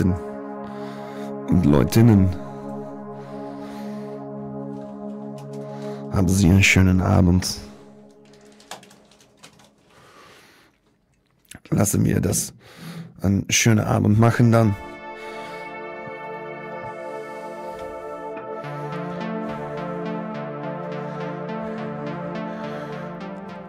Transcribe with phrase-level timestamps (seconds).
[0.00, 0.14] Leuten.
[1.48, 2.28] Und Leutinnen.
[6.12, 7.58] Haben Sie einen schönen Abend.
[11.70, 12.52] Lassen wir das
[13.20, 14.74] einen schönen Abend machen dann.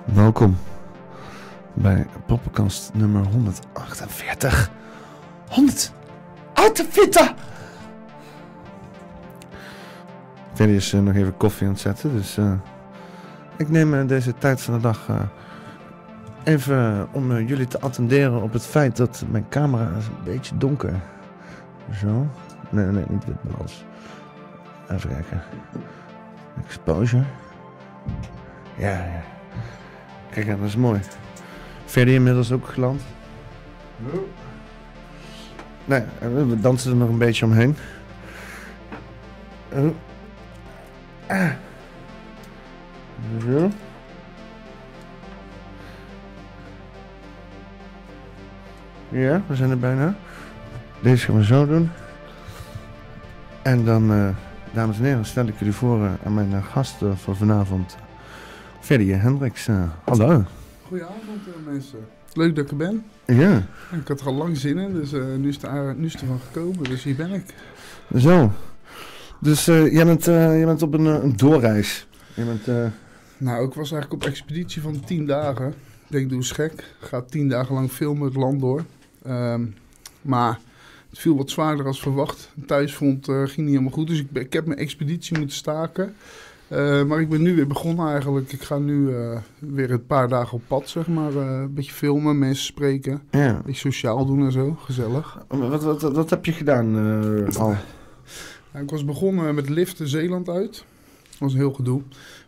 [0.07, 0.57] Welkom
[1.75, 4.71] bij Poppenkast nummer 148.
[6.61, 7.33] 148!
[10.53, 12.53] Verder is eh, nog even koffie aan het zetten, dus eh,
[13.57, 15.21] ik neem eh, deze tijd van de dag eh,
[16.43, 20.93] even om jullie te attenderen op het feit dat mijn camera is een beetje donker.
[21.99, 22.27] Zo.
[22.69, 23.85] Nee, nee, niet wit balans.
[24.89, 25.43] Even kijken.
[26.65, 27.23] Exposure.
[28.77, 29.23] Ja, ja.
[30.29, 30.99] Kijk, dat is mooi.
[31.85, 33.01] Verder inmiddels ook geland.
[35.91, 36.03] Nee,
[36.45, 37.75] we dansen er nog een beetje omheen.
[41.27, 41.49] Ah.
[43.45, 43.69] Zo.
[49.09, 50.15] Ja, we zijn er bijna.
[51.01, 51.89] Deze gaan we zo doen.
[53.61, 54.27] En dan, eh,
[54.73, 57.97] dames en heren, stel ik jullie voor eh, aan mijn eh, gast eh, voor vanavond.
[58.79, 59.67] Ferdy Hendricks.
[59.67, 60.43] eh, hallo.
[60.87, 61.99] Goedenavond eh, mensen.
[62.33, 63.03] Leuk dat ik er ben.
[63.25, 63.57] Ja,
[64.01, 66.13] Ik had er al lang zin in, dus eh, nu, is het, er- nu is
[66.13, 66.83] het ervan gekomen.
[66.83, 67.43] Dus hier ben ik.
[68.17, 68.51] zo.
[69.39, 72.07] Dus eh, jij, bent, jij bent op een, een doorreis.
[72.33, 72.91] Je bent,
[73.37, 75.67] Nou, ik was eigenlijk op expeditie van 10 dagen.
[75.67, 76.71] Ik denk, doe eens gek.
[76.71, 78.83] Ik ga 10 dagen lang filmen het land door.
[79.23, 79.65] Ehm,
[80.21, 80.59] maar
[81.09, 82.49] het viel wat zwaarder als verwacht.
[82.53, 86.13] De thuisfront eh, ging niet helemaal goed, dus ik, ik heb mijn expeditie moeten staken.
[86.71, 88.51] Eh, maar ik ben nu weer begonnen eigenlijk.
[88.51, 91.35] Ik ga nu eh, weer een paar dagen op pad, zeg maar.
[91.35, 93.21] eh, een beetje filmen, mensen spreken.
[93.31, 93.47] ja.
[93.49, 94.77] Een beetje sociaal doen en zo.
[94.85, 95.37] Gezellig.
[95.47, 96.95] Wat, wat, wat, wat heb je gedaan
[97.47, 97.75] eh, al?
[98.81, 100.71] Ik was begonnen met liften Zeeland uit.
[101.29, 102.01] Dat was een heel gedoe.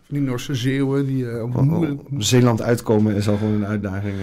[0.05, 4.13] Van die Norse zeeuwen die op Oh, oh, Zeeland uitkomen is al gewoon een uitdaging.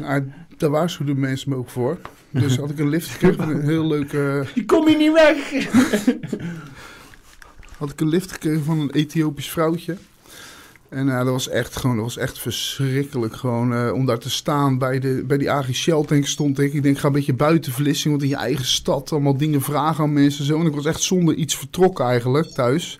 [0.00, 1.98] Nou, daar waarschuwden mensen me ook voor.
[2.30, 4.12] Dus had ik een lift gekregen, een heel leuk...
[4.12, 5.36] eh, Je kom je niet weg!
[7.82, 9.96] had ik een lift gekregen van een Ethiopisch vrouwtje.
[10.88, 14.30] En eh, dat was echt gewoon, dat was echt verschrikkelijk gewoon eh, om daar te
[14.30, 14.78] staan.
[14.78, 16.72] Bij, de, bij die Agri Shell tank stond ik.
[16.72, 20.04] Ik denk, ga een beetje buiten Vlissingen, want in je eigen stad allemaal dingen vragen
[20.04, 20.60] aan mensen en zo.
[20.60, 22.98] En ik was echt zonder iets vertrokken eigenlijk thuis.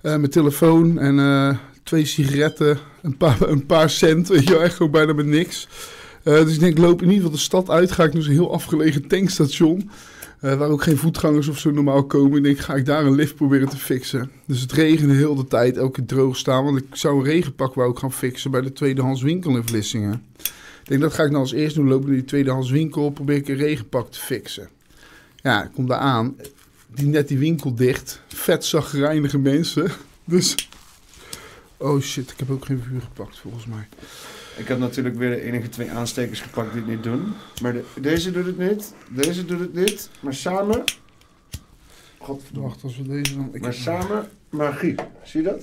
[0.00, 4.76] Eh mijn telefoon en twee sigaretten, een paar, een paar cent, weet je wel, echt
[4.76, 5.68] gewoon bijna met niks.
[6.22, 7.92] Dus ik denk, loop in ieder geval de stad uit.
[7.92, 9.90] Ga ik naar zo'n heel afgelegen tankstation.
[10.46, 12.36] Eh, waar ook geen voetgangers of zo normaal komen.
[12.36, 14.30] Ik denk, ga ik daar een lift proberen te fixen.
[14.46, 16.64] Dus het regende heel de tijd, elke droog staan.
[16.64, 20.24] Want ik zou een regenpak wou ik gaan fixen bij de tweedehands winkel in Vlissingen.
[20.82, 21.88] Ik denk, dat ga ik nou als eerst doen.
[21.88, 24.68] Lopen naar die tweedehands winkel, probeer ik een regenpak te fixen.
[25.36, 26.36] Ja, ik kom daar aan.
[26.94, 28.22] Die net die winkel dicht.
[28.26, 29.90] Vet zagrijnige mensen.
[30.24, 30.68] Dus...
[31.76, 33.88] Oh shit, ik heb ook geen vuur gepakt volgens mij.
[34.56, 37.32] Ik heb natuurlijk weer de enige twee aanstekers gepakt die het niet doen.
[37.62, 40.10] Maar de- deze doet het niet, deze doet het niet.
[40.20, 40.84] Maar samen...
[42.18, 42.68] Godverdomme.
[42.68, 43.48] Wacht, als we deze dan...
[43.52, 44.94] Ik Maar samen magie.
[45.24, 45.62] Zie je dat?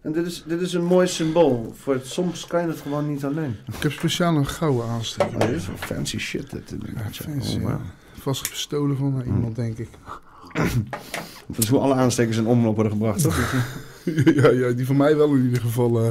[0.00, 1.74] En dit is, dit is een mooi symbool.
[1.78, 3.56] Voor het, soms kan je het gewoon niet alleen.
[3.76, 5.34] Ik heb speciaal een gouden aansteker.
[5.34, 6.50] Oh, dit is wel fancy shit.
[6.50, 7.70] Dit, Ja, fancy, oh, wow.
[7.70, 7.80] ja.
[8.20, 9.88] Vast gestolen van eh, iemand, denk ik.
[11.46, 13.52] Dat is hoe alle aanstekers in omloop worden gebracht, toch?
[14.34, 16.04] ja, ja, die van mij wel in ieder geval.
[16.04, 16.08] eh.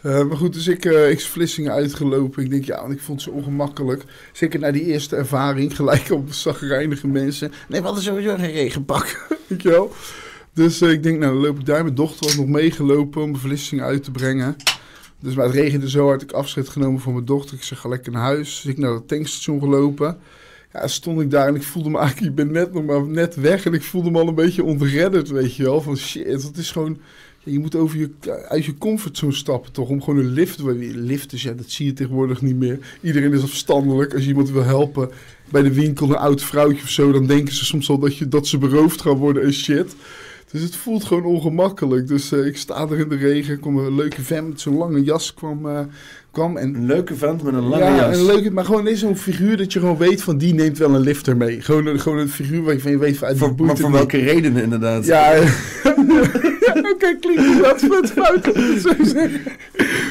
[0.00, 2.44] Eh, maar goed, dus ik, eh ik is uitgelopen.
[2.44, 4.04] Ik denk, ja, want ik vond zo ongemakkelijk.
[4.32, 7.52] Zeker na die eerste ervaring, gelijk op zagrijnige mensen.
[7.68, 9.26] Nee, we hadden sowieso geen regenpak.
[9.48, 9.92] Weet je wel?
[10.52, 11.82] Dus eh, ik denk, nou, dan loop ik daar.
[11.82, 14.56] Mijn dochter was nog meegelopen om Vlissingen uit te brengen.
[15.20, 16.22] Dus maar het regende zo hard.
[16.22, 17.56] Ik afscheid genomen van mijn dochter.
[17.56, 18.60] Ik zeg, ga lekker naar huis.
[18.62, 20.18] Dus ik naar het tankstation gelopen.
[20.72, 23.34] Ja, stond ik daar en ik voelde me eigenlijk, ik ben net nog maar net
[23.34, 25.80] weg en ik voelde me al een beetje ontredderd, weet je wel.
[25.80, 26.98] Van shit, dat is gewoon,
[27.42, 28.10] je moet over je,
[28.48, 30.58] uit je comfortzone stappen toch, om gewoon een lift,
[30.94, 32.78] lifters, ja, dat zie je tegenwoordig niet meer.
[33.02, 35.10] Iedereen is afstandelijk, als je iemand wil helpen
[35.50, 38.28] bij de winkel, een oud vrouwtje of zo, dan denken ze soms al dat, je,
[38.28, 39.94] dat ze beroofd gaan worden en shit.
[40.52, 42.06] Dus het voelt gewoon ongemakkelijk.
[42.08, 45.02] Dus eh, ik sta er in de regen, kom een leuke vent met zo'n lange
[45.02, 45.80] jas kwam, eh,
[46.30, 48.16] kwam en Een leuke vent met een lange ja, jas.
[48.18, 50.94] een leuke, maar gewoon is zo'n figuur dat je gewoon weet van die neemt wel
[50.94, 51.60] een lifter mee.
[51.60, 54.18] Gewoon, een- gewoon een figuur waarvan je weet van die Voor, boeit maar voor welke
[54.18, 55.04] redenen inderdaad?
[55.06, 55.32] Ja,
[57.04, 58.46] oké, klinkt dat vet fout.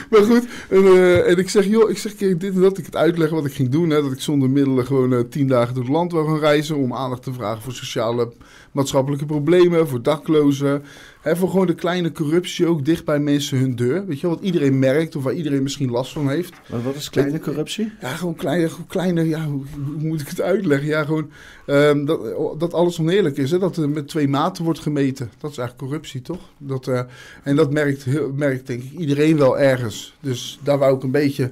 [0.09, 2.85] Maar goed, en, eh, en ik zeg, joh, ik zeg, kijk, dit en dat, ik
[2.85, 3.89] het uitleggen wat ik ging doen.
[3.89, 6.75] Hè, dat ik zonder middelen gewoon eh, tien dagen door het land wil gaan reizen
[6.75, 8.31] om aandacht te vragen voor sociale,
[8.77, 10.83] maatschappelijke problemen, voor daklozen.
[11.21, 14.05] Hè, voor gewoon de kleine corruptie ook dicht bij mensen hun deur.
[14.05, 16.53] Weet je wat iedereen merkt of waar iedereen misschien last van heeft.
[16.69, 17.91] Maar wat is kleine corruptie?
[18.01, 20.87] Ja, gewoon kleine, kleine ja, hoe, hoe moet ik het uitleggen?
[20.87, 21.29] Ja, gewoon
[21.65, 22.19] ehm, dat,
[22.59, 23.51] dat alles oneerlijk is.
[23.51, 23.59] Hè?
[23.59, 25.31] Dat er met twee maten wordt gemeten.
[25.37, 26.41] Dat is eigenlijk corruptie, toch?
[26.57, 27.01] Dat, eh,
[27.43, 28.05] en dat merkt,
[28.35, 30.15] merkt denk ik iedereen wel ergens.
[30.19, 31.51] Dus daar wou ik een beetje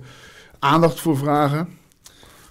[0.60, 1.67] aandacht voor vragen.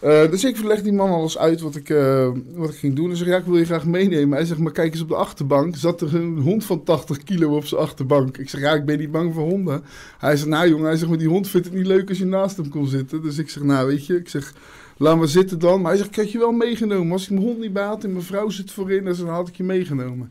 [0.04, 3.10] Eh, dus ik leg die man alles uit wat ik, eh, wat ik ging doen.
[3.10, 4.36] En zeg, ja, ik wil je graag meenemen.
[4.36, 5.76] Hij zegt, maar kijk eens op de achterbank.
[5.76, 8.38] Zat er een hond van 80 kilo op zijn achterbank.
[8.38, 9.84] Ik zeg, ja, ik ben niet bang voor honden.
[10.18, 12.24] Hij zegt, nou jongen, hij zegt, maar die hond vindt het niet leuk als je
[12.24, 13.22] naast hem kon zitten.
[13.22, 14.54] Dus ik zeg, nou weet je, ik zeg,
[14.96, 15.80] laat maar zitten dan.
[15.80, 17.12] Maar hij zegt, ik je wel meegenomen.
[17.12, 19.64] Als ik mijn hond niet had en mijn vrouw zit voorin, dan had ik je
[19.64, 20.30] meegenomen.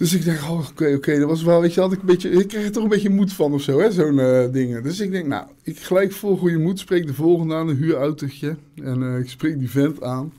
[0.00, 2.30] Dus ik denk, oh, oké, oké, dat was wel, weet je, had ik een beetje,
[2.30, 4.82] ik kreeg er toch een beetje moed van of zo, hè, zo'n eh, dingen.
[4.82, 8.56] Dus ik denk, nou, ik gelijk vol goede moed, spreek de volgende aan, een huurautootje.
[8.84, 10.32] En eh, ik spreek die vent aan.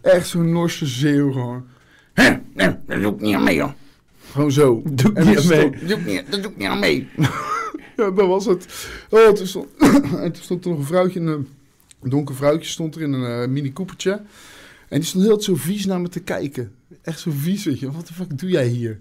[0.00, 1.64] Echt zo'n Norse zeeuw gewoon.
[2.12, 3.74] Hè, nee, dat doe ik niet aan mee, hoor.
[4.32, 4.82] Gewoon zo.
[4.84, 5.58] Doe ik niet aan mee.
[5.58, 7.08] stond- doe ik niet- Dat doe ik niet aan mee.
[7.96, 8.66] ja, dat was het.
[9.10, 9.66] Oh, toen stond,
[10.22, 11.26] en toen stond er nog een vrouwtje, een,
[12.02, 14.20] een donker vrouwtje stond er in een eh, mini Coopertje.
[14.94, 16.72] En die stond heel zo vies naar me te kijken.
[17.02, 17.92] Echt zo vies, weet je.
[17.92, 19.00] Wat de fuck doe jij hier?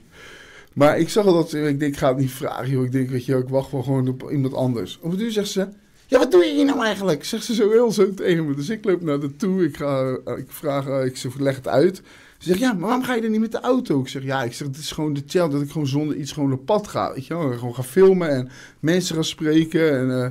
[0.73, 2.85] Maar ik zag al dat, ik denk, ik ga het niet vragen, joh.
[2.85, 4.99] Ik denk, weet je, ik wacht wel gewoon op iemand anders.
[5.01, 5.67] Op het uur zegt ze,
[6.07, 7.23] ja, wat doe je hier nou eigenlijk?
[7.23, 8.55] Zegt ze zo heel zo tegen me.
[8.55, 11.67] Dus ik loop naar de toe, ik, ga, eh, ik vraag, eh, ik leg het
[11.67, 11.95] uit.
[12.37, 13.99] Ze zegt, ja, maar waarom ga je er niet met de auto?
[13.99, 16.31] Ik zeg, ja, ik zeg, het is gewoon de challenge dat ik gewoon zonder iets
[16.31, 17.13] gewoon op pad ga.
[17.13, 19.99] Weet je gewoon ga filmen en mensen gaan spreken.
[19.99, 20.29] En eh,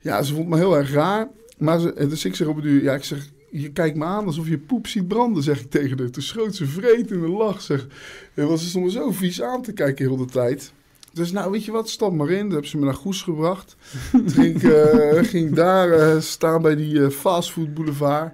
[0.00, 1.28] ja, ze vond me heel erg raar.
[1.58, 4.26] Maar ze, dus ik zeg op het uur, ja, ik zeg, je kijkt me aan
[4.26, 6.10] alsof je poep ziet branden, zeg ik tegen haar.
[6.10, 7.86] Toen schoot ze vreed in de lach, zeg.
[8.34, 10.72] En was ze stond me zo vies aan te kijken heel de tijd.
[11.12, 12.40] Dus nou, weet je wat, stap maar in.
[12.40, 13.76] Toen hebben ze me naar Goes gebracht.
[14.10, 18.32] Toen ging eh, ging daar eh, staan bij die eh, fastfood boulevard.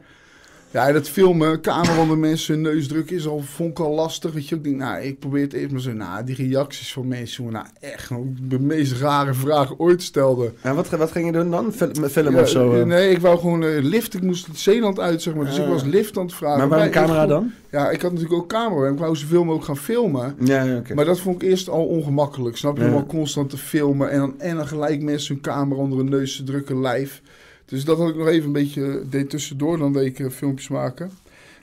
[0.76, 4.32] Ja, dat filmen, camera onder mensen hun neus drukken is al, vond ik al lastig.
[4.32, 5.92] Weet je, ik denk, nou, ik probeer het eerst maar zo.
[5.92, 10.52] Nou, die reacties van mensen, jongen, nou, echt gewoon de meest rare vraag ooit stelde.
[10.60, 11.72] En wat, wat ging je doen dan?
[11.72, 12.72] Fil- Met film Ja, of zo?
[12.80, 12.84] eh?
[12.86, 14.14] Nee, ik wou gewoon eh, lift.
[14.14, 15.44] Ik moest het Zeeland uit, zeg maar.
[15.44, 15.68] Dus ik Ah.
[15.70, 16.58] was lift aan het vragen.
[16.58, 17.50] maar waarom ik- camera dan?
[17.70, 18.86] Ja, ik had natuurlijk ook camera.
[18.86, 20.34] en Ik wou zoveel mogelijk gaan filmen.
[20.40, 20.82] Ja.
[20.94, 22.56] Maar dat vond ik eerst al ongemakkelijk.
[22.56, 22.84] Snap je?
[22.84, 26.08] Om al constant te filmen en dan, en dan gelijk mensen hun camera onder hun
[26.08, 27.20] neus te drukken live.
[27.66, 29.78] Dus dat had ik nog even een beetje deed tussendoor.
[29.78, 31.10] Dan deed ik eh, filmpjes maken.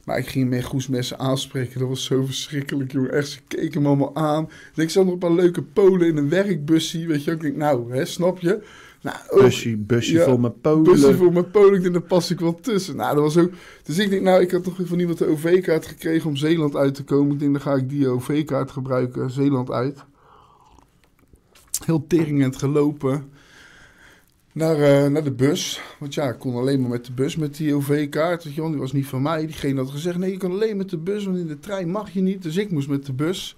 [0.06, 1.80] Maar ik ging meer goesmessen aanspreken.
[1.80, 3.12] Dat was zo verschrikkelijk, jongen.
[3.14, 4.50] Echt, ze keken me allemaal aan.
[4.76, 7.08] Ik zat nog een paar leuke polen in een werkbussie.
[7.08, 8.64] Weet je, ik denk, nou, hè, snap je?
[9.02, 11.16] Nou, ook- Busje, busje Ja, met Bussen polen.
[11.18, 12.96] voor mijn polen, ik denk, daar pas ik wel tussen.
[12.96, 13.52] Nou, dat was ook...
[13.84, 16.96] Dus ik denk, nou, ik had toch van iemand de OV-kaart gekregen om Zeeland uit
[16.96, 17.34] te komen.
[17.34, 20.04] Ik denk, dan ga ik die OV-kaart gebruiken, Zeeland uit.
[21.86, 23.30] Heel teringend gelopen
[24.54, 25.82] naar, eh, naar de bus.
[26.00, 28.44] Want ja, ik kon alleen maar met de bus met die OV-kaart.
[28.44, 29.46] Die was niet van mij.
[29.46, 32.12] Diegene had gezegd, nee, je kan alleen met de bus, want in de trein mag
[32.12, 32.44] je niet.
[32.44, 33.56] Dus ik moest met de bus.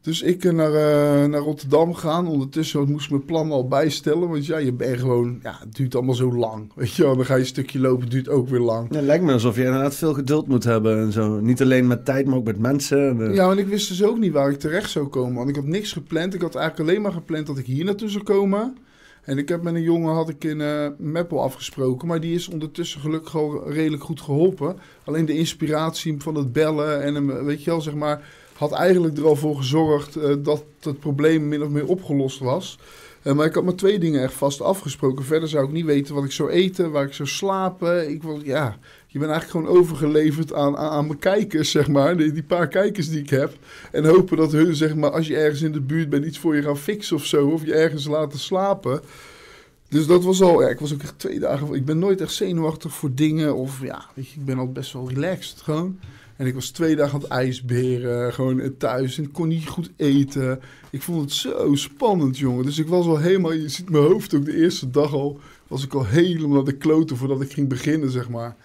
[0.00, 2.26] Dus ik eh, naar, eh, naar Rotterdam gaan.
[2.26, 4.28] Ondertussen moest ik mijn plan al bijstellen.
[4.28, 5.38] Want ja, je bent gewoon...
[5.42, 6.72] Ja, het duurt allemaal zo lang.
[6.74, 8.02] Weet je wel, dan ga je een stukje lopen.
[8.02, 8.86] Het duurt ook weer lang.
[8.90, 11.40] Ja, het lijkt me alsof je inderdaad veel geduld moet hebben en zo.
[11.40, 13.20] Niet alleen met tijd, maar ook met mensen.
[13.20, 15.34] En, Ja, want ik wist dus ook niet waar ik terecht zou komen.
[15.34, 16.34] Want ik had niks gepland.
[16.34, 18.76] Ik had eigenlijk alleen maar gepland dat ik hier naartoe zou komen.
[19.28, 22.08] En ik heb met een jongen had ik in eh Meppel afgesproken.
[22.08, 24.78] Maar die is ondertussen gelukkig al redelijk goed geholpen.
[25.04, 28.28] Alleen de inspiratie van het bellen en hem, weet je wel, zeg maar...
[28.54, 32.78] had eigenlijk er al voor gezorgd eh, dat het probleem min of meer opgelost was.
[33.22, 35.24] Eh, maar ik had maar twee dingen echt vast afgesproken.
[35.24, 38.10] Verder zou ik niet weten wat ik zou eten, waar ik zou slapen.
[38.10, 38.78] Ik wil, ja,
[39.10, 42.16] je bent eigenlijk gewoon overgeleverd aan, aan, aan mijn kijkers, zeg maar.
[42.16, 43.52] Die, die paar kijkers die ik heb.
[43.92, 46.56] En hopen dat hun, zeg maar, als je ergens in de buurt bent, iets voor
[46.56, 47.48] je gaan fixen of zo.
[47.48, 49.00] Of je ergens laten slapen.
[49.88, 51.74] Dus dat was al, ja, ik was ook echt twee dagen.
[51.74, 53.56] Ik ben nooit echt zenuwachtig voor dingen.
[53.56, 55.98] Of ja, weet je, ik ben al best wel relaxed gewoon.
[56.36, 59.18] En ik was twee dagen aan het ijsberen, gewoon thuis.
[59.18, 60.60] En ik kon niet goed eten.
[60.90, 62.64] Ik vond het zo spannend, jongen.
[62.64, 65.40] Dus ik was al helemaal, je ziet mijn hoofd ook de eerste dag al.
[65.66, 68.56] Was ik al helemaal de kloten voordat ik ging beginnen, zeg maar.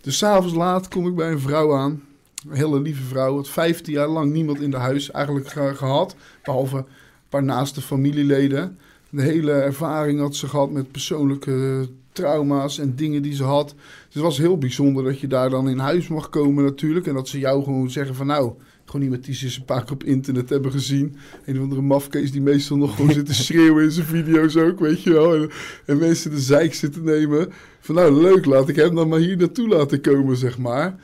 [0.00, 2.02] Dus s'avonds laat kom ik bij een vrouw aan.
[2.48, 3.36] Een hele lieve vrouw.
[3.36, 6.16] Had 15 jaar lang niemand in de huis eigenlijk ge- gehad.
[6.44, 6.84] Behalve een
[7.28, 8.78] paar naaste familieleden.
[9.10, 13.68] De hele ervaring had ze gehad met persoonlijke trauma's en dingen die ze had.
[14.04, 17.06] Dus het was heel bijzonder dat je daar dan in huis mag komen natuurlijk.
[17.06, 18.52] En dat ze jou gewoon zeggen van nou,
[18.90, 21.16] gewoon iemand die ze eens een paar keer op internet hebben gezien.
[21.44, 24.80] Een of andere mafkees die meestal nog gewoon zit te schreeuwen in zijn video's ook,
[24.80, 25.34] weet je wel.
[25.34, 25.50] En,
[25.86, 27.52] en mensen de zeik zitten nemen.
[27.80, 30.98] Van nou, leuk, laat ik hem dan maar hier naartoe laten komen, zeg maar.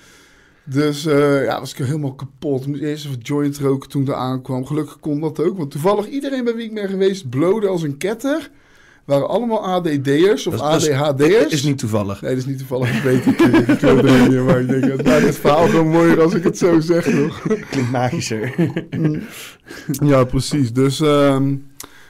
[0.64, 2.66] Dus eh, ja, was ik helemaal kapot.
[2.66, 4.66] Moest eerst even joint roken toen er aankwam.
[4.66, 5.57] Gelukkig kon dat ook.
[5.57, 8.51] Want toevallig iedereen bij wie ik ben geweest blode als een ketter.
[9.07, 11.53] Waren allemaal ADD'ers of Dat is- ADHD'ers.
[11.53, 12.21] Is niet toevallig.
[12.21, 12.97] Nee, dat is niet toevallig.
[12.97, 13.38] Ik weet het.
[14.29, 17.05] Niet, maar ik denk, het maakt het verhaal gewoon mooier als ik het zo zeg,
[17.05, 17.40] toch?
[17.71, 18.55] Klinkt magischer.
[20.05, 20.73] Ja, precies.
[20.73, 21.49] Dus, ehm,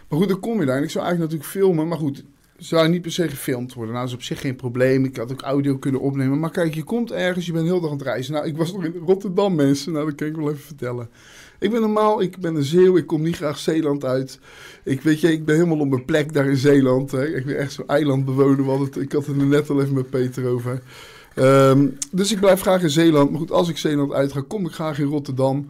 [0.09, 0.77] maar goed, dan kom je daar.
[0.77, 2.25] En ik zou eigenlijk natuurlijk filmen, maar goed,
[2.57, 3.95] zou niet per se gefilmd worden.
[3.95, 5.05] Nou, dat is op zich geen probleem.
[5.05, 6.41] Ik had ook audio kunnen opnemen.
[6.41, 8.33] Maar kijk, je komt ergens, je bent heel dag aan het reizen.
[8.33, 9.93] Nou, ik was nog in Rotterdam, mensen.
[9.93, 11.09] Nou, dat kan ik wel even vertellen.
[11.59, 14.39] Ik ben normaal, ik ben een Zeeuw, ik kom niet graag Zeeland uit.
[14.85, 17.11] Ik weet je, ik ben helemaal op mijn plek daar in Zeeland.
[17.11, 17.27] Hè.
[17.27, 20.47] Ik ben echt zo'n eilandbewoner, want ik had het er net al even met Peter
[20.49, 20.83] over.
[21.35, 23.31] Ehm, dus ik blijf graag in Zeeland.
[23.31, 25.67] Maar goed, als ik Zeeland uitga, kom ik graag in Rotterdam.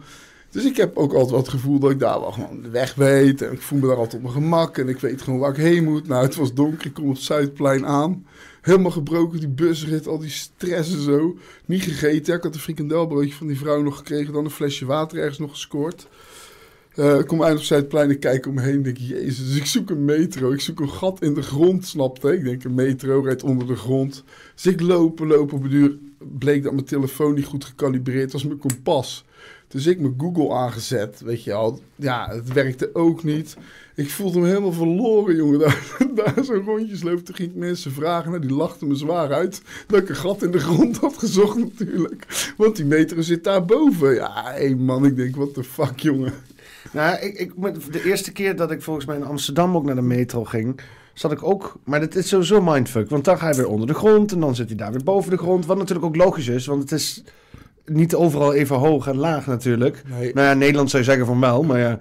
[0.51, 3.41] Dus ik heb ook altijd het gevoel dat ik daar wel gewoon de weg weet.
[3.41, 4.77] En ik voel me daar altijd op mijn gemak.
[4.77, 6.07] En ik weet gewoon waar ik heen moet.
[6.07, 6.85] Nou, het was donker.
[6.85, 8.25] Ik kom op het Zuidplein aan.
[8.67, 11.37] Helemaal gebroken, die busrit, al die stress en zo.
[11.65, 12.35] Niet gegeten.
[12.35, 14.33] Ik had een frikandelbroodje van die vrouw nog gekregen.
[14.33, 16.07] Dan een flesje water ergens nog gescoord.
[16.93, 19.55] Eh, ik kom uit op Zuidplein en kijk om me heen en denk, jezus, dus
[19.55, 20.51] ik zoek een metro.
[20.51, 23.75] Ik zoek een gat in de grond, snapte Ik denk, een metro rijdt onder de
[23.75, 24.23] grond.
[24.55, 25.97] Dus ik lopen, lopen op een duur.
[26.17, 29.25] Bleek dat mijn telefoon niet goed gecalibreerd was, mijn kompas.
[29.67, 31.79] Dus ik mijn Google aangezet, weet je al.
[31.95, 33.57] Ja, het werkte ook niet.
[33.95, 35.59] Ik voelde me helemaal verloren, jongen.
[36.15, 37.23] Daar, zo'n rondjes lopen.
[37.23, 38.29] Toen ging ik mensen vragen.
[38.29, 39.61] Nou, die lachten me zwaar uit.
[39.87, 42.53] Dat ik een gat in de grond had gezocht natuurlijk.
[42.57, 44.13] Want die metro zit daar boven.
[44.13, 46.33] Ja, hé man, ik denk, what the fuck, jongen.
[46.91, 47.53] Nou, ik, ik,
[47.91, 50.79] de eerste keer dat ik volgens mij in Amsterdam ook naar de metro ging,
[51.13, 51.75] zat ik ook...
[51.83, 54.55] Maar dit is sowieso mindfuck, want dan ga je weer onder de grond en dan
[54.55, 55.65] zit hij daar weer boven de grond.
[55.65, 57.23] Wat natuurlijk ook logisch is, want het is
[57.91, 60.03] niet overal even hoog en laag natuurlijk.
[60.19, 60.33] Nee.
[60.33, 61.99] Nou ja, Nederland zou je zeggen van wel, maar ja,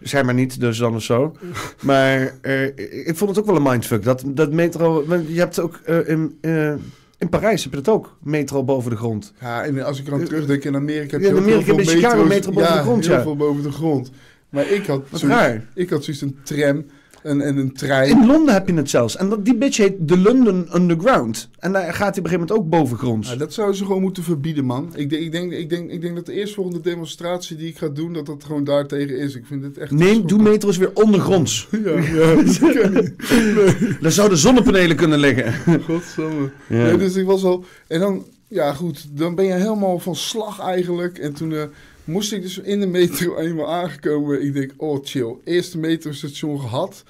[0.00, 1.36] zijn maar niet, dus dan of zo.
[1.80, 2.66] Maar eh,
[3.06, 5.04] ik vond het ook wel een mindfuck, dat, dat metro...
[5.26, 6.74] Je hebt ook eh, in, eh,
[7.18, 9.32] in Parijs heb je dat ook, metro boven de grond.
[9.40, 12.26] Ja, en als ik eraan terugdenk, in Amerika heb Ja, je in Amerika heel veel
[12.26, 13.22] metro boven de grond, heel ja.
[13.22, 14.10] veel boven de grond.
[14.48, 16.84] Maar ik had, zoiets, ik had zoiets een tram
[17.22, 18.10] en, en een trein.
[18.10, 19.16] In Londen heb je het zelfs.
[19.16, 21.48] En dat, die bitch heet de London Underground.
[21.58, 23.30] En daar gaat hij op een gegeven moment ook bovengronds.
[23.30, 24.92] Ja, dat zouden ze gewoon moeten verbieden, man.
[24.94, 27.88] Ik denk, ik, denk, ik, denk, ik denk dat de eerstvolgende demonstratie die ik ga
[27.88, 29.34] doen, dat dat gewoon daartegen is.
[29.34, 29.90] Ik vind het echt...
[29.90, 31.68] Nee, doe metro's weer ondergronds.
[31.84, 33.30] Ja, ja, dat kan niet.
[33.30, 35.54] Nee, Daar zouden zonnepanelen kunnen liggen.
[35.86, 36.50] godsamme.
[36.68, 36.82] Ja.
[36.82, 37.64] Nee, dus ik was al...
[37.86, 41.18] En dan, ja goed, dan ben je helemaal van slag eigenlijk.
[41.18, 41.62] En toen eh,
[42.04, 44.42] moest ik dus in de metro eenmaal aangekomen.
[44.42, 47.04] Ik denk, oh chill, eerste metrostation gehad.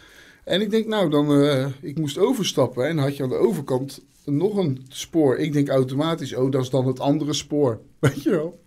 [0.44, 2.88] En ik denk, nou dan, eh, ik moest overstappen.
[2.88, 5.36] En had je aan de overkant nog een spoor.
[5.36, 7.80] Ik denk automatisch, oh dat is dan het andere spoor.
[7.98, 8.60] Weet je wel?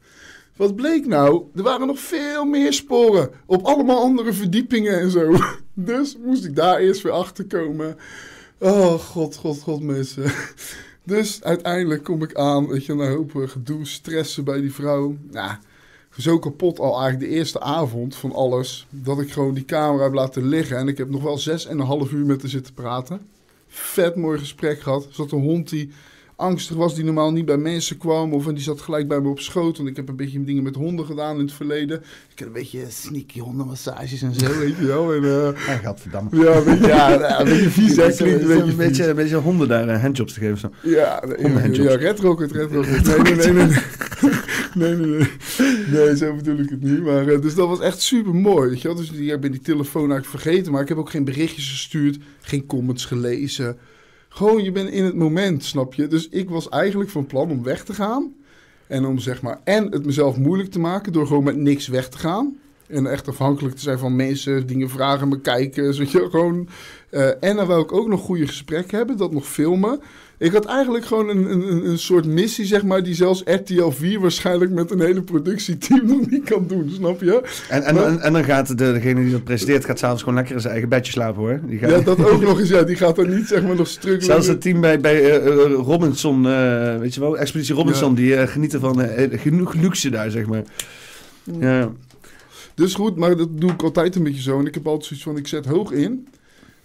[0.55, 1.43] Wat bleek nou?
[1.55, 3.29] Er waren nog veel meer sporen.
[3.45, 5.35] Op allemaal andere verdiepingen en zo.
[5.77, 7.97] Dus moest ik daar eerst weer achter komen.
[8.59, 10.31] Oh, god, god, god, mensen.
[11.03, 15.15] Dus uiteindelijk kom ik aan, weet je, een hoop eh, gedoe, stressen bij die vrouw.
[15.31, 15.51] Nou,
[16.17, 20.13] zo kapot al eigenlijk de eerste avond van alles, dat ik gewoon die camera heb
[20.13, 20.77] laten liggen.
[20.77, 23.27] En ik heb nog wel zes en een half uur met haar zitten praten.
[23.67, 25.05] Vet mooi gesprek gehad.
[25.05, 25.91] Er zat een hond die
[26.35, 28.33] angstig was, die normaal niet bij mensen kwam.
[28.33, 30.63] Of en die zat gelijk bij me op schoot, want ik heb een beetje dingen
[30.63, 32.01] met honden gedaan in het verleden.
[32.31, 35.13] Ik heb een beetje sneaky hondenmassages en zo, weet je wel.
[35.13, 36.29] En, eh, Ja, gadverdamme.
[36.43, 39.15] ja, een beetje, ja, ja, een beetje vies, Een klinkt een beetje, een beetje, een
[39.15, 40.57] beetje honden daar eh, handjobs te geven.
[40.57, 40.69] Zo.
[40.81, 41.23] Ja,
[41.71, 43.05] ja, Red Rocket, Red Rocket.
[43.05, 43.77] Nee, nee, nee, nee.
[44.75, 45.27] Nee, nee, nee.
[45.91, 47.03] Nee, zo bedoel ik het niet.
[47.03, 48.69] Maar, eh, dus dat was echt super mooi.
[48.69, 48.97] Weet je wel?
[48.97, 50.71] Dus ik ben die telefoon eigenlijk vergeten.
[50.71, 52.17] Maar ik heb ook geen berichtjes gestuurd.
[52.41, 53.77] Geen comments gelezen.
[54.35, 56.07] Gewoon, je bent in het moment, snap je?
[56.07, 58.33] Dus ik was eigenlijk van plan om weg te gaan.
[58.87, 62.09] En om zeg maar, en het mezelf moeilijk te maken door gewoon met niks weg
[62.09, 62.57] te gaan.
[62.87, 65.97] En echt afhankelijk te zijn van mensen, dingen vragen, me kijken.
[65.97, 66.67] Weet je, gewoon.
[67.09, 69.99] eh, en dan wil ik ook nog goede gesprekken hebben, dat nog filmen.
[70.37, 74.19] Ik had eigenlijk gewoon een, een, een soort missie, zeg maar, die zelfs RTL 4
[74.19, 77.41] waarschijnlijk met een hele productieteam nog niet kan doen, snap je?
[77.69, 80.37] En, en, Maar- en, en dan gaat de, degene die dat presenteert, gaat s'avonds gewoon
[80.37, 81.59] lekker in zijn eigen bedje slapen hoor.
[81.65, 83.87] Die gaat, Ja, dat ook nog eens, ja, die gaat er niet, zeg maar, nog
[83.87, 84.25] struggelen.
[84.25, 88.15] Zelfs het team bij, bij eh, eh, Robinson, eh, weet je wel, Expeditie Robinson, Ja.
[88.15, 88.99] die genieten van
[89.31, 90.63] genoeg luxe daar, zeg maar.
[91.59, 91.91] Ja.
[92.75, 94.59] Dus goed, maar dat doe ik altijd een beetje zo.
[94.59, 96.27] En ik heb altijd zoiets van, ik zet hoog in.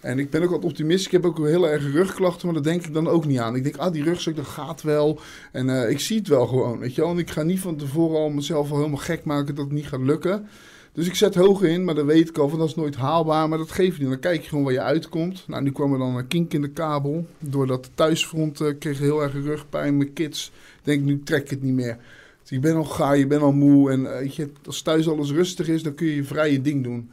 [0.01, 1.07] En ik ben ook altijd optimistisch.
[1.07, 3.57] Ik heb ook heel erg rugklachten, maar daar denk ik dan ook niet aan.
[3.57, 5.21] Ik denk, ah, die rugzak, dat gaat wel.
[5.53, 7.11] En eh, ik zie het wel gewoon, weet je wel.
[7.11, 9.87] En ik ga niet van tevoren al mezelf al helemaal gek maken dat het niet
[9.87, 10.49] gaat lukken.
[10.93, 13.49] Dus ik zet hoog in, maar dan weet ik al van dat is nooit haalbaar.
[13.49, 14.09] Maar dat geeft niet.
[14.09, 15.45] Dan kijk je gewoon waar je uitkomt.
[15.47, 17.27] Nou, nu kwam er dan een kink in de kabel.
[17.39, 19.97] Doordat thuisfront eh, kreeg heel erg rugpijn.
[19.97, 21.99] Mijn kids, denk ik, nu trek ik het niet meer.
[22.41, 23.91] Dus je bent al gaar, je bent al moe.
[23.91, 27.11] En eh, je, als thuis alles rustig is, dan kun je je vrije ding doen.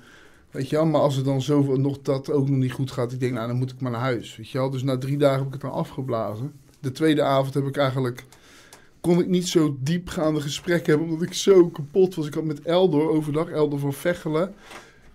[0.52, 3.12] Weet je wel, maar als het dan zoveel nog dat ook nog niet goed gaat,
[3.12, 4.36] ik denk, nou, dan moet ik maar naar huis.
[4.36, 6.54] Weet je wel, dus na drie dagen heb ik het dan afgeblazen.
[6.80, 8.26] De tweede avond heb ik eigenlijk,
[9.02, 12.28] kon ik niet zo diepgaande gesprekken hebben, omdat ik zo kapot was.
[12.28, 14.54] Ik had met Eldor overdag, Eldor van Vechelen.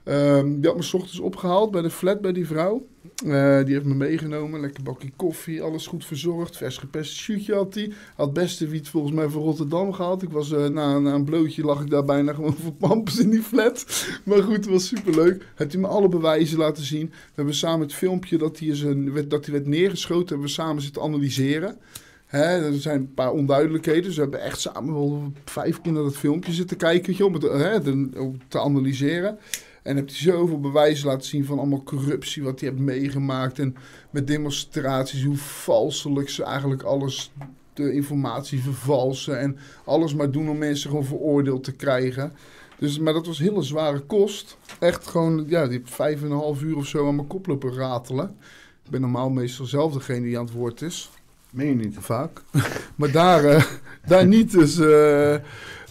[0.05, 2.87] Ehm, die had me 's ochtends opgehaald bij de flat bij die vrouw.
[3.27, 4.61] Eh, die heeft me meegenomen.
[4.61, 6.57] Lekker bakje koffie, alles goed verzorgd.
[6.57, 7.93] Vers gepest shootje had hij.
[8.17, 10.23] Had beste wiet volgens mij van Rotterdam gehaald.
[10.23, 13.43] Ik was eh, na, een blootje lag ik daar bijna gewoon voor pampers in die
[13.43, 13.87] flat.
[14.25, 15.47] Maar goed, het was superleuk.
[15.55, 17.07] Heeft hij me alle bewijzen laten zien.
[17.07, 20.47] We hebben samen het filmpje dat hij, is een, werd, dat hij werd neergeschoten, hebben
[20.47, 21.79] we samen zitten analyseren.
[22.27, 24.03] Er zijn een paar onduidelijkheden.
[24.03, 27.17] Dus we hebben echt samen wel vijf keer naar dat filmpje zitten kijken.
[27.17, 29.39] je, Om het te analyseren.
[29.83, 33.59] En heb hij zoveel bewijzen laten zien van allemaal corruptie wat hij heeft meegemaakt.
[33.59, 33.77] En
[34.11, 37.33] met demonstraties, hoe valselijk ze eigenlijk alles,
[37.75, 39.39] de informatie vervalsen.
[39.39, 42.33] En alles maar doen om mensen gewoon veroordeeld te krijgen.
[42.79, 44.57] Dus, maar dat was hele zware kost.
[44.79, 47.75] Echt gewoon, ja, die vijf en een half uur of zo aan mijn kop lopen
[47.75, 48.37] ratelen.
[48.85, 51.11] Ik ben normaal meestal zelf degene die aan het woord is.
[51.51, 51.97] Meen je niet?
[51.99, 52.43] Vaak.
[52.97, 53.65] maar daar, eh,
[54.07, 54.51] daar niet.
[54.51, 55.37] Dus, eh,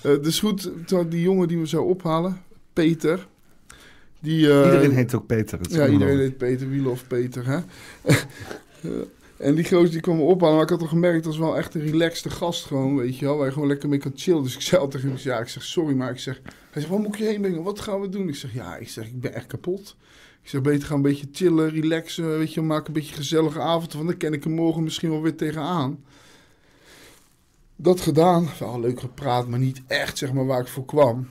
[0.01, 0.71] dus goed,
[1.09, 2.41] die jongen die me zou ophalen,
[2.73, 3.27] Peter.
[4.21, 5.59] Die, eh, Iedereen heet ook Peter.
[5.69, 7.59] ja, iedereen heet Peter Wielof Peter, hè.
[9.41, 10.53] En die gozer die kwam me ophalen.
[10.53, 13.25] Maar ik had al gemerkt, dat was wel echt een relaxte gast gewoon, weet je
[13.25, 13.37] wel.
[13.37, 14.43] Waar je gewoon lekker mee kan chillen.
[14.43, 16.41] Dus ik zei al tegen hem, ja, ik zeg, sorry, maar ik zeg...
[16.43, 17.63] Hij zegt, waar moet ik je heen brengen?
[17.63, 18.27] Wat gaan we doen?
[18.27, 19.95] Ik zeg, ja, ik zeg, ik ben echt kapot.
[20.43, 23.59] Ik zeg, beter gaan een beetje chillen, relaxen, weet je, maak een beetje een gezellige
[23.59, 23.93] avond.
[23.93, 26.03] Want dan ken ik er morgen misschien wel weer tegenaan.
[27.75, 28.49] Dat gedaan.
[28.59, 31.27] Wel leuk gepraat, maar niet echt, zeg maar, waar ik voor kwam.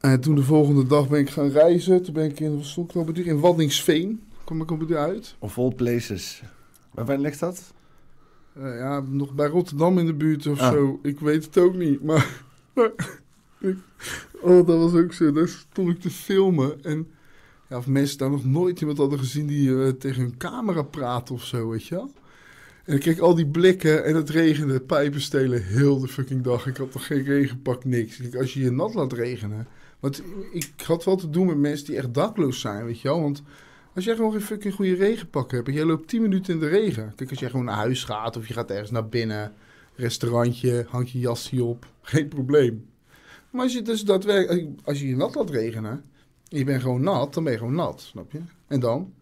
[0.00, 2.02] En toen de volgende dag ben ik gaan reizen.
[2.02, 4.22] Toen ben ik in, wat stond ik nou op in Waddingsveen.
[4.44, 5.34] Kwam ik op deur uit.
[5.38, 6.42] Of all places.
[6.90, 7.72] Waar, waar ligt dat?
[8.52, 10.72] Eh, ja, nog bij Rotterdam in de buurt of Ah.
[10.72, 10.98] zo.
[11.02, 12.02] Ik weet het ook niet.
[12.02, 12.42] Maar,
[14.40, 15.32] oh, dat was ook zo.
[15.32, 16.84] Daar stond ik te filmen.
[16.84, 17.06] En
[17.68, 21.30] ja, of mensen daar nog nooit iemand hadden gezien die eh, tegen hun camera praat
[21.30, 22.10] of zo, weet je wel.
[22.84, 26.66] En ik kreeg al die blikken en het regende, pijpen stelen, heel de fucking dag.
[26.66, 28.36] Ik had nog geen regenpak, niks.
[28.36, 29.66] Als je je nat laat regenen.
[30.00, 33.20] Want ik had wel te doen met mensen die echt dakloos zijn, weet je wel.
[33.20, 33.42] Want
[33.94, 36.68] als jij gewoon geen fucking goede regenpak hebt en jij loopt 10 minuten in de
[36.68, 37.12] regen.
[37.16, 39.52] Kijk, als jij gewoon naar huis gaat of je gaat ergens naar binnen,
[39.94, 42.88] restaurantje, hangt je jasje op, geen probleem.
[43.50, 46.04] Maar als je dus daadwerkelijk, als je je nat laat regenen
[46.48, 48.40] en je bent gewoon nat, dan ben je gewoon nat, snap je?
[48.66, 49.12] En dan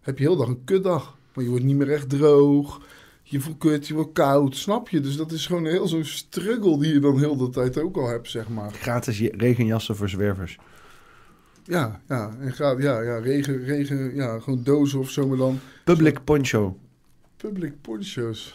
[0.00, 1.18] heb je heel dag een kutdag.
[1.32, 2.80] Want je wordt niet meer echt droog,
[3.30, 5.00] je voelt kut, je wordt koud, snap je?
[5.00, 8.08] Dus dat is gewoon heel zo'n struggle die je dan heel de tijd ook al
[8.08, 8.72] hebt, zeg maar.
[8.72, 10.58] Gratis regenjassen voor zwervers.
[11.64, 16.24] Ja, ja, en ja, ja, regen, regen, ja, gewoon dozen of zo, maar dan Public
[16.24, 16.78] poncho.
[17.36, 18.54] public poncho's.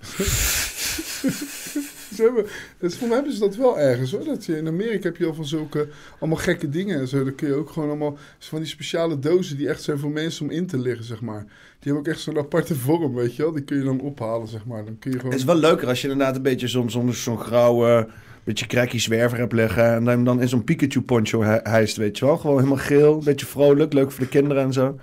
[2.16, 2.46] Ze hebben,
[2.78, 4.24] dus voor mij hebben ze dat wel ergens hoor.
[4.24, 7.24] Dat je, in Amerika heb je al van zulke allemaal gekke dingen en zo.
[7.24, 10.44] Dan kun je ook gewoon allemaal van die speciale dozen die echt zijn voor mensen
[10.44, 11.40] om in te liggen, zeg maar.
[11.40, 13.52] Die hebben ook echt zo'n aparte vorm, weet je wel.
[13.52, 14.84] Die kun je dan ophalen, zeg maar.
[14.84, 15.32] Dan kun je gewoon...
[15.32, 18.08] Het is wel leuker als je inderdaad een beetje soms zo'n zo'n grauwe,
[18.48, 19.84] beetje cracky zwerver hebt liggen.
[19.94, 22.36] En dan, dan in zo'n Pikachu poncho hij- hijst, weet je wel.
[22.36, 24.98] Gewoon helemaal geel, een beetje vrolijk, leuk voor de kinderen en zo.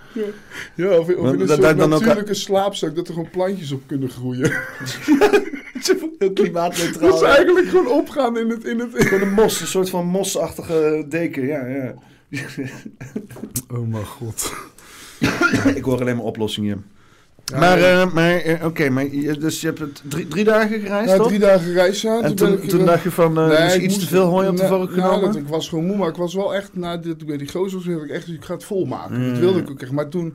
[0.75, 3.29] Ja, of, of Want in een dat- soort dan ook- natuurlijke slaapzak dat er gewoon
[3.29, 4.51] plantjes op kunnen groeien.
[6.19, 7.09] Heel klimaatneutraal.
[7.09, 8.63] Dat is eigenlijk gewoon opgaan in het...
[8.65, 11.93] In het Gewoon een mos, een soort van mosachtige deken, ja, ja.
[13.73, 14.53] Oh mijn god.
[15.75, 16.85] Ik hoor alleen maar oplossingen.
[17.45, 20.79] Ja, maar, eh, maar eh, oké, maar je- dus je hebt het drie, drie dagen
[20.79, 21.27] gereisd, Ja, toch?
[21.27, 22.21] drie dagen reis, ja.
[22.21, 24.47] en toen, toen dacht je van, eh Nee, is ik iets moest- te veel hooi
[24.47, 25.21] op de vork nou, genomen?
[25.21, 27.93] dat, ik was gewoon moe, maar ik was wel echt, na dit, bij die gozer
[27.93, 29.21] had ik echt, ik ga het volmaken.
[29.21, 29.29] Mm.
[29.29, 29.91] Dat wilde ik ook echt.
[29.91, 30.33] Maar toen,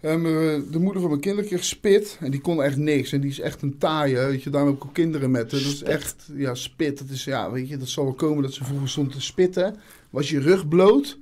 [0.00, 3.12] de moeder van mijn kinderen kreeg spit en die kon echt niks.
[3.12, 5.50] En die is echt een taaie, weet je, daarom heb ik ook kinderen met.
[5.50, 6.98] Dat is echt, ja, spit.
[6.98, 9.76] Dat is, ja, weet je, dat zal wel komen dat ze vroeger stond te spitten.
[10.10, 11.18] Was je rug bloot.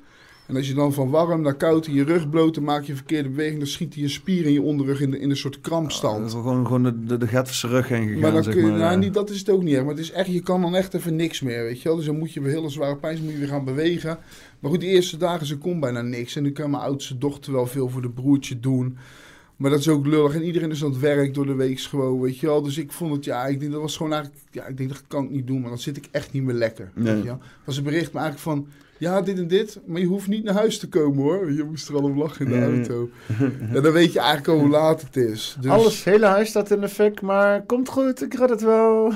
[0.51, 2.91] En als je dan van warm naar koud in je rug bloot, dan maak je
[2.91, 3.59] een verkeerde beweging.
[3.59, 6.19] Dan schiet je spier in je onderrug in, de, in een soort krampstand.
[6.19, 8.63] Dat is gewoon, gewoon de, de, de Gatverse rug heen gegaan, Maar dan zeg kun
[8.63, 8.79] je, maar.
[8.79, 8.99] nou, ja.
[8.99, 9.83] niet, dat is het ook niet echt.
[9.85, 11.97] Maar het is echt, je kan dan echt even niks meer, weet je wel.
[11.97, 14.19] Dus dan moet je weer hele zware pijn, moet je weer gaan bewegen.
[14.61, 16.37] Maar goed, die eerste dagen, ze kon bijna niks.
[16.37, 18.97] En nu kan mijn oudste dochter wel veel voor de broertje doen.
[19.57, 20.35] Maar dat is ook lullig.
[20.35, 22.63] En iedereen is aan het werk door de week gewoon, weet je wel.
[22.63, 24.43] Dus ik vond het, ja, ik denk dat was gewoon eigenlijk...
[24.51, 26.55] Ja, ik denk dat kan ik niet doen, maar dan zit ik echt niet meer
[26.55, 27.13] lekker, Nee.
[27.15, 27.39] weet je wel.
[27.65, 28.67] Was een bericht me eigenlijk van...
[29.01, 31.53] Ja, dit en dit, maar je hoeft niet naar huis te komen hoor.
[31.53, 32.65] Je moest er al om lachen in de Ja.
[32.65, 33.11] auto.
[33.73, 35.57] En dan weet je eigenlijk al hoe laat het is.
[35.61, 35.71] Dus...
[35.71, 39.13] Alles, hele huis staat in de fik, maar komt goed, ik red het wel.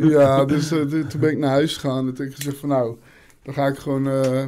[0.00, 2.06] Ja, dus eh, toen toen ben ik naar huis gegaan.
[2.08, 2.96] En toen heb ik gezegd van nou,
[3.42, 4.44] dan ga ik gewoon eh,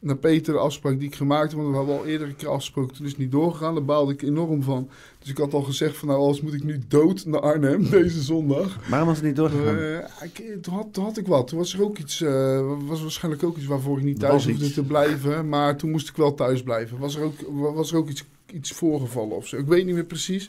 [0.00, 1.60] naar Peter de afspraak die ik gemaakt heb.
[1.60, 3.74] Want we hadden al eerder een keer afgesproken, toen is het niet doorgegaan.
[3.74, 4.88] Daar baalde ik enorm van.
[5.18, 8.22] Dus ik had al gezegd van nou, als moet ik nu dood naar Arnhem deze
[8.22, 8.88] zondag.
[8.88, 9.78] Waarom was het niet doorgegaan?
[9.78, 11.48] Eh, ik, toen, had, toen had ik wat.
[11.48, 14.70] Toen was er ook iets, eh, was waarschijnlijk ook iets waarvoor ik niet thuis hoefde
[14.70, 15.48] te blijven.
[15.48, 16.98] Maar toen moest ik wel thuis blijven.
[16.98, 17.34] Was er ook,
[17.74, 19.56] was er ook iets, iets voorgevallen of zo.
[19.56, 20.44] Ik weet niet meer precies.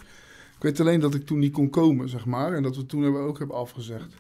[0.56, 2.54] Ik weet alleen dat ik toen niet kon komen, zeg maar.
[2.54, 4.14] En dat we toen hebben ook hebben afgezegd.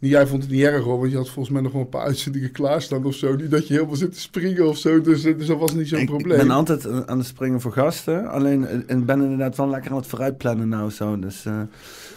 [0.00, 2.04] Jij vond het niet erg hoor, want je had volgens mij nog wel een paar
[2.06, 3.36] uitzendingen klaarstaan of zo.
[3.36, 6.04] Niet dat je helemaal zit te springen of zo, dus, dus dat was niet zo'n
[6.04, 6.40] probleem.
[6.40, 8.28] ik ben altijd aan het springen voor gasten.
[8.28, 11.18] Alleen eh, ik ben inderdaad wel lekker aan het vooruitplannen nou zo.
[11.18, 11.60] Dus, eh.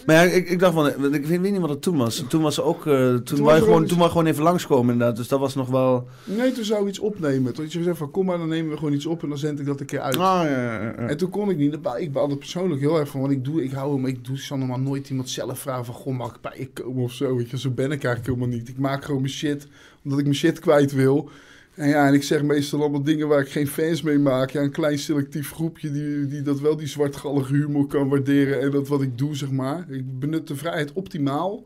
[0.06, 2.24] Maar ja, ik, ik dacht van, ik weet, niet wat het toen was.
[2.28, 5.16] Toen was ook, eh, toen, was er gewoon, wel toen gewoon even langskomen inderdaad.
[5.16, 6.08] Dus dat was nog wel...
[6.24, 7.54] Nee, toen zou we iets opnemen.
[7.54, 9.38] Toen had je gezegd van, kom maar, dan nemen we gewoon iets op en dan
[9.38, 10.16] zend ik dat een keer uit.
[10.16, 10.94] Ah, ja, ja, ja.
[10.94, 11.74] En toen kon ik niet.
[11.74, 13.64] Ik ben altijd persoonlijk heel erg van wat ik doe.
[13.64, 14.06] Ik hou hem.
[14.06, 17.02] Ik doe zal normaal nooit iemand zelf vragen van goh, mag ik bij je komen
[17.02, 17.36] of zo.
[17.36, 18.68] Weet je, zo ben ik eigenlijk helemaal niet.
[18.68, 19.66] Ik maak gewoon mijn shit
[20.04, 21.30] omdat ik mijn shit kwijt wil.
[21.74, 24.50] En ja, en ik zeg meestal allemaal dingen waar ik geen fans mee maak.
[24.50, 28.60] Ja, een klein selectief groepje die, die dat wel die zwartgallige humor kan waarderen.
[28.60, 29.90] En dat wat ik doe, zeg maar.
[29.90, 31.64] Ik benut de vrijheid optimaal.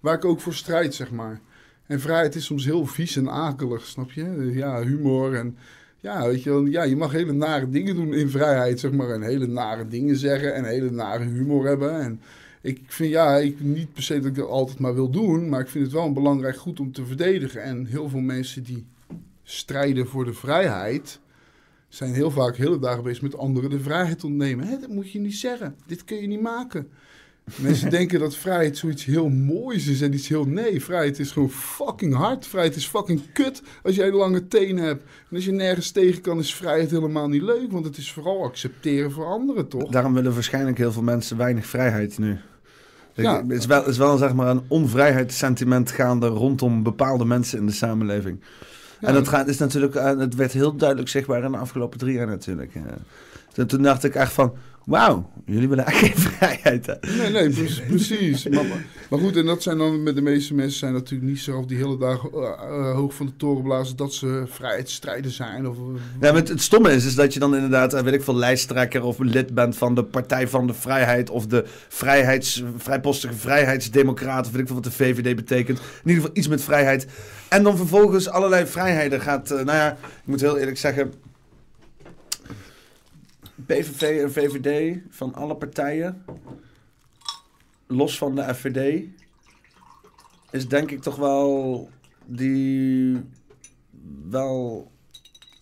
[0.00, 1.40] Waar ik ook voor strijd, zeg maar.
[1.86, 4.50] En vrijheid is soms heel vies en akelig, snap je?
[4.52, 5.56] Ja, humor en
[6.00, 9.10] ja, weet je wel, ja, je mag hele nare dingen doen in vrijheid, zeg maar.
[9.10, 12.00] En hele nare dingen zeggen en hele nare humor hebben.
[12.00, 12.20] En
[12.60, 15.60] ik vind, ja, ik, niet per se dat ik dat altijd maar wil doen, maar
[15.60, 17.62] ik vind het wel een belangrijk goed om te verdedigen.
[17.62, 18.86] En heel veel mensen die
[19.50, 21.20] strijden voor de vrijheid,
[21.88, 24.66] zijn heel vaak hele dagen bezig met anderen de vrijheid ontnemen.
[24.66, 25.74] Hè, dat moet je niet zeggen.
[25.86, 26.88] Dit kun je niet maken.
[27.54, 30.44] Mensen denken dat vrijheid zoiets heel moois is en iets heel...
[30.44, 32.46] Nee, vrijheid is gewoon fucking hard.
[32.46, 35.02] Vrijheid is fucking kut als jij lange tenen hebt.
[35.02, 37.72] En als je nergens tegen kan, is vrijheid helemaal niet leuk.
[37.72, 39.90] Want het is vooral accepteren voor anderen, toch?
[39.90, 42.38] Daarom willen waarschijnlijk heel veel mensen weinig vrijheid nu.
[43.14, 43.42] Ja.
[43.42, 47.66] Het is wel, het is wel zeg maar een onvrijheidssentiment gaande rondom bepaalde mensen in
[47.66, 48.40] de samenleving.
[49.00, 52.14] En dat gaat, is natuurlijk, eh, het werd heel duidelijk zichtbaar in de afgelopen drie
[52.14, 52.72] jaar natuurlijk.
[53.66, 54.52] Toen dacht ik echt van,
[54.84, 56.86] wauw, jullie willen eigenlijk geen vrijheid.
[56.86, 56.94] Hè?
[57.16, 58.48] Nee, nee, pre- precies.
[58.48, 58.64] Maar,
[59.10, 61.76] maar goed, en dat zijn dan met de meeste mensen zijn natuurlijk niet zo die
[61.76, 65.68] hele dag eh, eh, hoog van de toren blazen dat ze vrijheidsstrijden zijn.
[65.68, 65.76] Of,
[66.20, 68.36] Ja, maar het, het stomme is, is dat je dan inderdaad, eh, weet ik veel,
[68.36, 74.46] lijsttrekker of lid bent van de Partij van de Vrijheid of de vrijheids, vrijpostige Vrijheidsdemocraten,
[74.46, 75.78] of weet ik veel wat de VVD betekent.
[75.78, 77.06] In ieder geval iets met vrijheid.
[77.48, 81.12] En dan vervolgens allerlei vrijheden gaat, eh, nou ja, ik moet heel eerlijk zeggen,
[83.66, 86.24] PVV en VVD van alle partijen,
[87.86, 89.04] los van de FVD,
[90.50, 91.88] is denk ik toch wel
[92.26, 93.20] die
[94.28, 94.90] wel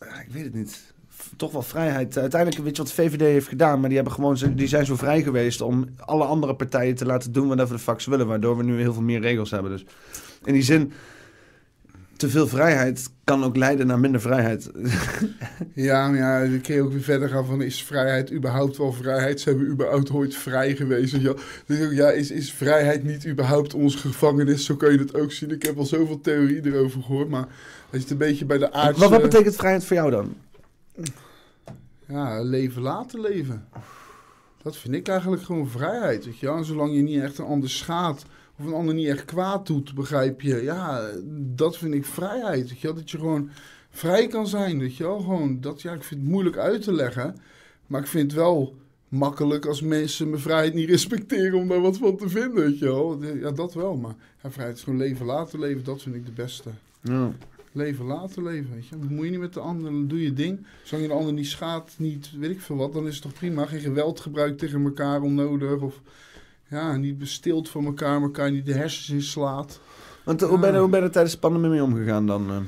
[0.01, 0.93] ik weet het niet.
[1.37, 2.19] Toch wel vrijheid.
[2.19, 4.97] Uiteindelijk, weet je wat de VVD heeft gedaan, maar die, hebben gewoon, die zijn zo
[4.97, 8.63] vrij geweest om alle andere partijen te laten doen whatever de fuck willen, waardoor we
[8.63, 9.71] nu heel veel meer regels hebben.
[9.71, 9.85] Dus
[10.45, 10.93] in die zin,
[12.19, 14.71] te veel vrijheid kan ook leiden naar minder vrijheid.
[15.75, 18.93] Ja, maar ja, dan kun je ook weer verder gaan van is vrijheid überhaupt wel
[18.93, 19.41] vrijheid?
[19.41, 21.13] Zijn we überhaupt ooit vrij geweest?
[21.67, 24.65] Dus ook, ja, is, is vrijheid niet überhaupt onze gevangenis?
[24.65, 25.51] Zo kan je het ook zien.
[25.51, 27.47] Ik heb al zoveel theorieën erover gehoord, maar
[27.91, 29.01] als je het een beetje bij de aardse...
[29.01, 30.35] Wat, wat betekent vrijheid voor jou dan?
[32.09, 33.69] Ja, leven laten leven.
[34.63, 36.57] Dat vind ik eigenlijk gewoon vrijheid, weet je wel?
[36.57, 38.25] En zolang je niet echt een ander schaadt
[38.59, 40.63] of een ander niet echt kwaad doet, begrijp je?
[40.63, 41.11] Ja,
[41.55, 42.97] dat vind ik vrijheid, weet je wel?
[42.97, 43.51] Dat je gewoon
[43.91, 45.19] vrij kan zijn, weet je wel?
[45.19, 47.37] Gewoon, dat, ja, ik vind het moeilijk uit te leggen,
[47.87, 48.77] maar ik vind het wel
[49.09, 52.85] makkelijk als mensen mijn vrijheid niet respecteren om daar wat van te vinden, weet je
[52.85, 53.25] wel?
[53.25, 56.33] Ja, dat wel, maar ja, vrijheid is gewoon leven laten leven, dat vind ik de
[56.33, 56.71] beste.
[57.01, 57.33] Ja.
[57.73, 58.97] Leven laten leven, weet je.
[58.97, 60.67] Bemoei je niet met de ander, dan doe je ding.
[60.83, 63.33] Zolang je de ander niet schaadt, niet weet ik veel wat, dan is het toch
[63.33, 63.67] prima.
[63.67, 65.81] Geen geweld gebruikt tegen elkaar onnodig.
[65.81, 66.01] Of
[66.69, 69.81] ja, niet bestilt van elkaar, elkaar niet de hersens inslaat.
[70.25, 72.51] Want eh, hoe, ben je, hoe ben je tijdens de pandemie mee omgegaan dan?
[72.51, 72.57] eh?
[72.57, 72.65] In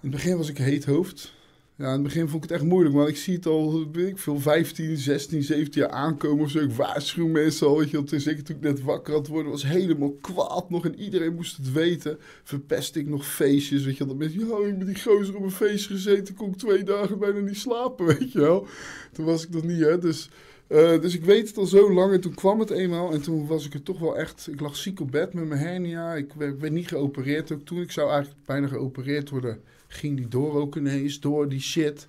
[0.00, 1.32] het begin was ik heet hoofd.
[1.76, 4.08] Ja, in het begin vond ik het echt moeilijk, maar ik zie het al, weet
[4.08, 6.58] ik veel, 15, 16, 17 jaar aankomen of zo.
[6.58, 8.02] Ik waarschuw mensen al, weet je.
[8.02, 11.56] Toen zeker toen ik net wakker had worden, was helemaal kwaad nog en iedereen moest
[11.56, 12.18] het weten.
[12.44, 14.16] Verpest ik nog feestjes, weet je wel.
[14.16, 17.18] Dat mensen, ja, ik met die gozer op een feestje gezeten, kon ik twee dagen
[17.18, 18.66] bijna niet slapen, weet je wel.
[19.12, 20.28] Toen was ik nog niet, hè, dus...
[20.66, 23.46] eh, dus ik weet het al zo lang en toen kwam het eenmaal en toen
[23.46, 24.48] was ik er toch wel echt...
[24.50, 27.80] Ik lag ziek op bed met mijn hernia, ik werd, niet geopereerd ook toen.
[27.80, 32.06] Ik zou eigenlijk bijna geopereerd worden ging die door ook ineens, door die shit.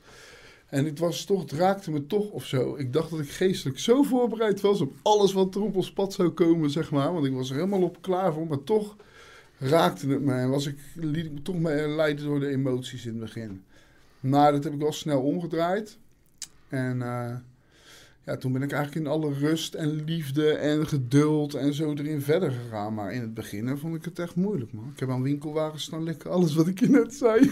[0.66, 2.76] En het was toch, het raakte me toch of zo.
[2.76, 6.14] Ik dacht dat ik geestelijk zo voorbereid was op alles wat er op ons pad
[6.14, 7.14] zou komen, zeg maar.
[7.14, 8.96] Want ik was er helemaal op klaar voor, maar toch
[9.58, 10.34] raakte het me.
[10.34, 11.56] En was ik, liet ik me toch
[11.96, 13.64] leiden door de emoties in het begin.
[14.20, 15.98] Maar dat heb ik wel snel omgedraaid.
[16.68, 17.36] En eh,
[18.26, 22.22] ja, toen ben ik eigenlijk in alle rust en liefde en geduld en zo erin
[22.22, 22.94] verder gegaan.
[22.94, 24.92] Maar in het begin hè, vond ik het echt moeilijk, man.
[24.94, 27.40] Ik heb aan winkelwagens staan lekker alles wat ik je net zei.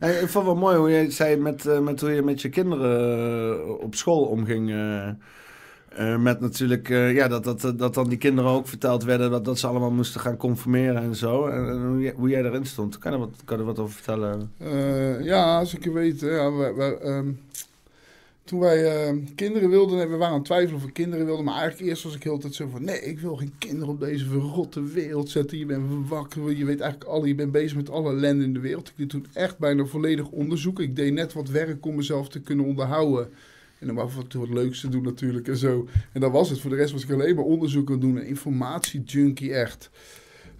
[0.00, 2.48] Ik vond het wel mooi hoe jij zei met, eh, met hoe je met je
[2.48, 4.70] kinderen eh, op school omging.
[4.70, 9.58] eh, met natuurlijk, ja, dat, dat, dat dan die kinderen ook verteld werden dat, dat
[9.58, 11.46] ze allemaal moesten gaan conformeren en zo.
[11.46, 12.98] En, en hoe, jij, hoe jij erin stond.
[12.98, 14.52] Kan je er wat, kan je er wat over vertellen?
[15.24, 16.32] Ja, zeker weten.
[16.32, 17.28] Ja, wij, wij, ehm,
[18.44, 21.44] Toen wij uh, kinderen wilden, we waren aan het twijfelen of we kinderen wilden.
[21.44, 24.00] Maar eigenlijk eerst was ik heel tijd zo van, nee, ik wil geen kinderen op
[24.00, 25.58] deze verrotte wereld zetten.
[25.58, 28.60] Je bent wakker, je weet eigenlijk alle, je bent bezig met alle ellende in de
[28.60, 28.88] wereld.
[28.88, 30.80] Ik deed toen echt bijna volledig onderzoek.
[30.80, 33.28] Ik deed net wat werk om mezelf te kunnen onderhouden.
[33.78, 35.88] En dan af en toe wat leuks te doen natuurlijk en zo.
[36.12, 36.60] En dat was het.
[36.60, 38.16] Voor de rest was ik alleen maar onderzoek aan doen.
[38.16, 39.90] Een informatiejunkie echt.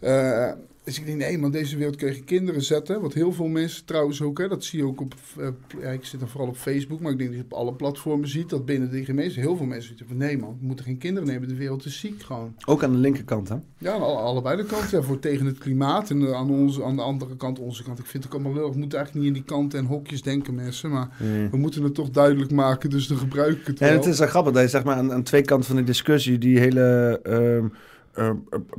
[0.01, 0.53] Uh,
[0.85, 3.01] dus ik denk, nee, maar deze wereld je kinderen zetten.
[3.01, 5.49] Wat heel veel mensen trouwens ook, hè, dat zie je ook op, uh,
[5.81, 8.29] ja, ik zit dan vooral op Facebook, maar ik denk dat je op alle platformen
[8.29, 10.99] ziet dat binnen de gemeente heel veel mensen zeggen van nee man, we moeten geen
[10.99, 12.55] kinderen nemen, de wereld is ziek gewoon.
[12.65, 13.57] Ook aan de linkerkant hè?
[13.79, 16.97] Ja, aan alle, allebei de kanten, ja, voor tegen het klimaat en aan, onze, aan
[16.97, 17.99] de andere kant, onze kant.
[17.99, 20.23] Ik vind het ook allemaal leuk, we moeten eigenlijk niet in die kanten en hokjes
[20.23, 21.09] denken mensen, maar
[21.51, 23.89] we moeten het toch duidelijk maken, dus dan gebruik ik het wel.
[23.89, 25.85] En het is wel grappig dat je zeg maar aan, aan twee kanten van de
[25.85, 27.21] discussie die hele...
[27.63, 27.79] Uh,
[28.19, 28.31] uh,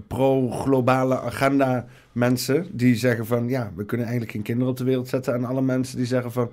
[0.07, 5.07] pro-globale agenda mensen die zeggen van ja, we kunnen eigenlijk geen kinderen op de wereld
[5.07, 5.33] zetten.
[5.33, 6.51] En alle mensen die zeggen van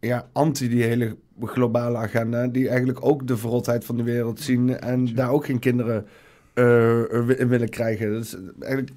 [0.00, 4.78] ja, anti die hele globale agenda, die eigenlijk ook de verrotheid van de wereld zien
[4.78, 6.06] en daar ook geen kinderen
[6.54, 8.12] uh, in willen krijgen.
[8.12, 8.92] Dat is eigenlijk.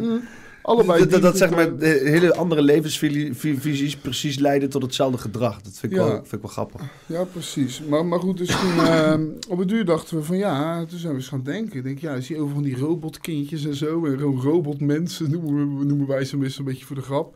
[0.00, 0.20] Mm.
[0.66, 5.62] Allebei dat, dat zeg maar hele andere levensvisies precies leiden tot hetzelfde gedrag.
[5.62, 6.80] Dat vind ik, wel, vind ik wel grappig.
[7.06, 7.82] Ja, precies.
[7.88, 9.14] Maar, maar goed, dus toen uh,
[9.48, 11.76] op het duur dachten we van ja, toen zijn we eens gaan denken.
[11.76, 14.06] Ik denk, ja, zie je over van die robotkindjes en zo.
[14.06, 17.34] En robotmensen noemen, noemen wij ze een beetje voor de grap.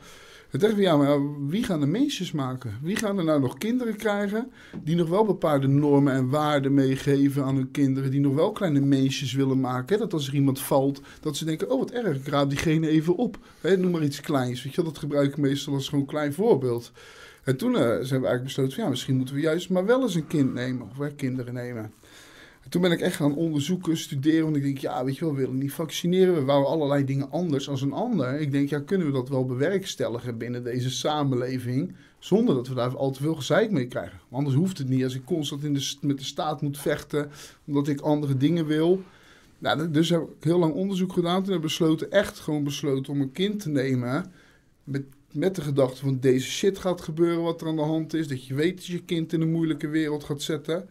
[0.50, 2.78] Het dachten we, ja, maar wie gaan de meisjes maken?
[2.82, 4.50] Wie gaan er nou nog kinderen krijgen
[4.82, 8.80] die nog wel bepaalde normen en waarden meegeven aan hun kinderen, die nog wel kleine
[8.80, 9.94] meisjes willen maken?
[9.94, 10.02] Hè?
[10.02, 13.16] Dat als er iemand valt, dat ze denken, oh wat erg, ik raap diegene even
[13.16, 13.38] op.
[13.60, 13.76] Hè?
[13.76, 16.92] Noem maar iets kleins, weet je dat gebruik ik meestal als gewoon klein voorbeeld.
[17.44, 20.02] En toen uh, zijn we eigenlijk besloten, van, ja, misschien moeten we juist maar wel
[20.02, 21.92] eens een kind nemen, of wij kinderen nemen
[22.70, 24.44] toen ben ik echt gaan onderzoeken, studeren.
[24.44, 26.34] Want ik denk, ja, weet je wel, we willen niet vaccineren.
[26.34, 28.40] We wouden allerlei dingen anders als een ander.
[28.40, 31.94] Ik denk, ja, kunnen we dat wel bewerkstelligen binnen deze samenleving?
[32.18, 34.20] Zonder dat we daar al te veel gezeik mee krijgen.
[34.30, 37.30] Anders hoeft het niet als ik constant in de, met de staat moet vechten.
[37.66, 39.02] Omdat ik andere dingen wil.
[39.58, 41.42] Nou, dus heb ik heel lang onderzoek gedaan.
[41.42, 44.32] Toen heb ik besloten, echt gewoon besloten om een kind te nemen.
[44.84, 45.02] Met,
[45.32, 48.28] met de gedachte van deze shit gaat gebeuren wat er aan de hand is.
[48.28, 50.88] Dat je weet dat je kind in een moeilijke wereld gaat zetten.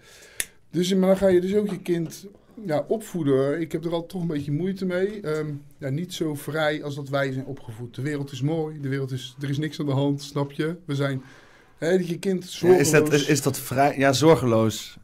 [0.72, 2.28] Dus maar dan ga je dus ook je kind
[2.66, 3.62] ja, opvoeden.
[3.62, 5.22] Ik heb er al toch een beetje moeite mee.
[5.22, 5.48] Ehm,
[5.78, 7.96] ja, niet zo vrij als dat wij zijn opgevoed.
[7.96, 10.76] De wereld is mooi, de wereld is, er is niks aan de hand, snap je?
[10.86, 11.22] We zijn,
[11.78, 12.90] hè, je kind zorgeloos.
[12.90, 13.98] Ja, is, dat, is, is, dat vrij?
[13.98, 14.98] Ja, zorgeloos.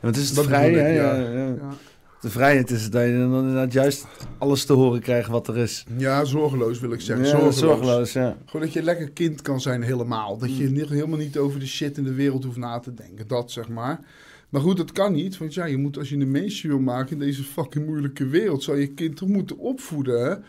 [0.00, 0.88] Want is het dat vrij, hè?
[0.88, 1.76] Ja, ja.
[2.20, 4.06] De vrijheid is dat je dan inderdaad juist
[4.38, 5.84] alles te horen krijgt wat er is.
[5.96, 7.26] Ja, zorgeloos wil ik zeggen.
[7.26, 7.58] zorgeloos.
[7.58, 8.36] zorgeloos, ja.
[8.46, 10.38] Gewoon dat je lekker kind kan zijn helemaal.
[10.38, 10.76] Dat je mm.
[10.76, 13.28] helemaal niet over de shit in de wereld hoeft na te denken.
[13.28, 14.00] Dat zeg maar.
[14.52, 15.38] Maar goed, dat kan niet.
[15.38, 18.62] Want ja, je moet, als je een meisje wil maken in deze fucking moeilijke wereld,
[18.62, 20.44] zou je kind toch moeten opvoeden.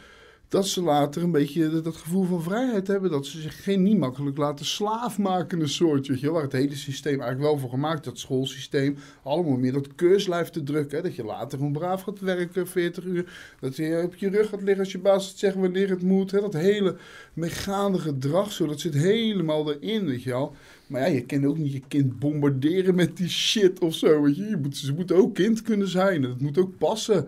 [0.48, 3.12] Dat ze later een beetje dat, gevoel van vrijheid hebben.
[3.12, 6.06] Dat ze zich geen niet makkelijk laten slaaf maken, een soort.
[6.06, 8.98] Je, waar het hele systeem eigenlijk wel voor gemaakt Dat schoolsysteem.
[9.24, 11.04] Allemaal meer dat keurslijf te drukken.
[11.04, 13.56] Dat je later gewoon braaf gaat werken, 40 uur.
[13.60, 16.32] Dat je op je rug gaat liggen als je baas het zegt wanneer het moet.
[16.32, 16.40] Hè?
[16.40, 16.96] Dat hele
[17.34, 20.56] mechane gedrag, zo, dat zit helemaal erin, weet je wel.
[20.94, 24.22] Maar ja, je kan ook niet je kind bombarderen met die shit of zo.
[24.22, 24.44] Weet je?
[24.44, 26.22] je moet, ze moeten ook kind kunnen zijn.
[26.22, 27.28] Dat moet ook passen.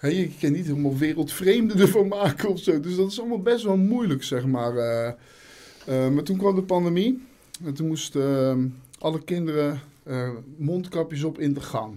[0.00, 0.08] Ja.
[0.08, 2.80] je kan niet helemaal wereldvreemde ervan maken of zo.
[2.80, 4.74] Dus dat is allemaal best wel moeilijk, zeg maar.
[4.74, 5.12] Uh,
[5.88, 7.22] uh, maar toen kwam de pandemie.
[7.64, 8.64] En toen moesten uh,
[8.98, 9.80] alle kinderen
[10.56, 11.96] mondkapjes op in de gang.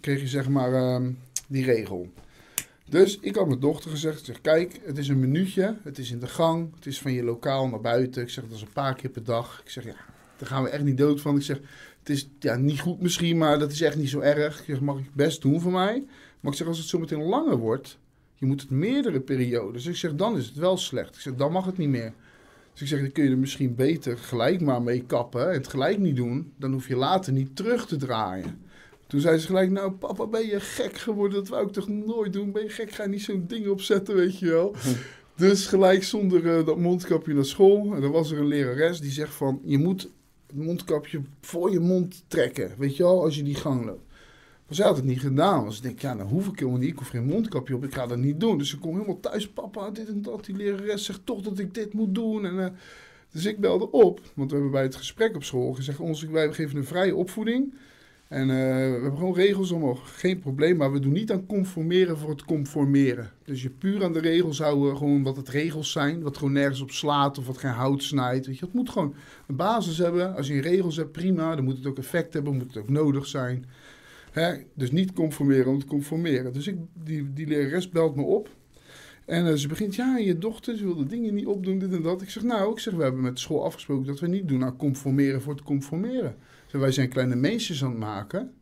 [0.00, 1.00] Kreeg je zeg maar
[1.48, 2.08] die regel.
[2.88, 6.18] Dus ik had mijn dochter gezegd, zeg, kijk, het is een minuutje, het is in
[6.18, 8.22] de gang, het is van je lokaal naar buiten.
[8.22, 9.60] Ik zeg, dat is een paar keer per dag.
[9.64, 9.94] Ik zeg, ja,
[10.36, 11.36] daar gaan we echt niet dood van.
[11.36, 11.60] Ik zeg,
[11.98, 14.58] het is ja, niet goed misschien, maar dat is echt niet zo erg.
[14.58, 16.04] Ik zeg, mag ik best doen voor mij.
[16.40, 17.98] Maar ik zeg, als het zo meteen langer wordt,
[18.34, 19.86] je moet het meerdere periodes.
[19.86, 21.14] Ik zeg, dan is het wel slecht.
[21.14, 22.12] Ik zeg, dan mag het niet meer.
[22.72, 25.68] Dus ik zeg, dan kun je er misschien beter gelijk maar mee kappen en het
[25.68, 26.52] gelijk niet doen.
[26.56, 28.60] Dan hoef je later niet terug te draaien.
[29.08, 31.38] Toen zei ze gelijk, nou papa, ben je gek geworden?
[31.38, 32.52] Dat wou ik toch nooit doen?
[32.52, 32.90] Ben je gek?
[32.90, 34.74] Ga niet zo'n ding opzetten, weet je wel.
[35.36, 37.94] Dus gelijk zonder uh, dat mondkapje naar school.
[37.94, 40.02] En dan was er een lerares die zegt van, je moet
[40.46, 42.74] het mondkapje voor je mond trekken.
[42.78, 44.06] Weet je wel, als je die gang loopt.
[44.66, 45.64] Maar zij had het niet gedaan.
[45.64, 46.90] Dus ik denk, ja, nou hoef ik helemaal niet.
[46.90, 47.84] Ik hoef geen mondkapje op.
[47.84, 48.58] Ik ga dat niet doen.
[48.58, 49.48] Dus ze komt helemaal thuis.
[49.48, 50.44] Papa, dit en dat.
[50.44, 52.44] Die lerares zegt toch dat ik dit moet doen.
[52.44, 52.66] En, uh,
[53.32, 54.20] dus ik belde op.
[54.34, 56.00] Want we hebben bij het gesprek op school gezegd...
[56.00, 57.74] Ons, wij geven een vrije opvoeding.
[58.28, 62.18] En uh, we hebben gewoon regels om, geen probleem, maar we doen niet aan conformeren
[62.18, 63.30] voor het conformeren.
[63.44, 66.80] Dus je puur aan de regels houden, gewoon wat het regels zijn, wat gewoon nergens
[66.80, 68.46] op slaat of wat geen hout snijdt.
[68.46, 69.14] Weet je, het moet gewoon
[69.46, 70.36] een basis hebben.
[70.36, 73.26] Als je regels hebt, prima, dan moet het ook effect hebben, moet het ook nodig
[73.26, 73.64] zijn.
[74.30, 74.54] Hè?
[74.74, 76.52] Dus niet conformeren om te conformeren.
[76.52, 78.48] Dus ik, die, die lerares belt me op.
[79.24, 82.02] En uh, ze begint, ja, je dochter, ze wil de dingen niet opdoen, dit en
[82.02, 82.22] dat.
[82.22, 84.76] Ik zeg, nou, ik zeg, we hebben met school afgesproken dat we niet doen aan
[84.76, 86.36] conformeren voor het conformeren.
[86.70, 88.52] Wij zijn kleine meisjes aan het maken.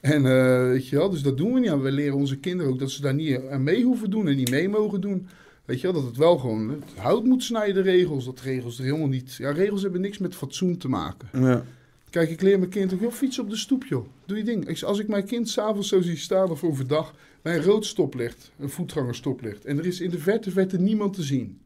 [0.00, 1.80] En eh, weet je wel, dus dat doen we niet aan.
[1.82, 4.50] We leren onze kinderen ook dat ze daar niet aan mee hoeven doen en niet
[4.50, 5.26] mee mogen doen.
[5.64, 8.24] Weet je wel, dat het wel gewoon het hout moet snijden, regels.
[8.24, 9.34] Dat regels er helemaal niet...
[9.34, 11.28] Ja, regels hebben niks met fatsoen te maken.
[11.32, 11.64] Ja.
[12.10, 14.06] Kijk, ik leer mijn kind ook, joh, fiets op de stoep, joh.
[14.26, 14.68] Doe je ding.
[14.68, 18.50] Ik- Als ik mijn kind s'avonds zo zie staan of overdag bij een rood stoplicht,
[18.58, 21.58] een voetgangerstoplicht, en er is in de verte, verte niemand te zien.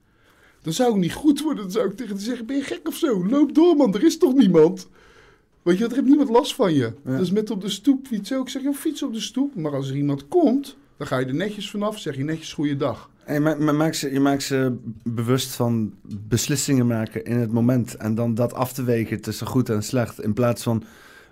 [0.62, 1.62] Dan zou ik niet goed worden.
[1.62, 3.26] Dan zou ik tegen hem zeggen, ben je gek of zo?
[3.26, 3.94] Loop door, man.
[3.94, 4.88] Er is toch niemand?
[5.64, 6.92] Weet je, er heeft niemand last van je.
[7.04, 7.16] Ja.
[7.18, 8.40] Dus met op de stoep fietsen.
[8.40, 9.54] Ik zeg, joh, fiets op de stoep.
[9.54, 11.98] Maar als er iemand komt, dan ga je er netjes vanaf.
[11.98, 13.10] Zeg je netjes goeiedag.
[13.24, 15.92] En je, ma- ma- maakt ze, je maakt ze bewust van
[16.28, 17.96] beslissingen maken in het moment.
[17.96, 20.20] En dan dat af te wegen tussen goed en slecht.
[20.22, 20.82] In plaats van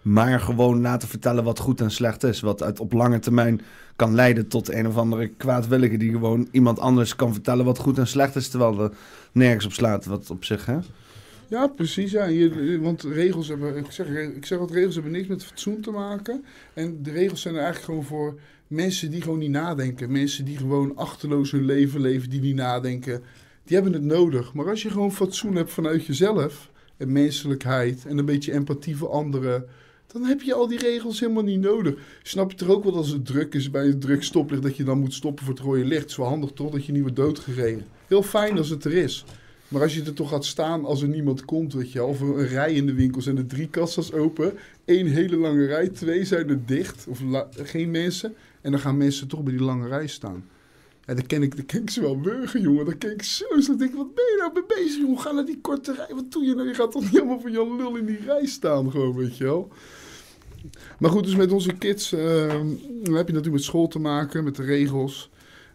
[0.03, 2.41] maar gewoon na te vertellen wat goed en slecht is.
[2.41, 3.61] Wat uit op lange termijn
[3.97, 5.97] kan leiden tot een of andere kwaadwillige...
[5.97, 8.49] die gewoon iemand anders kan vertellen wat goed en slecht is...
[8.49, 8.91] terwijl er
[9.33, 10.79] nergens op slaat wat op zich, hè?
[11.53, 12.13] Ja, precies.
[12.81, 16.45] Want regels hebben, ik zeg, ik zeg dat regels hebben niks met fatsoen te maken.
[16.75, 20.13] En de regels zijn er eigenlijk gewoon voor mensen die gewoon niet nadenken.
[20.13, 23.23] Mensen die gewoon achterloos hun leven leven, die niet nadenken.
[23.65, 24.55] Die hebben het nodig.
[24.55, 29.11] Maar als je gewoon fatsoen hebt vanuit jezelf, en menselijkheid en een beetje empathie voor
[29.11, 29.67] anderen,
[30.07, 31.95] dan heb je al die regels helemaal niet nodig.
[32.23, 34.85] Snap je er ook wel als het druk is bij een druk stoplicht dat je
[34.85, 36.17] dan moet stoppen voor het rode licht?
[36.17, 37.85] Wel handig toch dat je niet wordt doodgereden.
[38.07, 39.25] Heel fijn als het er is.
[39.73, 42.21] Maar als je er toch gaat staan als er niemand komt, weet je wel, of
[42.21, 44.53] een rij in de winkel zijn er drie kassas open,
[44.85, 47.21] één hele lange rij, twee zijn er dicht, of
[47.57, 50.45] geen mensen, en dan gaan mensen toch bij die lange rij staan.
[51.07, 52.85] Ja, dan ken ik, dan ken ik ze wel burger, jongen.
[52.85, 55.19] Dan ken ik zo, zo denk ik, wat ben je nou mee bezig, jongen?
[55.19, 56.69] Ga naar die korte rij, wat doe je nou?
[56.69, 59.45] Je gaat toch niet helemaal van Jan Lul in die rij staan, gewoon, weet je
[59.45, 59.69] wel.
[60.99, 62.49] Maar goed, dus met onze kids eh,
[63.03, 65.31] dan heb je natuurlijk met school te maken, met de regels.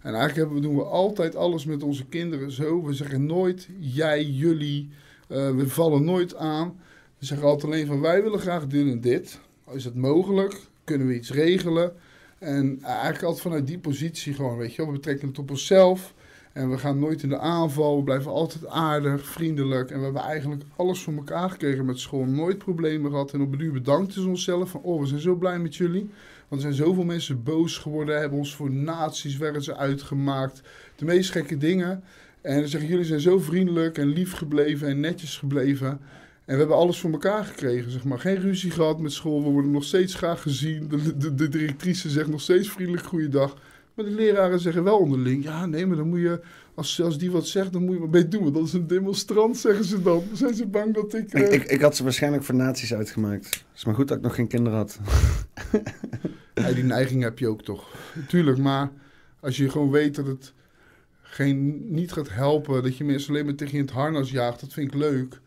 [0.08, 2.84] En eigenlijk doen we altijd alles met onze kinderen zo.
[2.84, 4.90] We zeggen nooit jij, jullie.
[5.28, 6.80] Eh, we vallen nooit aan.
[7.18, 9.40] We zeggen altijd alleen van wij willen graag dit en dit.
[9.72, 10.60] Is het mogelijk?
[10.84, 11.94] Kunnen we iets regelen?
[12.40, 14.86] En eigenlijk altijd vanuit die positie gewoon, weet je wel.
[14.86, 16.14] We betrekken het op onszelf.
[16.54, 17.98] En we gaan nooit in de aanval.
[17.98, 19.92] We blijven altijd aardig, vriendelijk.
[19.92, 22.26] En we hebben eigenlijk alles voor elkaar gekregen met school.
[22.26, 23.34] Nooit problemen gehad.
[23.34, 24.82] En op een uur bedankten ze onszelf van...
[24.82, 26.10] Oh, we zijn zo blij met jullie.
[26.48, 28.20] Want er zijn zoveel mensen boos geworden.
[28.20, 30.62] Hebben ons voor nazi's werden ze uitgemaakt.
[30.96, 32.04] De meest gekke dingen.
[32.42, 35.88] En dan zeggen jullie zijn zo vriendelijk en lief gebleven en netjes gebleven.
[35.88, 38.20] En we hebben alles voor elkaar gekregen, zeg maar.
[38.20, 39.44] Geen ruzie gehad met school.
[39.44, 40.88] We worden nog steeds graag gezien.
[40.88, 43.58] De, de, de directrice zegt nog steeds vriendelijk goeiedag.
[43.94, 45.44] Maar de leraren zeggen wel onderling...
[45.44, 46.42] Ja, nee, maar dan moet je...
[46.78, 48.42] Als, als die wat zegt, dan moet je maar mee doen.
[48.44, 50.24] Want dat is een demonstrant, zeggen ze dan.
[50.34, 51.34] Zijn ze bang dat ik...
[51.34, 53.46] eh, Ik, ik, ik had ze waarschijnlijk voor nazi's uitgemaakt.
[53.46, 55.00] Het is maar goed dat ik nog geen kinderen had.
[56.54, 57.88] Ja, die neiging heb je ook toch.
[58.28, 58.92] Tuurlijk, maar
[59.40, 60.54] als je gewoon weet dat het
[61.22, 64.60] geen, niet gaat helpen, dat je mensen alleen maar tegen je in het harnas jaagt,
[64.60, 65.40] dat vind ik leuk.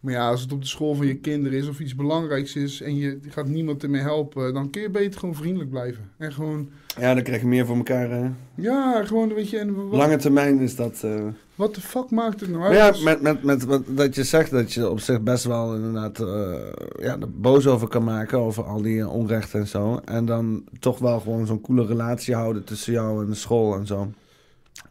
[0.00, 2.80] Maar ja, als het op de school van je kinderen is of iets belangrijks is
[2.80, 6.10] en je gaat niemand ermee helpen, dan kun je beter gewoon vriendelijk blijven.
[6.16, 6.68] En gewoon,
[6.98, 8.10] Ja, dan krijg je meer voor elkaar.
[8.10, 8.28] hè.
[8.54, 11.02] ja, gewoon, weet je, en wat, Lange termijn is dat...
[11.04, 11.24] eh,
[11.54, 12.76] wat de fuck maakt het nou uit?
[12.96, 16.20] ja, met, met, met wat dat je zegt dat je op zich best wel inderdaad
[16.20, 20.00] eh, ja, er boos over kan maken, over al die eh, onrecht en zo.
[20.04, 23.86] En dan toch wel gewoon zo'n coole relatie houden tussen jou en de school en
[23.86, 24.12] zo.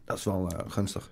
[0.06, 1.10] Dat is wel gunstig.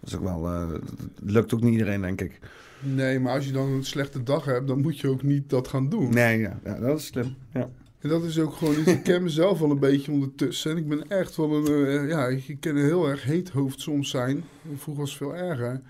[0.00, 0.80] Dat is ook wel, dat
[1.22, 2.38] lukt ook niet iedereen, denk ik.
[2.80, 5.68] Nee, maar als je dan een slechte dag hebt, dan moet je ook niet dat
[5.68, 6.10] gaan doen.
[6.10, 7.34] Nee, ja, ja dat is slim.
[7.52, 7.70] Ja.
[7.98, 8.86] En dat is ook gewoon iets.
[8.92, 10.70] Ik ken mezelf wel een beetje ondertussen.
[10.70, 11.86] En ik ben echt wel een.
[11.86, 14.44] eh, ja, ik ken een heel erg heet hoofd soms zijn.
[14.76, 15.80] Vroeger was het veel erger.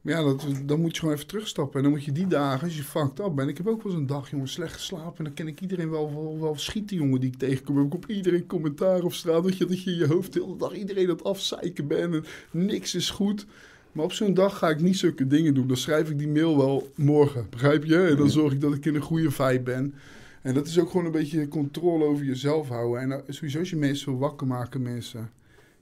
[0.00, 1.76] Maar ja, dat, dan moet je gewoon even terugstappen.
[1.76, 3.48] En dan moet je die dagen, als je fucked up bent.
[3.48, 5.18] Ik heb ook wel eens een dag, jongen, slecht geslapen.
[5.18, 7.76] En dan ken ik iedereen wel, wel, wel schieten, jongen, die ik tegenkom.
[7.76, 9.42] Heb ik op iedereen commentaar op straat.
[9.42, 12.14] Dat je, dat je in je hoofd de hele dag iedereen dat afzeiken bent.
[12.14, 13.46] En niks is goed.
[13.92, 15.66] Maar op zo'n dag ga ik niet zulke dingen doen.
[15.66, 17.96] Dan schrijf ik die mail wel morgen, begrijp je?
[18.06, 19.94] En dan zorg ik dat ik in een goede vibe ben.
[20.42, 23.00] En dat is ook gewoon een beetje controle over jezelf houden.
[23.02, 25.30] En dan- sowieso als je mensen wil wakker maken, mensen.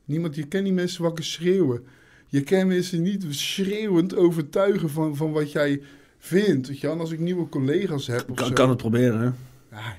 [0.05, 1.83] Niemand, je kan die mensen wakker schreeuwen.
[2.27, 5.81] Je kan mensen niet schreeuwend overtuigen van, van wat jij
[6.19, 6.69] vindt.
[6.69, 6.89] Weet je?
[6.89, 8.53] als ik nieuwe collega's heb of Kan, zo.
[8.53, 9.31] kan het proberen, hè?
[9.77, 9.97] Ja,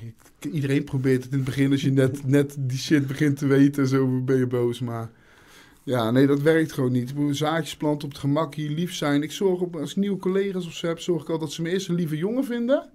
[0.52, 3.88] iedereen probeert het in het begin als je net, net die shit begint te weten.
[3.88, 5.10] Zo ben je boos, maar...
[5.84, 7.10] Ja, nee, dat werkt gewoon niet.
[7.10, 9.24] Ik moet zaadjes planten op het gemak, hier lief zijn.
[9.24, 11.62] Ik zorg op, als ik nieuwe collega's of zo heb, zorg ik al dat ze
[11.62, 12.90] me eerst een lieve jongen vinden.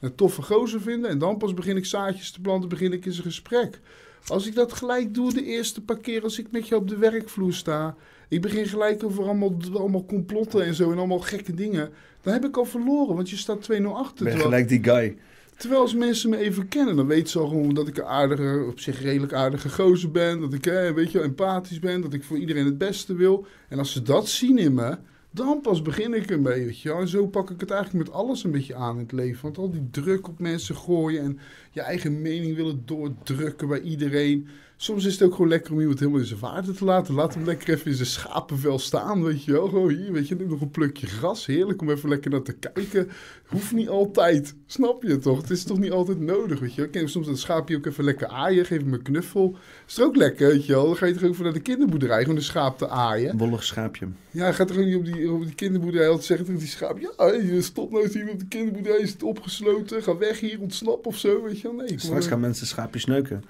[0.00, 1.10] Een toffe gozer vinden.
[1.10, 3.80] En dan pas begin ik zaadjes te planten, begin ik eens een gesprek.
[4.26, 6.96] Als ik dat gelijk doe de eerste paar keer als ik met je op de
[6.96, 7.94] werkvloer sta.
[8.28, 11.90] Ik begin gelijk over allemaal, allemaal complotten en zo en allemaal gekke dingen.
[12.22, 14.24] Dan heb ik al verloren, want je staat 2-0 achter.
[14.24, 15.16] Ben terwijl- gelijk die guy.
[15.58, 18.64] Terwijl als mensen me even kennen, dan weten ze al gewoon dat ik een aardige,
[18.70, 20.40] op zich redelijk aardige gozer ben.
[20.40, 22.00] Dat ik, weet je, empathisch ben.
[22.00, 23.46] Dat ik voor iedereen het beste wil.
[23.68, 24.98] En als ze dat zien in me,
[25.30, 27.00] Dan pas begin ik ermee, weet je wel.
[27.00, 29.42] En zo pak ik het eigenlijk met alles een beetje aan in het leven.
[29.42, 31.38] Want al die druk op mensen gooien en
[31.70, 34.48] je eigen mening willen doordrukken bij iedereen.
[34.80, 37.14] Soms is het ook gewoon lekker om iemand helemaal in zijn waarde te laten.
[37.14, 39.68] Laat hem lekker even in zijn schapenvel staan, weet je wel.
[39.68, 41.46] Gewoon hier, weet je, nog een plukje gras.
[41.46, 43.08] Heerlijk om even lekker naar te kijken.
[43.46, 45.40] Hoeft niet altijd, snap je toch?
[45.40, 47.02] Het is toch niet altijd nodig, weet je wel.
[47.02, 49.56] Ik soms dat schaapje ook even lekker aaien, geef hem een knuffel.
[49.86, 50.86] Is er ook lekker, weet je wel.
[50.86, 53.36] Dan ga je toch even naar de kinderboerderij, gewoon een schaap te aaien.
[53.36, 54.06] Wollig schaapje.
[54.30, 56.98] Ja, gaat er ook niet op die, op die kinderboerderij altijd zeggen tegen die schaap...
[56.98, 60.02] Ja, je stop nou eens hier op de kinderboerderij, is het opgesloten.
[60.02, 61.76] Ga weg hier, ontsnap of zo, weet je wel.
[61.76, 62.22] Nee, Straks maar.
[62.22, 63.44] gaan mensen schaapjes neuken.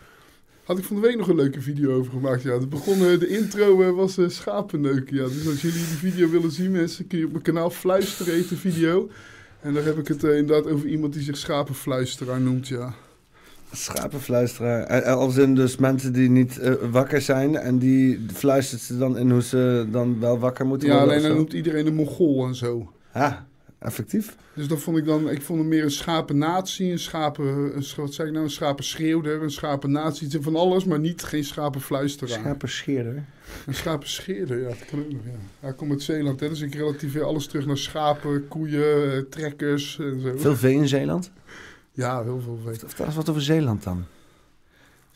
[0.69, 2.43] Had ik van de week nog een leuke video over gemaakt.
[2.43, 5.17] Ja, het begon, eh, de intro eh, was uh, schapenneuken.
[5.17, 8.35] Ja, dus als jullie die video willen zien, mensen, kun je op mijn kanaal fluisteren
[8.35, 9.09] heet de video.
[9.61, 12.95] En daar heb ik het eh, inderdaad over iemand die zich schapenfluisteraar noemt, ja.
[13.73, 14.83] Schapenfluisteraar.
[14.83, 18.99] En- en Als in dus mensen die niet eh, wakker zijn en die fluistert ze
[18.99, 21.11] dan in hoe ze dan wel wakker moeten Ja, worden.
[21.13, 22.93] alleen of dan noemt iedereen een mongool en zo.
[23.13, 23.33] Ah,
[23.79, 24.37] effectief.
[24.55, 28.15] Dus dat vond ik dan, ik vond hem meer een schapennatie, een schapen, een, wat
[28.15, 32.39] zei ik nou, een schapenschreeuwder, een schapennatie, iets van alles, maar niet geen schapenfluisteraar.
[32.39, 33.25] Schapenscheerder.
[33.67, 35.39] Een schapenscheerder, ja, dat kan ook nog, ja.
[35.61, 39.99] Hij komt uit Zeeland, hè, dus ik relativeer alles terug naar schapen, koeien, eh, trekkers
[39.99, 40.33] en zo.
[40.37, 41.31] Veel vee in Zeeland?
[41.93, 42.79] Ja, heel veel weet.
[42.79, 44.05] Vertel eens wat over Zeeland dan.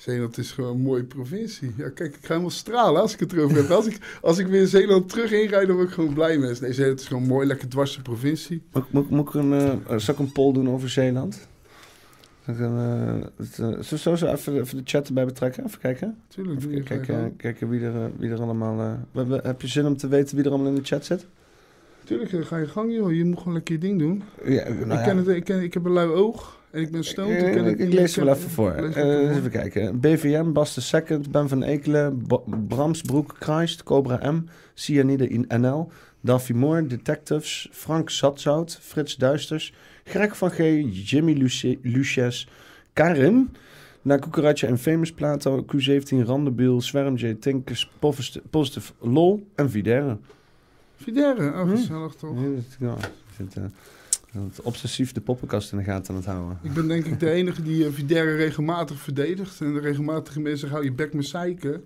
[0.02, 1.72] Zeeland is gewoon een mooie provincie.
[1.76, 3.70] Ja, kijk, ik ga helemaal stralen als ik het erover heb.
[3.70, 6.60] Als ik, als ik weer Zeeland terug inrijd, dan word ik gewoon blij met.
[6.60, 8.62] Nee, Zeeland is gewoon een mooi, lekker dwarse provincie.
[8.72, 11.48] Moet, moet, moet ik een, eh, zal ik een poll doen over Zeeland?
[12.44, 15.24] Zal ik een, eh, het, eh, zullen we zo, zo even, even de chat erbij
[15.24, 15.64] betrekken?
[15.64, 16.16] Even kijken.
[16.28, 16.58] Tuurlijk.
[16.58, 18.98] Even je kijken, kijken, wie, er, wie er allemaal...
[19.12, 21.26] we- heb je zin om te weten wie er allemaal in de chat zit?
[22.04, 23.12] Tuurlijk, ga je gang, joh.
[23.12, 24.22] Je moet gewoon lekker je ding doen.
[24.44, 27.02] Ja, nou ik, ken het, ik, ken, ik heb een lui oog en ik ben.
[27.16, 28.72] Eh, ik, ik, lees er wel even voor.
[28.92, 29.02] voor.
[29.30, 30.00] even kijken.
[30.00, 34.44] BVM, Bas de Second, Ben van Ekelen, Bo- Bramsbroek, Christ, Cobra M,
[34.74, 40.56] Cyanide in NL, Daffy Moore, Detectives, Frank Zatzout, Frits Duisters, Greg van G,
[41.10, 42.44] Jimmy Luce-
[42.92, 43.50] Karin,
[44.04, 47.90] Na Cucaracha en Famous Plato, Q17, Randebiel, Swerm J, Tinkers,
[48.50, 50.16] Positive, LOL en Videre.
[50.96, 51.68] Videre, oh, Hm.
[51.70, 52.34] gezellig toch.
[52.40, 53.54] Ja, dat- ja, ik vind,
[54.32, 56.58] dat obsessief de poppenkast in de gaten aan het houden.
[56.62, 59.60] Ik ben denk ik de enige die uh, regelmatig verdedigt.
[59.60, 61.84] En de regelmatige mensen hou je bek met zeiken.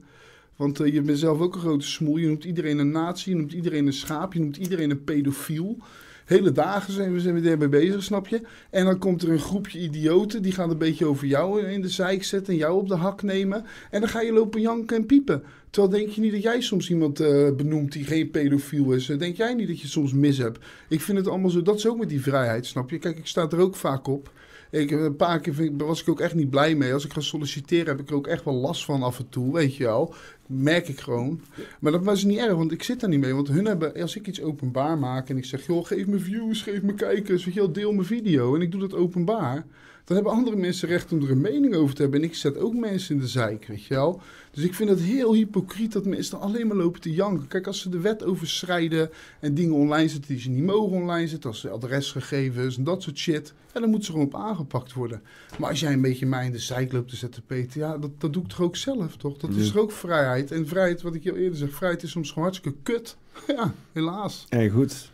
[0.56, 2.16] Want eh, je bent zelf ook een grote smoel.
[2.16, 5.78] Je noemt iedereen een nazi, je noemt iedereen een schaap, je noemt iedereen een pedofiel.
[6.24, 8.40] Hele dagen zijn we, zijn we daarmee bezig, snap je?
[8.70, 11.88] En dan komt er een groepje idioten, die gaan een beetje over jou in de
[11.88, 13.64] zeik zetten en jou op de hak nemen.
[13.90, 15.42] En dan ga je lopen janken en piepen.
[15.76, 19.08] Terwijl denk je niet dat jij soms iemand eh, benoemt die geen pedofiel is?
[19.08, 20.58] Eh, Denk jij niet dat je soms mis hebt?
[20.88, 22.98] Ik vind het allemaal zo, dat is ook met die vrijheid, snap je?
[22.98, 24.30] Kijk, ik sta er ook vaak op.
[24.70, 26.92] Ik, heb een paar keer vind was ik ook echt niet blij mee.
[26.92, 29.52] Als ik ga solliciteren heb ik er ook echt wel last van af en toe,
[29.52, 30.14] weet je wel.
[30.46, 31.40] Merk ik gewoon.
[31.80, 33.34] Maar dat was niet erg, want ik zit daar niet mee.
[33.34, 35.66] Want hun hebben, als ik iets openbaar maak en ik zeg...
[35.66, 38.54] joh, geef me views, geef me kijkers, weet je wel, deel mijn video.
[38.54, 39.66] En ik doe dat openbaar.
[40.06, 42.20] Dan hebben andere mensen recht om er een mening over te hebben.
[42.20, 44.20] En ik zet ook mensen in de zeik, weet je wel.
[44.50, 47.46] Dus ik vind het heel hypocriet dat mensen dan alleen maar lopen te janken.
[47.46, 51.28] Kijk, als ze de wet overschrijden en dingen online zetten die ze niet mogen online
[51.28, 51.50] zetten...
[51.50, 53.54] als ze adresgegevens en dat soort shit...
[53.72, 55.22] Ja, dan moeten ze gewoon op aangepakt worden.
[55.58, 57.80] Maar als jij een beetje mij in de zeik loopt te zetten, Peter...
[57.80, 59.36] ja, dat, dat doe ik toch ook zelf, toch?
[59.36, 60.50] Dat is toch ook vrijheid?
[60.50, 63.16] En vrijheid, wat ik je al eerder zeg, vrijheid is soms gewoon hartstikke kut.
[63.56, 64.46] ja, helaas.
[64.48, 65.10] Hey, goed.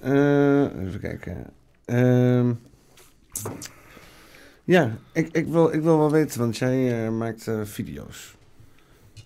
[0.00, 1.52] Eh, even kijken.
[1.84, 2.52] Ehm,
[4.64, 8.36] ja, ik, ik, wil, ik wil wel weten, want jij eh, maakt eh, video's.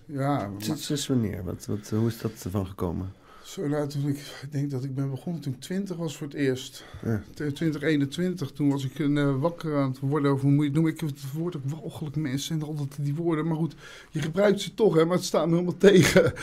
[0.05, 1.43] Ja, Sinds, wanneer?
[1.43, 3.13] Wat, wat, hoe is dat ervan gekomen?
[3.43, 6.27] Zo, nou, toen ik, ik denk dat ik ben begonnen toen ik 20 was voor
[6.27, 6.85] het eerst.
[7.03, 7.21] Ja.
[7.33, 10.91] 2021, toen was ik een, eh, wakker aan het worden over hoe noemen.
[10.91, 13.47] Ik het woord ook walgelijk mensen en altijd die woorden.
[13.47, 13.75] Maar goed,
[14.09, 16.33] je gebruikt ze toch, hè, maar het staat me helemaal tegen.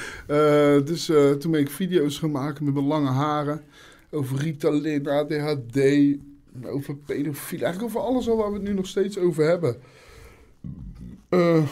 [0.87, 1.05] Dus
[1.39, 3.61] toen ben ik video's gaan maken met mijn lange haren.
[4.11, 5.79] Over Ritalin, ADHD,
[6.65, 7.65] over pedofilie.
[7.65, 9.77] Eigenlijk over alles al waar we het nu nog steeds over hebben.
[11.29, 11.63] Eh,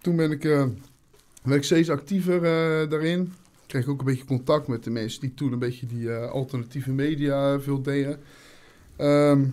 [0.00, 3.32] toen ben ik, werd ik steeds actiever eh, daarin
[3.66, 7.60] kreeg ook een beetje contact met de mensen die toen een beetje die alternatieve media
[7.60, 8.20] veel deden.
[8.96, 9.44] Ehm,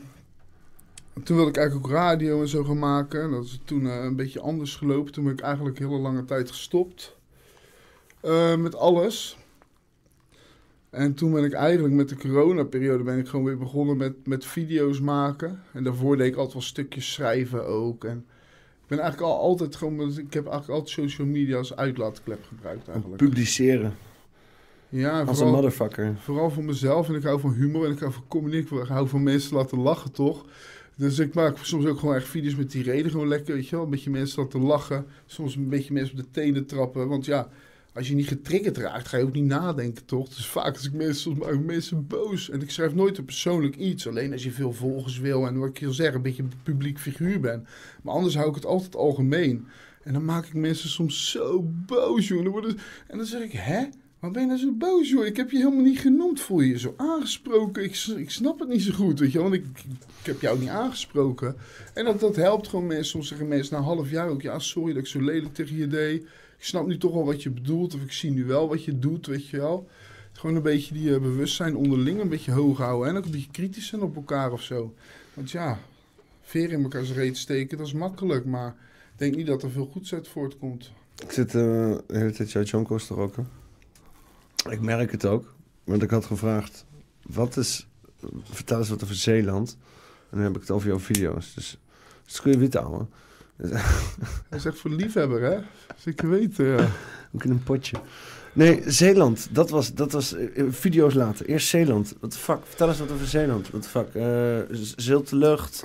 [1.23, 3.21] toen wilde ik eigenlijk ook radio en zo gaan maken.
[3.21, 5.11] En dat is toen een beetje anders gelopen.
[5.11, 7.15] Toen ben ik eigenlijk hele lange tijd gestopt
[8.57, 9.38] met alles.
[10.89, 14.45] En toen ben ik eigenlijk met de coronaperiode ben ik gewoon weer begonnen met, met
[14.45, 15.61] video's maken.
[15.73, 18.03] En daarvoor deed ik altijd wel stukjes schrijven ook.
[18.03, 18.17] En
[18.81, 22.87] ik ben eigenlijk al altijd gewoon, ik heb eigenlijk altijd social media als uitlaatklep gebruikt
[22.87, 23.17] eigenlijk.
[23.17, 23.93] Publiceren.
[24.89, 26.15] Ja, Als een vooral, motherfucker.
[26.19, 27.07] vooral voor mezelf.
[27.09, 28.57] En ik hou van humor en ik hou van comedy.
[28.57, 30.45] Ik hou van mensen laten lachen, toch?
[30.95, 33.11] Dus ik maak soms ook gewoon echt video's met die reden.
[33.11, 33.85] Gewoon lekker, weet je wel.
[33.85, 35.05] Een beetje mensen laten lachen.
[35.25, 37.07] Soms een beetje mensen op de tenen trappen.
[37.07, 37.49] Want ja,
[37.99, 40.29] als je niet getriggerd raakt, ga je ook niet nadenken, toch?
[40.29, 42.49] Dus vaak als ik mensen, soms maak ik mensen boos.
[42.49, 44.07] En ik schrijf nooit een persoonlijk iets.
[44.07, 46.99] Alleen als je veel volgers wil en wat ik wil zeggen, een beetje een publiek
[46.99, 47.67] figuur ben.
[48.03, 49.67] Maar anders hou ik het altijd algemeen.
[50.03, 52.65] En dan maak ik mensen soms zo boos, joh.
[53.07, 53.85] En dan, zeg ik, hè?
[54.19, 55.25] Waar ben je nou zo boos, joh?
[55.25, 56.39] Ik heb je helemaal niet genoemd.
[56.39, 57.83] Voel je je zo aangesproken?
[57.83, 59.41] Ik, ik snap het niet zo goed, weet je.
[59.41, 59.65] Want ik,
[60.23, 61.55] heb jou niet aangesproken.
[61.93, 63.05] En dat, dat helpt gewoon mensen.
[63.05, 64.41] Soms zeggen mensen na half jaar ook...
[64.41, 66.25] Ja, sorry dat ik zo lelijk tegen je deed.
[66.59, 67.93] Ik snap nu toch wel wat je bedoelt.
[67.93, 69.89] Of ik zie nu wel wat je doet, weet je wel.
[70.31, 73.09] Gewoon een beetje die eh, bewustzijn onderling een beetje hoog houden.
[73.09, 74.93] En ook een beetje kritisch zijn op elkaar of zo.
[75.33, 75.79] Want ja,
[76.41, 78.45] veer in elkaars reet steken, dat is makkelijk.
[78.45, 78.69] Maar
[79.11, 80.91] ik denk niet dat er veel goeds uit voortkomt.
[81.23, 83.47] Ik zit eh, de hele tijd jouw Jonkos te roken.
[84.69, 85.53] Ik merk het ook.
[85.83, 86.85] Want ik had gevraagd,
[87.21, 87.87] wat is...
[88.43, 89.77] Vertel eens wat over Zeeland.
[90.29, 91.53] En dan heb ik het over jouw video's.
[91.53, 91.71] Dus
[92.21, 92.77] het is goede wit.
[94.49, 95.57] Hij is echt voor liefhebber, hè?
[95.97, 96.87] Zeker weten, ja.
[97.35, 97.97] Ook in een potje.
[98.53, 99.47] Nee, Zeeland.
[99.51, 101.45] Dat was, dat was eh, video's later.
[101.45, 102.15] Eerst Zeeland.
[102.29, 102.57] The fuck?
[102.63, 103.69] Vertel eens wat over Zeeland.
[103.81, 104.07] The fuck?
[104.13, 105.83] Eh, z- zilte lucht,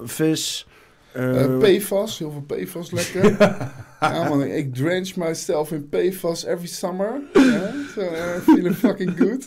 [0.00, 0.66] vis.
[1.12, 3.36] eh, Eh, PFAS, heel veel PFAS lekker.
[4.00, 7.20] ja man, ik drench myself in PFAS every summer.
[7.32, 8.02] Ja, so,
[8.52, 9.46] feeling fucking good.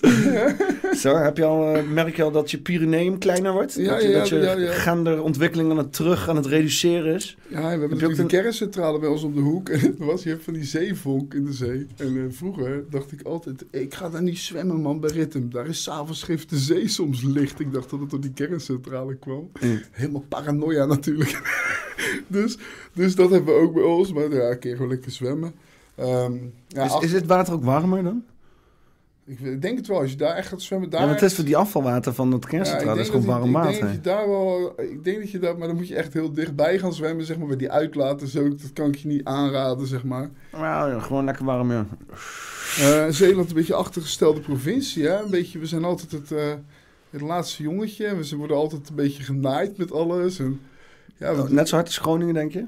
[0.98, 3.74] Zo, heb je al, eh, merk je al dat je Pyreneeën kleiner wordt?
[3.74, 4.72] Ja, dat je, ja, dat je ja, ja.
[4.72, 7.38] gaande ontwikkeling aan het terug, aan het reduceren is?
[7.48, 9.70] Ja, we hebben ook natuurlijk de een- kerncentrale bij ons op de hoek.
[9.80, 11.88] En het was, je hebt van die zeevonk in de zee.
[11.98, 15.52] En eh, vroeger dacht ik altijd, ik ga daar niet zwemmen man bij Rittem.
[15.52, 17.60] Daar is s'avonds de zee soms licht.
[17.60, 19.52] Ik dacht dat het door die kerncentrale kwam.
[19.62, 19.82] Mm.
[19.92, 21.42] Helemaal paranoia natuurlijk.
[22.28, 22.58] dus,
[23.00, 24.14] dus dat hebben we ook bij ons.
[24.14, 25.54] Maar ja, een keer gewoon lekker zwemmen.
[25.96, 26.34] Ehm,
[26.68, 28.24] ja, is, ach- is het water ook warmer dan?
[29.26, 30.00] ik, denk het wel.
[30.00, 31.02] Als je daar echt gaat zwemmen, daar...
[31.02, 33.48] Ja, het is voor die afvalwater van het Ja, ik dat is gewoon warm je-
[33.50, 33.82] Ik denk water.
[33.86, 34.74] dat je daar wel...
[34.78, 35.58] Ik denk dat je daar...
[35.58, 37.48] Maar dan moet je echt heel dichtbij gaan zwemmen, zeg maar.
[37.48, 38.48] Bij die uitlaten zo.
[38.50, 40.30] Dat kan ik je niet aanraden, zeg maar.
[40.52, 41.86] Nou, gewoon lekker warm, ja.
[42.78, 45.22] Eh, Zeeland een beetje achtergestelde provincie, hè.
[45.24, 45.60] Een beetje...
[45.60, 46.32] We zijn altijd het...
[46.32, 46.54] eh,
[47.10, 48.06] het laatste jongetje.
[48.06, 50.40] En we worden altijd een beetje genaaid met alles.
[50.40, 50.62] En,
[51.18, 52.66] ja, Oh, Net zo hard als Groningen, denk je?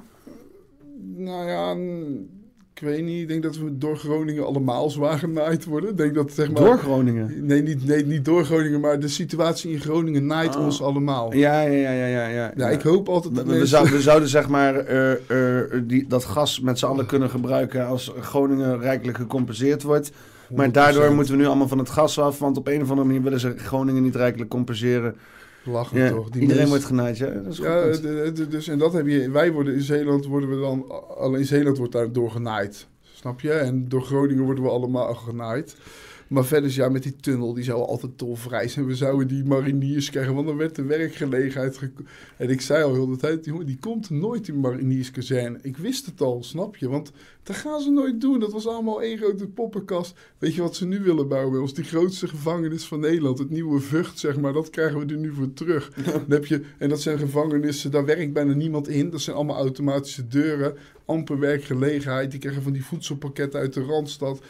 [1.16, 1.74] Nou ja...
[1.74, 2.30] n-
[2.74, 3.22] Ik weet niet.
[3.22, 5.90] Ik denk dat we door Groningen allemaal zwaar genaaid worden.
[5.90, 6.64] Ik denk dat, zeg maar...
[6.64, 7.46] Door Groningen?
[7.46, 10.64] Nee niet, nee, niet door Groningen, maar de situatie in Groningen naait Oh.
[10.64, 11.34] ons allemaal.
[11.34, 12.28] Ja, ja, ja, ja, ja.
[12.28, 12.52] ja.
[12.56, 13.68] Ja, ik hoop altijd We, dat we, mensen...
[13.78, 15.12] zou- we zouden zeg maar eh,
[15.62, 20.12] eh, die, dat gas met z'n allen kunnen gebruiken als Groningen rijkelijk gecompenseerd wordt.
[20.56, 23.08] Maar daardoor moeten we nu allemaal van het gas af, want op een of andere
[23.08, 25.16] manier willen ze Groningen niet rijkelijk compenseren.
[25.64, 26.30] Lachen Ja, toch?
[26.30, 27.30] Die iedereen wordt genaaid, ja.
[27.30, 27.66] Dat is goed.
[27.68, 29.30] Ja, dus en dat heb je.
[29.30, 32.88] Wij worden in Zeeland worden we dan alleen Zeeland wordt daar door genaaid.
[33.14, 33.52] Snap je?
[33.52, 35.76] En door Groningen worden we allemaal genaaid.
[36.32, 38.86] Maar verder is ja, met die tunnel, die zou altijd tolvrij zijn.
[38.86, 41.80] We zouden die mariniers krijgen, want dan werd de werkgelegenheid...
[42.38, 45.60] En ik zei al heel de tijd, jongen, die komt nooit in marinierskazerne.
[45.62, 46.90] Ik wist het al, snap je?
[46.90, 47.12] Want
[47.44, 48.40] dat gaan ze nooit doen.
[48.40, 50.20] Dat was allemaal één grote poppenkast.
[50.38, 51.74] Weet je wat ze nu willen bouwen bij ons?
[51.74, 53.40] Die grootste gevangenis van Nederland.
[53.40, 54.54] Het nieuwe Vught, zeg maar.
[54.54, 55.94] Dat krijgen we er nu voor terug.
[56.04, 59.10] Dan heb je, en dat zijn gevangenissen, daar werkt bijna niemand in.
[59.10, 60.78] Dat zijn allemaal automatische deuren.
[61.06, 62.32] Amper werkgelegenheid.
[62.32, 64.42] Die krijgen van die voedselpakketten uit de Randstad.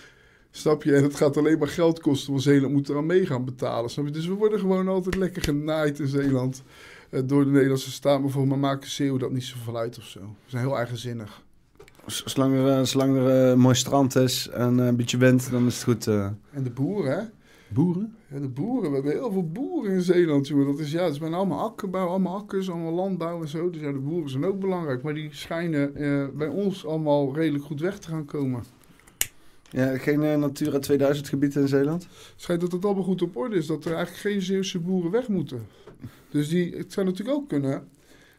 [0.52, 0.96] Snap je?
[0.96, 3.90] En het gaat alleen maar geld kosten, want Zeeland moet eraan mee gaan betalen.
[3.90, 4.12] Snap je?
[4.12, 6.64] Dus we worden gewoon altijd lekker genaaid in Zeeland.
[7.10, 8.22] eh, door de Nederlandse staat.
[8.22, 10.20] Maar voor me maken Zeeuwen dat niet zoveel uit of zo.
[10.20, 11.42] We zijn heel eigenzinnig.
[12.06, 15.76] Zolang er, eh, zolang er een mooi strand is en een beetje wind, dan is
[15.76, 16.08] het goed.
[16.08, 16.26] eh.
[16.52, 17.24] En de boeren, hè?
[17.68, 18.16] Boeren?
[18.28, 18.90] Ja, de boeren.
[18.90, 20.66] We hebben heel veel boeren in Zeeland, jongen.
[20.66, 23.70] Dat is, ja, het bijna allemaal akkerbouw, allemaal akkers, allemaal landbouw en zo.
[23.70, 25.04] Dus ja, de boeren zijn ook belangrijk.
[25.04, 28.64] Maar die schijnen eh, bij ons allemaal redelijk goed weg te gaan komen.
[29.72, 32.04] Ja, geen eh, Natura 2000 gebieden in Zeeland?
[32.04, 33.66] Het schijnt dat het allemaal goed op orde is.
[33.66, 35.68] Dat er eigenlijk geen Zeeuwse boeren weg moeten.
[36.30, 37.88] Dus die, het zou natuurlijk ook kunnen.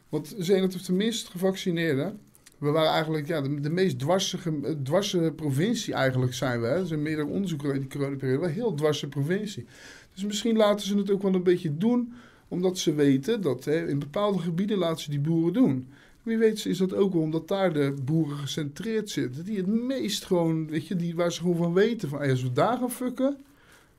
[0.08, 2.18] Want Zeeland heeft de minst gevaccineerden.
[2.58, 6.66] We waren eigenlijk ja, de, meest dwarse, ge- dwarse provincie eigenlijk zijn we.
[6.66, 6.78] Hè.
[6.78, 8.46] Er zijn meerdere onderzoeken in die coronaperiode.
[8.46, 9.66] Een heel dwarse provincie.
[10.14, 12.12] Dus misschien laten ze het ook wel een beetje doen.
[12.48, 15.88] Omdat ze weten dat hè, in bepaalde gebieden laten ze die boeren doen.
[16.22, 19.44] Wie weet is dat ook wel omdat daar de boeren gecentreerd zitten.
[19.44, 22.08] Die het meest gewoon, weet je, die, waar ze gewoon van weten.
[22.08, 23.36] Van, hey, als we daar gaan fucken,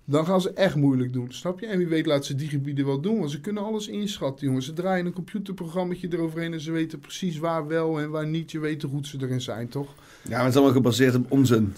[0.06, 1.66] dan gaan ze echt moeilijk doen, snap je?
[1.66, 4.66] En wie weet laten ze die gebieden wel doen, want ze kunnen alles inschatten, jongens.
[4.66, 8.52] Ze draaien een computerprogrammaatje eroverheen en ze weten precies waar wel en waar niet.
[8.52, 9.94] Je weet hoe goed ze erin zijn, toch?
[10.24, 11.74] Ja, maar het is allemaal gebaseerd op onzin.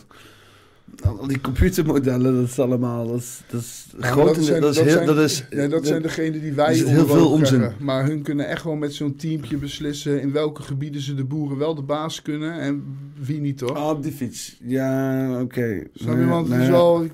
[1.03, 3.07] Al die computermodellen, dat is allemaal...
[3.07, 4.93] Dat is, dat is, Ja, groot zijn- dat is dat heel...
[4.93, 7.57] zijn- dat is, Ja, dat zijn degenen die wij heel veel onzin.
[7.59, 7.83] krijgen.
[7.85, 11.57] Maar hun kunnen echt wel met zo'n teampje beslissen in welke gebieden ze de boeren
[11.57, 12.83] wel de baas kunnen en
[13.19, 13.75] wie niet, toch?
[13.75, 14.57] Ah, op die fiets.
[14.63, 15.83] Ja, oké.
[15.93, 16.19] Snap je?
[16.19, 16.65] Nee, Want het nee.
[16.65, 17.05] is wel,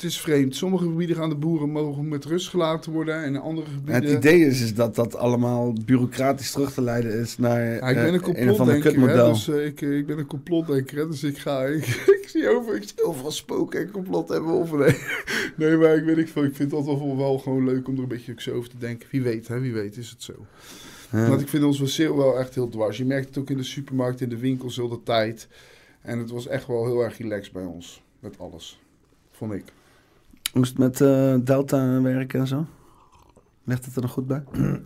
[0.00, 0.56] het is vreemd.
[0.56, 3.22] Sommige gebieden gaan de boeren mogen met rust gelaten worden.
[3.22, 4.02] En andere gebieden...
[4.02, 7.94] Het idee is, is dat dat allemaal bureaucratisch terug te leiden is naar Ja, ik
[7.94, 9.32] ben eh, een een complotdenker, kutmodel.
[9.32, 11.86] dus eh, ik, eh, ik ben een complotdenker, hè, dus ik ga, ik,
[12.22, 14.98] ik zie over, ik zie overal spoken en complot hebben of nee.
[15.68, 17.94] nee, maar ik weet ik veel, ik vind het altijd wel, wel gewoon leuk om
[17.94, 19.08] er een beetje zo over te denken.
[19.10, 20.32] Wie weet, hè, wie weet is het zo.
[21.12, 21.28] Ja.
[21.28, 22.96] Want ik vind onze sale wel echt heel dwars.
[22.96, 25.48] Je merkt het ook in de supermarkt, in de winkels heel de tijd.
[26.00, 28.80] En het was echt wel heel erg relaxed bij ons, met alles,
[29.30, 29.64] vond ik.
[30.52, 32.66] Het met eh, Delta werken en zo?
[33.64, 34.44] Ligt het er nog goed bij?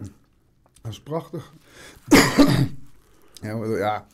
[0.82, 1.52] Dat is prachtig.
[3.42, 4.06] ja, ja,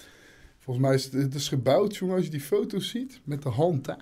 [0.59, 3.87] volgens mij is het, is gebouwd, jongen, als je die foto's ziet, met de hand,
[3.87, 3.95] hè.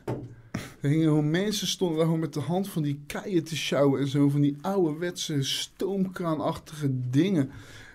[1.23, 4.57] Mensen stonden daar met de hand van die keien te sjouwen en zo, van die
[4.61, 7.51] ouderwetse stoomkraanachtige dingen.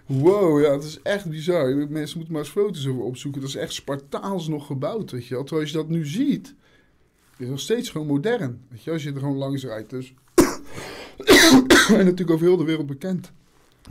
[0.06, 1.76] Wow, ja, het is echt bizar.
[1.76, 3.42] Mensen moeten maar eens foto's over opzoeken.
[3.42, 5.44] Dat is echt Spartaans nog gebouwd, weet je wel.
[5.44, 6.56] Terwijl als je dat nu ziet,
[7.38, 8.62] is nog steeds gewoon modern.
[8.68, 10.14] Weet je, als je er gewoon langs rijdt, dus.
[11.98, 13.32] en natuurlijk over heel de wereld bekend.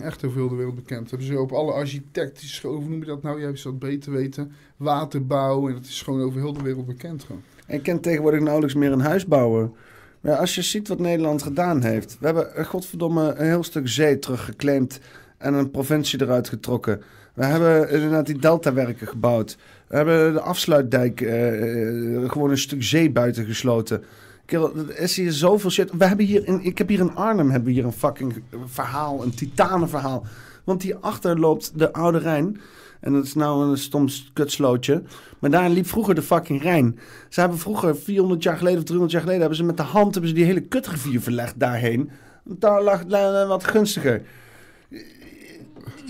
[0.01, 1.11] Echt over heel de wereld bekend.
[1.11, 3.41] Hebben ze op alle architectische, hoe noem je dat nou?
[3.41, 4.53] Jij zou het beter weten.
[4.77, 5.69] Waterbouw.
[5.69, 7.43] En het is gewoon over heel de wereld bekend gewoon.
[7.67, 9.75] Ik ken tegenwoordig nauwelijks meer een huis bouwen.
[10.21, 12.17] Maar als je ziet wat Nederland gedaan heeft.
[12.21, 15.01] We hebben eh, godverdomme een heel stuk zee teruggeclaimd
[15.39, 17.03] en een provincie eruit getrokken.
[17.35, 19.57] We hebben inderdaad die deltawerken gebouwd.
[19.93, 24.05] We hebben de afsluitdijk eh, eh, gewoon een stuk zee buiten gesloten.
[24.47, 25.91] Kerel, er is hier zoveel shit.
[25.99, 29.23] We hebben hier in, ik heb hier in Arnhem hebben we hier een fucking verhaal,
[29.23, 30.27] een titanenverhaal.
[30.65, 32.61] Want hierachter loopt de Oude Rijn.
[33.01, 35.03] En dat is nou een stom kutslootje.
[35.39, 36.99] Maar daar liep vroeger de fucking Rijn.
[37.29, 40.13] Ze hebben vroeger, 400 jaar geleden of 300 jaar geleden, hebben ze met de hand
[40.13, 42.11] hebben ze die hele kutrivier verlegd daarheen.
[42.45, 44.23] Daar lag lag wat gunstiger.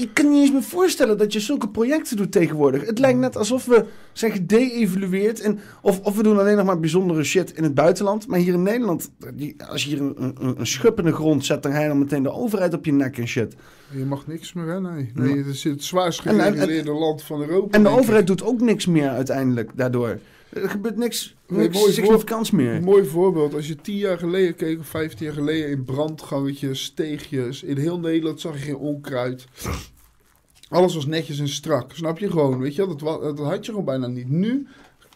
[0.02, 2.86] Je kan niet eens meer voorstellen dat je zulke projecten doet tegenwoordig.
[2.86, 5.40] Het lijkt net alsof we zijn gede-evalueerd.
[5.40, 8.26] En of, of we doen alleen nog maar bijzondere shit in het buitenland.
[8.26, 9.10] Maar hier in Nederland,
[9.68, 11.98] als je hier een, een, een schub in de grond zet, dan ga je dan
[11.98, 13.54] meteen de overheid op je nek en shit.
[13.96, 14.80] Je mag niks meer, hè?
[14.80, 15.10] Nee.
[15.14, 17.76] nee het is het zwaarst gereguleerde land van Europa.
[17.76, 20.18] En de overheid doet ook niks meer uiteindelijk daardoor.
[20.52, 22.74] Er gebeurt niks, Nee, niks mooi significants meer.
[22.74, 23.54] Een mooi voorbeeld.
[23.54, 27.62] Als je tien jaar geleden keek, of vijftien jaar geleden, in brandgangetjes, steegjes.
[27.62, 29.46] In heel Nederland zag je geen onkruid.
[30.72, 31.92] Alles was netjes en strak.
[31.92, 32.86] Snap je gewoon, weet je?
[32.86, 32.98] Dat,
[33.36, 34.28] dat had je gewoon bijna niet.
[34.28, 34.66] Nu,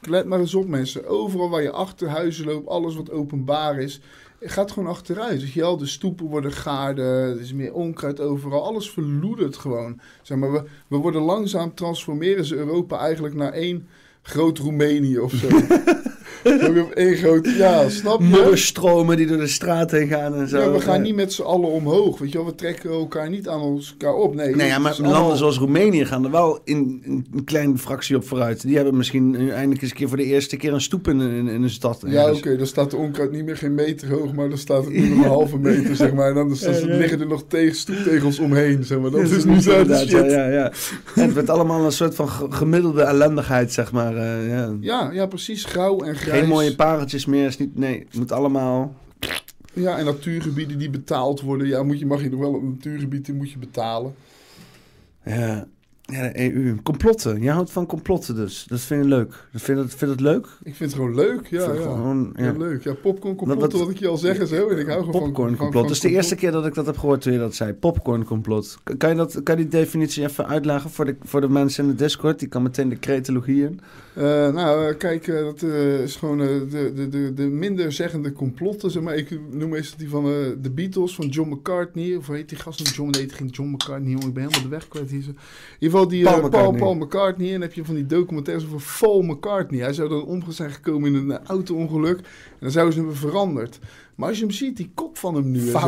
[0.00, 1.06] let maar eens op mensen.
[1.06, 4.00] Overal waar je achter huizen loopt, alles wat openbaar is,
[4.40, 5.40] gaat gewoon achteruit.
[5.40, 5.76] Weet je wel?
[5.76, 8.64] De stoepen worden gaarder, er is meer onkruid overal.
[8.64, 10.00] Alles verloedert gewoon.
[10.22, 13.88] Zeg maar, we, we worden langzaam, transformeren ze Europa eigenlijk naar één
[14.26, 15.46] groot Roemenië of zo.
[16.94, 17.48] Één groot...
[17.56, 18.26] Ja, snap je?
[18.26, 20.58] Modderstromen die door de straat heen gaan en zo.
[20.58, 22.46] Ja, we gaan niet met z'n allen omhoog, weet je wel.
[22.46, 24.34] We trekken elkaar niet aan elkaar op.
[24.34, 27.78] Nee, Nee, ja, maar landen allemaal- zoals Roemenië gaan er wel in, in een kleine
[27.78, 28.62] fractie op vooruit.
[28.62, 31.48] Die hebben misschien eindelijk eens een keer voor de eerste keer een stoep in, in,
[31.48, 32.02] in een stad.
[32.06, 34.92] Ja, oké, dan staat de onkruid niet meer geen meter hoog, maar dan staat het
[34.96, 36.28] nu nog een halve meter, zeg maar.
[36.28, 36.96] En dan, dan Ja, ja.
[36.96, 39.10] liggen er nog tegen stoeptegels omheen, zeg maar.
[39.10, 40.10] Dat Ja, is nu zo de shit.
[40.10, 40.72] Ja, Ja.
[41.14, 44.15] En het werd allemaal een soort van ge- gemiddelde ellendigheid, zeg maar.
[44.16, 45.10] Eh, ja.
[45.12, 45.64] ja, precies.
[45.64, 46.38] Grauw en grijs.
[46.38, 47.46] Geen mooie pareltjes meer.
[47.46, 48.94] Is niet, nee, het moet allemaal...
[49.72, 51.66] Ja, en natuurgebieden die betaald worden.
[51.66, 54.14] Ja, moet je, mag je nog wel een natuurgebied, die moet je betalen.
[55.24, 55.66] Ja,
[56.06, 56.76] ja, de EU.
[56.82, 57.40] Complotten.
[57.42, 58.64] Jij houdt van complotten dus.
[58.68, 59.46] Dat vind je leuk.
[59.52, 60.46] Dat vind je, vind het leuk?
[60.62, 61.72] Ik vind het gewoon leuk, ja.
[61.72, 61.80] Ja.
[61.80, 62.52] Gewoon, ja.
[62.52, 62.82] Leuk.
[62.82, 64.68] Ja, popcorn Wat- complotten, wat ik je al zeg zo.
[64.68, 65.22] En ik hou gewoon van...
[65.22, 65.72] Popcorn van- complot.
[65.72, 67.72] van Dat is de eerste keer dat ik dat heb gehoord toen je dat zei.
[67.72, 68.78] Popcorn complot.
[68.98, 71.90] Kan je, dat, kan je die definitie even uitleggen voor de, voor de mensen in
[71.90, 72.38] de Discord?
[72.38, 73.80] Die kan meteen de cretologie in.
[74.14, 78.90] Eh, nou, eh, kijk, eh, dat is gewoon de, de, de, de minder zeggende complotten.
[78.90, 79.16] Zeg maar.
[79.16, 80.24] Ik noem meestal die van
[80.62, 82.16] de Beatles, van John McCartney.
[82.16, 82.94] Of heet die gast?
[82.96, 84.28] John, nee, het ging John McCartney, jongen.
[84.28, 85.22] Ik ben helemaal de weg kwijt hier.
[85.22, 85.30] zo.
[85.96, 86.80] Geval die eh, Paul Paul, McCartney.
[86.80, 87.46] Paul, McCartney.
[87.46, 89.80] En dan heb je van die documentaires over Paul McCartney.
[89.80, 92.18] Hij zou dan om zijn gekomen in een eh, auto-ongeluk.
[92.18, 92.24] En
[92.58, 93.78] dan zouden ze hem hebben veranderd.
[94.16, 95.58] Maar als je hem ziet, die kop van hem nu.
[95.58, 95.78] en zo,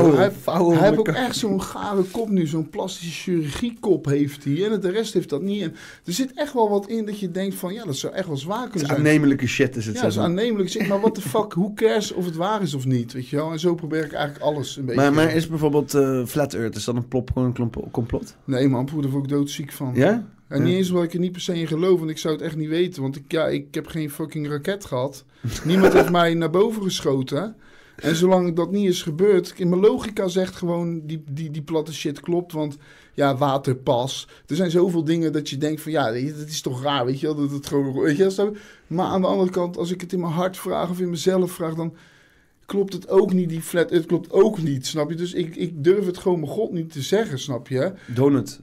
[0.41, 2.47] Foul, hij, heeft ook echt zo'n gare kop nu.
[2.47, 4.65] Zo'n plastische chirurgiekop heeft hij.
[4.65, 5.63] En de rest heeft dat niet.
[5.63, 5.75] En
[6.05, 7.73] er zit echt wel wat in dat je denkt van...
[7.73, 8.99] Ja, dat zou echt wel zwaar kunnen zijn.
[8.99, 9.95] aannemelijke shit is het.
[9.95, 10.25] Ja, dat is maar.
[10.25, 10.71] aannemelijk.
[10.71, 13.37] Zeg maar, what the fuck, hoe cares of het waar is of niet, weet je
[13.37, 13.53] wel?
[13.53, 15.01] En zo probeer ik eigenlijk alles een beetje...
[15.01, 18.37] Maar, maar is bijvoorbeeld eh, Flat Earth, is dat een popcorn klomp- complot?
[18.45, 19.93] Nee man, poeder word ik doodziek van.
[19.95, 20.27] Ja?
[20.49, 22.43] En niet eens omdat ik er niet per se in geloof, want ik zou het
[22.43, 23.03] echt niet weten.
[23.03, 25.25] Want ik, ja, ik heb geen fucking raket gehad.
[25.65, 27.57] Niemand heeft mij naar boven geschoten.
[27.99, 29.55] En zolang dat niet is gebeurd...
[29.57, 32.53] In mijn logica zegt gewoon, die, die, die platte shit klopt.
[32.53, 32.77] Want
[33.15, 34.29] ja, waterpas.
[34.47, 35.93] Er zijn zoveel dingen dat je denkt van...
[35.93, 37.37] Ja, dat is toch raar, weet je wel?
[37.37, 38.01] Dat het gewoon...
[38.01, 38.55] Weet je, wel,
[38.87, 41.53] maar aan de andere kant, als ik het in mijn hart vraag of in mezelf
[41.53, 41.75] vraag...
[41.75, 41.95] dan
[42.67, 43.91] klopt het ook niet, die flat...
[43.91, 45.17] Het klopt ook niet, snap je?
[45.17, 47.93] Dus ik, ik durf het gewoon mijn god niet te zeggen, snap je?
[48.07, 48.61] Donut.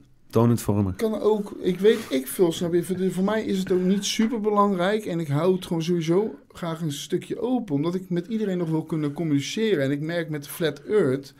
[0.62, 0.94] voor me.
[0.94, 2.82] kan ook, ik weet ik veel, snap je?
[2.82, 6.34] Voor, voor mij is het ook niet super belangrijk en ik hou het gewoon sowieso
[6.56, 9.84] graag een stukje open, omdat ik met iedereen nog wil kunnen communiceren.
[9.84, 11.34] En ik merk met Flat Earth,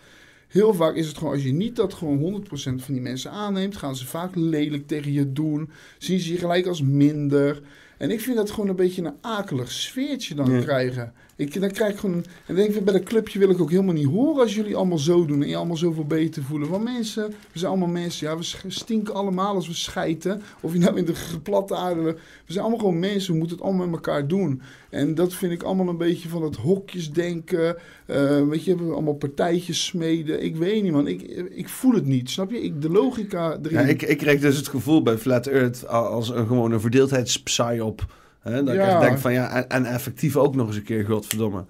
[0.48, 3.76] heel vaak is het gewoon, als je niet dat gewoon 100% van die mensen aanneemt,
[3.76, 7.62] gaan ze vaak lelijk tegen je doen, zien ze je gelijk als minder.
[7.98, 11.12] En ik vind dat gewoon een beetje een akelig sfeertje dan krijgen.
[11.36, 12.24] Ik, dan krijg ik gewoon...
[12.46, 15.26] En denk bij dat clubje wil ik ook helemaal niet horen als jullie allemaal zo
[15.26, 15.42] doen.
[15.42, 16.68] En je allemaal zoveel beter voelen.
[16.68, 18.28] Want mensen, we zijn allemaal mensen.
[18.28, 20.42] Ja, we stinken allemaal als we schijten.
[20.60, 22.02] Of je nou in de geplatte aarde...
[22.02, 23.32] We zijn allemaal gewoon mensen.
[23.32, 24.62] We moeten het allemaal met elkaar doen.
[24.90, 27.76] En dat vind ik allemaal een beetje van het hokjesdenken.
[28.06, 30.42] eh weet je, we allemaal partijtjes smeden.
[30.44, 31.06] Ik weet niet, man.
[31.06, 32.30] Ik, ik voel het niet.
[32.30, 32.62] Snap je?
[32.62, 33.78] Ik, de logica erin...
[33.78, 38.06] Ja, ik, ik kreeg dus het gevoel bij Flat Earth als een gewone verdeeldheidspsyop.
[38.52, 38.64] Hè?
[38.64, 41.64] Dat ik echt denk van ja, en, en effectief ook nog eens een keer, godverdomme.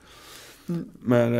[0.64, 0.72] Hm.
[1.00, 1.30] Maar,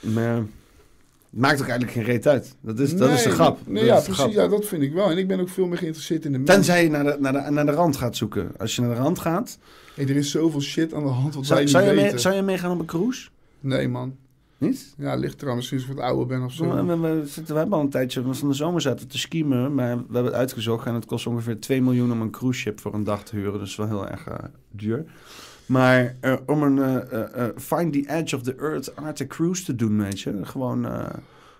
[0.00, 2.54] maar het maakt ook eigenlijk geen reet uit.
[2.60, 3.58] Dat is, dat is de grap.
[3.66, 4.14] Nee, Dat ja, precies.
[4.14, 4.32] grap.
[4.32, 5.10] Ja, dat vind ik wel.
[5.10, 6.54] En ik ben ook veel meer geïnteresseerd in de mensen.
[6.56, 8.52] Tenzij je naar de, naar, de, naar de rand gaat zoeken.
[8.58, 9.58] Als je naar de rand gaat,
[9.94, 12.10] Hey, er is zoveel shit aan de hand wat wij niet zou, je weten.
[12.10, 13.28] mee, zou je meegaan op een cruise?
[13.60, 14.16] Nee, man.
[14.60, 14.94] Niet?
[14.96, 16.86] Ja, ligt eraan sinds ik wat ouder ben of zo.
[16.86, 19.96] we, we, zitten- we hebben al een tijdje, van de zomer zaten te skiemen, maar
[19.96, 22.94] we hebben het uitgezocht en het kost ongeveer 2 miljoen om een cruise ship voor
[22.94, 23.58] een dag te huren.
[23.58, 24.38] Dus wel heel erg eh,
[24.70, 25.04] duur.
[25.66, 26.78] Maar eh, om een
[27.10, 30.38] eh, Find the Edge of the Earth Arctic Cruise te doen, weet je.
[30.42, 30.82] Gewoon,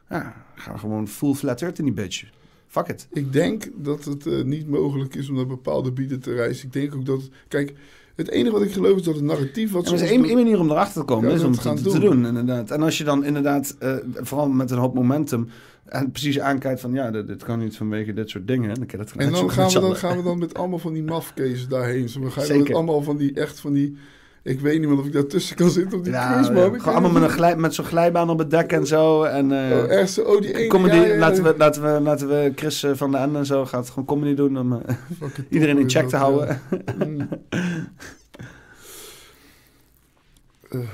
[0.09, 2.25] ja, gaan we gewoon full flat earth in die bitch.
[2.67, 3.09] Fuck it.
[3.13, 6.67] Ik denk dat het niet mogelijk is om naar bepaalde gebieden te reizen.
[6.67, 7.29] Ik denk ook dat...
[7.49, 7.75] Kijk,
[8.21, 9.73] het enige wat ik geloof is dat het narratief...
[9.73, 11.67] Wat En er is één, manier om erachter te komen, Ja, is om te het
[11.67, 12.01] gaan te, doen.
[12.01, 12.71] doen, inderdaad.
[12.71, 15.49] En als je dan inderdaad, eh, vooral met een hoop momentum,
[15.85, 18.75] en precies aankijkt van, ja, dit, dit kan niet vanwege dit soort dingen.
[18.75, 21.03] Dan kan dat En dan gaan, we dan gaan we dan met allemaal van die
[21.03, 22.09] mafkezen daarheen.
[22.09, 22.63] Zo, we gaan Zeker.
[22.63, 23.97] met allemaal van die, echt van die...
[24.43, 26.75] Ik weet niet meer of ik daartussen kan zitten op die Ja, cruise, ja, man.
[26.75, 29.23] Ik gewoon allemaal met, een glij, met zo'n glijbaan op het dak en zo.
[29.23, 29.85] En, eh, niet.
[29.85, 30.69] Oh, echt zo, oh, die ene...
[30.69, 31.19] comedy, ja, ja, ja.
[31.19, 34.05] Laten, we, laten, we, laten we Chris eh, van de Ende en zo gaat gewoon
[34.05, 36.61] comedy doen om eh, Fucking iedereen in check te houden.
[36.71, 37.29] ja.
[40.67, 40.89] Mm.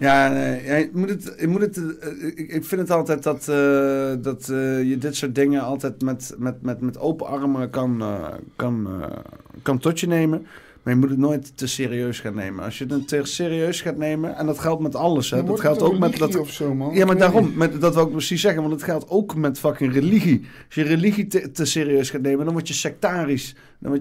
[0.00, 3.22] Ja, nee, ja, je moet het, je moet het, eh, ik, ik vind het altijd
[3.22, 7.70] dat, eh, dat eh, je dit soort dingen altijd met, met, met, met open armen
[7.70, 9.16] kan, eh, kan, eh,
[9.62, 10.46] kan tot je nemen.
[10.82, 12.64] Maar je moet het nooit te serieus gaan nemen.
[12.64, 15.30] Als je het te serieus gaat nemen, en dat geldt met alles.
[15.30, 16.94] Hè, Dan dat geldt het ook met dat, of zo, man.
[16.94, 19.92] Ja, maar daarom, met, dat wil ik precies zeggen, want het geldt ook met fucking
[19.92, 20.40] religie.
[20.66, 23.54] Als je religie te, te serieus gaat nemen, dan word je sectarisch.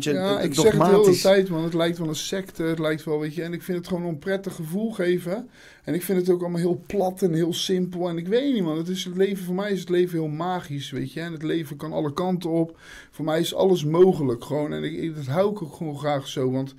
[0.04, 1.64] Je Ja, ik zeg het de hele tijd, man.
[1.64, 2.64] Het lijkt wel een secte.
[2.64, 3.44] Het lijkt wel, weet je.
[3.44, 5.50] En ik vind het gewoon een onprettig gevoel geven.
[5.84, 8.10] En ik vind het ook allemaal heel plat en heel simpel.
[8.10, 8.78] En ik weet niet, man.
[8.78, 11.20] Het, is het leven, voor mij is het leven heel magisch, weet je.
[11.22, 12.80] En het leven kan alle kanten op.
[13.12, 14.74] Voor mij is alles mogelijk, gewoon.
[14.74, 16.52] En ik, ik- dat hou ik ook gewoon graag zo.
[16.52, 16.74] Want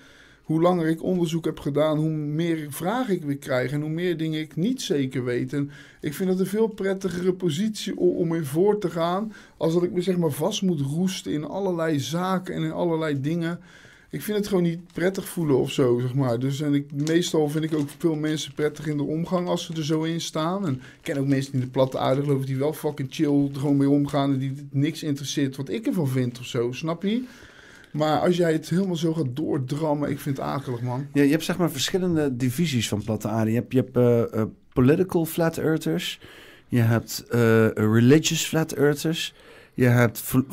[0.51, 3.73] hoe langer ik onderzoek heb gedaan, hoe meer vragen ik weer krijg.
[3.73, 5.53] En hoe meer dingen ik niet zeker weet.
[5.53, 5.71] En
[6.01, 9.33] ik vind het een veel prettigere positie om, in voor te gaan.
[9.57, 13.21] Als dat ik me zeg maar vast moet roesten in allerlei zaken en in allerlei
[13.21, 13.61] dingen.
[14.11, 16.39] Ik vind het gewoon niet prettig voelen of zo, zeg maar.
[16.39, 19.73] Dus en ik, meestal vind ik ook veel mensen prettig in de omgang als ze
[19.73, 20.67] er zo in staan.
[20.67, 23.61] En ik ken ook mensen die de platte aarde geloven die wel fucking chill er
[23.61, 24.33] gewoon mee omgaan.
[24.33, 27.25] En die niks interesseert wat ik ervan vind of zo, snap je?
[27.93, 31.07] Maar als jij het helemaal zo gaat doordrammen, ik vind het akelig, man.
[31.13, 33.51] Ja, je hebt zeg maar verschillende divisies van platte aarde.
[33.51, 36.21] Je hebt, je hebt eh, eh, political flat earthers.
[36.69, 39.35] Je hebt eh, religious flat earthers.
[39.75, 40.47] Je hebt ph-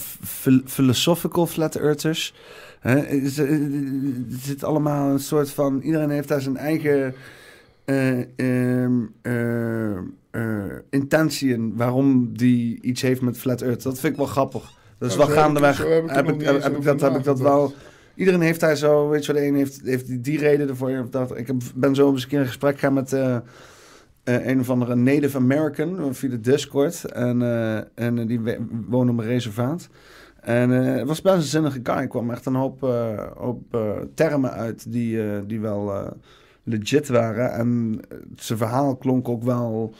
[0.43, 2.33] ph- philosophical flat earthers.
[2.79, 5.81] Hè, het zit allemaal een soort van...
[5.81, 7.13] Iedereen heeft daar zijn eigen
[7.85, 8.19] eh,
[10.89, 11.75] intentie in...
[11.75, 13.83] waarom die iets heeft met flat earth.
[13.83, 14.75] Dat vind ik wel grappig.
[14.97, 15.77] Dat is Nou, wel ik- gaandeweg...
[15.77, 16.35] heb ik Heb ik,
[16.77, 17.73] ik dat, heb ik dat wel...
[18.15, 21.07] Iedereen heeft daar zo, weet je wel, de een heeft, heeft die, die reden ervoor.
[21.09, 21.37] Dat.
[21.37, 24.69] Ik heb, ben zo eens een keer in gesprek gegaan met eh, eh, een of
[24.69, 27.03] andere Native American via de Discord.
[27.05, 28.41] En, eh, en die
[28.87, 29.89] woonde op een reservaat.
[30.41, 31.95] En het was best een zinnige guy.
[31.95, 32.81] Er kwam echt een hoop,
[33.37, 33.77] hoop
[34.13, 36.13] termen uit die, die wel
[36.63, 37.51] legit waren.
[37.51, 37.99] En
[38.35, 39.93] zijn verhaal klonk ook wel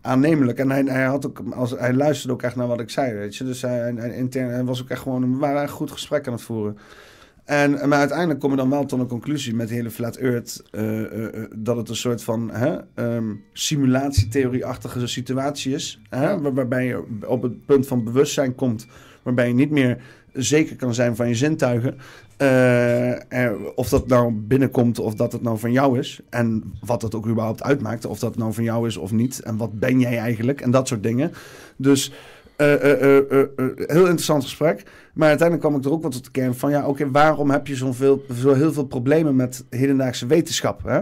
[0.00, 0.58] aannemelijk.
[0.58, 3.36] En hij, hij, had ook, als, hij luisterde ook echt naar wat ik zei, weet
[3.36, 3.44] je.
[3.44, 5.32] Dus hij, hij, intern, hij was ook echt gewoon...
[5.32, 6.76] We waren echt goed gesprek aan het voeren.
[7.44, 10.62] En, maar uiteindelijk kom je dan wel tot een conclusie met de hele Flat Earth...
[10.70, 16.00] eh, eh, eh, dat het een soort van hè, ehm, simulatietheorie-achtige situatie is.
[16.08, 16.40] Hè, Ja.
[16.40, 18.86] waar- waarbij je op het punt van bewustzijn komt...
[19.22, 20.02] waarbij je niet meer
[20.38, 21.98] zeker kan zijn van je zintuigen...
[22.36, 26.20] Eh, of dat nou binnenkomt of dat het nou van jou is.
[26.30, 28.06] En wat het ook überhaupt uitmaakt.
[28.06, 29.40] Of dat nou van jou is of niet.
[29.40, 30.60] En wat ben jij eigenlijk?
[30.60, 31.32] En dat soort dingen.
[31.76, 32.12] Dus
[32.56, 32.74] eh,
[33.76, 34.82] heel interessant gesprek.
[35.14, 36.70] Maar uiteindelijk kwam ik er ook wat tot de kern van...
[36.70, 40.82] ja, oké, waarom heb je zo'n veel, zo heel veel problemen met hedendaagse wetenschap?
[40.84, 41.00] Hè?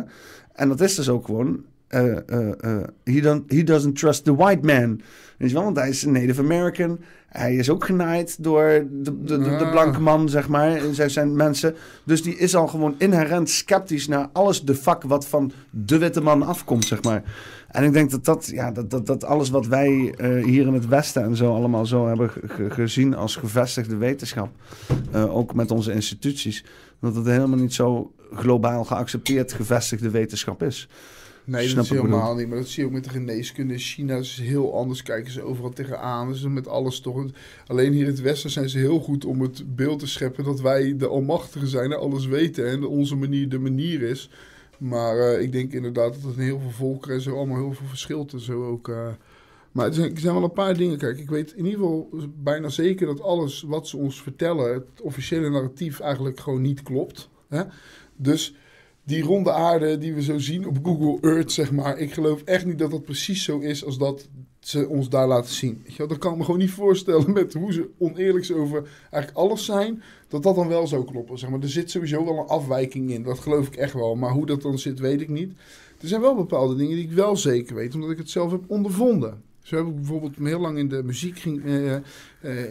[0.52, 1.64] En dat is dus ook gewoon...
[1.88, 5.00] eh, eh, eh, he, don't, he doesn't trust the white man.
[5.38, 6.98] Weet je wel, want hij is een Native American.
[7.28, 9.70] Hij is ook genaaid door de, de, de, de Ah.
[9.70, 10.80] blanke man, zeg maar.
[10.92, 11.74] Zij zijn mensen.
[12.04, 16.20] Dus die is al gewoon inherent sceptisch naar alles de fuck wat van de witte
[16.20, 17.22] man afkomt, zeg maar.
[17.68, 20.14] En ik denk dat dat, ja, dat, dat, dat alles wat wij
[20.44, 24.48] hier in het Westen en zo allemaal zo hebben ge- ge- gezien als gevestigde wetenschap,
[25.12, 26.64] ook met onze instituties,
[27.00, 30.88] dat het helemaal niet zo globaal geaccepteerd gevestigde wetenschap is.
[31.46, 32.48] Nee, Snap dat is helemaal niet.
[32.48, 33.72] Maar dat zie je ook met de geneeskunde.
[33.72, 35.02] In China is heel anders.
[35.02, 36.28] Kijken ze overal tegenaan.
[36.28, 37.24] Dus met alles toch.
[37.66, 40.60] Alleen hier in het Westen zijn ze heel goed om het beeld te scheppen dat
[40.60, 42.66] wij de almachtigen zijn en alles weten.
[42.68, 44.30] En onze manier de manier is.
[44.78, 47.72] Maar eh, ik denk inderdaad dat het in heel veel volkeren en zo allemaal heel
[47.72, 48.32] veel verschilt.
[48.32, 48.88] En zo ook.
[48.88, 49.08] eh.
[49.72, 50.98] Maar er zijn, er zijn wel een paar dingen.
[50.98, 52.10] Kijk, ik weet in ieder geval
[52.42, 57.28] bijna zeker dat alles wat ze ons vertellen, het officiële narratief eigenlijk gewoon niet klopt.
[57.48, 57.62] Hè?
[58.16, 58.54] Dus
[59.06, 61.98] die ronde aarde die we zo zien op Google Earth, zeg maar.
[61.98, 64.28] Ik geloof echt niet dat dat precies zo is als dat
[64.60, 65.82] ze ons daar laten zien.
[65.84, 69.64] Weet Dat kan ik me gewoon niet voorstellen met hoe ze oneerlijk over eigenlijk alles
[69.64, 70.02] zijn.
[70.28, 71.38] Dat dat dan wel zou kloppen.
[71.38, 71.60] Zeg maar.
[71.60, 73.22] Er zit sowieso wel een afwijking in.
[73.22, 74.14] Dat geloof ik echt wel.
[74.14, 75.52] Maar hoe dat dan zit, weet ik niet.
[76.00, 78.62] Er zijn wel bepaalde dingen die ik wel zeker weet, omdat ik het zelf heb
[78.66, 79.42] ondervonden.
[79.62, 82.02] Zo heb ik bijvoorbeeld heel lang in de muziek ging eh, eh,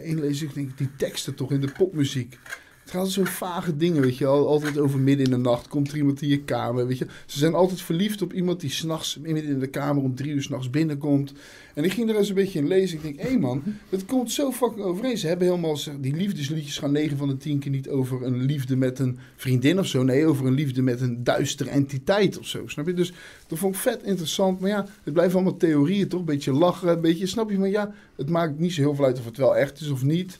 [0.04, 0.46] inlezen.
[0.48, 2.38] Ik denk, die teksten toch in de popmuziek.
[2.86, 4.48] Het gaat zo vage dingen, weet je wel.
[4.48, 7.06] Altijd over midden in de nacht komt er iemand in je kamer, weet je.
[7.26, 10.42] Ze zijn altijd verliefd op iemand die s'nachts midden in de kamer om drie uur
[10.42, 11.32] s'nachts binnenkomt.
[11.74, 12.96] En ik ging er eens een beetje in lezen.
[12.96, 15.18] Ik denk, hé man, het komt zo fucking overeen.
[15.18, 18.76] Ze hebben helemaal, die liefdesliedjes gaan 9 van de 10 keer niet over een liefde
[18.76, 20.02] met een vriendin of zo.
[20.02, 22.94] Nee, over een liefde met een duistere entiteit of zo, snap je?
[22.94, 23.12] Dus
[23.46, 24.60] dat vond ik vet interessant.
[24.60, 26.20] Maar ja, het blijven allemaal theorieën toch?
[26.20, 27.58] Een beetje lachen, een beetje, snap je?
[27.58, 30.02] Maar ja, het maakt niet zo heel veel uit of het wel echt is of
[30.02, 30.38] niet.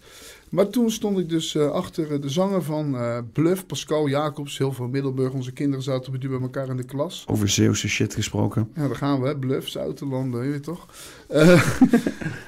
[0.51, 4.59] Maar toen stond ik dus eh, achter eh, de zanger van eh, Bluff, Pascal Jacobs,
[4.59, 5.33] heel veel Middelburg.
[5.33, 7.25] Onze kinderen zaten bij bij elkaar in de klas.
[7.27, 8.71] Over Zeeuwse shit gesproken.
[8.75, 9.39] Ja, daar gaan we, hè.
[9.39, 10.87] Bluff, Zoutelanden, je weet toch?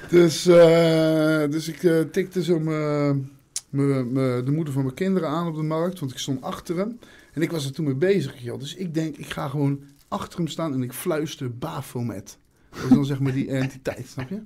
[0.09, 0.43] Dus,
[1.51, 2.59] dus ik tikte zo
[3.71, 6.99] de moeder van mijn kinderen aan op de markt, want ik stond achter hem.
[7.33, 8.59] En ik was er toen mee bezig, joh.
[8.59, 12.39] Dus ik denk, ik ga gewoon achter hem staan en ik fluister Baphomet.
[12.71, 14.41] Dat is dan zeg maar die entiteit, snap je?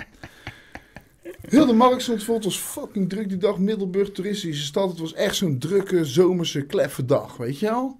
[1.49, 3.59] Heel de markt stond vol, het was fucking druk die dag.
[3.59, 4.91] Middelburg, toeristische stad.
[4.91, 7.97] Het was echt zo'n drukke, zomerse, kleffe dag, weet je wel?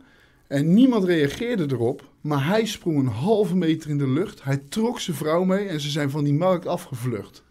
[0.47, 4.43] En niemand reageerde erop, maar hij sprong een halve meter in de lucht.
[4.43, 7.43] Hij trok zijn vrouw mee en ze zijn van die markt afgevlucht.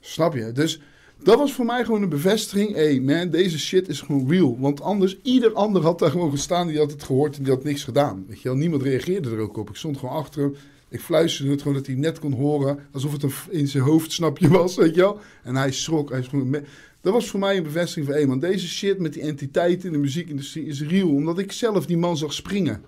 [0.00, 0.52] Snap je?
[0.52, 0.80] Dus
[1.22, 2.74] dat was voor mij gewoon een bevestiging.
[2.74, 4.58] Hé hey man, deze shit is gewoon real.
[4.58, 7.64] Want anders, ieder ander had daar gewoon gestaan, die had het gehoord en die had
[7.64, 8.24] niks gedaan.
[8.28, 9.68] Weet je wel, niemand reageerde er ook op.
[9.68, 10.54] Ik stond gewoon achter hem.
[10.90, 14.48] Ik fluisterde het gewoon dat hij net kon horen, alsof het een in zijn hoofdsnapje
[14.48, 15.18] was, weet je wel.
[15.42, 16.62] En hij schrok, hij me-
[17.00, 19.92] dat was voor mij een bevestiging van, hé man, deze shit met die entiteiten in
[19.92, 21.08] de muziekindustrie is real.
[21.08, 22.82] Omdat ik zelf die man zag springen.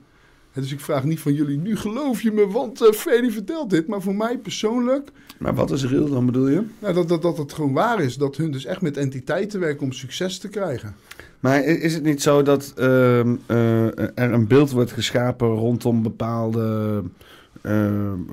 [0.54, 3.86] Dus ik vraag niet van jullie, nu geloof je me, want uh, Freddy vertelt dit.
[3.86, 6.62] Maar voor mij persoonlijk, Maar wat is real dan bedoel je?
[6.78, 8.16] nou, dat, dat, dat het gewoon waar is.
[8.16, 10.94] Dat hun dus echt met entiteiten werken om succes te krijgen.
[11.40, 17.02] Maar is het niet zo dat ehm, eh, er een beeld wordt geschapen rondom bepaalde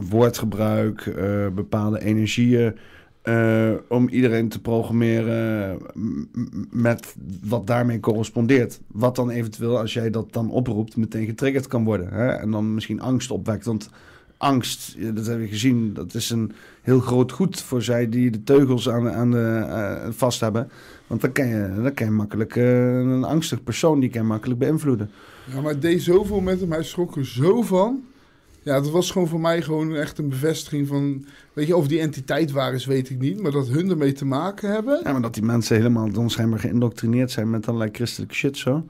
[0.10, 2.76] woordgebruik, eh, bepaalde energieën,
[3.22, 5.78] eh, om iedereen te programmeren
[6.72, 8.80] met wat daarmee correspondeert?
[8.88, 12.14] Wat dan eventueel, als jij dat dan oproept, meteen getriggerd kan worden.
[12.14, 12.28] Hè?
[12.28, 13.66] En dan misschien angst opwekt.
[13.66, 13.90] Want
[14.40, 16.52] angst, dat hebben we gezien, dat is een
[16.82, 20.70] heel groot goed voor zij die de teugels aan, aan de, eh, vast hebben.
[21.08, 24.28] Want dan kan je, dan kan je makkelijk, eh, een angstig persoon, die kan je
[24.28, 25.10] makkelijk beïnvloeden.
[25.54, 26.72] Ja, maar het deed zoveel met hem.
[26.72, 28.04] Hij schrok er zo van.
[28.64, 31.26] Ja, dat was gewoon voor mij gewoon echt een bevestiging van...
[31.54, 33.42] Weet je, of die entiteit waar is, weet ik niet.
[33.42, 35.00] Maar dat hun ermee te maken hebben...
[35.04, 38.86] Ja, maar dat die mensen helemaal dan schijnbaar geïndoctrineerd zijn met allerlei christelijke shit zo.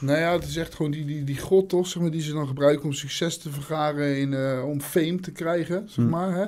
[0.00, 2.32] Nou ja, het is echt gewoon die, die, die god toch, zeg maar, die ze
[2.32, 6.10] dan gebruiken om succes te vergaren, in, eh, om fame te krijgen, zeg Hm.
[6.10, 6.34] maar.
[6.34, 6.44] Hè?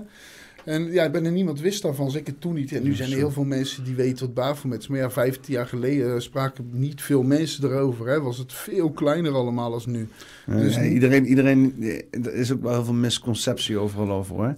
[0.66, 2.72] En ja, bijna niemand wist daarvan, zeker toen niet.
[2.72, 4.88] En nu zijn er heel veel mensen die weten wat Baphomet is.
[4.88, 8.06] Maar ja, 15 jaar geleden spraken niet veel mensen erover.
[8.08, 8.20] Hè?
[8.20, 10.08] Was het veel kleiner allemaal als nu.
[10.46, 11.74] Dus iedereen, iedereen,
[12.10, 14.56] er is ook wel heel veel misconceptie overal over hoor.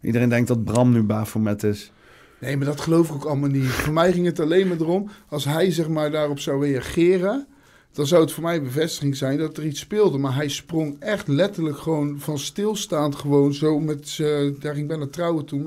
[0.00, 1.92] Iedereen denkt dat Bram nu Baphomet is.
[2.40, 3.64] Nee, maar dat geloof ik ook allemaal niet.
[3.64, 7.46] Voor mij ging het alleen maar erom, als hij zeg maar daarop zou reageren,
[7.92, 10.18] dan zou het voor mij bevestiging zijn dat er iets speelde.
[10.18, 15.06] Maar hij sprong echt letterlijk gewoon van stilstaand gewoon zo met z'n, daar ging bijna
[15.06, 15.62] trouwen toen,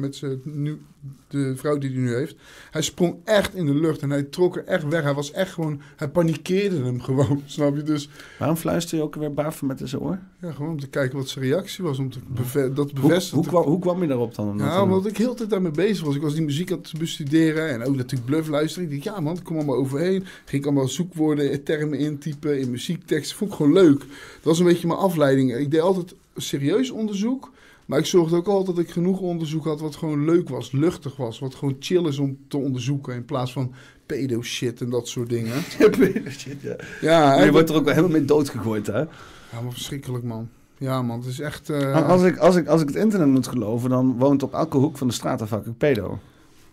[0.00, 0.80] met z'n, nu,
[1.28, 2.36] de vrouw die hij nu heeft.
[2.70, 5.02] Hij sprong echt in de lucht en hij trok er echt weg.
[5.02, 7.82] Hij was echt gewoon, hij panikeerde hem gewoon, snap je?
[7.82, 10.18] Dus Waarom fluister je ook weer Baphomet in zijn oor?
[10.40, 13.38] ja, gewoon om te kijken wat zijn reactie was, om te beve- dat Hoe, bevestigen.
[13.38, 14.54] hoe, kwam, hoe kwam je daarop dan?
[14.58, 16.14] Ja, omdat ik heel de tijd daarmee bezig was.
[16.14, 18.90] Ik was die muziek aan het bestuderen en ook natuurlijk bluff luisteren.
[18.90, 20.24] Ik dacht, ja man, ik kom allemaal overheen.
[20.44, 23.36] Ging ik allemaal zoekwoorden, termen intypen in muziekteksten.
[23.36, 23.98] Vond ik gewoon leuk.
[23.98, 24.08] Dat
[24.42, 25.54] was een beetje mijn afleiding.
[25.56, 27.52] Ik deed altijd serieus onderzoek.
[27.86, 31.16] Maar ik zorgde ook altijd dat ik genoeg onderzoek had wat gewoon leuk was, luchtig
[31.16, 31.38] was.
[31.38, 33.72] Wat gewoon chill is om te onderzoeken in plaats van
[34.06, 35.62] pedo shit en dat soort dingen.
[36.30, 36.76] Shit, ja.
[37.00, 38.98] Ja, Maar je wordt er ook wel helemaal mee doodgegooid, hè?
[38.98, 40.48] ja maar verschrikkelijk man.
[40.78, 41.70] Ja man, het is echt...
[41.70, 44.76] eh, Als ik, als, ik, als ik het internet moet geloven, dan woont op elke
[44.76, 46.18] hoek van de straat een fucking pedo.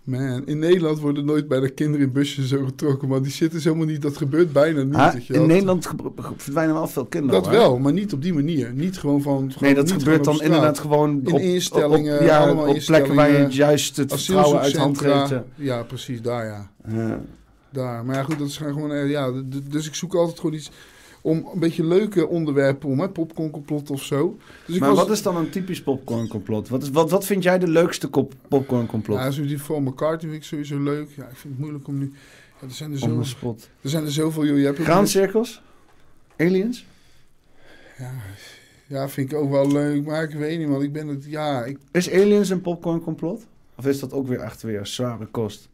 [0.04, 3.08] Man, in Nederland worden nooit bij de kinderen in busjes zo getrokken.
[3.08, 4.96] Maar die is helemaal niet, dat gebeurt bijna niet.
[4.96, 5.46] Ah, in.
[5.46, 5.90] Nederland
[6.38, 7.36] verdwijnen wel veel kinderen.
[7.42, 7.60] Dat hoor.
[7.60, 8.74] wel, maar niet op die manier.
[8.74, 9.52] Niet gewoon van...
[9.60, 13.32] Nee, dat gebeurt dan inderdaad gewoon In op, instellingen, op, ja, allemaal op plekken waar
[13.32, 15.34] je juist het vertrouwen uit hand reed.
[15.56, 16.72] Ja, precies, daar ja.
[16.88, 17.22] Ja.
[17.70, 18.06] Daar.
[18.06, 18.92] Maar ja, goed, dat is gewoon...
[18.92, 19.32] eh, Ja,
[19.70, 20.72] dus ik zoek altijd gewoon iets...
[21.22, 24.38] Om een beetje leuke onderwerpen om, hè, popcorncomplot of zo.
[24.66, 26.70] Dus ik Maar was, wat is dan een typisch popcorncomplot?
[26.70, 28.10] Wat, is, wat, wat vind jij de leukste
[28.48, 29.18] popcorncomplot?
[29.18, 31.10] Ja, zo die Paul McCartney vind ik sowieso leuk.
[31.16, 32.14] Ja, ik vind het moeilijk om nu...
[32.62, 33.70] Ja, er, zijn er, On zo, the spot.
[33.82, 34.58] er zijn er zoveel, joh.
[34.58, 35.62] Je hebt Graancirkels?
[36.38, 36.86] Aliens?
[37.98, 38.12] Ja,
[38.88, 40.06] ja, vind ik ook wel leuk.
[40.06, 40.82] Maar ik weet niet, man.
[40.84, 41.26] Ik ben het...
[41.26, 43.46] Ja, ik, Is Aliens een popcorncomplot?
[43.76, 45.70] Of is dat ook weer echt weer zware kost?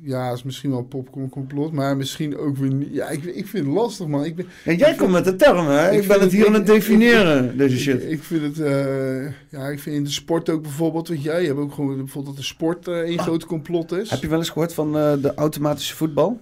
[0.00, 1.72] Ja, is misschien wel een popcorncomplot.
[1.72, 2.88] Maar misschien ook weer niet.
[2.92, 4.24] Ja, ik, ik vind het lastig, man.
[4.24, 4.46] Ik ben...
[4.64, 5.90] Ja, jij komt met de termen, hè?
[5.90, 8.04] Ik Ik, ben het hier aan het definiëren, deze shit.
[8.10, 11.46] Ik, vind het, eh, ja, ik vind in de sport ook bijvoorbeeld, weet jij, je
[11.46, 14.10] hebt ook gewoon bijvoorbeeld dat de sport eh één groot complot is.
[14.10, 16.40] Heb je wel eens gehoord van eh, de automatische voetbal?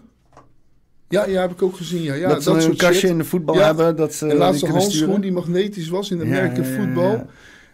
[1.09, 2.15] Ja, ja, heb ik ook gezien, ja.
[2.15, 3.11] ja dat ze een soort kastje shit.
[3.11, 3.65] in de voetbal Ja.
[3.65, 5.21] hebben, dat ze En laatste handschoen sturen.
[5.21, 7.27] die magnetisch was in de ja, voetbal.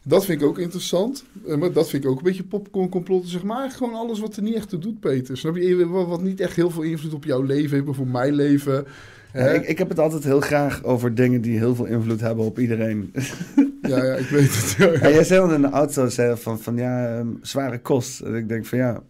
[0.07, 1.25] Dat vind ik ook interessant.
[1.47, 3.59] Eh, Maar dat vind ik ook een beetje popcorncomplotten, zeg maar.
[3.61, 5.39] Eigenlijk gewoon alles wat er niet echt toe doet, Peter.
[5.39, 5.87] Snap je?
[5.87, 8.87] Wat, niet echt heel veel invloed op jouw leven heeft, op mijn leven.
[9.33, 12.45] Ja, ik, ik heb het altijd heel graag over dingen die heel veel invloed hebben
[12.45, 13.13] op iedereen.
[13.89, 14.75] Ja, ja, ik weet het.
[14.79, 14.93] Ja, ja.
[14.93, 18.21] Ja, jij zei al in de auto zei van, van ja, ehm, zware kost.
[18.21, 19.03] En ik denk van ja,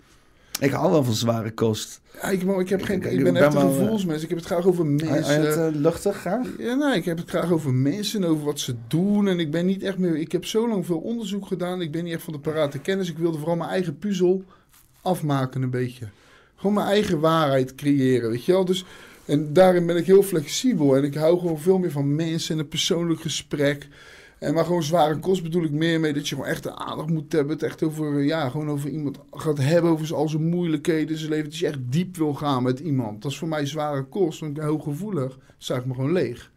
[0.65, 2.01] ik hou wel van zware kost.
[2.23, 4.23] Ja, ik, maar ik, heb geen, Ik- ik, ik ben ben echt een eh, gevoelsmens.
[4.23, 5.41] Ik heb het graag over je mensen.
[5.47, 6.47] het eh, luchtig graag?
[6.59, 9.29] Ja, nee, ik heb het graag over mensen en over wat ze doen.
[9.29, 10.17] En ik ben niet echt meer.
[10.17, 11.81] Ik heb zo lang veel onderzoek gedaan.
[11.81, 13.11] Ik ben niet echt van de parate kennis.
[13.11, 14.45] Ik wilde vooral mijn eigen puzzel
[15.03, 16.07] afmaken, een beetje.
[16.57, 18.65] Gewoon mijn eigen waarheid creëren, weet je wel.
[18.65, 18.85] Dus,
[19.25, 20.97] en daarin ben ik heel flexibel.
[20.97, 23.89] En ik hou gewoon veel meer van mensen en een persoonlijk gesprek.
[24.45, 27.09] En maar gewoon zware kost bedoel ik meer mee dat je gewoon echt de aandacht
[27.11, 27.53] moet hebben.
[27.53, 31.31] Het echt over, ja, gewoon over iemand gaat hebben, over al zijn moeilijkheden in zijn
[31.31, 31.45] leven.
[31.51, 33.23] Dat je echt diep wil gaan met iemand.
[33.23, 35.39] Dat is voor mij zware kost, want ik ben heel gevoelig.
[35.59, 36.51] Zuig ik me gewoon leeg.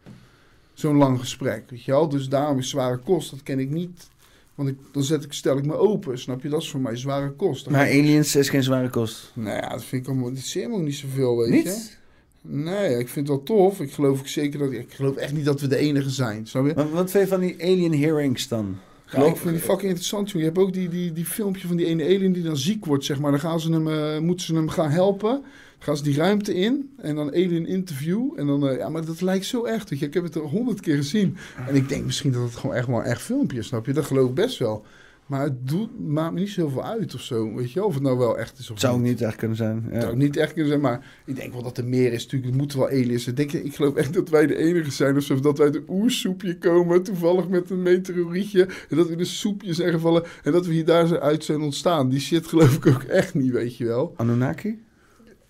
[0.74, 2.08] Zo'n lang gesprek, weet je wel.
[2.08, 4.08] Dus daarom is zware kost, dat ken ik niet.
[4.54, 6.48] Want ik, dan zet ik, stel ik me open, snap je?
[6.48, 7.64] Dat is voor mij zware kost.
[7.64, 9.30] Dan Maar ik- aliens is geen zware kost.
[9.34, 11.97] Nou ja, dat vind ik allemaal, dat ook niet zoveel, weet je.
[12.40, 13.80] Nee, ik vind het wel tof.
[13.80, 16.66] Ik geloof ook zeker dat, ik geloof echt niet dat we de enige zijn, snap
[16.66, 16.72] je?
[16.74, 18.78] Maar wat vind je van die alien hearings dan?
[19.12, 20.40] Ja, ik vind die fucking interessant, joh.
[20.40, 23.04] Je hebt ook die, die, die filmpje van die ene alien die dan ziek wordt,
[23.04, 23.30] zeg maar.
[23.30, 25.30] Dan gaan ze hem, eh, moeten ze hem gaan helpen.
[25.30, 28.32] Dan gaan ze die ruimte in en dan alien interview.
[28.36, 30.06] En dan, eh, ja, maar dat lijkt zo echt, weet je.
[30.06, 31.36] Ik heb het er honderd keer gezien.
[31.66, 33.92] En ik denk misschien dat het gewoon echt wel een echt filmpje is, snap je?
[33.92, 34.84] Dat geloof ik best wel.
[35.28, 37.88] Maar het doet, maakt me niet zoveel uit of zo, weet je wel.
[37.88, 39.82] Of het nou wel echt is of Het zou ook niet echt kunnen zijn.
[39.84, 40.00] Het Ja.
[40.00, 42.22] zou niet echt kunnen zijn, maar ik denk wel dat er meer is.
[42.22, 43.24] Natuurlijk, er moeten wel aliens.
[43.24, 45.16] Denk je, ik geloof echt dat wij de enige zijn.
[45.16, 48.68] Of zo, dat wij uit een oersoepje komen, toevallig met een meteorietje.
[48.88, 50.24] En dat we in een soepje zijn gevallen.
[50.42, 52.08] En dat we hier daar zijn uit zijn ontstaan.
[52.08, 54.12] Die shit geloof ik ook echt niet, weet je wel.
[54.16, 54.78] Anunnaki?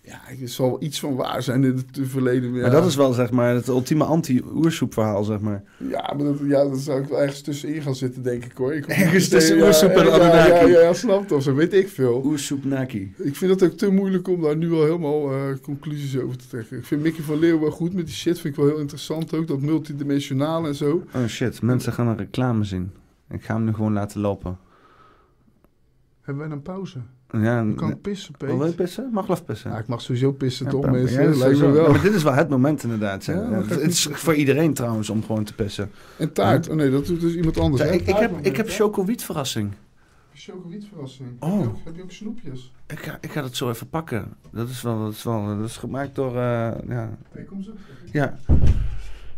[0.09, 2.53] Ja, er zal wel iets van waar zijn in het verleden.
[2.53, 2.61] Ja.
[2.61, 5.63] Maar dat is wel zeg maar het ultieme anti-oersoep verhaal, zeg maar.
[5.77, 8.73] Ja, maar dat, ja, dat zou ik wel ergens tussenin gaan zitten, denk ik hoor.
[8.73, 10.49] Ik Ergens tussen meteen- oersoep en ja, ja, Anunnaki.
[10.71, 12.21] Ja, ja, ja, snap of zo, weet ik veel.
[12.25, 13.13] Oersoep-naki.
[13.17, 16.47] Ik vind het ook te moeilijk om daar nu al helemaal eh, conclusies over te
[16.47, 16.77] trekken.
[16.77, 18.39] Ik vind Mickey van Leeuwen wel goed met die shit.
[18.39, 19.47] Vind ik wel heel interessant ook.
[19.47, 21.03] Dat multidimensionale en zo.
[21.15, 22.91] Oh shit, mensen gaan een reclame zien.
[23.29, 24.57] Ik ga hem nu gewoon laten lopen.
[26.21, 26.99] Hebben wij een pauze?
[27.31, 28.49] Ja, Ik kan pissen, Peet.
[28.57, 29.09] Wil je pissen?
[29.11, 29.71] Mag wel even pissen.
[29.71, 31.21] Ja, ik mag sowieso pissen, Ja, toch mensen?
[31.21, 31.71] Ja, dat is Lijkt me sowieso.
[31.81, 31.85] wel.
[31.85, 33.25] Ja, maar dit is wel het moment inderdaad.
[33.25, 35.91] het is voor iedereen trouwens om gewoon te pissen.
[36.17, 36.69] En taart.
[36.69, 37.89] Oh nee, dat doet dus iemand anders.
[37.91, 38.73] Ik, ik heb, ik heb hè?
[38.73, 39.71] chocowiet verrassing.
[40.33, 41.29] Chocoladeverrassing.
[41.39, 41.51] Oh.
[41.51, 42.73] Heb, je ook, heb je ook snoepjes?
[42.87, 44.33] Ik ga, ik ga dat zo even pakken.
[44.51, 47.71] Dat is wel, dat is wel, dat is gemaakt door, eh, ja, kom zo.
[48.11, 48.37] ja.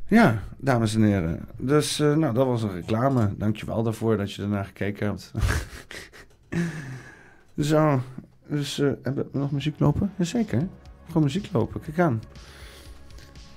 [0.07, 1.45] Ja, dames en heren.
[1.57, 3.33] Dus, eh, nou, dat was een reclame.
[3.37, 5.31] Dankjewel daarvoor dat je ernaar gekeken hebt.
[7.59, 8.01] Zo,
[8.47, 10.13] dus eh, hebben we nog muziek lopen?
[10.15, 10.67] Jazeker,
[11.07, 11.81] gewoon muziek lopen.
[11.81, 12.21] Kijk aan.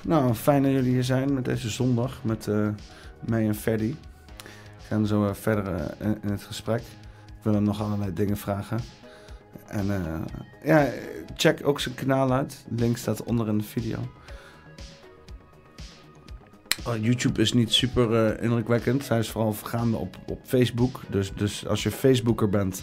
[0.03, 2.69] Nou, fijn dat jullie hier zijn met deze zondag met eh,
[3.27, 3.95] mij en Ferdy.
[4.77, 6.81] We gaan zo eh, verder in, het gesprek.
[7.27, 8.79] Ik wil hem nog allerlei dingen vragen.
[9.67, 9.87] En
[10.65, 10.89] ja,
[11.37, 12.65] check ook zijn kanaal uit.
[12.69, 13.99] Link staat onder in de video.
[16.87, 19.09] Oh, YouTube is niet super indrukwekkend.
[19.09, 21.01] Hij is vooral gaande op, op Facebook.
[21.09, 22.83] Dus, dus als je Facebooker bent,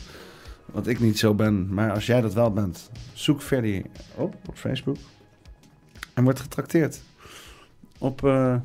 [0.72, 3.84] wat ik niet zo ben, maar als jij dat wel bent, zoek Ferdy
[4.15, 4.98] op op Facebook.
[6.14, 7.02] En word getrakteerd
[7.98, 8.56] op, eh,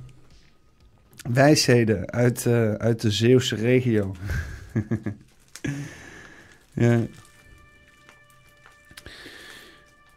[1.30, 4.14] wijsheden uit, eh, uit de Zeeuwse regio.
[6.72, 7.00] ja.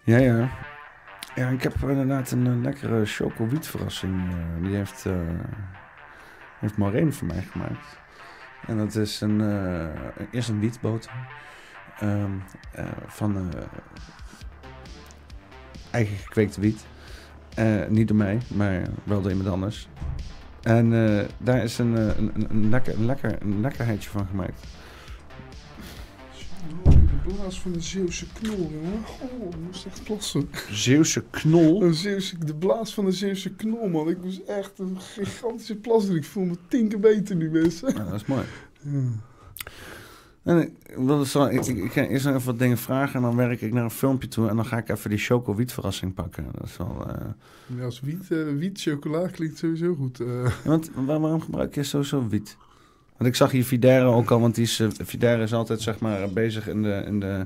[0.03, 0.49] Ja, ja.
[1.35, 4.29] Ik heb inderdaad een, lekkere chocowiet verrassing.
[4.29, 5.13] eh, die heeft, eh
[6.59, 7.97] heeft Maureen voor mij gemaakt.
[8.67, 9.41] En dat is een,
[10.31, 11.11] eerst een wietboter.
[11.99, 12.31] Ehm,
[12.71, 13.61] eh, van eh,
[15.91, 16.85] eigen gekweekte wiet.
[17.55, 19.87] Eh, niet door mij, maar wel door iemand anders.
[20.61, 20.89] En
[21.37, 24.61] daar is een, een, een, lekker, een, lekker, een lekkerheidje van gemaakt.
[26.83, 29.03] De blaas van de Zeeuwse knol, jongen.
[29.21, 30.49] Oh, ik moest echt plassen.
[30.69, 31.83] Zeeuwse knol.
[31.83, 34.09] Een Zeeuwse, de blaas van de Zeeuwse knol, man.
[34.09, 36.15] Ik moest echt een gigantische plas doen.
[36.15, 37.93] Ik voel me tien keer beter nu, mensen.
[37.93, 38.43] Ja, dat is mooi.
[38.79, 39.01] Ja.
[40.49, 43.21] En ik, wil zo, ik, ik, ik ga eerst nog even wat dingen vragen en
[43.21, 46.13] dan werk ik naar een filmpje toe en dan ga ik even die choco-wiet verrassing
[46.13, 46.45] pakken.
[46.51, 47.05] Dat is wel...
[47.07, 47.25] eh,
[47.77, 48.27] Ja, als wiet,
[48.57, 50.19] wiet chocola klinkt sowieso goed.
[50.19, 50.51] eh.
[50.63, 52.57] Want waar- waarom gebruik je sowieso wiet?
[53.17, 56.29] Want ik zag hier Videre ook al, want die is, Videre is altijd zeg maar
[56.29, 57.45] bezig in de, in de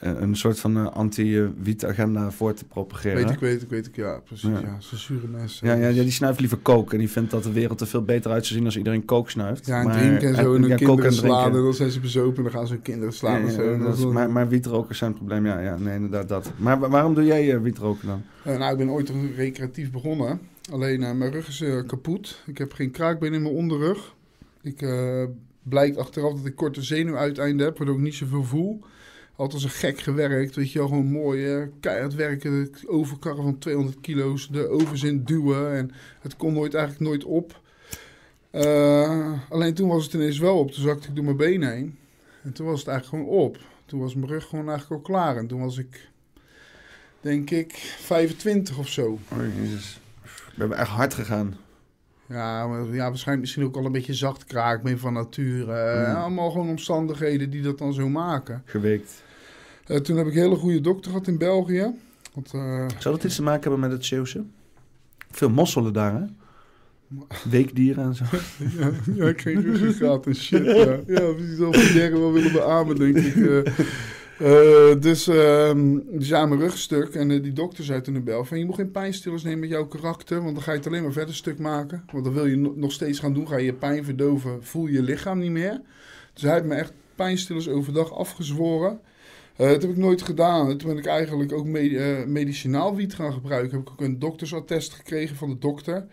[0.00, 3.16] een soort van eh, anti-wiet agenda voor te propageren.
[3.16, 3.96] weet ik, weet ik, weet ik.
[3.96, 4.48] Ja, precies.
[4.50, 4.60] Ja.
[4.60, 5.66] Ja, ze zure mensen.
[5.68, 8.02] Ja, ja, ja, die snuift liever kook en die vindt dat de wereld er veel
[8.02, 9.66] beter uit zou zien als iedereen kook snuift.
[9.66, 10.54] Ja, en Maar- drinken en zo.
[10.54, 11.46] En ja, koken kinderen en slaan.
[11.56, 13.40] En dan zijn ze bezopen en dan gaan ze hun kinderen slaan.
[13.40, 13.72] Ja, en zo.
[13.72, 16.50] En dat is- dan- maar, maar wietrokers zijn het probleem, ja, ja, nee, inderdaad dat.
[16.56, 18.22] Maar wa- waarom doe jij eh, wietroken dan?
[18.44, 20.40] Eh, nou, ik ben ooit recreatief begonnen.
[20.72, 22.42] Alleen eh, mijn rug is eh, kapot.
[22.46, 24.14] Ik heb geen kraakbeen in mijn onderrug.
[24.62, 25.24] Ik eh
[25.62, 28.80] blijkt achteraf dat ik korte zenuwuiteinden heb, waardoor ik niet zoveel voel.
[29.36, 32.70] Altijd als een gek gewerkt, weet je wel, gewoon mooi keihard werken.
[32.86, 35.90] Overkarren van 200 kilo's, de ovens in duwen en
[36.20, 37.60] het kon nooit eigenlijk nooit op.
[38.50, 41.98] Eh, alleen toen was het ineens wel op, toen zakte ik door mijn benen heen.
[42.42, 43.58] En toen was het eigenlijk gewoon op.
[43.86, 45.36] Toen was mijn rug gewoon eigenlijk al klaar.
[45.36, 46.08] En toen was ik,
[47.20, 49.18] denk ik, 25 of zo.
[49.32, 50.00] Oh, jezus.
[50.22, 51.56] We hebben echt hard gegaan.
[52.28, 55.72] Ja, maar, ja, waarschijnlijk misschien ook al een beetje zacht kraakbeen van nature.
[55.72, 56.16] Eh, Mm.
[56.16, 58.62] Allemaal gewoon omstandigheden die dat dan zo maken.
[58.64, 59.22] Geweekt.
[59.86, 61.94] Eh, toen heb ik een hele goede dokter gehad in België.
[62.34, 64.44] Want, eh, Zou dat iets te maken hebben met het Zeeuwse?
[65.30, 66.24] Veel mosselen daar, hè?
[67.50, 68.24] Weekdieren en zo.
[68.78, 70.64] ja, ja, ik kreeg ruggengraat en shit.
[70.64, 73.36] Ja, ja die zal Pierre wel willen beamen, denk ik.
[73.36, 75.00] eh.
[75.00, 77.14] Dus, ehm, dus ja, mijn rug stuk.
[77.14, 78.48] En die dokter zei toen in België...
[78.48, 80.42] van, je moet geen pijnstillers nemen met jouw karakter...
[80.42, 82.04] want dan ga je het alleen maar verder stuk maken.
[82.12, 83.48] Want dan wil je no- nog steeds gaan doen.
[83.48, 85.80] Ga je je pijn verdoven, voel je je lichaam niet meer.
[86.32, 89.00] Dus hij heeft me echt pijnstillers overdag afgezworen.
[89.56, 90.76] Eh, dat heb ik nooit gedaan.
[90.76, 93.70] Toen ben ik eigenlijk ook eh, medicinaal wiet gaan gebruiken.
[93.70, 96.06] Heb ik ook een doktersattest gekregen van de dokter.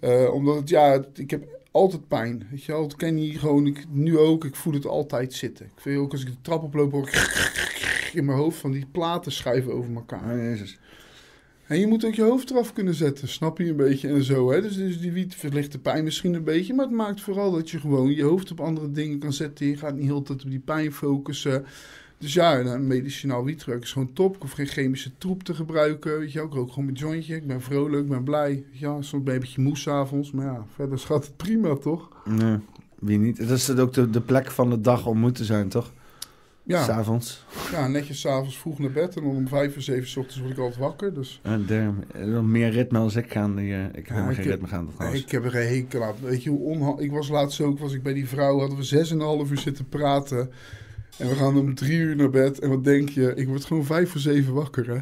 [0.00, 2.46] Eh, omdat het, ja, ik heb altijd pijn.
[2.50, 5.66] Weet je wel, ken je gewoon, ik, nu ook, ik voel het altijd zitten.
[5.66, 8.86] Ik vind ook als ik de trap oploop, hoor ik in mijn hoofd van die
[8.92, 10.32] platen schuiven over elkaar.
[10.32, 10.78] Oh, jezus.
[11.66, 14.50] En je moet ook je hoofd eraf kunnen zetten, snap je een beetje en zo.
[14.50, 14.60] Hè?
[14.62, 17.70] Dus, dus die wiet verlicht de pijn misschien een beetje, maar het maakt vooral dat
[17.70, 19.66] je gewoon je hoofd op andere dingen kan zetten.
[19.66, 21.64] Je gaat niet heel tijd op die pijn focussen.
[22.18, 24.34] Dus ja, een medicinaal wietruik is gewoon top.
[24.34, 26.18] Ik hoef geen chemische troep te gebruiken.
[26.18, 27.36] Weet je, ik rook gewoon mijn jointje.
[27.36, 28.64] Ik ben vrolijk, ik ben blij.
[28.80, 29.02] Wel.
[29.02, 30.30] soms ben je een beetje moe s'avonds.
[30.30, 32.08] Maar ja, verder gaat het prima, toch?
[32.24, 32.56] Nee,
[32.98, 33.48] wie niet?
[33.48, 35.92] Dat is ook de, de plek van de dag om moeten zijn, toch?
[36.62, 37.44] Ja, S'avonds.
[37.72, 39.16] ja netjes s'avonds vroeg naar bed.
[39.16, 41.14] En dan om vijf of zeven 's ochtends word ik altijd wakker.
[41.14, 42.04] Dus Uh, damn.
[42.14, 43.56] Eh, Meer ritme als ik gaan.
[43.56, 44.88] Die, eh, ik heb Ja, ik geen heb- ritme gaan.
[44.96, 45.22] trouwens.
[45.22, 46.14] ik heb er een hekel aan.
[46.22, 48.82] Weet je hoe onha- Ik was laatst ook, was ik bij die vrouw, hadden we
[48.84, 50.50] zes en een half uur zitten praten.
[51.18, 52.58] En we gaan om drie uur naar bed.
[52.58, 53.34] En wat denk je?
[53.34, 54.98] Ik word gewoon vijf voor zeven wakker, hè.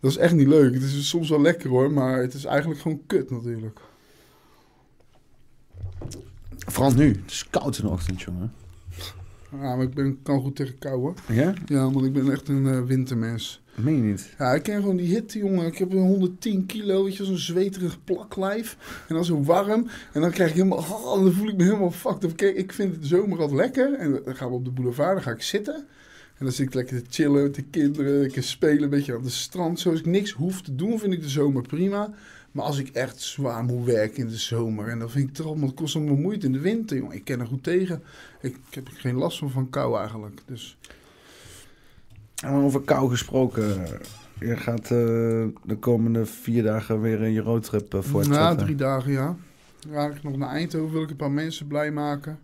[0.00, 0.74] Dat is echt niet leuk.
[0.74, 3.80] Het is soms wel lekker hoor, maar het is eigenlijk gewoon kut natuurlijk.
[6.66, 7.08] Vooral nu.
[7.08, 8.52] Het is koud in de ochtend, jongen.
[9.50, 11.14] Ja, maar ik ben, kan goed tegen kou hoor.
[11.28, 11.54] Ja?
[11.66, 13.62] Ja, want ik ben echt een eh, wintermens.
[13.78, 14.34] Meen je niet.
[14.38, 15.66] Ja, ik ken gewoon die hitte, jongen.
[15.66, 18.76] Ik heb een 110 kilo, weet je, zo'n zweterig plaklijf.
[19.08, 19.86] En dan zo warm.
[20.12, 20.84] En dan krijg ik helemaal,
[21.22, 23.94] dan voel ik me helemaal fucked ik vind het zomer altijd lekker.
[23.94, 25.74] En dan gaan we op de boulevard, dan ga ik zitten.
[26.38, 28.30] En dan zit ik lekker te chillen de kinderen.
[28.32, 29.80] Kan spelen een beetje aan het strand.
[29.80, 32.14] Zoals ik niks hoef te doen, vind ik de zomer prima.
[32.52, 34.88] Maar als ik echt zwaar moet werken in de zomer.
[34.88, 37.16] En dan vind ik het allemaal, het kost allemaal moeite in de winter, jongen.
[37.16, 38.02] Ik ken er goed tegen.
[38.40, 40.40] Ik, ik heb geen last van van kou eigenlijk.
[40.46, 40.76] Dus
[42.46, 43.86] Over kou gesproken.
[44.40, 44.88] Je gaat eh,
[45.64, 48.42] de komende vier dagen weer in je roadtrip uh, voortzetten.
[48.42, 49.36] Na drie dagen, ja.
[49.92, 52.38] Ga ik nog naar Eindhoven, wil ik een paar mensen blij maken.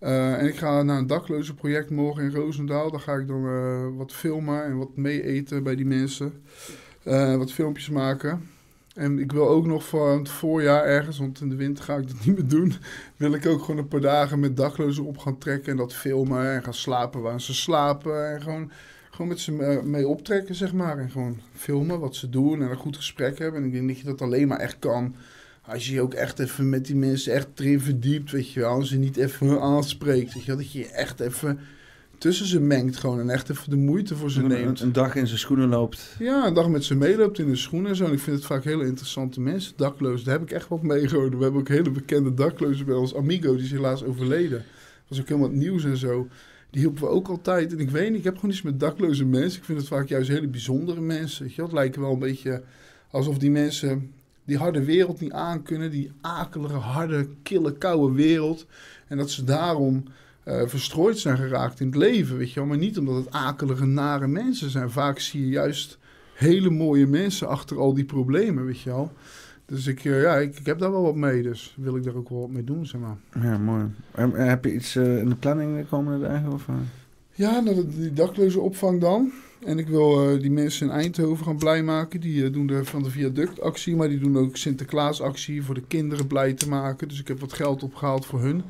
[0.00, 2.90] Uh, en ik ga naar een dakloze project morgen in Roosendaal.
[2.90, 6.32] Daar ga ik dan wat filmen en wat mee eten bij die mensen.
[7.36, 8.48] Wat filmpjes maken.
[8.94, 12.08] En ik wil ook nog voor het voorjaar ergens, want in de winter ga ik
[12.08, 12.74] dat niet meer doen.
[13.16, 16.54] Wil ik ook gewoon een paar dagen met daklozen op gaan trekken en dat filmen.
[16.54, 18.32] En gaan slapen waar ze slapen.
[18.32, 18.70] En gewoon,
[19.10, 19.52] gewoon met ze
[19.84, 20.98] mee optrekken, zeg maar.
[20.98, 23.60] En gewoon filmen wat ze doen en een goed gesprek hebben.
[23.60, 25.14] En ik denk dat je dat alleen maar echt kan
[25.70, 28.70] als je je ook echt even met die mensen echt erin verdiept, weet je wel.
[28.70, 30.56] Als je niet even aanspreekt, je.
[30.56, 31.60] Dat je je echt even
[32.20, 33.20] tussen ze mengt gewoon.
[33.20, 34.80] En echt even de moeite voor ze Een, neemt.
[34.80, 36.16] een dag in zijn schoenen loopt.
[36.18, 38.04] Ja, een dag met ze meeloopt in de schoenen en zo.
[38.04, 40.24] En ik vind het vaak hele interessante mensen, daklozen.
[40.24, 41.38] Daar heb ik echt wat mee gehouden.
[41.38, 43.14] We hebben ook hele bekende daklozen bij ons.
[43.14, 44.58] Amigo, die is helaas overleden.
[44.58, 46.28] Dat was ook helemaal het nieuws en zo.
[46.70, 47.72] Die hielpen we ook altijd.
[47.72, 49.58] En ik weet niet, ik heb gewoon iets met dakloze mensen.
[49.58, 51.44] Ik vind het vaak juist hele bijzondere mensen.
[51.44, 52.62] Weet je, het lijkt wel een beetje
[53.10, 54.12] alsof die mensen
[54.44, 55.90] die harde wereld niet aankunnen.
[55.90, 58.66] Die akelige, harde, kille, koude wereld.
[59.08, 60.04] En dat ze daarom
[60.50, 62.68] eh, verstrooid zijn geraakt in het leven, weet je wel.
[62.68, 64.90] Maar niet omdat het akelige, nare mensen zijn.
[64.90, 65.98] Vaak zie je juist
[66.34, 69.12] hele mooie mensen achter al die problemen, weet je wel.
[69.66, 71.42] Dus ik, eh, ja, ik, ik heb daar wel wat mee.
[71.42, 73.16] Dus wil ik daar ook wel wat mee doen, zeg maar.
[73.42, 73.84] Ja, mooi.
[74.10, 76.52] En, heb je iets eh, in de planning de komende dagen?
[76.52, 76.66] Of?
[77.32, 79.32] Ja, nou, die dakloze opvang dan.
[79.64, 82.20] En ik wil die mensen in Eindhoven gaan blij maken.
[82.20, 86.52] Die doen de, van de viaductactie, maar die doen ook Sinterklaasactie voor de kinderen blij
[86.52, 87.08] te maken.
[87.08, 88.62] Dus ik heb wat geld opgehaald voor hun.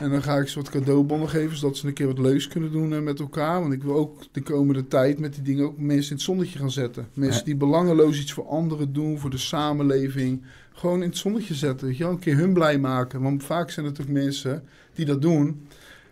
[0.00, 2.72] En dan ga ik ze wat cadeaubonnen geven, zodat ze een keer wat leuks kunnen
[2.72, 3.60] doen eh, met elkaar.
[3.60, 6.58] Want ik wil ook de komende tijd met die dingen ook mensen in het zonnetje
[6.58, 7.08] gaan zetten.
[7.14, 10.42] Mensen die belangeloos iets voor anderen doen, voor de samenleving.
[10.72, 12.12] Gewoon in het zonnetje zetten, weet je wel.
[12.12, 13.22] Een keer hun blij maken.
[13.22, 14.62] Want vaak zijn het ook mensen
[14.94, 15.66] die dat doen...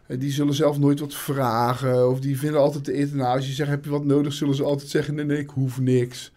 [0.06, 2.10] Eh, Die zullen zelf nooit wat vragen.
[2.10, 3.16] Of die vinden altijd de eten.
[3.16, 4.32] Nou, als je zegt, heb je wat nodig?
[4.32, 6.32] Zullen ze altijd zeggen, nee, nee, ik hoef niks.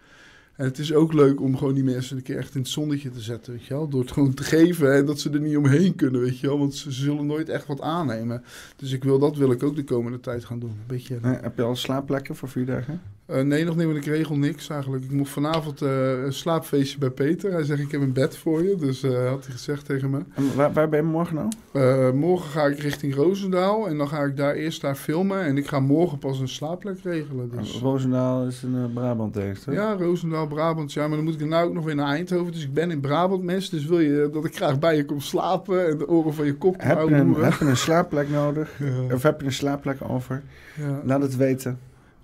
[0.61, 3.09] En het is ook leuk om gewoon die mensen een keer echt in het zonnetje
[3.09, 3.87] te zetten, weet je wel.
[3.87, 6.59] Door het gewoon te geven en dat ze er niet omheen kunnen, weet je wel.
[6.59, 8.43] Want ze zullen nooit echt wat aannemen.
[8.75, 10.69] Dus ik wil, dat wil ik ook de komende tijd gaan doen.
[10.69, 11.17] Een beetje...
[11.21, 13.01] Heb je al slaapplekken voor vier dagen?
[13.31, 15.03] Eh, nee, nog niet, want ik regel niks eigenlijk.
[15.03, 17.51] Ik moet vanavond eh, een slaapfeestje bij Peter.
[17.51, 18.75] Hij zegt, ik heb een bed voor je.
[18.75, 20.19] Dus eh, had hij gezegd tegen me.
[20.33, 22.13] En waar, waar ben je morgen nou?
[22.13, 25.41] Morgen ga ik richting Roosendaal en dan ga ik daar eerst daar filmen.
[25.43, 27.51] En ik ga morgen pas een slaapplek regelen.
[27.57, 27.79] Dus.
[27.81, 29.73] Roosendaal is eh, Brabant toch?
[29.73, 30.93] Ja, Roosendaal, Brabant.
[30.93, 32.51] Ja, maar dan moet ik daarna ook nog weer naar Eindhoven.
[32.51, 33.77] Dus ik ben in Brabant, mensen.
[33.77, 36.55] Dus wil je dat ik graag bij je kom slapen en de oren van je
[36.55, 37.43] kop kom Heb je, een, ouwehoeren?
[37.45, 38.69] heb je een slaapplek nodig?
[39.07, 40.41] Ja, Of heb je een slaapplek over?
[40.77, 41.01] ja.
[41.03, 41.79] Laat het weten.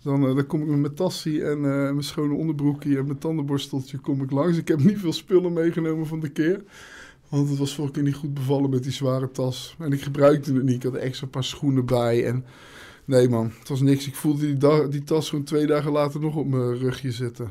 [0.08, 3.18] Dan, eh, dan kom ik met mijn tassie en eh, mijn schone onderbroekje en mijn
[3.18, 4.58] tandenborsteltje kom ik langs.
[4.58, 6.64] Ik heb niet veel spullen meegenomen van de keer.
[7.30, 9.76] Want het was vorige keer niet goed bevallen met die zware tas.
[9.80, 10.76] En ik gebruikte het niet.
[10.76, 12.26] Ik had extra paar schoenen bij.
[12.26, 12.46] En
[13.06, 14.08] nee man, het was niks.
[14.08, 17.46] Ik voelde die, die tas gewoon twee dagen later nog op mijn rugje zitten.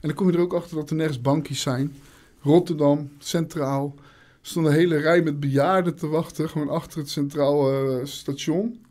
[0.00, 1.94] En dan kom je er ook achter dat er nergens bankjes zijn.
[2.40, 3.94] Rotterdam, centraal.
[3.96, 6.48] Er stond een hele rij met bejaarden te wachten.
[6.48, 8.83] Gewoon achter het centraal eh, station.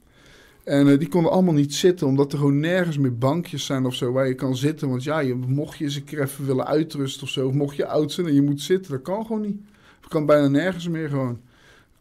[0.63, 3.95] En eh, die konden allemaal niet zitten, omdat er gewoon nergens meer bankjes zijn of
[3.95, 4.89] zo waar je kan zitten.
[4.89, 7.87] Want ja, je, mocht je eens een keer even willen uitrusten of zo, mocht je
[7.87, 9.61] oud zijn en je moet zitten, dat kan gewoon niet.
[10.01, 11.41] Dat kan bijna nergens meer gewoon.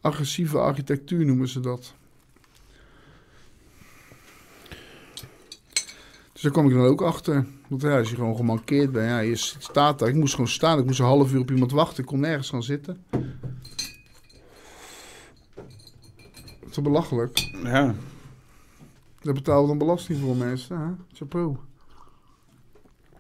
[0.01, 1.95] Agressieve architectuur noemen ze dat.
[6.33, 7.47] Dus daar kwam ik dan ook achter.
[7.69, 10.09] Want ja, als je gewoon gemankeerd bent, ja, je staat daar.
[10.09, 12.49] Ik moest gewoon staan, ik moest een half uur op iemand wachten, ik kon nergens
[12.49, 13.05] gaan zitten.
[16.71, 17.39] Toch belachelijk?
[17.65, 17.95] Ja.
[19.23, 20.79] Daar betalen dan belasting voor mensen.
[20.79, 20.91] Hè?
[21.13, 21.57] Chapeau.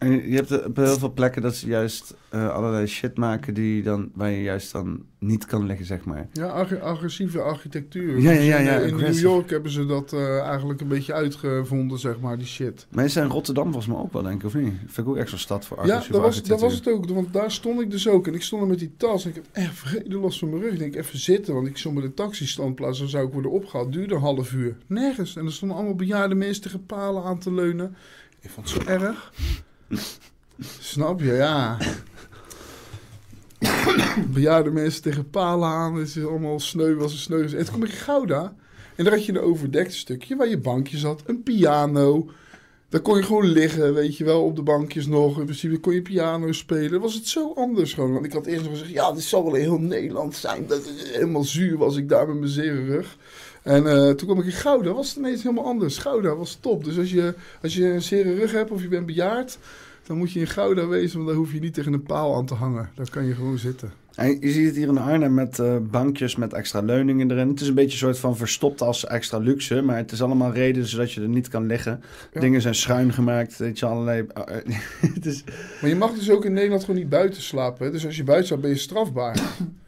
[0.02, 3.54] En je hebt eh, op heel veel plekken dat ze juist eh, allerlei shit maken
[3.54, 6.28] die dan, waar je juist dan niet kan liggen, zeg maar.
[6.32, 8.20] Ja, ag- agressieve architectuur.
[8.20, 9.18] Ja, ja, ja, ja, in in New.
[9.18, 12.86] York hebben ze dat eh, eigenlijk een beetje uitgevonden, zeg maar, die shit.
[12.90, 14.72] Maar is in Rotterdam volgens mij ook wel, denk ik, of niet?
[14.86, 16.68] Vind ik ook echt zo'n stad voor Ja, agressieve dat was, dat architectuur.
[16.94, 17.16] was het ook.
[17.22, 18.26] Want daar stond ik dus ook.
[18.26, 19.24] En ik stond er met die tas.
[19.24, 20.72] En ik heb echt vrede last van mijn rug.
[20.72, 21.54] Ik denk, even zitten.
[21.54, 22.98] Want ik stond bij de taxistandplaats.
[22.98, 23.92] Dan zou ik worden opgehaald.
[23.92, 24.76] Duurde een half uur.
[24.86, 25.36] Nergens.
[25.36, 27.96] En er stonden allemaal bejaarde mensen tegen palen aan te leunen.
[28.40, 29.32] Ik vond het zo erg.
[30.80, 31.32] Snap je?
[31.32, 31.78] Ja.
[34.32, 35.94] bejaarde mensen tegen palen aan.
[35.94, 37.42] Het is allemaal sneu was een sneu.
[37.42, 38.54] En toen kom ik in Gouda.
[38.94, 41.22] En daar had je een overdekt stukje waar je bankje zat.
[41.26, 42.30] Een piano.
[42.88, 45.38] Daar kon je gewoon liggen, weet je wel, op de bankjes nog.
[45.38, 47.00] In principe kon je piano spelen.
[47.00, 48.12] Was het zo anders gewoon.
[48.12, 50.66] Want ik had eerst nog gezegd, ja, dit zal wel heel Nederland zijn.
[50.66, 53.16] Dat is helemaal zuur was ik daar met mijn zere rug.
[53.62, 55.98] En eh, toen kwam ik in Gouda, was het ineens helemaal anders.
[55.98, 56.84] Gouda was top.
[56.84, 59.58] Dus als je, als je een zere rug hebt of je bent bejaard...
[60.06, 62.46] dan moet je in Gouda wezen, want dan hoef je niet tegen een paal aan
[62.46, 62.90] te hangen.
[62.94, 63.92] Dan kan je gewoon zitten.
[64.14, 67.48] En je ziet het hier in Arnhem met eh, bankjes met extra leuningen erin.
[67.48, 69.82] Het is een beetje een soort van verstopt als extra luxe.
[69.82, 72.02] Maar het is allemaal reden zodat je er niet kan liggen.
[72.32, 72.40] Ja.
[72.40, 73.56] Dingen zijn schuin gemaakt.
[73.56, 74.26] Weet je, allerlei...
[74.34, 74.56] eh,
[75.14, 75.44] het is,
[75.80, 77.86] Maar je mag dus ook in Nederland gewoon niet buiten slapen.
[77.86, 77.92] hè.
[77.92, 79.40] Dus als je buiten slaapt, ben je strafbaar.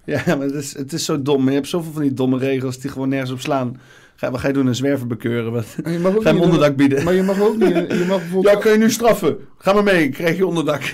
[0.07, 1.49] Ja, maar het is, het is zo dom.
[1.49, 3.81] Je hebt zoveel van die domme regels die gewoon nergens op slaan.
[4.17, 4.67] Ga, wat ga je doen?
[4.67, 5.53] Een zwerver bekeuren?
[5.53, 7.05] Wat, je mag ook ga je hem niet- onderdak bieden?
[7.05, 7.69] Maar je mag ook niet...
[7.75, 9.37] Je mag bijvoorbeeld Ja, kun je nu straffen?
[9.59, 10.83] Ga maar mee, krijg je onderdak.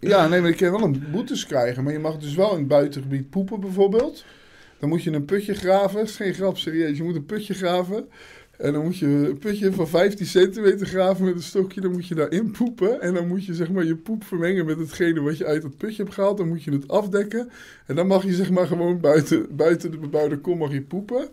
[0.00, 1.84] Ja, nee, maar je kan wel een boetes krijgen.
[1.84, 4.24] Maar je mag dus wel in het buitengebied poepen bijvoorbeeld.
[4.80, 5.96] Dan moet je een putje graven.
[5.98, 6.96] Dat is geen grap, serieus.
[6.96, 8.08] Je moet een putje graven.
[8.58, 11.80] En dan moet je een putje van 15 centimeter graven met een stokje.
[11.80, 13.00] Dan moet je daarin poepen.
[13.00, 15.76] En dan moet je zeg maar je poep vermengen met hetgene wat je uit dat
[15.76, 16.36] putje hebt gehaald.
[16.36, 17.50] Dan moet je het afdekken.
[17.86, 21.28] En dan mag je zeg maar gewoon buiten, buiten de bebouwde kom mag je poepen.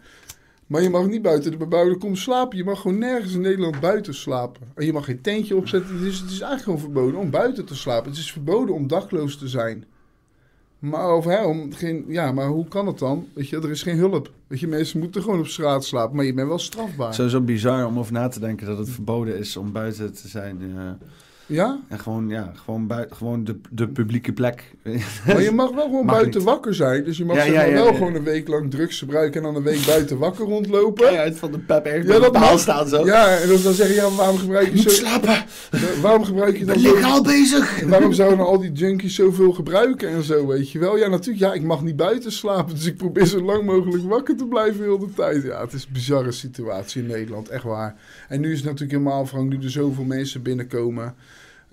[0.68, 2.57] Maar je mag niet buiten de bebouwde kom slapen.
[2.57, 4.61] Je mag gewoon nergens in Nederland buiten slapen.
[4.76, 5.99] En je mag geen tentje opzetten.
[5.99, 8.10] Dus het is eigenlijk gewoon verboden om buiten te slapen.
[8.10, 9.85] Het is verboden om dakloos te zijn.
[10.90, 13.28] Maar, of, hè, om geen, ja, maar hoe kan het dan?
[13.34, 14.32] Weet je, er is geen hulp.
[14.48, 17.14] Weet je, mensen moeten gewoon op straat slapen, maar je bent wel strafbaar.
[17.14, 20.62] Sowieso bizar om over na te denken dat het verboden is om buiten te zijn.
[20.62, 20.90] Uh,
[21.45, 21.80] ja?
[21.88, 24.63] En gewoon, ja, gewoon, buiten, gewoon de, de publieke plek.
[25.26, 27.03] Maar je mag wel gewoon buiten wakker zijn.
[27.03, 29.85] Dus je mag ja, wel gewoon een week lang drugs gebruiken en dan een week
[29.85, 31.13] buiten wakker rondlopen.
[31.13, 32.59] Ja, uit van de pep echt ja, dat mag.
[32.59, 33.05] staan zo.
[33.05, 34.89] Ja, en dan, zeggen ja, waarom gebruik je, zo...
[34.89, 35.43] slapen!
[36.01, 36.81] Waarom gebruik je dan...
[36.81, 37.81] legaal bezig!
[37.84, 40.97] Waarom zouden al die junkies zoveel gebruiken en zo, weet je wel?
[40.97, 44.38] Ja, natuurlijk, ja, ik mag niet buiten slapen, dus ik probeer zo lang mogelijk wakker
[44.38, 45.43] te blijven heel de tijd.
[45.43, 47.95] Ja, het is een bizarre situatie in Nederland, echt waar.
[48.27, 51.15] En nu is het natuurlijk helemaal afhankelijk, nu er zoveel mensen binnenkomen...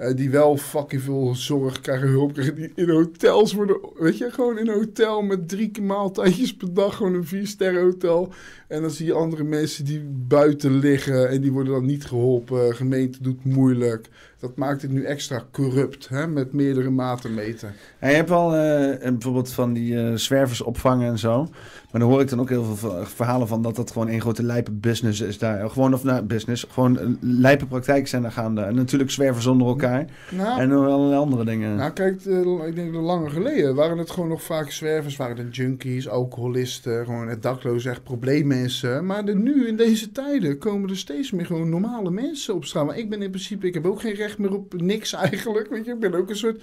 [0.02, 2.54] Uh, die wel fucking veel zorg krijgen, hulp krijgen.
[2.54, 6.96] Die in hotels worden, weet je, gewoon in een hotel met drie maaltijdjes per dag.
[6.96, 8.32] Gewoon een vier sterren hotel.
[8.68, 12.74] En dan zie je andere mensen die buiten liggen en die worden dan niet geholpen.
[12.74, 14.08] Gemeente doet moeilijk.
[14.38, 17.74] Dat maakt het nu extra corrupt, hè, met meerdere maten meten.
[18.00, 21.48] Ja, je hebt wel uh, bijvoorbeeld van die uh, zwervers opvangen en zo.
[21.92, 24.42] Maar dan hoor ik dan ook heel veel verhalen van dat dat gewoon een grote
[24.42, 25.70] lijpe business is daar.
[25.70, 28.62] Gewoon of nou, business, gewoon lijpe praktijken zijn daar gaande.
[28.62, 30.06] En natuurlijk zwervers onder elkaar.
[30.30, 31.76] Nou, en allerlei andere dingen.
[31.76, 32.24] Nou, kijk,
[32.66, 35.16] ik denk dat langer geleden waren het gewoon nog vaak zwervers.
[35.16, 39.06] Waren het junkies, alcoholisten, gewoon het dakloos, echt probleemmensen.
[39.06, 42.86] Maar de, nu in deze tijden komen er steeds meer gewoon normale mensen op straat.
[42.86, 45.68] Maar ik ben in principe, ik heb ook geen recht meer op niks eigenlijk.
[45.68, 46.62] Weet je, ik ben ook een soort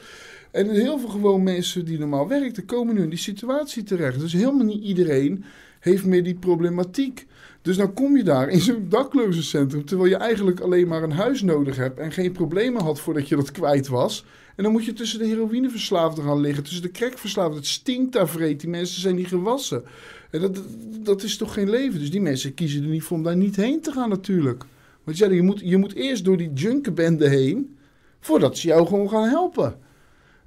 [0.51, 4.19] en heel veel gewoon mensen die normaal werken, komen nu in die situatie terecht.
[4.19, 5.43] Dus helemaal niet iedereen
[5.79, 7.27] heeft meer die problematiek.
[7.61, 11.41] Dus dan kom je daar in zo'n daklozencentrum, terwijl je eigenlijk alleen maar een huis
[11.41, 14.25] nodig hebt en geen problemen had voordat je dat kwijt was.
[14.55, 17.57] En dan moet je tussen de heroïneverslaafden gaan liggen, tussen de crackverslaafden.
[17.57, 19.83] Het stinkt daar vreed, die mensen zijn niet gewassen.
[20.31, 20.63] En dat,
[21.03, 21.99] dat is toch geen leven?
[21.99, 24.63] Dus die mensen kiezen er niet voor om daar niet heen te gaan natuurlijk.
[25.03, 27.77] Want ja, je moet, je moet eerst door die junkenbende heen,
[28.19, 29.77] voordat ze jou gewoon gaan helpen.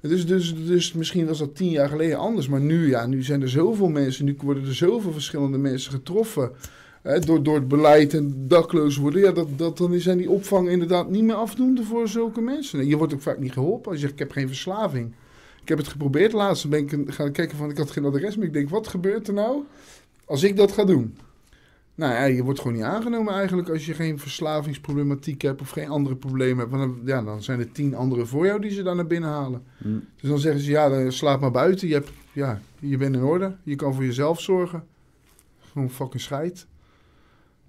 [0.09, 2.47] Dus, dus, dus misschien was dat tien jaar geleden anders.
[2.47, 4.25] Maar nu, ja, nu zijn er zoveel mensen.
[4.25, 6.51] Nu worden er zoveel verschillende mensen getroffen.
[7.01, 9.21] Hè, door, door het beleid en dakloos worden.
[9.21, 12.87] Ja, dat, dat, dan zijn die opvang inderdaad niet meer afdoende voor zulke mensen.
[12.87, 15.13] je wordt ook vaak niet geholpen als je zegt: Ik heb geen verslaving.
[15.61, 16.69] Ik heb het geprobeerd laatst.
[16.69, 18.47] ben ik gaan kijken van: Ik had geen adres meer.
[18.47, 19.63] Ik denk: Wat gebeurt er nou
[20.25, 21.15] als ik dat ga doen?
[21.95, 25.89] Nou ja, je wordt gewoon niet aangenomen eigenlijk als je geen verslavingsproblematiek hebt of geen
[25.89, 26.71] andere problemen hebt.
[26.71, 29.29] Want dan, ja, dan zijn er tien anderen voor jou die ze dan naar binnen
[29.29, 29.63] halen.
[29.77, 30.05] Mm.
[30.19, 31.87] Dus dan zeggen ze, ja, dan slaap maar buiten.
[31.87, 33.55] Je, hebt, ja, je bent in orde.
[33.63, 34.83] Je kan voor jezelf zorgen.
[35.59, 36.67] Gewoon fucking scheid.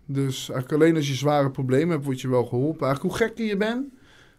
[0.06, 2.86] Dus eigenlijk alleen als je zware problemen hebt, word je wel geholpen.
[2.86, 3.86] Eigenlijk hoe gekker je bent,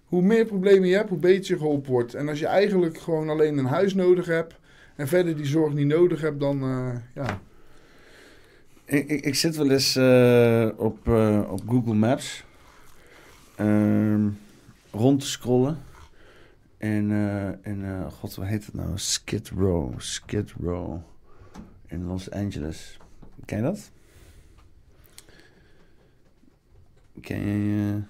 [0.06, 2.14] hoe meer problemen je hebt, hoe beter je geholpen wordt.
[2.14, 4.56] En als je eigenlijk gewoon alleen een huis nodig hebt
[4.95, 7.41] en verder die zorg niet nodig hebt, dan uh, ja
[8.86, 12.44] ik, ik, ik, zit wel eens uh, op, uh, op Google Maps
[13.60, 14.26] uh,
[14.91, 15.78] rond te scrollen.
[16.78, 18.91] En, uh, en god, wat heet het nou?
[18.95, 19.99] Skid Row.
[19.99, 20.98] Skid Row.
[21.88, 22.98] In Los Angeles.
[23.45, 23.91] Ken je dat?
[27.22, 28.02] Ken je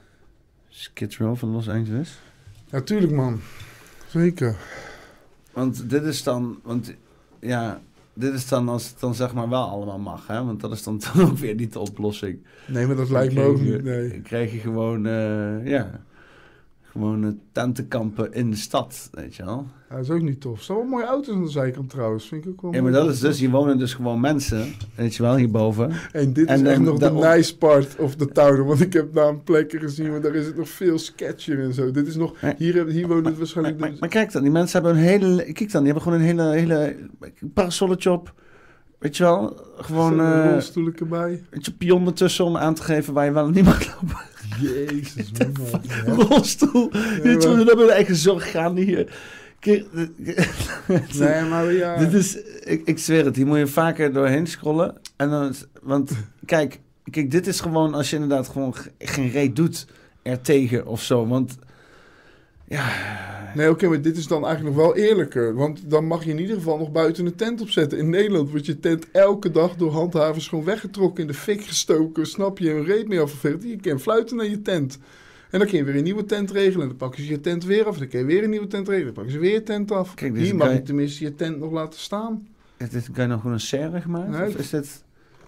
[0.68, 2.20] Skid Row van Los Angeles?
[2.70, 3.42] Natuurlijk, man.
[4.08, 4.56] Zeker.
[5.52, 6.60] Want dit is dan...
[6.64, 6.94] Want
[7.40, 7.82] ja,
[8.16, 10.44] dit is dan als het dan zeg maar wel allemaal mag, hè?
[10.44, 12.46] Want dat is dan, dan ook weer niet de oplossing.
[12.68, 14.22] Nee, maar dat lijkt me ook niet, nee.
[14.22, 16.05] krijg je gewoon, uh, ja,
[16.96, 19.68] gewoon uh, tentenkampen in de stad, weet je wel.
[19.90, 20.58] Ja, dat is ook niet tof.
[20.58, 22.92] Er staan wel mooie auto's aan de zijkant trouwens, vind ik ook wel Ja, maar
[22.92, 25.92] dat is dus, hier wonen dus gewoon mensen, weet je wel, hierboven.
[26.12, 29.28] En dit is echt nog de nice part of the town, want ik heb daar
[29.28, 31.92] een plekken gezien, maar daar is het nog veel sketcher en zo.
[31.92, 33.80] Dit is nog, hier, hier wonen het waarschijnlijk...
[33.80, 36.26] Maar, maar, kijk dan, die mensen hebben een hele, kijk dan, die hebben gewoon een
[36.26, 36.96] hele, hele
[37.54, 38.34] parasolletje op.
[39.06, 40.20] Weet je wel, gewoon...
[40.20, 41.44] Een uh, rolstoel erbij.
[41.50, 44.18] Weet je, pion ertussen om aan te geven waar je wel niet mag lopen.
[44.62, 45.82] Jezus, man.
[46.28, 46.90] Rolstoel.
[46.94, 49.18] Ja, weet je, we hebben eigen zorg gaan hier.
[51.20, 51.98] nee, maar ja.
[51.98, 54.98] Dit is, ik, ik zweer het, hier moet je vaker doorheen scrollen.
[55.16, 56.12] En dan, want
[56.46, 56.80] kijk,
[57.12, 59.86] kijk, dit is gewoon als je inderdaad gewoon geen reet doet
[60.22, 61.28] er tegen of zo.
[61.28, 61.58] Want
[62.68, 63.14] ja.
[63.56, 65.54] Nee, oké, maar dit is dan eigenlijk nog wel eerlijker.
[65.54, 67.98] Want dan mag je in ieder geval nog buiten een tent opzetten.
[67.98, 72.28] In Nederland wordt je tent elke dag door handhavers gewoon weggetrokken, in de fik gestoken.
[72.28, 72.72] Snap je?
[72.72, 73.64] Een reet mee afgeveegd.
[73.64, 75.00] Je kan fluiten naar je tent.
[75.50, 76.82] En dan kun je weer een nieuwe tent regelen.
[76.82, 77.98] En dan pakken ze je tent weer af.
[77.98, 79.14] Dan kun je weer een nieuwe tent regelen.
[79.14, 80.14] Dan pakken ze weer je tent af.
[80.14, 82.48] Kijk, dus Hier mag je tenminste je tent nog laten staan.
[82.78, 84.30] Het is, kan je nog gewoon een serre gemaakt?
[84.30, 85.04] Nee, of is dit...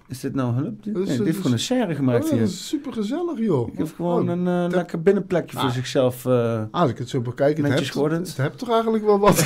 [0.10, 0.86] Is dit nou hulp?
[0.86, 2.40] Nee, is- die dat heeft gewoon een serre gemaakt Oh, hier.
[2.40, 3.66] dat is super gezellig, joh.
[3.68, 5.74] Die heeft gewoon Oh, een eh, dat- lekker binnenplekje voor Ah.
[5.76, 6.26] zichzelf.
[6.26, 9.44] eh, Als ik het zo bekijk, het hebt, het hebt toch eigenlijk wel wat.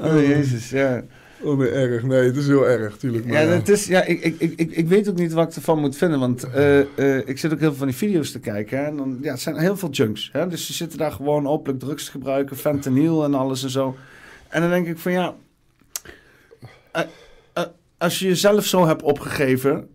[0.00, 1.02] oh jezus, ja.
[1.42, 2.02] oh nee, erg.
[2.02, 3.24] Nee, het is heel erg, tuurlijk.
[3.26, 5.48] Maar Ja, ja, het is, ja ik, ik, ik, ik, ik weet ook niet wat
[5.48, 6.18] ik ervan moet vinden.
[6.20, 8.78] Want eh, ik zit ook heel veel van die video's te kijken.
[8.78, 10.28] Hè, en dan, ja, het zijn heel veel junks.
[10.32, 12.56] Hè, dus ze zitten daar gewoon openlijk drugs te gebruiken.
[12.56, 13.96] Fentanyl en alles en zo.
[14.48, 15.34] En dan denk ik van ja...
[16.92, 17.02] eh,
[17.52, 17.64] eh,
[17.98, 19.88] als je jezelf zo hebt opgegeven...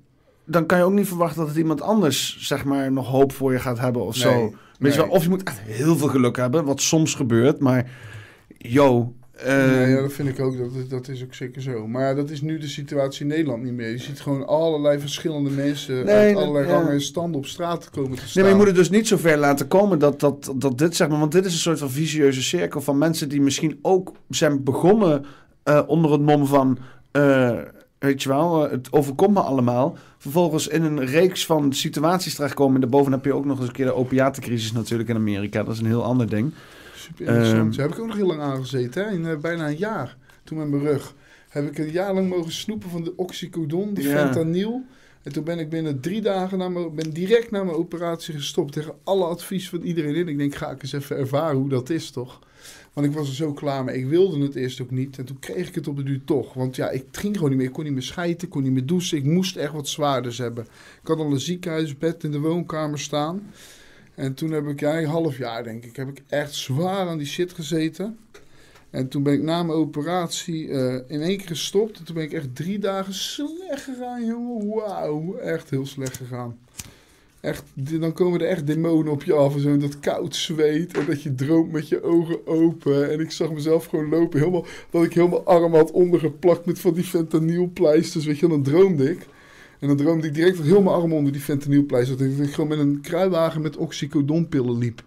[0.45, 2.37] dan kan je ook niet verwachten dat het iemand anders...
[2.39, 4.33] zeg maar nog hoop voor je gaat hebben of zo.
[4.33, 5.07] Nee, Weet je nee.
[5.07, 6.65] wel, of je moet echt heel veel geluk hebben.
[6.65, 7.59] Wat soms gebeurt.
[7.59, 7.91] Maar
[8.57, 9.13] yo...
[9.31, 10.57] eh, Nee, ja, dat vind ik ook.
[10.57, 11.87] Dat, is- dat is ook zeker zo.
[11.87, 13.89] Maar dat is nu de situatie in Nederland niet meer.
[13.89, 16.71] Je ziet gewoon allerlei verschillende mensen uit allerlei ja.
[16.73, 18.31] rangen en standen op straat komen te staan.
[18.33, 20.95] Nee, maar je moet het dus niet zo ver laten komen dat, dat, dat dit,
[20.95, 24.11] zeg maar, want dit is een soort van vicieuze cirkel van mensen die misschien ook
[24.29, 25.25] zijn begonnen
[25.65, 26.77] eh, onder het mom van,
[27.11, 27.59] eh,
[27.99, 29.97] weet je wel, eh, het overkomt me allemaal.
[30.17, 32.75] Vervolgens in een reeks van situaties terechtkomen.
[32.75, 35.63] En daarboven heb je ook nog eens een keer de opiatencrisis natuurlijk in Amerika.
[35.63, 36.53] Dat is een heel ander ding.
[36.95, 37.59] Super interessant.
[37.59, 37.71] Ehm.
[37.71, 39.05] Daar heb ik ook nog heel lang aangezeten.
[39.05, 39.11] Hè?
[39.11, 40.17] In, bijna een jaar.
[40.43, 41.13] Toen met mijn rug.
[41.49, 44.09] Heb ik een jaar lang mogen snoepen van de oxycodon, de Ja.
[44.09, 44.83] fentanyl.
[45.23, 48.73] En toen ben ik binnen drie dagen na mijn, ben direct na mijn operatie gestopt.
[48.73, 50.27] Tegen alle advies van iedereen in.
[50.27, 52.39] Ik denk, ga ik eens even ervaren hoe dat is toch.
[52.95, 53.97] Want ik was er zo klaar mee.
[53.97, 55.17] Ik wilde het eerst ook niet.
[55.17, 56.53] En toen kreeg ik het op de duur toch.
[56.53, 57.67] Want ja, ik ging gewoon niet meer.
[57.67, 59.17] Ik kon niet meer schijten, ik kon niet meer douchen.
[59.17, 60.63] Ik moest echt wat zwaarders hebben.
[61.01, 63.51] Ik had al een ziekenhuisbed in de woonkamer staan.
[64.15, 67.17] En toen heb ik, ja, een half jaar denk ik, heb ik echt zwaar aan
[67.17, 68.17] die shit gezeten.
[68.89, 71.97] En toen ben ik na mijn operatie eh, in één keer gestopt.
[71.97, 74.67] En toen ben ik echt drie dagen slecht gegaan, jongen.
[74.67, 76.57] Wauw, echt heel slecht gegaan.
[77.45, 79.55] Echt, dan komen er echt demonen op je af.
[79.55, 80.97] En zo dat koud zweet.
[80.97, 83.11] En dat je droomt met je ogen open.
[83.11, 84.39] En ik zag mezelf gewoon lopen.
[84.39, 88.25] Helemaal, dat ik mijn arm had ondergeplakt met van die fentanylpleisters.
[88.25, 89.27] Weet je, wel, dan droomde ik.
[89.79, 92.17] En dan droomde ik direct dat heel mijn arm onder die fentanylpleister.
[92.17, 95.03] Dat ik gewoon met een kruiwagen met oxycodonpillen liep.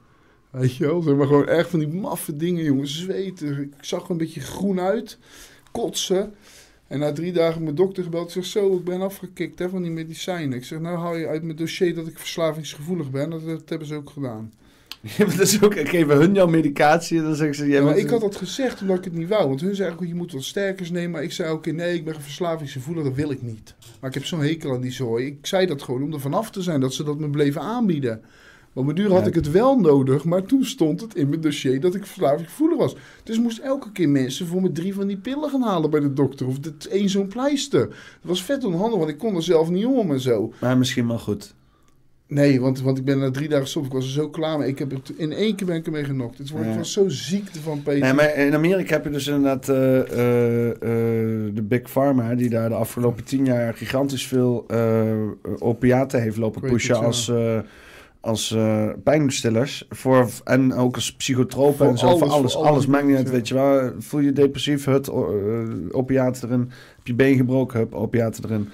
[0.50, 1.02] Weet je wel?
[1.02, 2.88] Zeg maar gewoon echt van die maffe dingen, jongen.
[2.88, 3.60] Zweten.
[3.60, 5.18] Ik zag er een beetje groen uit.
[5.72, 6.34] Kotsen.
[6.88, 8.26] En na drie dagen mijn dokter gebeld.
[8.26, 10.58] Ik zeg zo, ik ben afgekikt hè, van die medicijnen.
[10.58, 13.30] Ik zeg, nou haal je uit mijn dossier dat ik verslavingsgevoelig ben.
[13.30, 14.52] Dat, dat hebben ze ook gedaan.
[15.16, 17.66] Ja, maar dat is ook, geven hun jouw medicatie en dan zeggen ze...
[17.66, 19.48] Ja, maar ik had dat gezegd omdat ik het niet wou.
[19.48, 21.10] Want hun zeiden, je moet wat sterkers nemen.
[21.10, 23.74] Maar ik zei ook, nee, ik ben verslavingsgevoelig, dat wil ik niet.
[24.00, 25.26] Maar ik heb zo'n hekel aan die zooi.
[25.26, 28.22] Ik zei dat gewoon om er vanaf te zijn, dat ze dat me bleven aanbieden.
[28.78, 31.80] Op mijn duur had ik het wel nodig, maar toen stond het in mijn dossier
[31.80, 32.96] dat ik verslavingsgevoelig was.
[33.22, 36.12] Dus moest elke keer mensen voor me drie van die pillen gaan halen bij de
[36.12, 36.46] dokter.
[36.46, 36.56] Of
[36.90, 37.86] één zo'n pleister.
[37.88, 40.52] Dat was vet onhandig, want ik kon er zelf niet om en zo.
[40.60, 41.54] Maar misschien wel goed.
[42.26, 43.86] Nee, want, want ik ben na drie dagen gestopt.
[43.86, 44.68] Ik was er zo klaar mee.
[44.68, 46.38] Ik heb het, in één keer ben ik ermee genokt.
[46.38, 46.60] Het Ja.
[46.60, 48.00] ik was zo ziek van Peter.
[48.00, 52.34] Nee, maar in Amerika heb je dus inderdaad eh, eh, eh, de Big Pharma...
[52.34, 54.66] die daar de afgelopen tien jaar gigantisch veel
[55.58, 56.94] opiaten heeft lopen pushen...
[56.94, 57.32] het, als,
[58.20, 59.86] als eh, pijnstillers.
[59.90, 62.06] Voor, en ook als psychotropen Voor en zo.
[62.08, 62.72] voor alles, alles, voor alles.
[62.72, 63.92] alles, maakt niet uit, weet je wel.
[63.98, 66.60] Voel je depressief, hut, o- eh, opiaten erin.
[66.96, 68.68] Heb je been gebroken, hup, opiaten erin.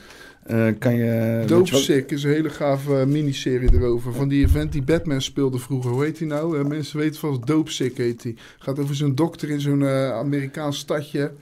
[0.44, 1.42] Eh, kan je...
[1.46, 4.12] Dope Sick is een hele gave miniserie erover.
[4.14, 5.90] Van die event die Batman speelde vroeger.
[5.90, 6.64] Hoe heet hij nou?
[6.68, 8.34] Mensen weten van Dope Sick heet hij.
[8.58, 11.32] Gaat over zo'n dokter in zo'n Amerikaans stadje.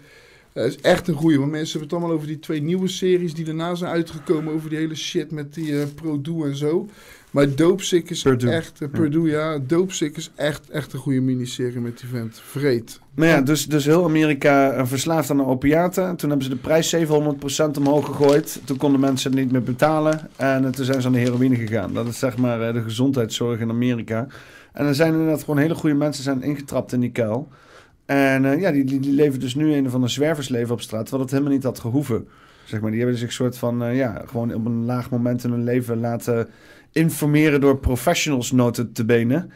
[0.52, 1.38] Eh is echt een goeie.
[1.38, 4.54] Want mensen hebben het allemaal over die twee nieuwe series die daarna zijn uitgekomen.
[4.54, 6.88] Over die hele shit met die eh Purdue en zo.
[7.32, 8.90] Maar Dope Sick is echt...
[8.90, 9.58] Purdue, ja.
[10.14, 12.40] Is echt, echt een goede miniserie met die vent.
[12.44, 13.00] Vreed.
[13.16, 16.16] Ja, dus, dus heel Amerika eh, verslaafd aan de opiaten.
[16.16, 16.98] Toen hebben ze de prijs 700%
[17.78, 18.60] omhoog gegooid.
[18.64, 20.28] Toen konden mensen het niet meer betalen.
[20.36, 21.94] En eh, toen zijn ze aan de heroïne gegaan.
[21.94, 24.26] Dat is zeg maar de gezondheidszorg in Amerika.
[24.72, 27.48] En er zijn inderdaad gewoon hele goede mensen zijn ingetrapt in die kuil.
[28.06, 31.02] En ja, die, die, die leven dus nu een van de zwerversleven op straat.
[31.02, 32.28] Terwijl het helemaal niet had gehoeven.
[32.64, 35.64] Zeg maar, die hebben zich soort van, ja, gewoon op een laag moment in hun
[35.64, 36.48] leven laten
[36.92, 39.50] informeren door professionals noten te benen.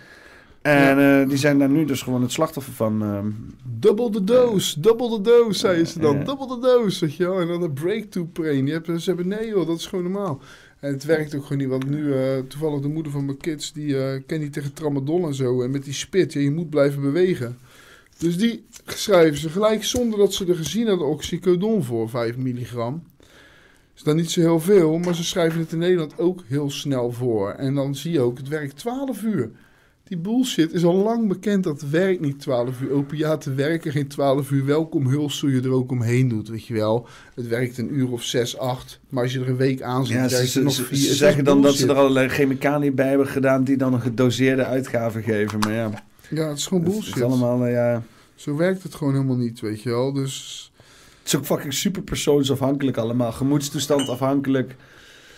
[0.63, 3.03] En eh, die zijn daar nu dus gewoon het slachtoffer van.
[3.03, 3.31] ehm,
[3.79, 6.25] Double the dose, double the dose, zeiden ze dan.
[6.25, 7.41] Double the dose, weet je wel.
[7.41, 8.51] En dan de breakthrough.
[8.51, 10.41] Die hebben, ze hebben, nee joh, dat is gewoon normaal.
[10.81, 13.73] En het werkt ook gewoon niet, want nu eh, toevallig de moeder van mijn kids,
[13.73, 15.63] die eh kent niet tegen tramadol en zo.
[15.63, 17.59] En met die spit, ja, je moet blijven bewegen.
[18.19, 23.03] Dus die schrijven ze gelijk zonder dat ze er gezien hadden oxycodon voor 5 milligram.
[23.97, 27.13] Is dan niet zo heel veel, maar ze schrijven het in Nederland ook heel snel
[27.13, 27.51] voor.
[27.51, 29.51] En dan zie je ook, het werkt 12 uur.
[30.05, 32.91] Die bullshit is al lang bekend dat het werkt niet 12 uur.
[32.91, 34.65] Opiaten werken geen 12 uur.
[34.65, 37.07] Welkom hulsel je er ook omheen doet, weet je wel.
[37.35, 39.01] Het werkt een uur of 6, 8.
[39.09, 40.97] Maar als je er een week aan zit, Ja, ze, het ze, nog ze- vier.
[40.97, 43.95] ze Het is zeggen dan dat ze er allerlei chemicaliën bij hebben gedaan die dan
[43.95, 45.59] een gedoseerde uitgave geven.
[45.59, 45.91] Maar ja,
[46.31, 47.17] Ja, het is gewoon het bullshit.
[47.17, 48.03] is allemaal, eh, ja...
[48.35, 50.13] Zo werkt het gewoon helemaal niet, weet je wel.
[50.13, 50.76] Dus Het
[51.27, 53.33] is ook fucking super persoonsafhankelijk allemaal.
[53.33, 54.75] Gemoedstoestand afhankelijk.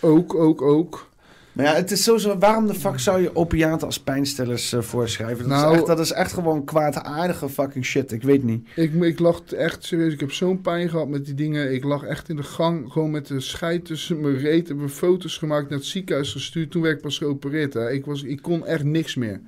[0.01, 1.07] Ook, ook, ook.
[1.53, 2.39] Maar ja, het is sowieso...
[2.39, 5.49] Waarom de fuck zou je opiaten als pijnstillers eh, voorschrijven?
[5.49, 8.13] Dat, Nou- is echt, dat is echt gewoon kwaadaardige fucking shit.
[8.13, 8.69] Ik weet niet.
[8.75, 10.13] Ik, ik lag echt serieus.
[10.13, 11.75] Ik heb zo'n pijn gehad met die dingen.
[11.75, 12.93] Ik lag echt in de gang.
[12.93, 14.69] Gewoon met de scheid tussen mijn reet.
[14.69, 16.71] Hebben foto's gemaakt naar het ziekenhuis gestuurd.
[16.71, 17.75] Toen werd ik pas geopereerd.
[17.75, 17.91] Hè.
[17.91, 19.41] Ik, was, ik kon echt niks meer.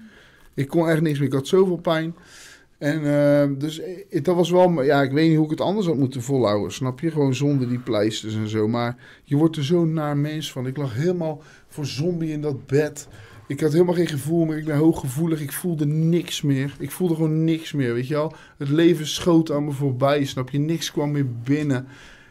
[0.55, 1.29] Ik kon echt niks meer.
[1.29, 2.15] Ik had zoveel pijn.
[2.81, 4.82] En eh, dus eh, dat was wel...
[4.82, 6.73] Ja, ik weet niet hoe ik het anders had moeten volhouden.
[6.73, 7.11] Snap je?
[7.11, 8.69] Gewoon zonder die pleisters en zo.
[8.69, 10.66] Maar je wordt er zo naar mens van.
[10.66, 13.09] Ik lag helemaal voor zombie in dat bed.
[13.47, 14.57] Ik had helemaal geen gevoel meer.
[14.57, 15.40] Ik ben hooggevoelig.
[15.40, 16.74] Ik voelde niks meer.
[16.78, 18.32] Ik voelde gewoon niks meer, weet je wel.
[18.57, 20.59] Het leven schoot aan me voorbij, snap je?
[20.59, 21.86] Niks kwam meer binnen.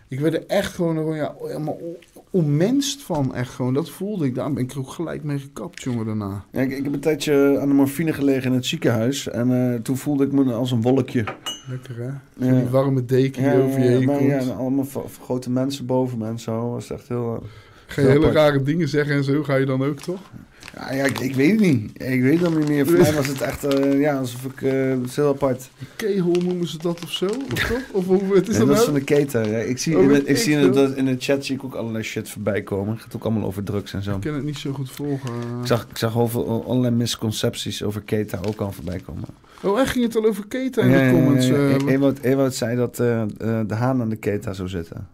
[0.08, 1.78] Ik werd er echt gewoon, gewoon ja, helemaal
[2.32, 3.74] on- onmenst van, echt gewoon.
[3.74, 4.36] Dat voelde ik.
[4.36, 6.44] Daar ben ik ook gelijk mee gekapt, jongen, daarna.
[6.52, 9.28] Ja, ik, ik heb een tijdje aan de morfine gelegen in het ziekenhuis.
[9.30, 11.24] En eh, toen voelde ik me als een wolkje.
[11.70, 12.46] Lekker, hè?
[12.48, 12.54] Ja.
[12.60, 14.30] Die warme deken die Ja, over je heen maar komt.
[14.30, 14.86] ja, en allemaal
[15.24, 16.70] grote mensen boven me en zo.
[16.70, 17.44] was echt heel...
[17.88, 20.20] eh, je hele rare dingen zeggen en zo, ga je dan ook, toch?
[20.76, 21.92] Ja, ja ik, ik weet het niet.
[22.02, 22.86] Ik weet het niet meer.
[22.88, 25.70] Voor mij was het echt, eh, ja, alsof ik, eh, het is heel apart.
[25.96, 27.72] Kegel noemen ze dat of zo, of toch?
[27.92, 28.86] Of hoe het is dat dat is nou?
[28.86, 29.42] van de keten.
[29.54, 29.64] hè.
[29.64, 31.74] Ik zie, Oh, in, ik ik zie in, de, in de chat zie ik ook
[31.76, 32.94] allerlei shit voorbij komen.
[32.94, 34.16] Het gaat ook allemaal over drugs en zo.
[34.16, 35.30] Ik kan het niet zo goed volgen.
[35.62, 39.24] Ik zag, ik zag over, allerlei misconcepties over keta ook al voorbij komen.
[39.62, 41.48] Oh, echt ging het al over keten in Ja, de comments?
[41.48, 43.28] ja, eh, E- Ewout, zei dat eh, eh,
[43.68, 45.08] de haan aan de keta zou zitten.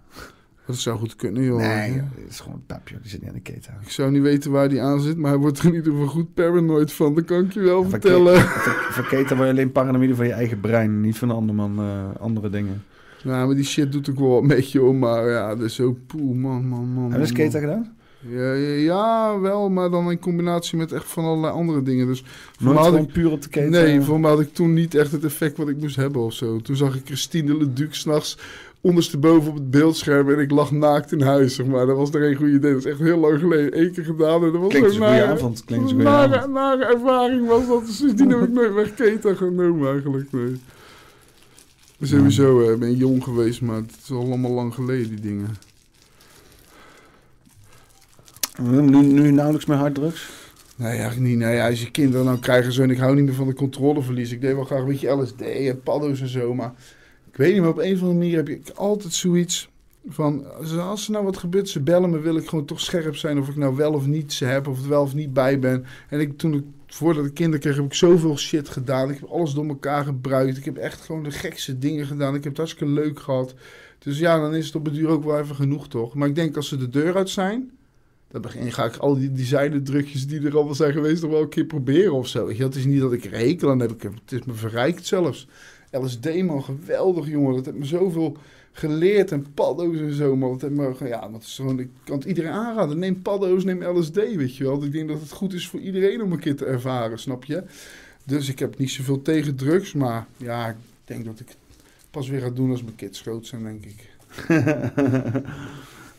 [0.66, 1.58] Dat zou goed kunnen, joh.
[1.58, 3.02] nee, joh, het is gewoon een pap, joh.
[3.02, 3.78] Die zit niet aan de keta.
[3.82, 6.08] Ik zou niet weten waar die aan zit, maar hij wordt er in ieder geval
[6.08, 7.16] goed paranoid van.
[7.16, 8.40] Dat kan ik je wel Van vertellen.
[8.96, 11.02] Voor keta word je alleen paranoïde van je eigen brein.
[11.02, 12.84] Niet van anderman, eh, andere dingen.
[13.24, 14.80] Ja, maar die shit doet ook wel wat met je.
[14.80, 17.12] Maar ja, dat is zo poeh, man, man, man.
[17.12, 17.62] Heb je man, man.
[17.62, 17.96] gedaan?
[18.30, 22.08] Ja, ja, wel, maar dan in combinatie met echt van allerlei andere dingen.
[22.08, 22.24] Dus
[22.60, 23.70] Nooit ik, puur op de keta?
[23.70, 26.34] nee, voor mij had ik toen niet echt het effect wat ik moest hebben of
[26.34, 26.58] zo.
[26.58, 28.38] Toen zag ik Christine Leduc s'nachts
[28.86, 31.86] ondersteboven op het beeldscherm en ik lag naakt in huis, zeg maar.
[31.86, 32.72] Dat was er geen goed idee.
[32.74, 33.80] Dat is echt heel lang geleden.
[33.82, 35.64] Eén keer gedaan en dat was Klinkt een goede nare- avond.
[35.66, 36.54] Klinkt als een een goede nare, avond.
[36.54, 37.86] nare ervaring was dat.
[37.86, 40.56] Dus die heb ik nooit meer keta genomen eigenlijk, nee.
[42.02, 45.56] Sowieso eh, ben ik jong geweest, maar het is al allemaal lang geleden, die dingen.
[48.62, 50.30] Nu, nu nauwelijks meer harddrugs?
[50.76, 51.38] Nee, eigenlijk niet.
[51.38, 54.32] Nee, als je kinderen nou krijgen zo en ik hou niet meer van de controleverlies.
[54.32, 56.74] Ik deed wel graag een beetje LSD en paddo's en zo, maar
[57.36, 59.70] ik weet niet, maar op een of andere manier heb ik altijd zoiets
[60.08, 60.46] van,
[60.78, 63.50] als- er nou wat gebeurt, ze bellen me, wil ik gewoon toch scherp zijn of
[63.50, 65.86] ik nou wel of niet ze heb of er wel of niet bij ben.
[66.10, 69.10] En ik, toen ik, voordat ik kinderen kreeg, heb ik zoveel shit gedaan.
[69.10, 70.58] Ik heb alles door elkaar gebruikt.
[70.58, 72.36] Ik heb echt gewoon de gekste dingen gedaan.
[72.36, 73.54] Ik heb het hartstikke leuk gehad.
[74.00, 76.14] Dus ja, dan is het op het duur ook wel even genoeg, toch?
[76.14, 77.72] Maar ik denk als ze de deur uit zijn,
[78.32, 81.50] dan begin, ga ik al die designer-drukjes die er allemaal zijn geweest nog wel een
[81.50, 82.50] keer proberen of zo.
[82.50, 83.92] Het is niet dat ik hekel aan heb.
[83.92, 85.48] Ik het is me verrijkt zelfs.
[86.02, 87.56] LSD, man, geweldig, jongen.
[87.56, 88.38] Dat heeft me zoveel
[88.72, 89.32] geleerd.
[89.32, 90.52] En paddo's en zo, man.
[90.52, 93.00] Dat heeft me, ja, dat is gewoon, ik kan het iedereen aanraden.
[93.00, 94.84] Neem paddo's, neem LSD, weet je wel.
[94.84, 97.64] Ik denk dat het goed is voor iedereen om een keer te ervaren, snap je?
[98.24, 101.58] Dus ik heb niet zoveel tegen drugs, maar ja, ik denk dat ik het
[102.12, 104.10] pas weer ga doen als mijn kids groot zijn, denk ik.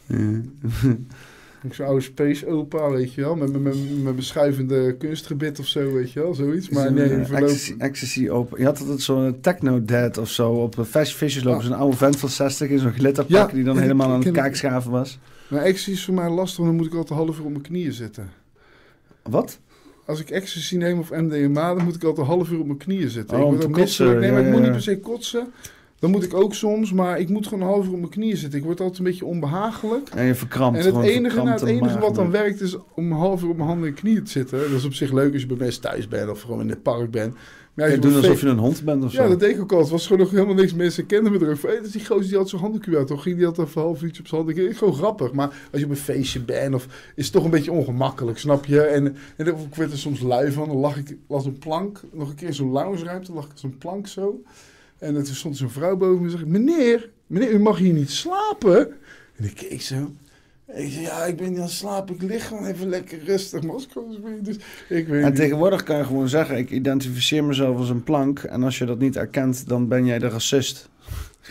[1.67, 5.67] Ik zo'n oude space opa, weet je wel, met met- met- met beschuivende kunstgebit of
[5.67, 6.69] zo, weet je wel, zoiets.
[6.69, 7.51] Maar nee, Zo'n, eh, verloop...
[7.79, 8.23] ecstasy.
[8.23, 11.61] Je had altijd zo'n techno-dad of zo op een Fast Fishes lopen.
[11.61, 11.67] Ah.
[11.67, 14.91] Zo'n oude vent van 60 in zo'n glitterpak Ja, die dan helemaal aan het kaakschaven
[14.91, 15.19] was.
[15.49, 17.51] Maar ecstasy is voor mij lastig, want dan moet ik altijd een half uur op
[17.51, 18.31] mijn knieën zitten.
[19.23, 19.59] Wat?
[20.07, 22.79] Als ik ecstasy neem of MDMA, dan moet ik altijd een half uur op mijn
[22.79, 23.37] knieën zitten.
[23.37, 24.21] Oh, ik om word ook misselijk.
[24.21, 25.47] Nee, maar ik moet niet per se kotsen.
[25.99, 28.59] Dan moet ik ook soms, maar ik moet gewoon half uur op mijn knieën zitten.
[28.59, 30.09] Ik word altijd een beetje onbehagelijk.
[30.09, 33.43] En je verkrampt En het enige, nou, het enige wat dan werkt is om half
[33.43, 34.59] uur op mijn handen en knieën te zitten.
[34.59, 36.83] Dat is op zich leuk als je bij mensen thuis bent of gewoon in het
[36.83, 37.35] park bent.
[37.35, 39.23] Maar als Ja, je doen op alsof je een hond bent of zo.
[39.23, 39.79] Ja, dat deed ik ook al.
[39.79, 40.75] Het was gewoon nog helemaal niks.
[40.75, 41.59] Mensen kenden me er.
[41.63, 43.07] Hey, dat is die gozer die had zo'n handdoekje uit.
[43.07, 44.57] Toch ging die altijd een half uurtje op zijn hand.
[44.57, 45.33] Ik denk, Gewoon grappig.
[45.33, 48.65] Maar als je op een feestje bent of is het toch een beetje ongemakkelijk, snap
[48.65, 48.81] je?
[48.81, 50.69] En, en ik werd er soms lui van.
[50.69, 52.01] Dan lag ik las een plank.
[52.13, 53.33] Nog een keer zo'n lounge ruimte.
[53.33, 54.43] lag ik zo'n plank zo.
[54.99, 58.11] En toen stond zo'n vrouw boven me en zei: Meneer, meneer, u mag hier niet
[58.11, 58.89] slapen.
[59.37, 60.11] En ik keek zo.
[60.75, 62.15] Ik zei, ja, ik ben niet aan het slapen.
[62.15, 63.61] Ik lig gewoon even lekker rustig.
[63.61, 64.57] Dus
[64.89, 65.37] ik weet En niet.
[65.37, 68.39] tegenwoordig kan je gewoon zeggen, ik identificeer mezelf als een plank.
[68.39, 70.89] En als je dat niet erkent, dan ben jij de racist.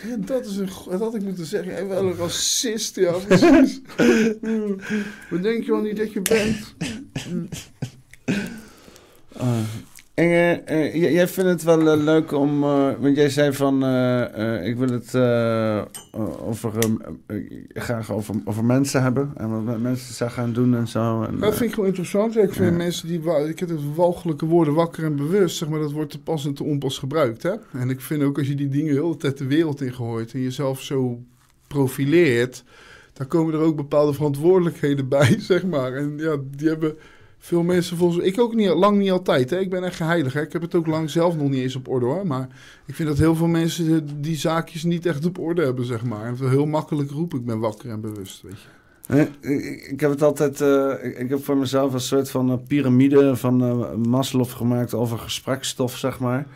[0.08, 0.68] Ja, dat is een...
[0.88, 1.72] Dat had ik moeten zeggen.
[1.72, 3.80] Jij wel een racist, ja, precies.
[5.30, 6.74] Wat denk je wel niet dat je bent?
[9.36, 9.58] Ah.
[10.16, 10.24] En,
[10.66, 12.60] eh, eh, jij vindt het wel eh, leuk om,
[13.00, 13.74] want jij zei van,
[14.64, 15.14] ik wil het
[16.40, 16.72] over,
[17.68, 21.22] graag over, over mensen hebben en wat mensen zijn gaan doen en zo.
[21.22, 22.36] En, Dat vind ik wel interessant.
[22.36, 22.76] Ik vind Ja.
[22.76, 23.20] mensen die...
[23.48, 26.54] Ik heb het walgelijke woorden wakker en bewust, zeg maar, dat wordt te pas en
[26.54, 27.52] te onpas gebruikt, hè.
[27.72, 30.32] En ik vind ook als je die dingen heel de tijd de wereld in gooit
[30.32, 31.20] en jezelf zo
[31.66, 32.64] profileert,
[33.12, 35.92] dan komen er ook bepaalde verantwoordelijkheden bij, zeg maar.
[35.92, 36.96] En ja, die hebben
[37.38, 39.58] veel mensen volgens Ik ook niet, lang niet altijd, hè.
[39.58, 40.42] Ik ben echt geheilig, hè.
[40.42, 42.26] Ik heb het ook lang zelf nog niet eens op orde, hoor.
[42.26, 42.48] Maar
[42.86, 46.24] ik vind dat heel veel mensen die, zaakjes niet echt op orde hebben, zeg maar.
[46.24, 48.68] En heel makkelijk roepen, ik ben wakker en bewust, weet je.
[49.90, 53.62] Ik, heb het altijd, eh, ik, heb voor mezelf een soort van eh, piramide van
[53.62, 56.46] eh Maslow gemaakt over gespreksstof, zeg maar.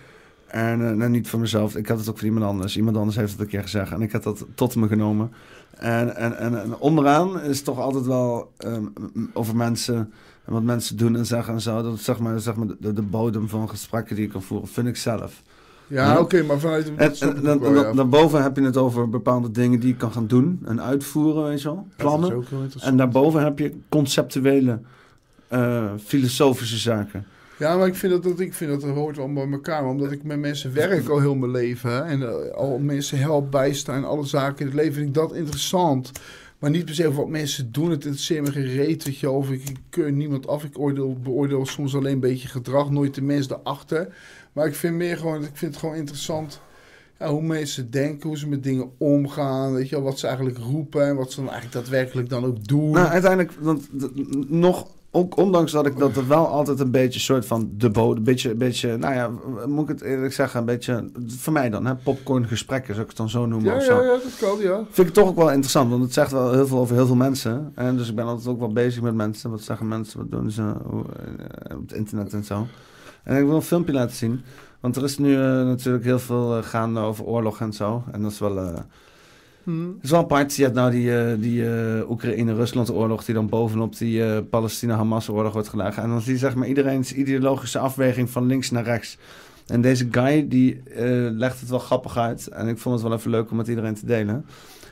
[0.46, 2.76] En nou, niet voor mezelf, ik had het ook voor iemand anders.
[2.76, 5.32] Iemand anders heeft het een keer gezegd en ik had dat tot me genomen.
[5.76, 8.84] En, en, en, en onderaan is toch altijd wel ehm,
[9.32, 10.12] over mensen
[10.50, 11.82] en wat mensen doen en zeggen en zo.
[11.82, 14.68] Dat is zeg maar, zeg maar de, de bodem van gesprekken die je kan voeren,
[14.68, 15.42] vind ik zelf.
[15.86, 16.20] Ja, Ja.
[16.20, 16.92] oké, maar vanuit...
[16.96, 17.92] En, en dan, wel, ja.
[17.92, 21.62] daarboven heb je het over bepaalde dingen die je kan gaan doen en uitvoeren, weet
[21.62, 21.86] je wel.
[21.96, 22.28] Plannen.
[22.28, 22.92] Ja, dat is ook heel interessant.
[22.92, 24.80] En daarboven heb je conceptuele,
[25.48, 27.26] eh, filosofische zaken.
[27.58, 29.84] Ja, maar ik vind dat, dat, ik vind dat, dat hoort allemaal bij elkaar.
[29.84, 31.90] Omdat ik met mensen werk al heel mijn leven.
[31.90, 34.94] hè, En eh, al mensen help, bijstaan, alle zaken in het leven.
[34.94, 36.12] Vind ik dat interessant.
[36.60, 37.90] Maar niet per se wat mensen doen.
[37.90, 39.26] Het interesseert me gereed.
[39.26, 40.64] Of ik, keur niemand af.
[40.64, 42.90] Ik oordeel, beoordeel soms alleen een beetje gedrag.
[42.90, 44.14] Nooit de mens erachter.
[44.52, 46.60] Maar ik vind meer gewoon, ik vind het gewoon interessant...
[47.18, 49.72] Ja, hoe mensen denken, hoe ze met dingen omgaan.
[49.72, 51.06] Weet je wat ze eigenlijk roepen.
[51.06, 52.90] En wat ze dan eigenlijk daadwerkelijk dan ook doen.
[52.90, 53.88] Nou, uiteindelijk, want
[54.50, 58.16] nog, ook ondanks dat ik dat er wel altijd een beetje soort van de bodem,
[58.16, 59.30] een beetje, een beetje, nou ja,
[59.66, 63.08] moet ik het eerlijk zeggen, een beetje, voor mij dan, hè, popcorn gesprekken, zou ik
[63.08, 63.94] het dan zo noemen ja, of zo.
[63.94, 64.76] ja, ja, dat kan, ja.
[64.76, 67.06] Vind ik het toch ook wel interessant, want het zegt wel heel veel over heel
[67.06, 67.72] veel mensen.
[67.74, 69.50] En dus ik ben altijd ook wel bezig met mensen.
[69.50, 72.66] Wat zeggen mensen, wat doen ze hoe, eh, op het internet en zo.
[73.22, 74.42] En ik wil een filmpje laten zien.
[74.80, 78.04] Want er is nu eh, natuurlijk heel veel eh, gaande over oorlog en zo.
[78.12, 78.84] En dat is wel,
[79.64, 80.56] Het is wel apart.
[80.56, 83.24] Je hebt nou die, eh, die eh, Oekraïne-Rusland-oorlog...
[83.24, 85.98] die dan bovenop die eh, Palestina-Hamas-oorlog wordt gelegd.
[85.98, 89.18] En dan zie je zeg maar iedereen's ideologische afweging van links naar rechts.
[89.66, 90.82] En deze guy, die
[91.30, 92.46] legt het wel grappig uit.
[92.46, 94.44] En ik vond het wel even leuk om met iedereen te delen.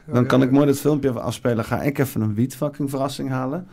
[0.07, 1.65] Dan Ja, kan ik mooi dit filmpje even afspelen.
[1.65, 3.67] Ga ik even een wiet fucking verrassing halen.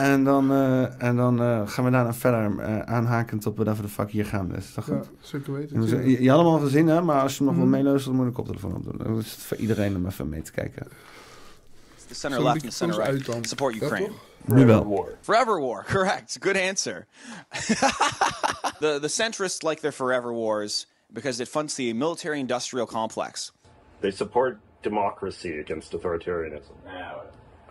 [0.00, 3.88] En dan, eh, en dan eh, gaan we daarna verder eh, aanhakend op whatever de
[3.88, 4.54] fuck hier gaan.
[4.56, 5.08] Is dat Ja, goed?
[5.20, 5.82] zeker weten.
[5.86, 7.02] Je, je, je had hem al gezien, hè?
[7.02, 7.60] Maar als je nog Mhm.
[7.62, 9.06] wil meeluisteren, dan moet je de koptelefoon opdoen.
[9.06, 10.86] Dan is het voor iedereen om even mee te kijken.
[12.08, 13.44] The center left and the center right uit dan.
[13.44, 14.10] support Ukraine.
[14.44, 15.08] Nu wel.
[15.20, 16.36] Forever war, correct.
[16.40, 17.06] Good answer.
[18.80, 23.52] the the centrists like their forever wars because it funds the military-industrial complex.
[24.00, 26.72] They support democracy against authoritarianism.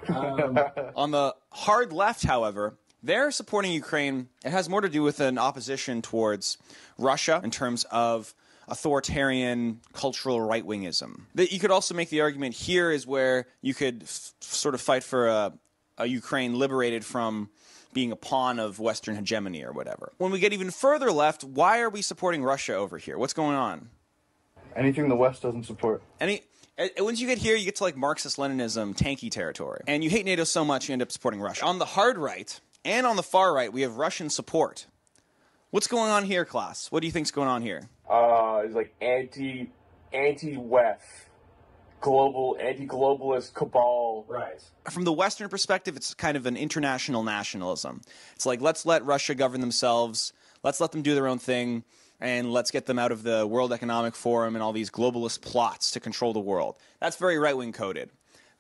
[0.08, 0.60] Um,
[0.96, 4.28] on the hard left, however, they're supporting Ukraine.
[4.44, 6.58] It has more to do with an opposition towards
[6.98, 8.34] Russia in terms of
[8.68, 11.22] authoritarian cultural right wingism.
[11.36, 14.82] That you could also make the argument here is where you could f- sort of
[14.82, 15.54] fight for a,
[15.98, 17.50] a Ukraine liberated from
[17.94, 20.12] being a pawn of Western hegemony or whatever.
[20.18, 23.18] When we get even further left, why are we supporting Russia over here?
[23.18, 23.90] What's going on?
[24.76, 26.04] Anything the West doesn't support.
[26.20, 26.44] Any
[27.00, 30.26] once you get here, you get to like Marxist Leninism, tanky territory, and you hate
[30.26, 31.66] NATO so much you end up supporting Russia.
[31.66, 34.88] On the hard right and on the far right, we have Russian support.
[35.72, 36.92] What's going on here, class?
[36.92, 37.90] What do you think's going on here?
[38.10, 39.70] uh, is like anti
[40.12, 41.06] anti West,
[42.02, 44.26] global anti globalist cabal.
[44.28, 44.62] Right.
[44.90, 48.02] From the Western perspective, it's kind of an international nationalism.
[48.36, 50.34] It's like let's let Russia govern themselves,
[50.64, 51.84] let's let them do their own thing,
[52.20, 55.91] and let's get them out of the World Economic Forum and all these globalist plots
[55.91, 56.78] to control the world.
[57.00, 58.10] That's very right wing coded.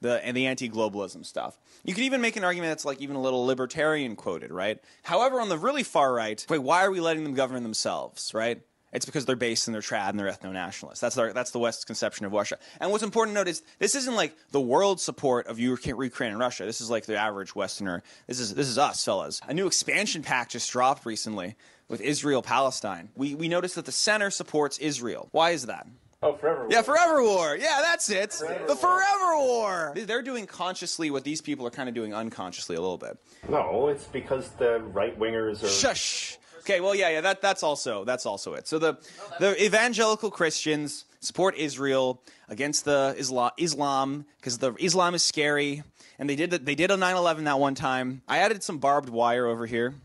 [0.01, 1.59] The, and the anti-globalism stuff.
[1.83, 4.79] You could even make an argument that's like even a little libertarian quoted, right?
[5.03, 8.61] However, on the really far right, wait, why are we letting them govern themselves, right?
[8.93, 11.01] It's because they're based and they're trad and they're ethno-nationalists.
[11.01, 12.57] That's our, that's the West's conception of Russia.
[12.79, 16.31] And what's important to note is this isn't like the world support of Uk- Ukraine
[16.31, 16.63] and Russia.
[16.63, 18.01] This is like the average Westerner.
[18.25, 19.41] This is this is us, fellas.
[19.47, 21.55] A new expansion pack just dropped recently
[21.89, 23.09] with Israel Palestine.
[23.15, 25.27] We we noticed that the center supports Israel.
[25.31, 25.85] Why is that?
[26.21, 26.67] Oh, forever.
[26.69, 27.55] Yeah, Forever War.
[27.55, 28.31] Yeah, that's it.
[28.67, 29.93] the Forever War.
[29.95, 33.17] They're doing consciously what these people are kind of doing unconsciously a little bit.
[33.47, 35.67] No, it's because the right wingers are.
[35.67, 36.37] Shush.
[36.59, 38.67] Okay, well, yeah, yeah, that, that's also that's also it.
[38.67, 38.97] So the
[39.39, 45.83] the evangelical Christians support Israel against the Islam Islam because the Islam is scary,
[46.19, 48.23] and they did they did a 9/11 that one time.
[48.27, 49.95] I added some barbed wire over here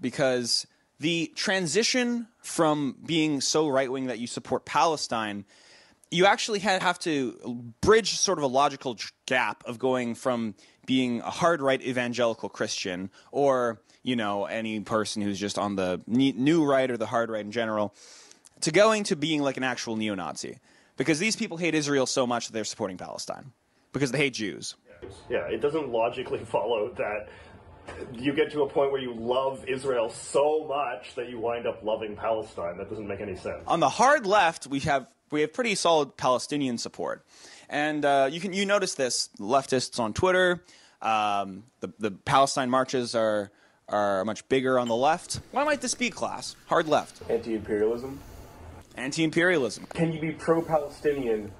[0.00, 0.66] because
[1.00, 5.44] the transition from being so right wing that you support Palestine
[6.14, 8.96] you actually have to bridge sort of a logical
[9.26, 10.54] gap of going from
[10.86, 16.00] being a hard right evangelical Christian or, you know, any person who's just on the
[16.06, 17.94] new right or the hard right in general,
[18.60, 20.58] to going to being like an actual neo Nazi.
[20.96, 23.50] Because these people hate Israel so much that they're supporting Palestine.
[23.92, 24.76] Because they hate Jews.
[25.28, 27.28] Yeah, it doesn't logically follow that
[28.12, 31.82] you get to a point where you love Israel so much that you wind up
[31.84, 32.76] loving Palestine.
[32.78, 33.62] That doesn't make any sense.
[33.66, 37.24] On the hard left, we have we have pretty solid Palestinian support,
[37.68, 40.62] and uh, you can you notice this leftists on Twitter.
[41.02, 43.50] Um, the the Palestine marches are
[43.88, 45.40] are much bigger on the left.
[45.50, 46.56] Why might this be class?
[46.68, 48.18] Hard left, Anti-imperialism.
[48.96, 49.86] anti-imperialism.
[49.92, 51.52] Can you be pro-Palestinian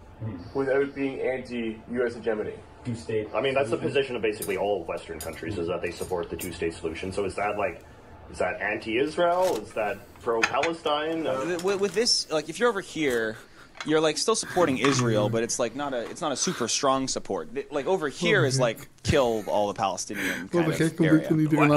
[0.54, 2.14] without being anti-U.S.
[2.14, 2.54] hegemony?
[2.84, 3.30] Two states.
[3.34, 6.36] I mean, that's the position of basically all Western countries is that they support the
[6.36, 7.12] two-state solution.
[7.12, 7.82] So is that like,
[8.30, 9.56] is that anti-Israel?
[9.62, 11.26] Is that pro-Palestine?
[11.26, 13.38] Uh, With, with this, like if you're over here.
[13.86, 17.08] You're like still supporting Israel, but it's like not a it's not a super strong
[17.08, 17.48] support.
[17.70, 21.28] Like over here is like kill all the Palestinian kind of area.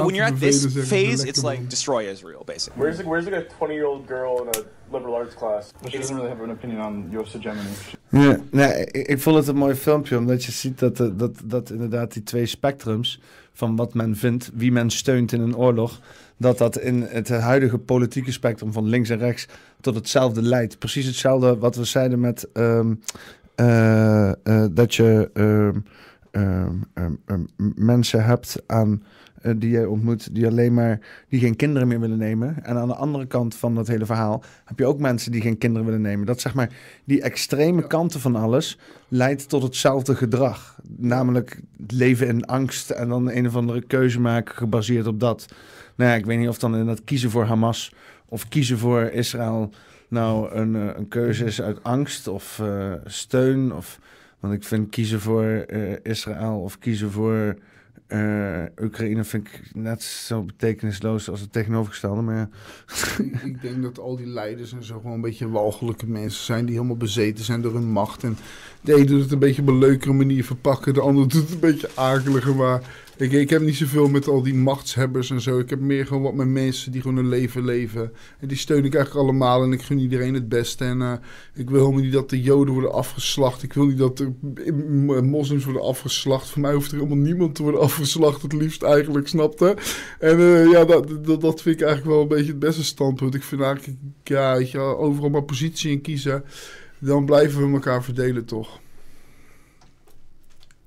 [0.05, 2.81] When you're at this bevelen, zeggen ze, phase, it's like destroy Israel, basically.
[2.81, 5.73] Where's like, where's like a 20-year-old girl in a liberal arts class?
[5.81, 7.33] But she doesn't really have an opinion on U.S.
[7.33, 7.69] hegemony.
[8.09, 11.69] Ja, nee, ik, ik vond het een mooi filmpje, omdat je ziet dat, dat, dat
[11.69, 13.19] inderdaad die twee spectrums
[13.53, 15.99] van wat men vindt, wie men steunt in een oorlog,
[16.37, 19.47] dat dat in het huidige politieke spectrum van links en rechts
[19.81, 20.79] tot hetzelfde leidt.
[20.79, 22.93] Precies hetzelfde wat we zeiden met ehm,
[23.55, 25.79] eh, eh, dat je ehm,
[26.93, 27.43] ehm,
[27.75, 29.03] mensen hebt aan
[29.41, 30.99] eh, die jij ontmoet, die alleen maar
[31.29, 32.63] die geen kinderen meer willen nemen.
[32.63, 35.57] En aan de andere kant van dat hele verhaal heb je ook mensen die geen
[35.57, 36.25] kinderen willen nemen.
[36.25, 36.69] Dat zeg maar
[37.03, 38.77] die extreme kanten van alles
[39.07, 40.79] leidt tot hetzelfde gedrag.
[40.97, 45.45] Namelijk het leven in angst en dan een of andere keuze maken gebaseerd op dat.
[45.97, 47.93] Nou ja, ik weet niet of dan inderdaad kiezen voor Hamas
[48.25, 49.71] of kiezen voor Israël
[50.07, 53.73] nou een, eh, een keuze is uit angst of eh, steun.
[53.73, 53.99] Of,
[54.39, 57.57] want ik vind kiezen voor eh, Israël of kiezen voor
[58.81, 62.21] Oekraïne vind ik net zo betekenisloos als het tegenovergestelde.
[62.21, 62.49] Maar ja.
[63.17, 66.65] ik, ik denk dat al die leiders en zo gewoon een beetje walgelijke mensen zijn
[66.65, 68.23] die helemaal bezeten zijn door hun macht.
[68.23, 68.37] En
[68.81, 71.51] de een doet het een beetje op een leukere manier verpakken, de ander doet het
[71.51, 72.55] een beetje akeliger.
[72.55, 72.81] Maar
[73.17, 75.59] ik, ik heb niet zoveel met al die machtshebbers en zo.
[75.59, 78.11] Ik heb meer gewoon wat met mensen die gewoon hun leven leven.
[78.39, 80.83] En die steun ik eigenlijk allemaal en ik gun iedereen het beste.
[80.85, 81.13] En eh,
[81.53, 83.63] ik wil helemaal niet dat de Joden worden afgeslacht.
[83.63, 84.31] Ik wil niet dat de
[85.23, 86.49] moslims worden afgeslacht.
[86.49, 89.77] Voor mij hoeft er helemaal niemand te worden afgeslacht, het liefst eigenlijk, snapte?
[90.19, 93.35] En eh, ja, dat, dat, vind ik eigenlijk wel een beetje het beste standpunt.
[93.35, 96.43] Ik vind eigenlijk, ja, overal maar positie in kiezen.
[96.99, 98.79] Dan blijven we elkaar verdelen, toch?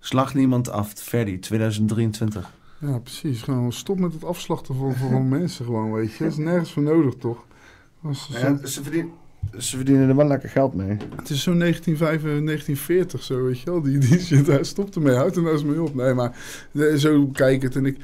[0.00, 2.50] Slag niemand af, Verdi, 2023.
[2.78, 3.42] Ja, precies.
[3.42, 6.24] Gewoon stop met het afslachten van, van mensen gewoon, weet je.
[6.24, 7.44] Dat is nergens voor nodig, toch?
[8.02, 9.10] Als- Ja, ze, verdienen,
[9.58, 10.96] ze verdienen er wel lekker geld mee.
[11.16, 13.82] Het is zo'n 1945, 1940 zo, weet je wel.
[13.82, 15.94] Die, die shit, hij stopt ermee, houdt er nou eens mee op.
[15.94, 16.36] Nee, maar
[16.72, 17.76] eh, zo kijk het.
[17.76, 17.96] En ik,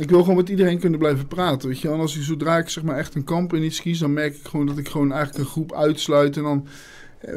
[0.00, 1.96] ik wil gewoon met iedereen kunnen blijven praten, weet je wel.
[1.96, 4.34] En als ik, zodra ik zeg maar echt een kamp in iets kies, dan merk
[4.34, 6.36] ik gewoon dat ik gewoon eigenlijk een groep uitsluit.
[6.36, 6.72] En dan, eh,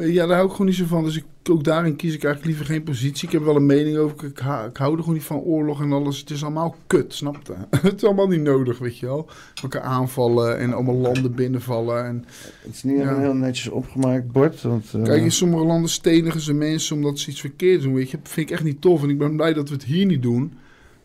[0.00, 1.04] ja, daar hou ik gewoon niet zo van.
[1.04, 3.26] Dus ik, ook daarin kies ik eigenlijk liever geen positie.
[3.28, 5.80] Ik heb wel een mening over, ik, hou- ik hou er gewoon niet van oorlog
[5.80, 6.18] en alles.
[6.20, 7.54] Het is allemaal kut, snap je?
[7.88, 9.28] het is allemaal niet nodig, weet je wel.
[9.62, 12.24] Elkaar aanvallen en allemaal landen binnenvallen en...
[12.62, 13.10] Het is niet Ja.
[13.10, 14.62] een heel netjes opgemaakt bord.
[14.62, 18.10] Want, eh, Kijk, in sommige landen stenigen ze mensen omdat ze iets verkeerd doen, weet
[18.10, 18.16] je.
[18.22, 20.22] Dat vind ik echt niet tof en ik ben blij dat we het hier niet
[20.22, 20.52] doen.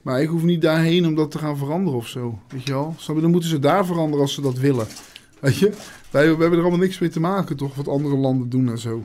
[0.02, 2.94] Maar ik hoef niet daarheen om dat te gaan veranderen of zo, weet je wel.
[2.98, 3.22] Snap je?
[3.22, 4.86] Dan moeten ze daar veranderen als ze dat willen,
[5.44, 5.72] weet je.
[6.12, 8.78] Wij, we hebben er allemaal niks mee te maken, toch, wat andere landen doen en
[8.78, 9.04] zo.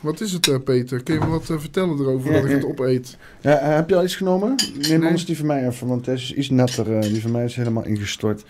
[0.00, 1.02] Wat is het, eh, Peter?
[1.02, 3.16] Kun je me wat eh, vertellen erover Ja, dat ik het opeet?
[3.40, 4.54] ja, eh, heb je al iets genomen?
[4.80, 5.06] Neem Nee.
[5.08, 6.96] anders die van mij even, want deze is iets netter.
[6.96, 8.44] eh, die van mij is helemaal ingestort.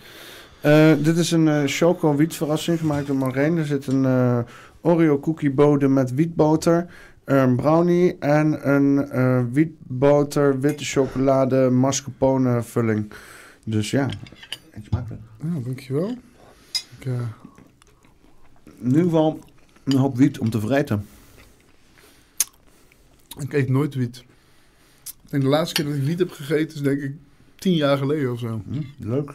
[1.01, 3.57] Dit is een eh choco wietverrassing gemaakt door Maureen.
[3.57, 4.05] Er zit een
[4.81, 6.85] Oreo cookie bodem met wietboter,
[7.25, 13.11] een brownie en een eh, wietboter witte chocolade mascarpone vulling.
[13.65, 14.09] Dus ja,
[14.71, 15.21] eet smakelijk.
[15.43, 16.15] Ja, dankjewel.
[17.05, 17.19] Ik, eh,
[18.79, 19.39] In ieder geval
[19.83, 21.05] een hoop wiet om te vreten.
[23.39, 24.17] ik eet nooit wiet.
[25.03, 27.13] Ik denk de laatste keer dat ik wiet heb gegeten is denk ik
[27.55, 28.61] tien jaar geleden of zo.
[28.69, 29.31] Hm, leuk.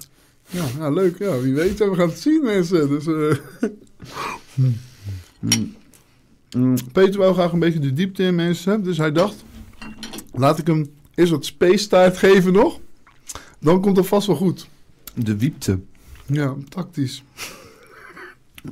[0.49, 1.19] Ja, nou, leuk.
[1.19, 1.79] Ja, wie weet.
[1.79, 2.89] We gaan het zien, mensen.
[2.89, 3.69] Dus, eh,
[4.55, 4.77] Mm.
[6.57, 6.77] Mm.
[6.93, 8.83] Peter wou graag een beetje de diepte in, mensen.
[8.83, 9.45] Dus hij dacht,
[10.33, 12.81] laat ik hem eerst wat space taart geven nog.
[13.59, 14.69] Dan komt het vast wel goed.
[15.15, 15.81] De wiepte.
[16.27, 17.23] Ja, tactisch.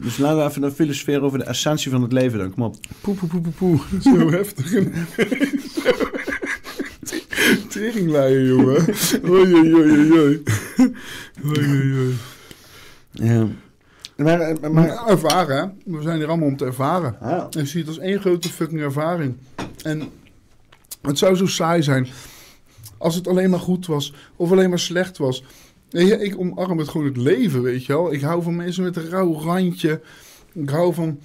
[0.01, 2.55] Dus laten we even naar filosoferen over de essentie van het leven dan.
[2.55, 2.77] Kom op.
[3.01, 3.78] Poe, poe, poe, poe, poe.
[4.19, 4.70] Zo heftig.
[7.69, 8.86] Teringleier, jongen.
[9.28, 10.43] Oei, oei, oei, oei, oei.
[11.47, 12.15] Oei.
[13.12, 13.47] Ja.
[14.16, 15.93] Maar, eh, maar, Maar ervaren, hè.
[15.97, 17.16] We zijn hier allemaal om te ervaren.
[17.20, 19.35] ah, En zie het als één grote fucking ervaring.
[19.82, 20.02] En
[21.02, 22.09] het zou zo saai zijn
[22.98, 25.44] Als het alleen maar goed was of alleen maar slecht was.
[25.90, 28.12] Nee, ik omarm het gewoon het leven, weet je wel.
[28.12, 30.01] Ik hou van mensen met een rauw randje.
[30.52, 31.19] Ik hou van...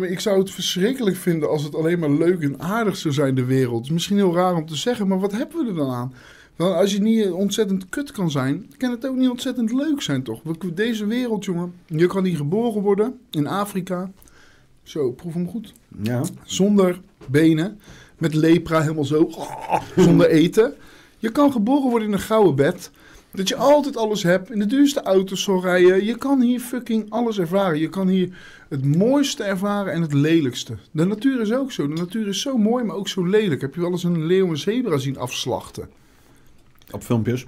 [0.00, 3.44] Ik zou het verschrikkelijk vinden als het alleen maar leuk en aardig zou zijn, de
[3.44, 3.76] wereld.
[3.76, 6.12] Het is misschien heel raar om te zeggen, maar wat hebben we er dan aan?
[6.56, 10.22] Want als je niet ontzettend kut kan zijn, kan het ook niet ontzettend leuk zijn,
[10.22, 10.40] toch?
[10.42, 11.74] Want Deze wereld, jongen.
[11.86, 14.10] Je kan hier geboren worden in Afrika.
[14.82, 15.72] Zo, proef hem goed.
[16.02, 16.22] Ja.
[16.44, 17.80] Zonder benen.
[18.18, 19.30] Met lepra helemaal zo.
[19.96, 20.74] Zonder eten.
[21.18, 22.90] Je kan geboren worden in een gouden bed.
[23.32, 24.50] Dat je altijd alles hebt.
[24.50, 26.04] In de duurste auto's zal rijden.
[26.04, 27.78] Je kan hier fucking alles ervaren.
[27.78, 28.36] Je kan hier
[28.68, 30.76] het mooiste ervaren en het lelijkste.
[30.90, 31.88] De natuur is ook zo.
[31.88, 33.60] De natuur is zo mooi, maar ook zo lelijk.
[33.60, 35.88] Heb je wel eens een leeuw en zebra zien afslachten?
[36.90, 37.46] Op filmpjes.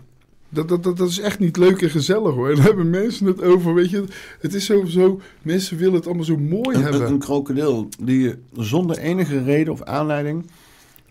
[0.48, 2.48] Dat, dat, dat, dat is echt niet leuk en gezellig hoor.
[2.54, 3.74] Daar hebben mensen het over.
[3.74, 4.04] Weet je,
[4.40, 7.00] het is zo, zo mensen willen het allemaal zo mooi Een, hebben.
[7.00, 10.44] een, een krokodil die zonder enige reden of aanleiding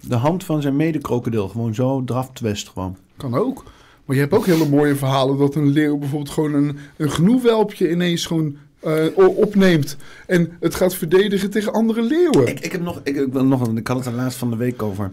[0.07, 2.97] de hand van zijn mede-krokodil gewoon zo draf twist gewoon.
[3.17, 3.63] Kan ook.
[4.05, 7.91] Maar je hebt ook hele mooie verhalen dat een leeuw bijvoorbeeld gewoon een, een gnoewelpje
[7.91, 9.97] ineens gewoon eh, opneemt.
[10.27, 12.47] En het gaat verdedigen tegen andere leeuwen.
[12.47, 14.49] Ik, ik heb nog, ik, ik, wil nog, een- ik had het er laatst van
[14.49, 15.11] de week over.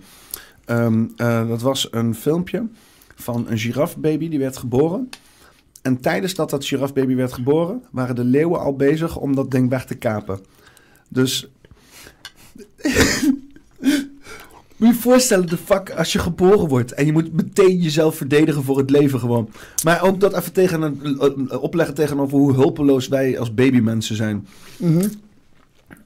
[0.65, 2.67] Ehm, eh, dat was een filmpje
[3.15, 5.09] van een girafbaby die werd geboren.
[5.83, 9.69] En tijdens dat dat girafbaby werd geboren, waren de leeuwen al bezig om dat ding
[9.71, 10.41] weg te kapen.
[11.09, 11.49] Dus.
[14.81, 18.17] Moet je je voorstellen, de fuck, als je geboren wordt en je moet meteen jezelf
[18.17, 19.51] verdedigen voor het leven gewoon.
[19.85, 24.47] Maar ook dat even tegen een, eh, opleggen tegenover hoe hulpeloos wij als babymensen zijn.
[24.77, 25.09] Mhm.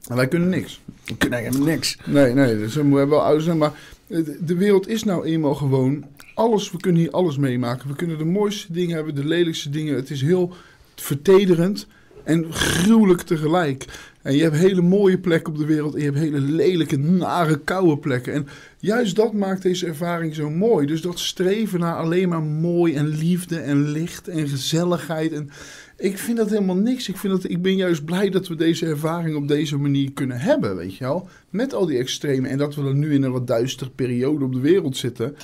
[0.07, 0.81] En wij kunnen niks.
[1.05, 1.97] We kunnen helemaal niks.
[2.05, 3.57] Nee, nee, dus we hebben wel ouders zijn.
[3.57, 3.71] Maar
[4.07, 6.71] de de wereld is nou eenmaal gewoon alles.
[6.71, 7.89] We kunnen hier alles meemaken.
[7.89, 9.95] We kunnen de mooiste dingen hebben, de lelijkste dingen.
[9.95, 10.53] Het is heel
[10.95, 11.87] vertederend
[12.25, 13.85] en gruwelijk tegelijk.
[14.21, 17.59] En je hebt hele mooie plekken op de wereld en je hebt hele lelijke, nare,
[17.59, 18.33] koude plekken.
[18.33, 18.47] En
[18.79, 20.85] juist dat maakt deze ervaring zo mooi.
[20.85, 25.31] Dus dat streven naar alleen maar mooi en liefde en licht en gezelligheid.
[25.31, 25.49] En
[25.97, 27.09] ik vind dat helemaal niks.
[27.09, 30.39] Ik, vind dat, ik ben juist blij dat we deze ervaring op deze manier kunnen
[30.39, 31.29] hebben, weet je wel.
[31.49, 34.53] Met al die extremen en dat we dan nu in een wat duistere periode op
[34.53, 35.35] de wereld zitten,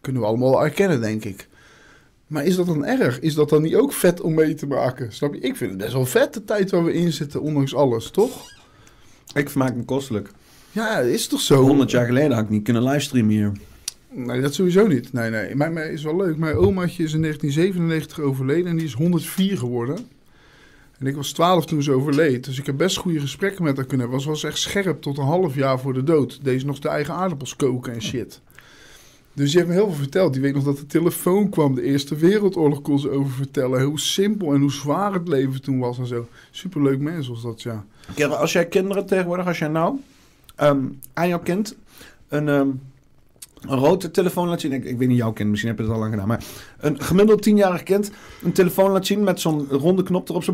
[0.00, 1.48] kunnen we allemaal erkennen, denk ik.
[2.28, 3.20] Maar is dat dan erg?
[3.20, 5.12] Is dat dan niet ook vet om mee te maken?
[5.12, 5.40] Snap je?
[5.40, 8.50] Ik vind het best wel vet de tijd waar we in zitten, ondanks alles, toch?
[9.34, 10.30] Ik vermaak me kostelijk.
[10.72, 11.62] Ja, is toch zo?
[11.62, 13.52] 100 jaar geleden had ik niet kunnen livestreamen hier.
[14.10, 15.12] Nee, dat sowieso niet.
[15.12, 15.54] Nee, nee.
[15.54, 16.36] Maar, maar is wel leuk.
[16.36, 19.96] Mijn omaatje is in 1997 overleden en die is 104 geworden.
[20.98, 22.44] En ik was 12 toen ze overleed.
[22.44, 24.22] Dus ik heb best goede gesprekken met haar kunnen hebben.
[24.22, 26.38] Ze was echt scherp tot een half jaar voor de dood.
[26.42, 28.40] Deze nog de eigen aardappels koken en shit.
[29.38, 30.32] Dus die heeft me heel veel verteld.
[30.32, 31.74] Die weet nog dat de telefoon kwam.
[31.74, 33.82] De Eerste Wereldoorlog kon ze over vertellen.
[33.82, 36.28] Hoe simpel en hoe zwaar het leven toen was en zo.
[36.50, 37.84] Superleuk mens was dat, ja.
[38.28, 39.98] Als jij kinderen tegenwoordig, als jij nou
[40.54, 40.78] ehm,
[41.12, 41.76] aan jouw kind
[42.28, 42.68] een, ehm,
[43.60, 44.72] een rode telefoon laat zien.
[44.72, 46.28] Ik, ik weet niet jouw kind, misschien heb je het al lang gedaan.
[46.28, 46.44] Maar
[46.78, 48.10] een gemiddeld tienjarig kind
[48.42, 50.44] een telefoon laat zien met zo'n ronde knop erop.
[50.44, 50.52] Zo.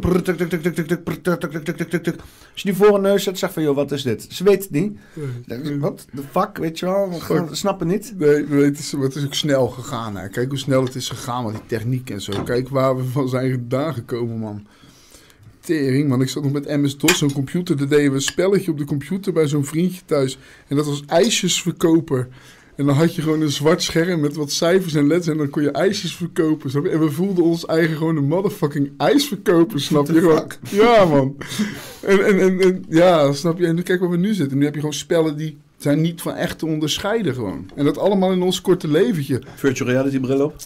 [2.52, 4.26] Als je die voor een neus zet, zeg van joh, wat is dit?
[4.28, 4.98] Ze weet het niet.
[5.80, 6.06] Wat?
[6.12, 7.12] De fuck, weet je wel?
[7.28, 8.14] Ze snappen niet.
[8.18, 10.16] Nee, het is, het is ook snel gegaan.
[10.16, 10.28] Hè.
[10.28, 12.42] Kijk hoe snel het is gegaan met die techniek en zo.
[12.42, 14.66] Kijk waar we van zijn vandaan gekomen, man.
[15.60, 16.20] Tering, man.
[16.20, 17.76] Ik zat nog met MS-DOS, zo'n computer.
[17.76, 20.38] Daar deden we een spelletje op de computer bij zo'n vriendje thuis.
[20.68, 22.28] En dat was ijsjesverkoper.
[22.76, 25.28] En dan had je gewoon een zwart scherm met wat cijfers en letters.
[25.28, 26.70] En dan kon je ijsjes verkopen.
[26.70, 26.90] Snap je?
[26.90, 29.80] En we voelden ons eigen gewoon een motherfucking ijsverkoper.
[29.80, 30.12] Snap je?
[30.12, 30.58] Gewoon, fuck?
[30.82, 31.36] ja, man.
[32.00, 33.66] En, en, en, en ja, snap je?
[33.66, 34.58] En kijk waar we nu zitten.
[34.58, 37.70] Nu heb je gewoon spellen die zijn niet van echt te onderscheiden gewoon.
[37.74, 39.42] En dat allemaal in ons korte leventje.
[39.54, 40.56] Virtual reality bril op.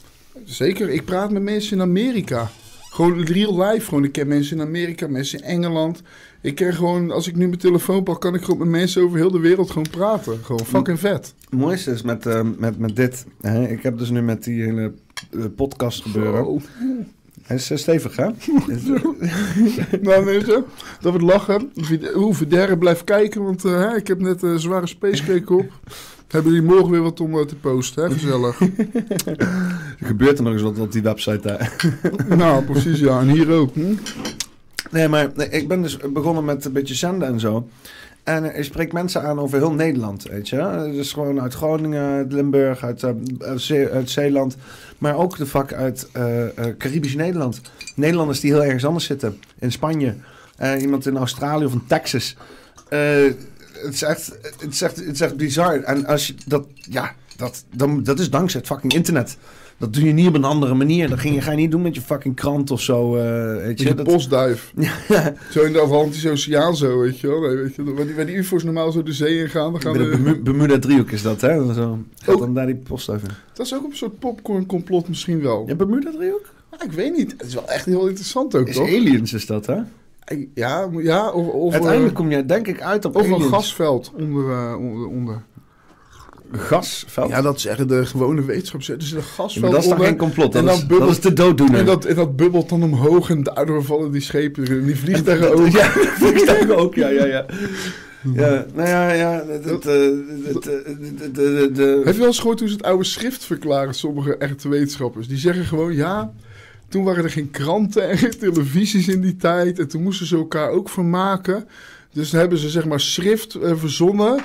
[0.44, 2.50] Zeker, ik praat met mensen in Amerika.
[2.90, 3.86] Gewoon real life.
[3.86, 4.04] Gewoon.
[4.04, 6.02] Ik ken mensen in Amerika, mensen in Engeland.
[6.40, 9.18] Ik ken gewoon, als ik nu mijn telefoon pak, kan ik gewoon met mensen over
[9.18, 10.38] heel de wereld gewoon praten.
[10.42, 11.34] Gewoon fucking vet.
[11.40, 13.26] Het mooiste is met, eh, met, met dit.
[13.40, 13.68] Hè?
[13.68, 14.92] Ik heb dus nu met die hele
[15.30, 16.62] eh, podcast gebeuren.
[17.42, 18.26] Hij is eh, stevig, hè?
[20.02, 20.64] nou mensen,
[21.00, 21.72] dat we lachen.
[22.14, 23.64] Hoe Videre blijft kijken, want
[23.96, 25.72] ik heb net een zware spacecake op.
[26.28, 28.10] Hebben jullie morgen weer wat om te posten, hè?
[28.10, 28.60] Gezellig.
[30.00, 31.86] Er gebeurt er nog eens wat op die website daar.
[32.36, 33.20] nou, precies ja.
[33.20, 33.74] En hier ook.
[33.74, 33.94] Hm?
[34.90, 37.68] Nee, maar ik ben dus begonnen met een beetje zenden en zo.
[38.22, 40.90] En ik spreek mensen aan over heel Nederland, weet je.
[40.94, 44.56] Dus gewoon uit Groningen, uit Limburg, uit, eh, uit, Zee- uit Zeeland.
[44.98, 46.24] Maar ook de vak uit eh,
[46.78, 47.60] Caribisch Nederland.
[47.94, 49.40] Nederlanders die heel ergens anders zitten.
[49.58, 50.14] In Spanje.
[50.80, 52.36] Iemand in Australië of in Texas.
[52.88, 54.26] Het, is echt,
[54.60, 55.80] het, is echt, het is echt bizar.
[55.82, 59.36] En als je dat, ja, dat, dan, dat is dankzij het fucking internet.
[59.78, 61.08] Dat doe je niet op een andere manier.
[61.08, 63.16] Dat ging je, ga je niet doen met je fucking krant of zo.
[63.16, 64.72] eh, weet Met je, dat, postduif.
[65.50, 67.40] Zo in de Atlantische Oceaan zo, weet je wel.
[67.40, 69.80] Nee, weet je, waar, die, waar die ufo's normaal zo de zee in gaan, dan
[69.80, 71.72] gaan de de- Bermu- Bermuda driehoek is dat, hè?
[71.74, 71.98] Zo.
[72.18, 73.44] Gaat Ook- dan daar die post over.
[73.52, 75.64] Dat is ook een soort popcorn complot misschien wel.
[75.66, 76.46] Ja, Bermuda driehoek?
[76.70, 77.32] Ja, ik weet niet.
[77.32, 78.86] Het is wel echt heel interessant ook, Is toch?
[78.88, 79.76] aliens is dat, hè?
[80.54, 84.12] Ja, ja of, of, Uiteindelijk eh, kom je denk ik uit op of een gasveld
[84.16, 85.42] onder, eh, onder, onder.
[86.52, 87.28] Gasveld.
[87.30, 88.88] Ja, dat zeggen de gewone wetenschappers.
[88.90, 90.06] Er zit een gasveld maar dat is onder.
[90.06, 90.54] geen complot?
[90.54, 91.78] en dan is, bubbelt- dat is de dooddoener.
[91.78, 95.54] En dat, en dat bubbelt dan omhoog en daardoor vallen die schepen en die vliegtuigen
[95.54, 95.68] ook.
[95.68, 97.46] Ja, vliegtuigen ook, ja, ja, ja.
[98.34, 99.44] Ja, nou ja, ja.
[99.46, 99.62] Heb
[102.14, 105.28] je wel eens gehoord hoe ze het oude schrift verklaren, sommige echte wetenschappers?
[105.28, 106.32] Die zeggen gewoon, ja,
[106.88, 109.78] toen waren er geen kranten en geen televisies in die tijd.
[109.78, 111.68] En toen moesten ze elkaar ook vermaken.
[112.12, 114.44] Dus dan hebben ze zeg maar schrift eh, verzonnen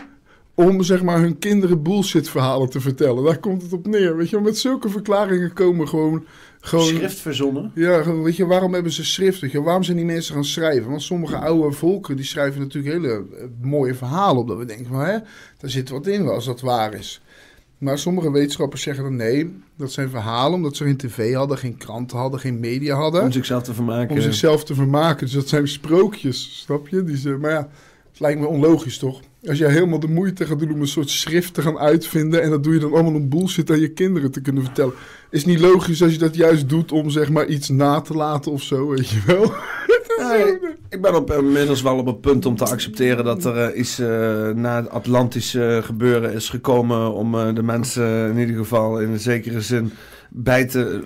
[0.55, 3.23] om zeg maar hun kinderen bullshit verhalen te vertellen.
[3.23, 4.17] Daar komt het op neer.
[4.17, 6.25] Weet je met zulke verklaringen komen gewoon...
[6.59, 7.71] gewoon schrift verzonnen.
[7.75, 9.39] Ja, weet je, waarom hebben ze schrift?
[9.39, 10.89] Weet je, waarom zijn die mensen gaan schrijven?
[10.89, 14.47] Want sommige oude volkeren die schrijven natuurlijk hele eh, mooie verhalen op.
[14.47, 15.17] Dat we denken van, hè,
[15.57, 17.21] daar zit wat in als dat waar is.
[17.77, 21.77] Maar sommige wetenschappers zeggen dan nee, dat zijn verhalen omdat ze geen tv hadden, geen
[21.77, 23.21] kranten hadden, geen media hadden.
[23.21, 24.15] Om zichzelf te vermaken.
[24.15, 25.25] Om zichzelf te vermaken.
[25.25, 27.03] Dus dat zijn sprookjes, snap je?
[27.03, 27.69] Die ze, maar ja,
[28.13, 29.19] het lijkt me onlogisch toch?
[29.47, 32.41] Als jij helemaal de moeite gaat doen om een soort schrift te gaan uitvinden...
[32.41, 34.93] en dat doe je dan allemaal om bullshit aan je kinderen te kunnen vertellen.
[35.29, 38.51] Is niet logisch als je dat juist doet om zeg maar iets na te laten
[38.51, 39.43] of zo, weet je wel?
[40.89, 43.99] Ik- ben op, inmiddels wel op het punt om te accepteren dat er eh, iets
[43.99, 44.07] eh,
[44.49, 49.19] na het Atlantische gebeuren is gekomen om eh, de mensen in ieder geval in een
[49.19, 49.91] zekere zin
[50.29, 51.01] bij te,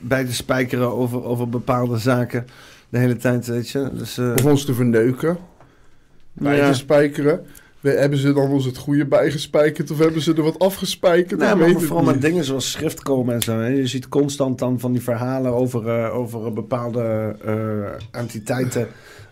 [0.00, 2.46] bij te spijkeren over, over bepaalde zaken
[2.88, 3.90] de hele tijd, weet je.
[3.92, 5.38] Dus, eh, Of ons te verneuken,
[6.40, 6.70] bij ja.
[6.70, 7.40] te spijkeren.
[7.80, 11.40] We- Hebben ze dan ons het goede bijgespijkerd of hebben ze er wat afgespijkerd?
[11.40, 13.58] Nee, Ik maar vooral met dingen zoals schrift komen en zo.
[13.58, 13.66] Hè.
[13.66, 18.88] Je ziet constant dan van die verhalen over, eh, over bepaalde eh, entiteiten.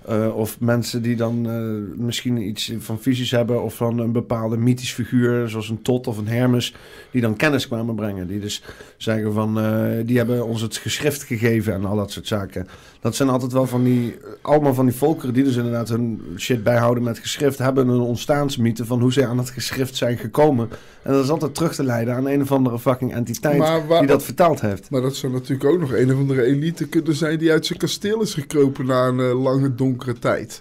[0.09, 3.63] Eh, of mensen die dan eh, misschien iets van visies hebben.
[3.63, 6.75] Of van een bepaalde mythisch figuur, zoals een Tot of een Hermes.
[7.11, 8.27] Die dan kennis kwamen brengen.
[8.27, 8.63] Die dus
[8.97, 12.67] zeggen van, eh, die hebben ons het geschrift gegeven en al dat soort zaken.
[13.01, 16.63] Dat zijn altijd wel van die, allemaal van die volkeren die dus inderdaad hun shit
[16.63, 17.59] bijhouden met geschrift.
[17.59, 20.69] Hebben een ontstaansmythe van hoe zij aan het geschrift zijn gekomen.
[21.03, 24.07] En dat is altijd terug te leiden aan een of andere fucking entiteit waar- die
[24.07, 24.91] dat vertaald heeft.
[24.91, 27.79] Maar dat zou natuurlijk ook nog een of andere elite kunnen zijn die uit zijn
[27.79, 30.59] kasteel is gekropen na een lange donkere tijd.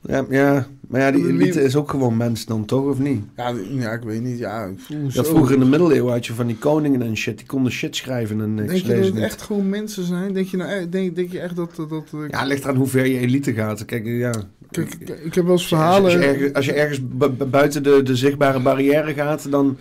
[0.00, 3.22] Ja, ja, maar ja, die elite is ook gewoon mens dan toch, of niet?
[3.36, 4.38] Ja, ja ik weet niet.
[4.38, 7.16] Ja, ik voel me Dat vroeger in de middeleeuwen had je van die koningen en
[7.16, 9.22] shit, die konden shit schrijven en niks Denk je dat het niet.
[9.22, 10.32] echt gewoon mensen zijn?
[10.32, 11.76] Denk je, nou, denk, denk je echt dat...
[11.76, 13.84] dat, dat eh, Ja, het ligt eraan hoe ver je elite gaat.
[13.84, 14.30] Kijk, ja.
[14.70, 16.10] kijk, ik, ik heb wel eens Als verhalen...
[16.10, 19.50] je, als je ergens, als je ergens bu- bu- buiten de, de zichtbare barrière gaat,
[19.50, 19.76] dan,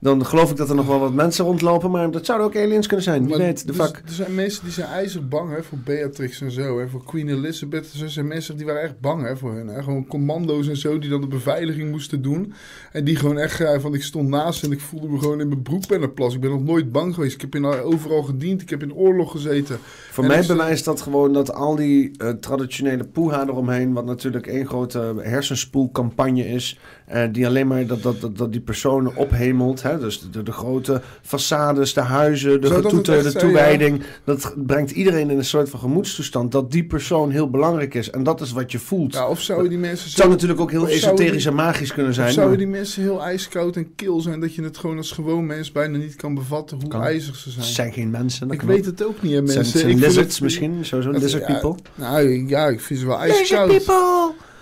[0.00, 1.90] dan geloof ik dat er nog wel wat mensen rondlopen.
[1.90, 3.20] Maar dat zouden ook aliens kunnen zijn.
[3.20, 4.02] Wie Maar weet, de dus- fuck.
[4.06, 6.78] Er zijn mensen die zijn ijzerbang hè, voor Beatrix en zo.
[6.78, 7.92] Hè, voor Queen Elizabeth.
[8.00, 9.66] Er zijn mensen die waren echt bang hè, voor hun.
[9.68, 9.82] Hè.
[9.82, 12.52] Gewoon commando's en zo die dan de beveiliging moesten doen.
[12.92, 15.48] En die gewoon echt, ja, van ik stond naast en ik voelde me gewoon in
[15.48, 16.34] mijn broek bij de plas.
[16.34, 17.34] Ik ben nog nooit bang geweest.
[17.34, 18.62] Ik heb in, overal gediend.
[18.62, 19.78] Ik heb in oorlog gezeten.
[20.16, 24.46] Voor En mij bewijst dat gewoon dat al die eh, traditionele poeha eromheen, wat natuurlijk
[24.46, 29.82] één grote hersenspoelcampagne is, eh, die alleen maar dat, dat, dat, dat die personen ophemelt.
[29.82, 29.98] Hè?
[29.98, 34.02] Dus de, de grote façades, de huizen, de Zou getoeter, de zijn, toewijding.
[34.24, 38.10] Dat brengt iedereen in een soort van gemoedstoestand dat die persoon heel belangrijk is.
[38.10, 39.14] En dat is wat je voelt.
[39.14, 40.18] Ja, of zouden die mensen het zo...
[40.20, 42.32] zou natuurlijk ook heel esoterisch die- en magisch kunnen Of zijn.
[42.32, 45.72] zouden die mensen heel ijskoud en kil zijn dat je het gewoon als gewoon mens
[45.72, 47.02] bijna niet kan bevatten hoe Kan.
[47.02, 47.64] ijzig ze zijn?
[47.64, 48.50] het zijn geen mensen.
[48.50, 49.88] ik weet het ook niet, hè, mensen.
[50.06, 51.82] Lizards het- misschien, sowieso dat- lizard ja, people.
[51.94, 53.86] Nou, ja, ik vind ze wel ijskoud.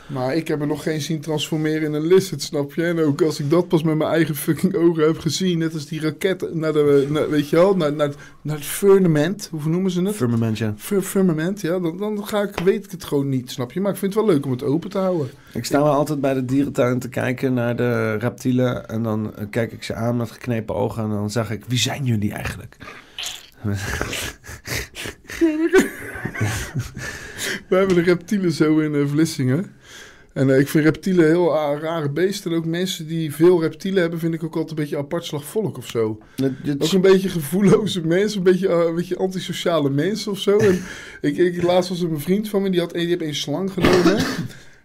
[0.07, 2.85] Maar ik heb er nog geen zien transformeren in een lizard, snap je?
[2.85, 5.87] En ook als ik dat pas met mijn eigen fucking ogen heb gezien, net als
[5.87, 8.11] die raket naar de, naar, weet je wel, naar, naar,
[8.43, 10.15] naar het firmament, hoe noemen ze het?
[10.17, 10.75] Firmament, ja.
[10.77, 13.81] Fir- Firmament, ja, dan, dan ga ik, weet ik het gewoon niet, snap je?
[13.81, 15.31] Maar ik vind het wel leuk om het open te houden.
[15.53, 18.89] Ik sta wel altijd bij de dierentuin te kijken naar de reptielen.
[18.89, 21.03] En dan eh, kijk ik ze aan met geknepen ogen.
[21.05, 22.77] En dan zeg ik, wie zijn jullie eigenlijk?
[27.69, 29.73] We hebben de reptielen zo in eh, Vlissingen.
[30.33, 32.51] En eh, ik vind reptielen heel rare beesten.
[32.51, 35.45] En ook mensen die veel reptielen hebben, vind ik ook altijd een beetje apart slag
[35.45, 36.19] volk of zo.
[36.37, 40.59] Het- Ook een beetje gevoelloze mensen, een beetje, eh, een beetje antisociale mensen of zo.
[40.69, 40.81] En
[41.21, 43.35] ik, ik, laatst was er een vriend van me, die had een, die heeft een
[43.35, 44.25] slang genomen.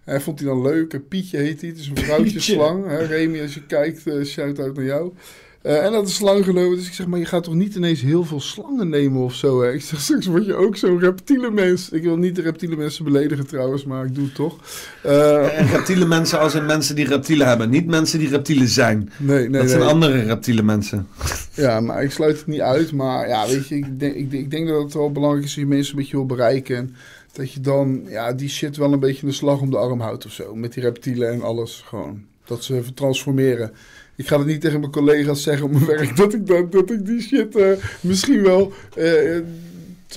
[0.03, 0.93] Hij vond hij dan leuk.
[0.93, 1.69] En Pietje heet hij.
[1.69, 2.53] Het is een vrouwtje Pietje.
[2.53, 2.87] slang.
[2.87, 5.13] Hè, Remy, als je kijkt, shout-out naar jou.
[5.61, 6.77] Eh, en dat is slang genomen.
[6.77, 9.61] Dus ik zeg, maar je gaat toch niet ineens heel veel slangen nemen of zo?
[9.61, 9.71] Hè?
[9.73, 11.89] Ik zeg, straks word je ook zo'n reptiele mens.
[11.89, 14.55] Ik wil niet de reptiele mensen beledigen trouwens, maar ik doe het toch.
[15.03, 17.69] Eh, En reptiele mensen als in mensen die reptielen hebben.
[17.69, 19.11] Niet mensen die reptielen zijn.
[19.17, 19.69] nee, nee, dat nee.
[19.69, 21.07] zijn andere reptiele mensen.
[21.53, 22.91] Ja, maar ik sluit het niet uit.
[22.91, 25.59] Maar ja, weet je, ik denk, ik, ik denk dat het wel belangrijk is als
[25.59, 26.75] je mensen een beetje wil bereiken.
[26.75, 26.95] En
[27.31, 30.25] dat je dan ja, die shit wel een beetje de slag om de arm houdt
[30.25, 30.55] of zo.
[30.55, 31.83] Met die reptielen en alles.
[31.85, 32.21] Gewoon.
[32.45, 33.71] Dat ze even transformeren.
[34.19, 36.91] Ik ga het niet tegen mijn collega's zeggen op mijn werk dat ik, dat, dat
[36.91, 37.71] ik die shit eh,
[38.01, 38.73] misschien wel.
[38.95, 39.43] eh, eh,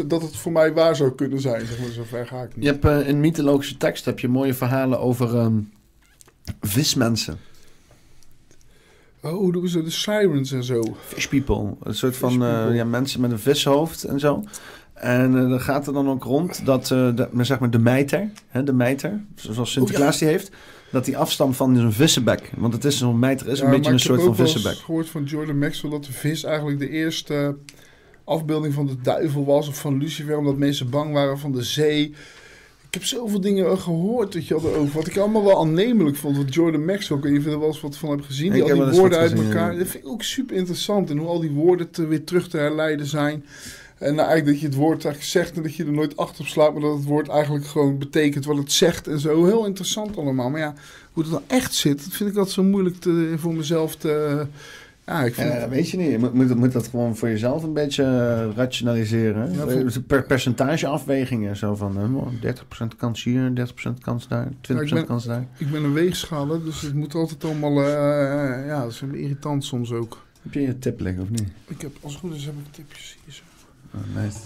[0.07, 1.66] dat het voor mij waar zou kunnen zijn.
[1.66, 2.65] Zeg maar, zover ga ik niet.
[2.65, 5.55] Je hebt eh, in mythologische tekst heb je mooie verhalen over ehm,
[6.61, 7.39] vismensen.
[9.20, 10.83] Oh, doen ze de sirens en zo?
[11.07, 11.74] Fish people.
[11.83, 14.45] Een soort van Fish ja, mensen met een vishoofd en zo.
[14.95, 18.62] En dan gaat er dan ook rond dat de, maar zeg maar de mijter, hè,
[18.62, 20.51] de mijter, zoals Sinterklaas die heeft,
[20.93, 22.51] dat die afstamt van een vissenbek.
[22.56, 24.36] Want het is zo'n mijter is een Ja, beetje een ik heb soort van ook
[24.36, 24.81] wel eens vissenbek.
[24.85, 27.56] gehoord van Jordan Maxwell dat de vis eigenlijk de eerste
[28.24, 32.14] afbeelding van de duivel was of van Lucifer, omdat mensen bang waren van de zee.
[32.86, 34.94] Ik heb zoveel dingen gehoord dat je had over.
[34.94, 36.36] Wat ik allemaal wel aannemelijk vond.
[36.36, 38.52] Wat Jordan Maxwell, ik weet niet of je er wel eens wat van hebt gezien.
[38.52, 39.73] Die Ik al heb die woorden uit gezien, elkaar.
[39.73, 39.78] ja.
[39.78, 41.10] Dat vind ik ook super interessant.
[41.10, 43.44] En hoe al die woorden te, weer terug te herleiden zijn.
[44.03, 46.41] En nou, eigenlijk dat je het woord eigenlijk zegt en dat je er nooit achter
[46.41, 46.73] op slaat.
[46.73, 49.45] Maar dat het woord eigenlijk gewoon betekent wat het zegt en zo.
[49.45, 50.51] Heel interessant allemaal.
[50.51, 50.74] Maar ja,
[51.12, 54.47] hoe het dan echt zit, dat vind ik altijd zo moeilijk te, voor mezelf te...
[55.07, 56.11] Ja, ik vind Ja, het- weet je niet.
[56.11, 59.53] Je moet, moet, dat gewoon voor jezelf een beetje eh, rationaliseren.
[59.53, 61.57] Ja, Eh, Per percentageafwegingen.
[61.57, 62.27] Zo van eh, oh,
[62.85, 65.47] 30% kans hier, 30% kans daar, 20% Ja, ik ben- kans daar.
[65.57, 67.81] Ik ben een weegschaler, dus het moet altijd allemaal...
[67.83, 70.19] eh, ja, dat is een irritant soms ook.
[70.43, 71.49] Heb je je tip liggen of niet?
[71.66, 73.43] Ik heb, als het goed is, heb ik tipjes hier zo.
[73.94, 74.39] Oh, nice.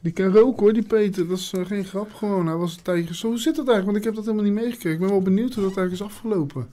[0.00, 1.28] Die kan roken hoor, die Peter.
[1.28, 2.46] Dat is eh, geen grap gewoon.
[2.46, 3.14] Hij was een tijdje...
[3.14, 3.84] Zo, hoe zit dat eigenlijk?
[3.84, 4.92] Want ik heb dat helemaal niet meegekregen.
[4.92, 6.66] Ik ben wel benieuwd hoe dat eigenlijk is afgelopen.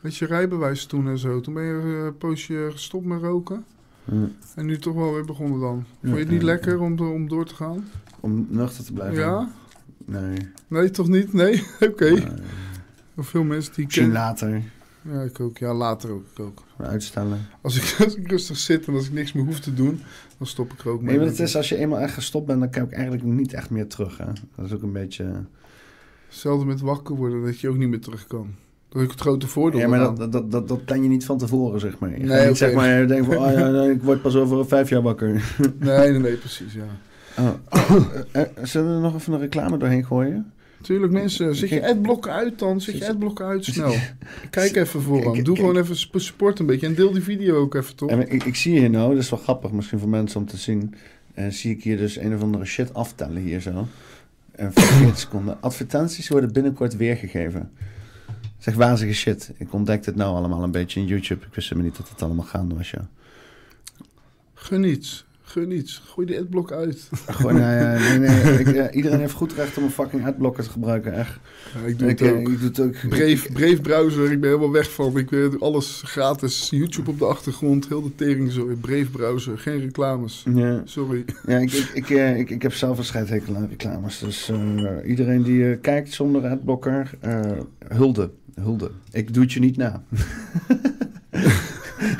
[0.00, 1.40] Weet je, rijbewijs toen en zo.
[1.40, 3.64] Toen ben je eh, een poosje gestopt met roken.
[4.04, 4.14] Hm.
[4.54, 5.84] En nu toch wel weer begonnen dan.
[6.02, 7.88] Vond je het niet lekker om, do- om door te gaan?
[8.20, 9.18] Om nuchter te blijven.
[9.22, 9.50] Ja?
[10.04, 10.36] Nee.
[10.68, 11.32] Nee, toch niet?
[11.32, 11.62] Nee?
[11.90, 12.10] Oké.
[12.10, 12.26] Nee.
[13.18, 14.12] Veel mensen die Misschien ken...
[14.14, 14.62] later.
[15.12, 15.58] Ja, ik ook.
[15.58, 16.24] Ja, later ook.
[16.32, 16.62] Ik ook.
[16.76, 17.46] Uitstellen.
[17.60, 20.00] Als ik, als ik rustig zit en als ik niks meer hoef te doen,
[20.42, 21.10] dan stop ik er ook mee.
[21.10, 23.52] Nee, maar het is als je eenmaal echt gestopt bent, dan kan ik eigenlijk niet
[23.52, 24.18] echt meer terug.
[24.18, 24.24] Hè?
[24.56, 25.44] Dat is ook een beetje...
[26.28, 28.54] Hetzelfde met wakker worden, dat je ook niet meer terug kan.
[28.88, 29.80] Dat is het grote voordeel.
[29.80, 32.18] Ja, maar dat, dat, dat, dat plan je niet van tevoren, zeg maar.
[32.18, 34.88] Je Nee, zeg maar, je denkt van, oh ja, nee, ik word pas over vijf
[34.88, 35.28] jaar wakker.
[35.78, 36.84] Nee, nee, nee, precies, ja.
[37.38, 37.50] Oh.
[38.32, 40.52] Eh, eh, zullen we er nog even een reclame doorheen gooien?
[40.82, 42.80] Tuurlijk, mensen, zet je adblokken uit dan.
[42.80, 43.94] Zet je adblokken uit snel.
[44.50, 45.42] Kijk even vooraan.
[45.42, 46.86] Doe gewoon even support een beetje.
[46.86, 48.10] En deel die video ook even, toch?
[48.10, 50.56] En ik, ik zie hier nou, dat is wel grappig misschien voor mensen om te
[50.56, 50.94] zien.
[51.34, 53.86] eh, zie ik hier dus een of andere shit aftellen hier zo.
[54.52, 55.60] En 40 seconden.
[55.60, 57.70] Advertenties worden binnenkort weergegeven.
[58.58, 59.52] Zeg wazige shit.
[59.56, 61.46] Ik ontdekte het nou allemaal een beetje in YouTube.
[61.46, 63.08] Ik wist helemaal niet dat het allemaal gaande was, ja.
[64.54, 65.24] Geniet.
[65.52, 66.00] Geniet.
[66.04, 67.08] Gooi die adblock uit.
[67.26, 70.70] Gewoon, nou ja, nee, nee, ik, iedereen heeft goed recht om een fucking adblocker te
[70.70, 71.38] gebruiken, echt.
[71.74, 72.48] Ja, ik doe Ik, eh, ook.
[72.48, 73.08] ik doe het ook.
[73.08, 75.18] Brave, Brave browser, ik ben helemaal weg van.
[75.18, 76.68] Ik weet alles gratis.
[76.70, 78.76] YouTube op de achtergrond, heel de tering zo.
[78.80, 80.44] Brave browser, geen reclames.
[80.54, 81.24] Ja, Sorry.
[81.46, 84.18] ja ik, ik, ik, eh, ik, heb zelf een scheidhekel aan reclames.
[84.18, 87.10] Dus eh, iedereen die kijkt zonder adblocker,
[87.88, 88.30] hulde.
[88.54, 88.90] Hulde.
[89.10, 90.02] Ik doe het je niet na.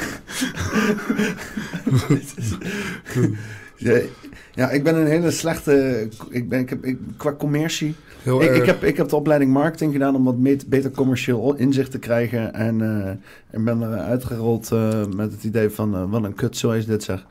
[3.77, 4.01] ja,
[4.55, 6.09] ja, ik ben een hele slechte.
[6.31, 7.95] Ik ben, ik heb, ik, qua commercie.
[8.23, 8.59] Heel Ik, erg.
[8.59, 11.99] ik, heb, ik heb de opleiding marketing gedaan om wat met- beter commercieel inzicht te
[11.99, 12.55] krijgen.
[12.55, 13.11] En, eh,
[13.51, 16.87] en ben er uitgerold eh, met het idee van eh, wat een kut zo is
[16.87, 17.27] dit zeg.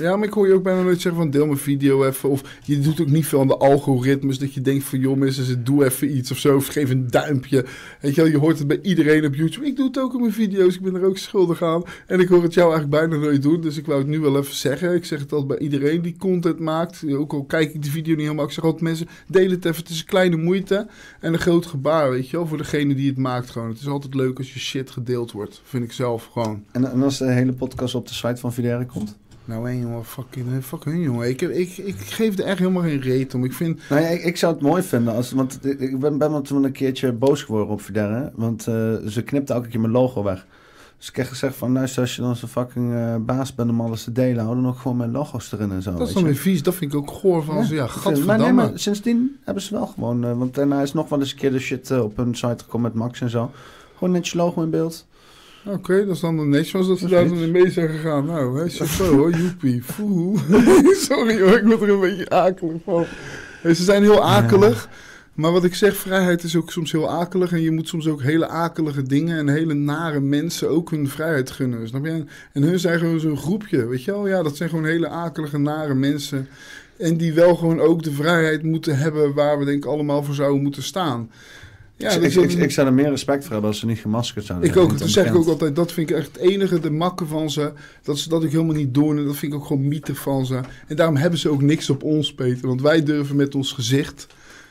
[0.00, 2.28] Ja, maar ik hoor je ook bijna nooit zeggen van deel mijn video even.
[2.28, 4.38] Of je doet ook niet veel aan de algoritmes.
[4.38, 6.56] Dat je denkt van joh mensen, doe even iets of zo.
[6.56, 7.64] Of geef een duimpje.
[8.00, 9.66] Weet je wel, je hoort het bij iedereen op YouTube.
[9.66, 10.74] Ik doe het ook op mijn video's.
[10.74, 11.82] Ik ben er ook schuldig aan.
[12.06, 13.60] En ik hoor het jou eigenlijk bijna nooit doen.
[13.60, 14.94] Dus ik wou het nu wel even zeggen.
[14.94, 17.04] Ik zeg het altijd bij iedereen die content maakt.
[17.12, 18.44] Ook al kijk ik de video niet helemaal.
[18.44, 19.82] Ik zeg altijd mensen, deel het even.
[19.82, 20.86] Het is een kleine moeite
[21.20, 22.46] en een groot gebaar, weet je wel.
[22.46, 23.68] Voor degene die het maakt gewoon.
[23.68, 25.60] Het is altijd leuk als je shit gedeeld wordt.
[25.64, 26.64] Vind ik zelf gewoon.
[26.72, 29.18] En, en als de hele podcast op de site van Videre komt?
[29.50, 31.28] Nou hé jongen, fucking, eh, fuck hun jongen.
[31.28, 33.44] Ik, ik, ik geef er echt helemaal geen reet om.
[33.44, 35.32] Ik vind, Nou ja, ik, ik zou het mooi vinden als.
[35.32, 38.32] Want ik ben, ben toen een keertje boos geworden op Videre.
[38.34, 38.74] Want eh,
[39.06, 40.46] ze knipte elke keer mijn logo weg.
[40.98, 43.80] Dus ik heb gezegd van, luister, als je dan zo'n fucking eh, baas bent om
[43.80, 45.94] alles te delen, hou dan ook gewoon mijn logo's erin en zo.
[45.94, 46.28] dat is dan je.
[46.28, 46.62] weer vies.
[46.62, 47.56] Dat vind ik ook goor van.
[47.56, 48.44] Ja, ja maar, gadverdamme.
[48.44, 50.38] nee, maar sindsdien hebben ze wel gewoon.
[50.38, 53.02] want daarna is nog wel eens een keer de shit op hun site gekomen met
[53.02, 53.50] Max en zo.
[53.94, 55.06] Gewoon netjes logo in beeld.
[55.64, 58.26] Oké, dat is dan netjes als dat ze daar dan in mee zijn gegaan.
[58.26, 59.82] Nou, hè, chapeau hoor, joepie.
[61.08, 63.04] Sorry hoor, ik word er een beetje akelig van.
[63.62, 64.88] Hey, ze zijn heel akelig.
[65.34, 67.52] Maar wat ik zeg, vrijheid is ook soms heel akelig.
[67.52, 71.50] En je moet soms ook hele akelige dingen en hele nare mensen ook hun vrijheid
[71.50, 71.88] gunnen.
[71.88, 72.24] Snap je?
[72.52, 74.28] En hun zijn gewoon zo'n groepje, weet je wel?
[74.28, 76.48] Ja, dat zijn gewoon hele akelige, nare mensen.
[76.96, 80.34] En die wel gewoon ook de vrijheid moeten hebben waar we denk ik allemaal voor
[80.34, 81.30] zouden moeten staan.
[82.00, 83.98] Ja, ik, dus ik, ik, ik zou er meer respect voor hebben als ze niet
[83.98, 84.84] gemaskerd zouden Ik zijn.
[84.86, 85.76] ook, dat zeg ik ook altijd.
[85.76, 87.72] Dat vind ik echt het enige, de makken van ze.
[88.02, 89.18] Dat ze dat ook helemaal niet doen.
[89.18, 90.60] En dat vind ik ook gewoon mythe van ze.
[90.86, 92.68] En daarom hebben ze ook niks op ons, Peter.
[92.68, 94.26] Want wij durven met ons gezicht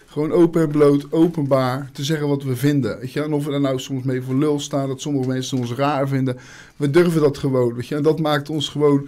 [0.10, 3.00] gewoon open en bloot, openbaar te zeggen wat we vinden.
[3.00, 3.22] Weet je?
[3.24, 6.08] En of we daar nou soms mee voor lul staan, dat sommige mensen ons raar
[6.08, 6.38] vinden.
[6.76, 7.74] We durven dat gewoon.
[7.76, 7.96] Weet je?
[7.96, 9.08] En dat maakt ons gewoon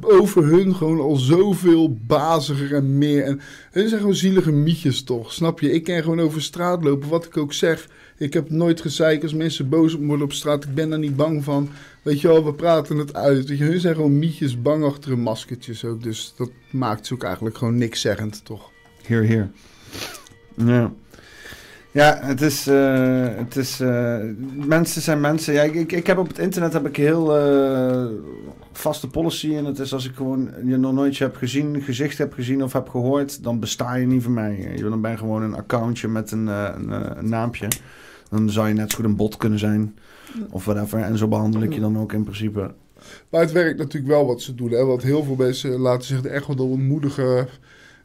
[0.00, 3.24] over hun gewoon al zoveel baziger en meer.
[3.24, 3.40] En
[3.70, 5.72] hun zijn gewoon zielige mietjes toch, snap je?
[5.72, 7.88] Ik kan gewoon over straat lopen, wat ik ook zeg.
[8.16, 10.64] Ik heb nooit gezeik als mensen boos worden op straat.
[10.64, 11.68] Ik ben daar niet bang van.
[12.02, 13.48] Weet je wel, we praten het uit.
[13.48, 16.02] Weet je, hun zijn gewoon mietjes bang achter hun maskertjes ook.
[16.02, 18.70] Dus dat maakt ze ook eigenlijk gewoon niks zeggend, toch?
[19.06, 19.50] Hier, hier.
[20.56, 20.92] Ja.
[21.92, 22.66] Ja, het is...
[22.66, 24.18] eh, het is eh,
[24.66, 25.54] mensen zijn mensen.
[25.54, 28.04] Ja, ik, ik, heb op het internet heb ik heel eh,
[28.72, 29.54] vaste policy.
[29.54, 32.72] En het is als ik gewoon je nog nooit heb gezien, gezicht heb gezien of
[32.72, 33.42] heb gehoord...
[33.42, 34.72] dan besta je niet voor mij.
[34.76, 37.68] Je, dan ben gewoon een accountje met een, een, een naampje.
[38.30, 39.98] Dan zou je net zo goed een bot kunnen zijn.
[40.50, 41.00] Of whatever.
[41.00, 42.74] En zo behandel ik je dan ook in principe.
[43.28, 44.70] Maar het werkt natuurlijk wel wat ze doen.
[44.70, 44.84] Hè?
[44.84, 47.48] Want heel veel mensen laten zich echt wel door ontmoedigen.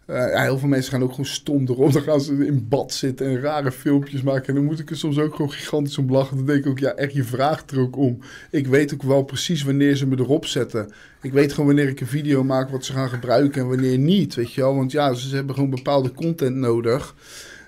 [0.08, 1.94] Eh, ja, heel veel mensen gaan ook gewoon stom erop.
[1.94, 4.48] Dan gaan ze in bad zitten en rare filmpjes maken.
[4.48, 6.38] En dan moet ik er soms ook gewoon gigantisch om lachen.
[6.38, 8.20] Dan denk ik ook, ja, echt, je vraagt er ook om.
[8.52, 10.92] Ik weet ook wel precies wanneer ze me erop zetten.
[11.22, 14.36] Ik weet gewoon wanneer ik een video maak wat ze gaan gebruiken en wanneer niet.
[14.36, 14.76] Weet je wel?
[14.76, 17.16] Want ja, ze hebben gewoon bepaalde content nodig.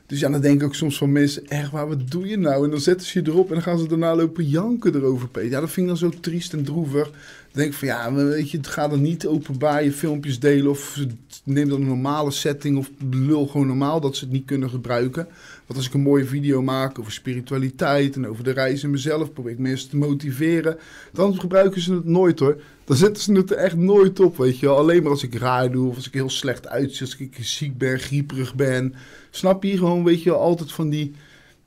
[0.05, 2.63] Dus ja, dan denk ik ook soms van mensen, echt waar, wat doe je nou?
[2.63, 5.49] En dan zetten ze je erop en dan gaan ze daarna lopen janken erover, Peter.
[5.49, 7.03] Ja, dat vind ik dan zo triest en droevig.
[7.03, 7.13] Dan
[7.51, 11.05] denk ik van, ja, weet je, gaat er niet openbaar je filmpjes delen of
[11.49, 15.27] neem dan een normale setting of lul gewoon normaal dat ze het niet kunnen gebruiken.
[15.65, 19.33] Want als ik een mooie video maak over spiritualiteit en over de reis in mezelf,
[19.33, 20.77] probeer ik mensen te motiveren,
[21.13, 22.61] dan gebruiken ze het nooit hoor.
[22.83, 24.77] Dan zetten ze het er echt nooit op, weet je wel.
[24.77, 27.77] Alleen maar als ik raar doe of als ik heel slecht uitzie, als ik ziek
[27.77, 28.93] ben, grieperig ben.
[29.29, 29.77] Snap je?
[29.77, 31.13] Gewoon, weet je wel, altijd van die...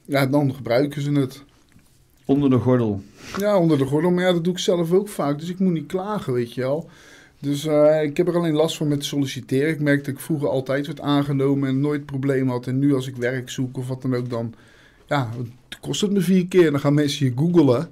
[0.05, 1.43] Ja, dan gebruiken ze het.
[2.25, 3.03] Onder de gordel.
[3.39, 4.11] Ja, onder de gordel.
[4.11, 5.39] Maar ja, dat doe ik zelf ook vaak.
[5.39, 6.91] Dus ik moet niet klagen, weet je wel.
[7.43, 9.69] Dus eh, ik heb er alleen last van met solliciteren.
[9.69, 12.67] Ik merkte dat ik vroeger altijd werd aangenomen en nooit problemen had.
[12.67, 14.55] En nu als ik werk zoek of wat dan ook, dan...
[15.07, 15.31] Ja,
[15.81, 16.71] kost het me vier keer.
[16.71, 17.89] Dan gaan mensen je googelen.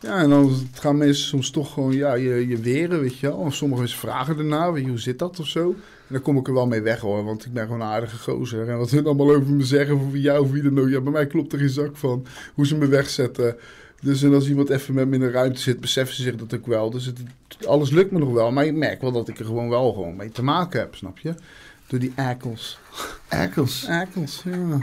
[0.00, 3.36] Ja, en dan gaan mensen soms toch gewoon ja, je, je weren, weet je wel.
[3.36, 5.68] Of sommige mensen vragen ernaar, weet hoe zit dat of zo.
[5.68, 8.16] En dan kom ik er wel mee weg hoor, want ik ben gewoon een aardige
[8.16, 8.68] gozer.
[8.68, 10.88] En wat hun allemaal over me zeggen, of over jou of wie dan ook.
[10.88, 13.56] Ja, bij mij klopt er geen zak van hoe ze me wegzetten.
[14.00, 16.54] Dus en als iemand even met me in een ruimte zit, beseffen ze zich dat
[16.54, 16.90] ook wel.
[16.90, 17.18] Dus het,
[17.66, 18.52] alles lukt me nog wel.
[18.52, 21.18] Maar ik merk wel dat ik er gewoon wel gewoon mee te maken heb, snap
[21.18, 21.34] je?
[21.86, 22.78] Door die akkels.
[23.28, 23.86] Akkels.
[23.88, 24.78] Akkels, ja.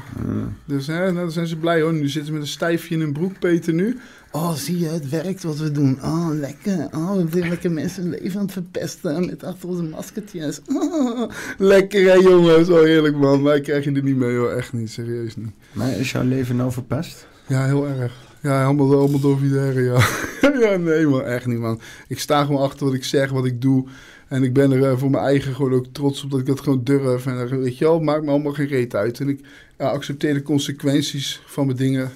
[0.65, 1.93] Dus hè, nou, dan zijn ze blij hoor.
[1.93, 3.99] Nu zitten ze met een stijfje in hun broek, Peter, nu.
[4.31, 5.99] Oh, zie je, het werkt wat we doen.
[6.03, 6.87] Oh, lekker.
[6.91, 10.61] Oh, we zijn lekker mensen leven aan het verpesten met achter onze maskertjes.
[10.67, 12.69] Oh, lekker hè, jongens.
[12.69, 13.43] Oh, heerlijk man.
[13.43, 14.51] Wij krijgen er niet mee hoor.
[14.51, 15.51] Echt niet, serieus niet.
[15.71, 17.27] Maar is jouw leven nou verpest?
[17.47, 18.26] Ja, heel erg.
[18.47, 20.07] Ja, allemaal door Videre, ja.
[20.69, 21.79] ja, nee man, echt niet man.
[22.07, 23.85] Ik sta gewoon achter wat ik zeg, wat ik doe.
[24.27, 26.59] En ik ben er eh, voor mijn eigen gewoon ook trots op dat ik dat
[26.59, 27.25] gewoon durf.
[27.25, 29.19] En er, weet je wel, maakt me allemaal geen reet uit.
[29.19, 29.39] En ik
[29.77, 32.11] accepteer de consequenties van mijn dingen.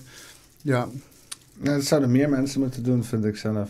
[0.62, 0.88] Ja,
[1.64, 3.70] Ja, dat zouden meer mensen moeten doen, vind ik zelf.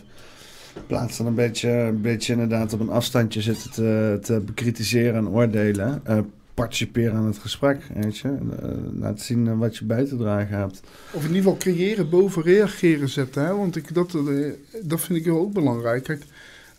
[0.76, 5.16] In plaats van een beetje, een beetje inderdaad op een afstandje zitten te, te bekritiseren
[5.16, 6.02] en oordelen.
[6.04, 6.20] eh,
[6.62, 8.28] participeren aan het gesprek, weet je.
[8.28, 8.70] Eh,
[9.00, 10.82] laat zien eh, wat je bij te dragen hebt.
[11.12, 13.46] Of in ieder geval creëren boven reageren zetten.
[13.46, 13.56] Hè?
[13.56, 14.52] Want ik, dat, eh,
[14.82, 16.18] dat vind ik heel ook belangrijk.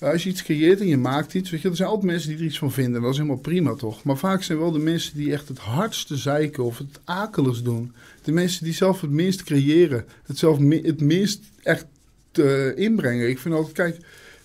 [0.00, 2.38] Als je iets creëert en je maakt iets, weet je, er zijn altijd mensen die
[2.38, 3.02] er iets van vinden.
[3.02, 4.04] Dat is helemaal prima toch?
[4.04, 7.92] Maar vaak zijn wel de mensen die echt het hardste zeiken of het akeligs doen.
[8.22, 10.04] De mensen die zelf het minst creëren.
[10.26, 11.86] Het zelf het minst echt
[12.76, 13.28] inbrengen.
[13.28, 13.96] Ik vind altijd, kijk,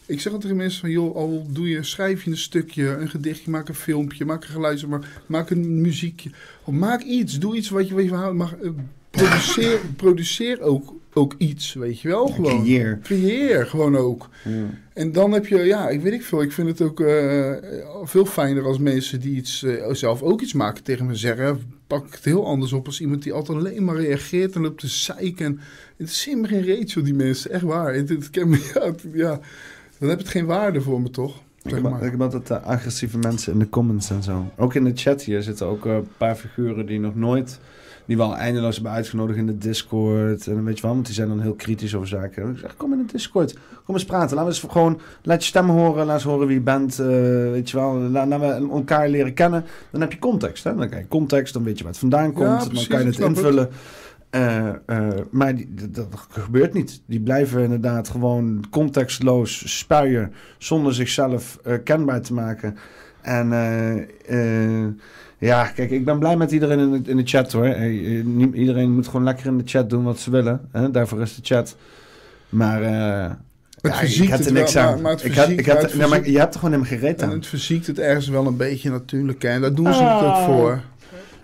[0.07, 3.09] ik zeg altijd tegen mensen van, joh, al doe je, schrijf je een stukje, een
[3.09, 6.29] gedichtje, maak een filmpje, maak een geluid, maar maak een muziekje.
[6.63, 8.61] Of maak iets, doe iets wat je, wat je van houdt.
[8.61, 8.69] Eh,
[9.09, 12.61] produceer, produceer ook, ook iets, weet je wel, gewoon.
[12.63, 12.99] Creëer.
[13.03, 14.29] Creëer gewoon ook.
[14.93, 16.41] En dan heb je, ja, ik weet ik veel.
[16.41, 17.53] Ik vind het ook eh,
[18.03, 21.61] veel fijner als mensen die iets, eh, zelf ook iets maken tegen me zeggen.
[21.87, 24.79] Pak ik het heel anders op als iemand die altijd alleen maar reageert en loopt
[24.79, 25.45] te zeiken.
[25.45, 25.59] En
[25.97, 27.51] het is helemaal geen reet, joh, die mensen.
[27.51, 27.93] Echt waar.
[27.93, 29.39] Het, het, ken me, ja, het- ja,
[29.99, 31.35] dan heb het geen waarde voor me, toch?
[31.63, 32.03] Ik Zeg maar.
[32.03, 34.45] ik heb altijd eh, agressieve mensen in de comments en zo.
[34.57, 37.59] Ook in de chat hier zitten ook eh, een paar figuren die nog nooit...
[38.05, 40.47] Die wel eindeloos hebben uitgenodigd in de Discord.
[40.47, 42.43] En weet je wel, want die zijn dan heel kritisch over zaken.
[42.43, 43.57] En ik zeg, kom in de Discord.
[43.85, 44.35] Kom eens praten.
[44.35, 44.99] Laten we eens gewoon...
[45.23, 46.05] Laat je stem horen.
[46.05, 46.99] Laat eens horen wie je bent.
[46.99, 47.05] eh,
[47.51, 47.93] weet je wel.
[47.93, 49.65] La- Laten we elkaar leren kennen.
[49.91, 50.63] Dan heb je context.
[50.63, 50.75] Hè?
[50.75, 51.53] Dan krijg je context.
[51.53, 52.47] Dan weet je waar het vandaan komt.
[52.47, 53.69] Ja, dan kan je het het.
[54.37, 57.01] Eh, eh, maar die, dat, dat gebeurt niet.
[57.05, 62.77] Die blijven inderdaad gewoon contextloos spuien zonder zichzelf eh, kenbaar te maken.
[63.21, 63.49] En
[65.39, 67.67] Ja, kijk, ik ben blij met iedereen in de, in de chat hoor.
[68.53, 70.61] Iedereen moet gewoon lekker in de chat doen wat ze willen.
[70.71, 70.91] Hè?
[70.91, 71.75] Daarvoor is de chat.
[72.49, 72.87] Maar Het
[73.81, 74.89] ja, ik heb het er niks wel, aan.
[74.93, 76.53] maar- maar het ik heb, verziekt- ik heb maar het nee, maar verziekt- je hebt
[76.53, 77.33] er gewoon helemaal geen reet En aan.
[77.33, 79.43] het verziekt het ergens wel een beetje natuurlijk.
[79.43, 80.45] En daar doen ze het ook Ah.
[80.45, 80.81] voor.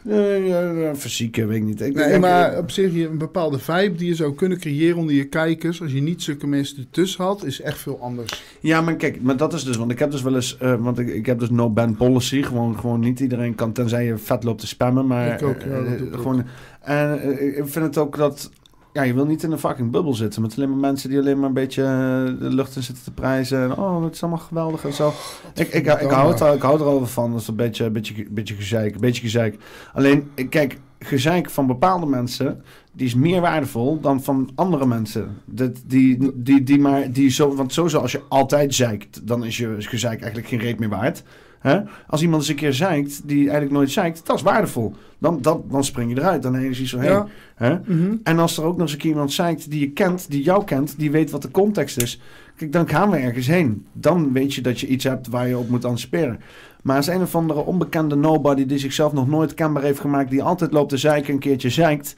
[0.10, 1.82] Eh, Fysieke, weet ik niet.
[1.82, 5.16] Ik, Nee, maar op zich, je, een bepaalde vibe die je zou kunnen creëren onder
[5.16, 8.44] je kijkers, als je niet zulke mensen ertussen had, is echt veel anders.
[8.60, 11.00] Ja, maar kijk, maar dat is dus, want ik heb dus wel eens, eh, want
[11.00, 14.44] ik, ik heb dus no ban policy, gewoon, gewoon niet iedereen kan, tenzij je vet
[14.44, 16.46] loopt te spammen, maar Ik ook, ja, dat eh, doe ik gewoon,
[16.82, 18.52] en eh, ik vind het ook dat,
[18.94, 21.40] ja, je wil niet in een fucking bubbel zitten met alleen maar mensen die alleen
[21.40, 24.40] maar een beetje eh, de lucht in zitten te prijzen en oh, het is allemaal
[24.40, 25.14] geweldig en zo.
[25.54, 28.26] Ik, ik, ik, hou het, ik hou er al van, dat is een beetje, beetje,
[28.30, 29.58] beetje gezeik, een beetje gezeik.
[29.94, 35.42] Alleen, kijk, gezeik van bepaalde mensen, die is meer waardevol dan van andere mensen.
[35.46, 39.58] Dat, die, die, die maar, die zo, want sowieso als je altijd zeikt, dan is
[39.58, 41.24] je gezeik eigenlijk geen reet meer waard.
[41.60, 41.80] Hè?
[42.08, 44.96] Als iemand eens een keer zeikt, die eigenlijk nooit zeikt, dat is waardevol.
[45.24, 46.42] Dan, dan, dan spring je eruit.
[46.44, 47.28] Dan van, hey, Ja.
[47.56, 47.76] hè?
[47.86, 48.16] Mhm.
[48.24, 50.64] En als er ook nog eens een keer iemand zeikt die je kent, die jou
[50.64, 52.22] kent, die weet wat de context is.
[52.56, 53.86] Kijk, dan gaan we ergens heen.
[53.94, 56.40] Dan weet je dat je iets hebt waar je op moet anticiperen.
[56.82, 60.44] Maar als een of andere onbekende nobody die zichzelf nog nooit kenbaar heeft gemaakt, die
[60.44, 62.16] altijd loopt te zeiken, een keertje zeikt.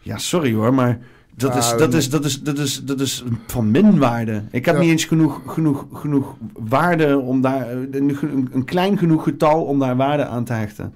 [0.00, 0.98] Ja, sorry hoor, maar
[1.36, 4.42] dat, is, dat, dat- is, dat, is, dat, is, dat is van minwaarde.
[4.50, 4.80] Ik heb Ja.
[4.80, 6.36] niet eens genoeg, genoeg, genoeg
[6.68, 10.92] waarde om daar, eh, een, een klein genoeg getal om daar waarde aan te hechten.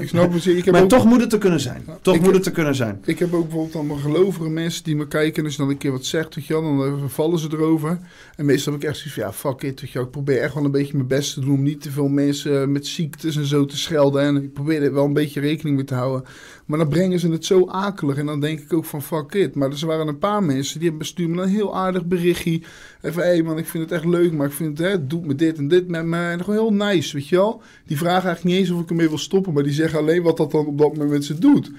[0.00, 0.46] Ik snap het.
[0.46, 1.84] Ik heb, maar ook, toch moet het er kunnen zijn.
[2.02, 3.00] Toch Ik- moet het er kunnen zijn.
[3.04, 5.38] ik heb ook bijvoorbeeld allemaal gelovige mensen die me kijken.
[5.38, 7.48] En als je dan een keer wat zegt, weet je wel, dan eh, vallen ze
[7.52, 7.98] erover.
[8.36, 9.80] En meestal heb ik echt zoiets van, ja, fuck it.
[9.80, 10.06] Weet je wel.
[10.06, 12.60] Ik probeer echt wel een beetje mijn best te doen om niet te veel mensen
[12.60, 14.22] eh, met ziektes en zo te schelden.
[14.22, 16.28] En ik probeer er wel een beetje rekening mee te houden.
[16.70, 18.16] Maar dan brengen ze het zo akelig.
[18.16, 19.54] En dan denk ik ook van, fuck it.
[19.54, 22.60] Maar er waren een paar mensen die hebben me een heel aardig berichtje.
[23.00, 25.26] Even, hé man, ik vind het echt leuk, maar ik vind het, hè, het doet
[25.26, 26.16] me dit en dit met me.
[26.16, 27.62] En gewoon heel nice, weet je wel.
[27.86, 30.36] Die vragen eigenlijk niet eens of ik ermee wil stoppen, maar die zeggen alleen wat
[30.36, 31.70] dat dan op dat moment ze doet.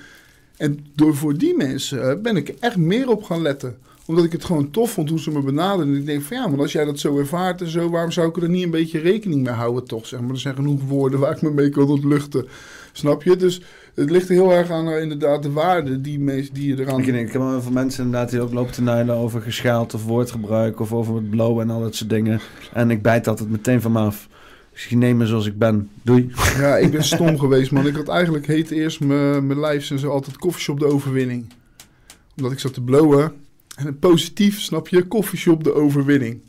[0.57, 3.77] En door voor die mensen eh, ben ik echt meer op gaan letten.
[4.05, 5.93] Omdat ik het gewoon tof vond hoe ze me benaderden.
[5.93, 8.27] En ik denk van ja, maar als jij dat zo ervaart en zo, waarom zou
[8.27, 10.07] ik er niet een beetje rekening mee houden toch?
[10.07, 12.47] Zeg maar, er zijn genoeg woorden waar ik me mee kan ontluchten.
[12.91, 13.35] Snap je?
[13.35, 13.61] Dus
[13.95, 16.99] het ligt er heel erg aan eh, inderdaad de waarde die, die je eraan...
[16.99, 19.93] Ik, denk, ik heb wel veel mensen inderdaad die ook lopen te nuilen over geschaald
[19.93, 22.39] of woordgebruik of over het blowen en al dat soort dingen.
[22.73, 24.29] En ik bijt altijd meteen van me af.
[24.73, 25.89] Dus je neem me zoals ik ben.
[26.01, 26.31] Doei.
[26.57, 27.87] Ja, ik ben stom geweest, man.
[27.87, 31.45] Ik had eigenlijk heette eerst mijn lijfs en zo altijd koffieshop de overwinning.
[32.35, 33.31] Omdat ik zat te blowen.
[33.75, 35.07] En het positief, snap je?
[35.07, 36.41] Koffieshop de overwinning.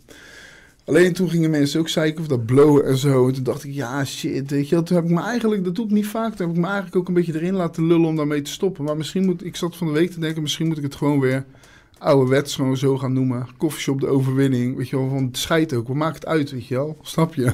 [0.85, 3.29] Alleen toen gingen mensen ook zeiken of dat blowen en zo.
[3.29, 4.83] En toen dacht ik, ja shit, weet je.
[4.83, 6.35] Toen heb ik me eigenlijk, dat doe ik niet vaak.
[6.35, 8.85] Toen heb ik me eigenlijk ook een beetje erin laten lullen om daarmee te stoppen.
[8.85, 11.21] Maar misschien moet, ik zat van de week te denken, misschien moet ik het gewoon
[11.21, 11.45] weer
[12.03, 13.47] ouderwets gewoon zo gaan noemen.
[13.57, 15.09] Koffieshop de overwinning, weet je wel.
[15.09, 16.97] Van scheid ook, wat maakt het uit, weet je wel.
[17.03, 17.53] Snap je?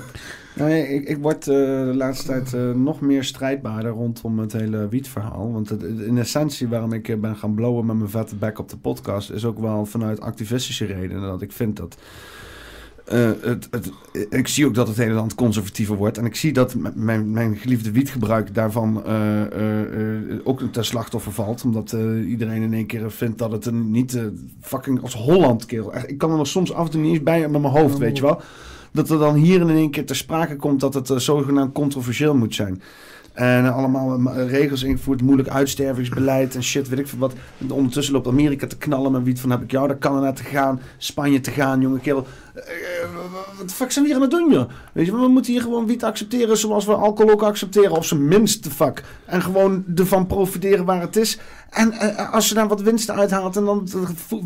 [0.55, 4.89] Nee, ik, ik word eh, de laatste tijd eh, nog meer strijdbaarder rondom het hele
[4.89, 5.53] wietverhaal.
[5.53, 8.69] Want het, in essentie waarom ik eh, ben gaan blowen met mijn vette bek op
[8.69, 9.31] de podcast...
[9.31, 11.23] is ook wel vanuit activistische redenen.
[11.23, 11.97] Dat ik vind dat...
[13.09, 13.91] eh, het, het,
[14.31, 16.19] ik zie ook dat het hele land conservatiever wordt.
[16.19, 21.65] En ik zie dat mijn, mijn geliefde wietgebruik daarvan eh, eh, ook ten slachtoffer valt.
[21.65, 24.19] Omdat iedereen in één keer vindt dat het een niet
[24.61, 25.93] fucking als Holland, kerel.
[26.07, 28.17] Ik kan er nog soms af en toe niet eens bij met mijn hoofd, weet
[28.17, 28.41] je wel.
[28.93, 32.55] Dat er dan hier in één keer ter sprake komt dat het zogenaamd controversieel moet
[32.55, 32.83] zijn.
[33.33, 37.35] En allemaal regels ingevoerd, moeilijk uitstervingsbeleid en shit, weet ik veel wat.
[37.59, 40.43] En ondertussen loopt Amerika te knallen met wiet van heb ik jou naar Canada te
[40.43, 42.27] gaan, Spanje te gaan, jonge kerel.
[42.67, 43.09] Eh, eh,
[43.59, 44.69] wat de fuck zijn we hier aan het doen, joh?
[44.93, 48.29] Weet je, we moeten hier gewoon wiet accepteren zoals we alcohol ook accepteren, op zijn
[48.29, 49.03] minst de fuck.
[49.25, 51.39] En gewoon ervan profiteren waar het is.
[51.71, 53.89] En eh, als je daar wat winst uithaalt, en dan,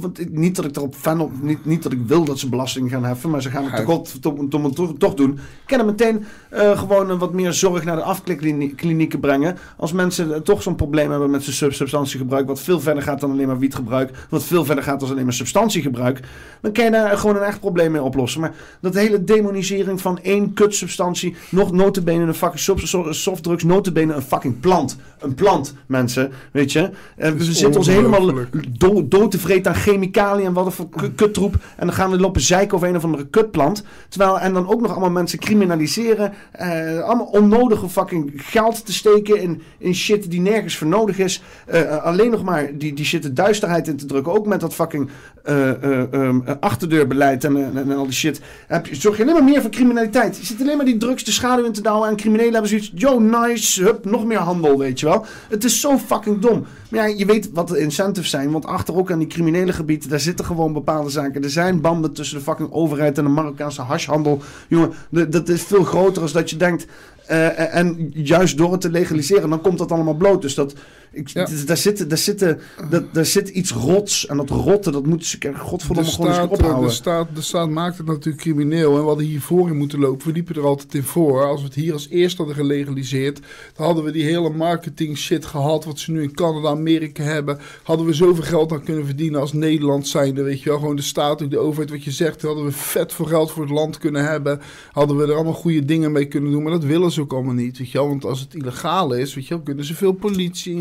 [0.00, 2.48] want ik- niet dat ik erop fan op, niet, niet dat ik wil dat ze
[2.48, 5.38] belasting gaan heffen, maar ze gaan het toch, toch, toch, toch, toch doen.
[5.66, 9.56] Kunnen meteen eh, gewoon wat meer zorg naar de afklikklinieken brengen.
[9.76, 13.20] Als mensen eh, toch zo'n probleem hebben met zijn sub- substantiegebruik, wat veel verder gaat
[13.20, 16.20] dan alleen maar wietgebruik, wat veel verder gaat dan alleen maar substantiegebruik,
[16.60, 18.40] dan kan je daar gewoon een echt probleem mee oplossen.
[18.40, 24.14] Maar dat hele demonisering van één kutsubstantie, nog notabene een fucking soft- so- softdrugs, notabene
[24.14, 24.96] een fucking plant.
[25.18, 26.90] Een plant, mensen, weet je.
[27.16, 28.34] Eh, we zitten ons helemaal
[28.78, 31.54] do dood te vreten aan chemicaliën en wat voor ku- kuttroep.
[31.76, 33.84] En dan gaan we lopen zeiken over een of andere kutplant.
[34.08, 36.32] Terwijl, en dan ook nog allemaal mensen criminaliseren.
[36.52, 41.42] eh, allemaal onnodige fucking geld te steken in, in shit die nergens voor nodig is.
[41.66, 44.32] Eh, eh, alleen nog maar die, die shit de duisterheid in te drukken.
[44.32, 45.08] Ook met dat fucking
[45.44, 48.40] eh, eh, ehm, eh, achterdeurbeleid en, en, en al die shit.
[48.66, 50.36] heb je, zorg je alleen maar meer voor criminaliteit.
[50.36, 52.08] Je zit alleen maar die drugs de schaduw in te dalen.
[52.08, 52.92] En criminelen hebben zoiets.
[52.94, 53.82] Yo, nice.
[53.82, 55.24] Hup, nog meer handel, weet je wel.
[55.48, 56.66] Het is zo fucking dom.
[56.88, 58.50] Maar ja, je weet wat de incentives zijn.
[58.50, 61.42] Want achter ook aan die criminele gebieden, daar zitten gewoon bepaalde zaken.
[61.42, 64.42] Er zijn banden tussen de fucking overheid en de Marokkaanse hashhandel.
[64.68, 66.86] Jongen, dat is veel groter dan dat je denkt.
[67.26, 70.42] Eh, en juist door het te legaliseren, dan komt dat allemaal bloot.
[70.42, 70.74] Dus dat,
[71.12, 71.46] ik, Ja.
[71.66, 72.60] daar, zit, daar, zitten,
[72.90, 74.26] dat, daar zit iets rots.
[74.26, 76.88] En dat rotte, dat moeten ze De godverdomme gewoon eens staat, eh, ophouden.
[76.88, 78.92] de, staat, de staat maakt het natuurlijk crimineel.
[78.94, 80.26] En we hadden hiervoor in moeten lopen.
[80.26, 81.44] We liepen er altijd in voor.
[81.44, 83.40] Als we het hier als eerste hadden gelegaliseerd.
[83.76, 85.84] Dan hadden we die hele marketing shit gehad.
[85.84, 87.58] Wat ze nu in Canada, Amerika hebben.
[87.82, 90.42] Hadden we zoveel geld aan kunnen verdienen als Nederland zijnde.
[90.42, 92.42] Weet je wel, gewoon de staat, ook de overheid, wat je zegt.
[92.42, 94.60] Hadden we vet veel geld voor het land kunnen hebben.
[94.92, 96.62] Hadden we er allemaal goede dingen mee kunnen doen.
[96.62, 97.78] Maar dat willen ze ook allemaal niet.
[97.78, 100.74] Weet je wel, want als het illegaal is, weet je wel, kunnen ze veel politie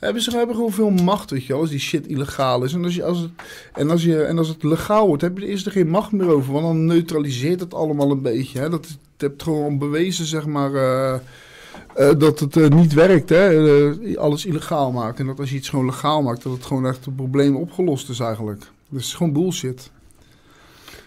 [0.00, 2.72] Hebben ze hebben gewoon veel macht, weet je als die shit illegaal is.
[2.72, 3.30] En als, je, als, het,
[3.72, 6.28] en als, je, en als het legaal wordt, heb je, is er geen macht meer
[6.28, 6.52] over.
[6.52, 8.58] Want dan neutraliseert het allemaal een beetje.
[8.58, 8.68] Hè?
[8.70, 8.86] Dat,
[9.16, 11.14] je hebt gewoon bewezen, zeg maar, eh,
[11.94, 13.28] eh, dat het eh, niet werkt.
[13.28, 14.16] Hè?
[14.16, 15.18] Alles illegaal maakt.
[15.18, 18.08] En dat als je iets gewoon legaal maakt, dat het gewoon echt het probleem opgelost
[18.08, 18.60] is eigenlijk.
[18.60, 19.90] Dus het is gewoon bullshit.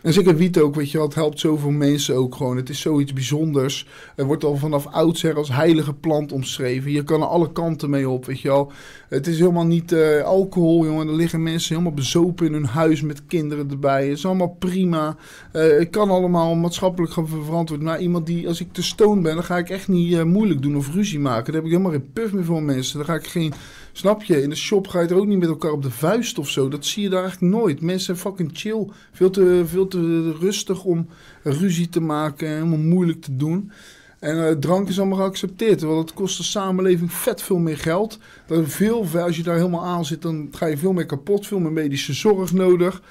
[0.07, 2.57] En zeker wiet ook, weet je wel, het helpt zoveel mensen ook gewoon.
[2.57, 3.87] Het is zoiets bijzonders.
[4.15, 6.91] Er wordt al vanaf oudsher als heilige plant omschreven.
[6.91, 8.71] Je kan er alle kanten mee op, weet je wel.
[9.09, 11.07] Het is helemaal niet eh, alcohol, jongen.
[11.07, 14.07] Er liggen mensen helemaal bezopen in hun huis met kinderen erbij.
[14.07, 15.15] Het is allemaal prima.
[15.51, 17.81] Eh het kan allemaal maatschappelijk verantwoord.
[17.81, 20.61] Maar iemand die, als ik te stoned ben, dan ga ik echt niet eh, moeilijk
[20.61, 21.45] doen of ruzie maken.
[21.45, 22.97] Dan heb ik helemaal geen puff meer voor mensen.
[22.97, 23.53] Dan ga ik geen...
[23.97, 24.41] Snap je?
[24.41, 26.69] In de shop ga je er ook niet met elkaar op de vuist of zo.
[26.69, 27.81] Dat zie je daar eigenlijk nooit.
[27.81, 28.87] Mensen zijn fucking chill.
[29.11, 31.07] Veel te, veel te rustig om
[31.43, 33.71] ruzie te maken en helemaal moeilijk te doen.
[34.19, 35.81] En eh, drank is allemaal geaccepteerd.
[35.81, 38.19] Want het kost de samenleving vet veel meer geld.
[38.47, 41.47] Dat veel, als je daar helemaal aan zit, dan ga je veel meer kapot.
[41.47, 43.01] Veel meer medische zorg nodig.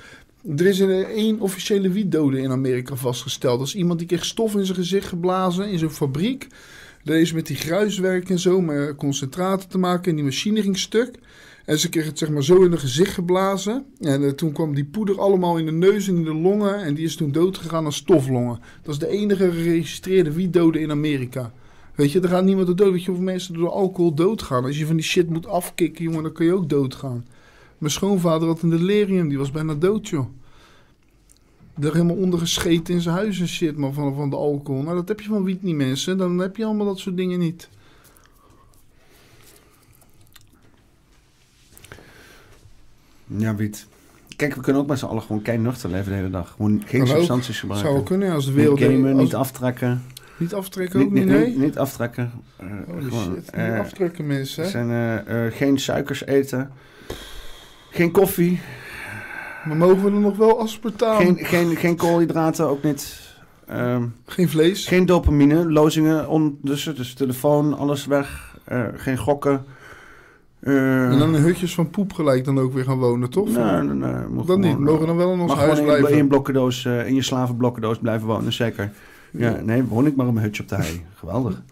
[0.57, 3.59] Er is een één officiële wietdode in Amerika vastgesteld.
[3.59, 6.49] Dat is iemand die kreeg stof in zijn gezicht geblazen in zo'n fabriek.
[7.07, 10.11] Deze met die gruiswerk en zo, maar concentraten te maken.
[10.11, 11.19] En die machine ging stuk.
[11.65, 13.85] En ze kreeg het zeg maar zo in het gezicht geblazen.
[14.01, 16.83] En eh, toen kwam die poeder allemaal in de neus en in de longen.
[16.83, 18.61] En die is toen doodgegaan aan stoflongen.
[18.83, 21.53] Dat is de enige geregistreerde wietdode in Amerika.
[21.95, 22.93] Weet je, er gaat niemand door dood.
[22.93, 24.65] Weet je hoeveel mensen door alcohol doodgaan?
[24.65, 27.25] Als je van die shit moet afkicken, jongen, dan kun je ook doodgaan.
[27.79, 30.27] Mijn schoonvader had een delirium, die was bijna dood, joh.
[31.81, 34.83] Er helemaal ondergescheten in zijn huis en shit, man, van, van de alcohol.
[34.83, 36.19] Nou, dat heb je van wiet niet, mensen.
[36.19, 37.69] Dan heb je allemaal dat soort dingen niet.
[43.27, 43.87] Ja, wiet.
[44.37, 46.51] Kijk, we kunnen ook met z'n allen gewoon kei nuchter leven de hele dag.
[46.57, 47.91] Gewoon geen substanties gebruiken.
[47.93, 48.81] Zou kunnen als de Niet wereld...
[48.81, 50.03] gamen, als- niet aftrekken.
[50.37, 51.47] niet aftrekken Niet, ook niet, niet, nee?
[51.47, 52.33] niet, niet aftrekken.
[52.57, 52.67] Eh,
[52.99, 56.71] gewoon, shit, eh, niet aftrekken mensen, zijn, eh, geen suikers eten.
[57.91, 58.61] Geen koffie.
[59.67, 61.17] Maar mogen we er nog wel aspartaam?
[61.21, 63.21] Geen, geen, geen koolhydraten, ook niet.
[63.67, 64.87] Ehm, Geen vlees?
[64.87, 66.95] geen dopamine, lozingen ondertussen.
[66.95, 68.57] Dus telefoon, alles weg.
[68.65, 69.65] Eh, geen gokken.
[70.61, 73.49] Eh, En dan in hutjes van poep gelijk dan ook weer gaan wonen, toch?
[73.49, 74.45] Nee, nee, nee.
[74.47, 74.79] Dat niet.
[74.79, 76.11] Mogen dan wel in ons huis in, blijven?
[76.11, 78.91] in je blokkendoos, eh, in je slavenblokkendoos blijven wonen, zeker.
[79.31, 81.05] Ja, nee, woon ik maar op een hutje op de hei.
[81.15, 81.63] Geweldig.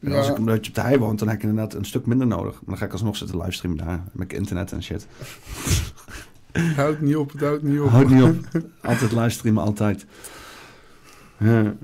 [0.00, 0.32] En als Ja.
[0.32, 2.26] ik op een hutje op de hei woon, dan heb ik inderdaad een stuk minder
[2.26, 2.52] nodig.
[2.52, 5.06] Maar dan ga ik alsnog zitten livestreamen daar, met internet en shit.
[6.52, 7.88] Het houdt niet op, het houdt niet op.
[7.88, 8.36] Houd niet op.
[8.82, 10.06] Altijd livestreamen, altijd.
[11.36, 11.74] Ja.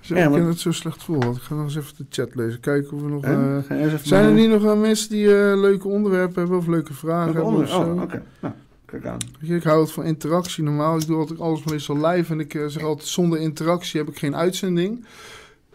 [0.00, 1.24] Zo, Ja, ik maar- ken het zo slecht voor.
[1.24, 2.60] Ik ga nog eens even de chat lezen.
[2.60, 3.24] Kijken of we nog...
[3.24, 3.58] Eh,
[4.02, 7.50] zijn er niet nog mensen die eh, leuke onderwerpen hebben of leuke vragen hebben of
[7.52, 7.80] onder- zo?
[7.80, 8.22] Oh, oké.
[8.40, 9.18] Nou, kijk aan.
[9.40, 10.96] Ik hou het van interactie normaal.
[10.96, 12.32] Ik doe altijd alles meestal live.
[12.32, 15.04] En ik eh, zeg altijd, zonder interactie heb ik geen uitzending.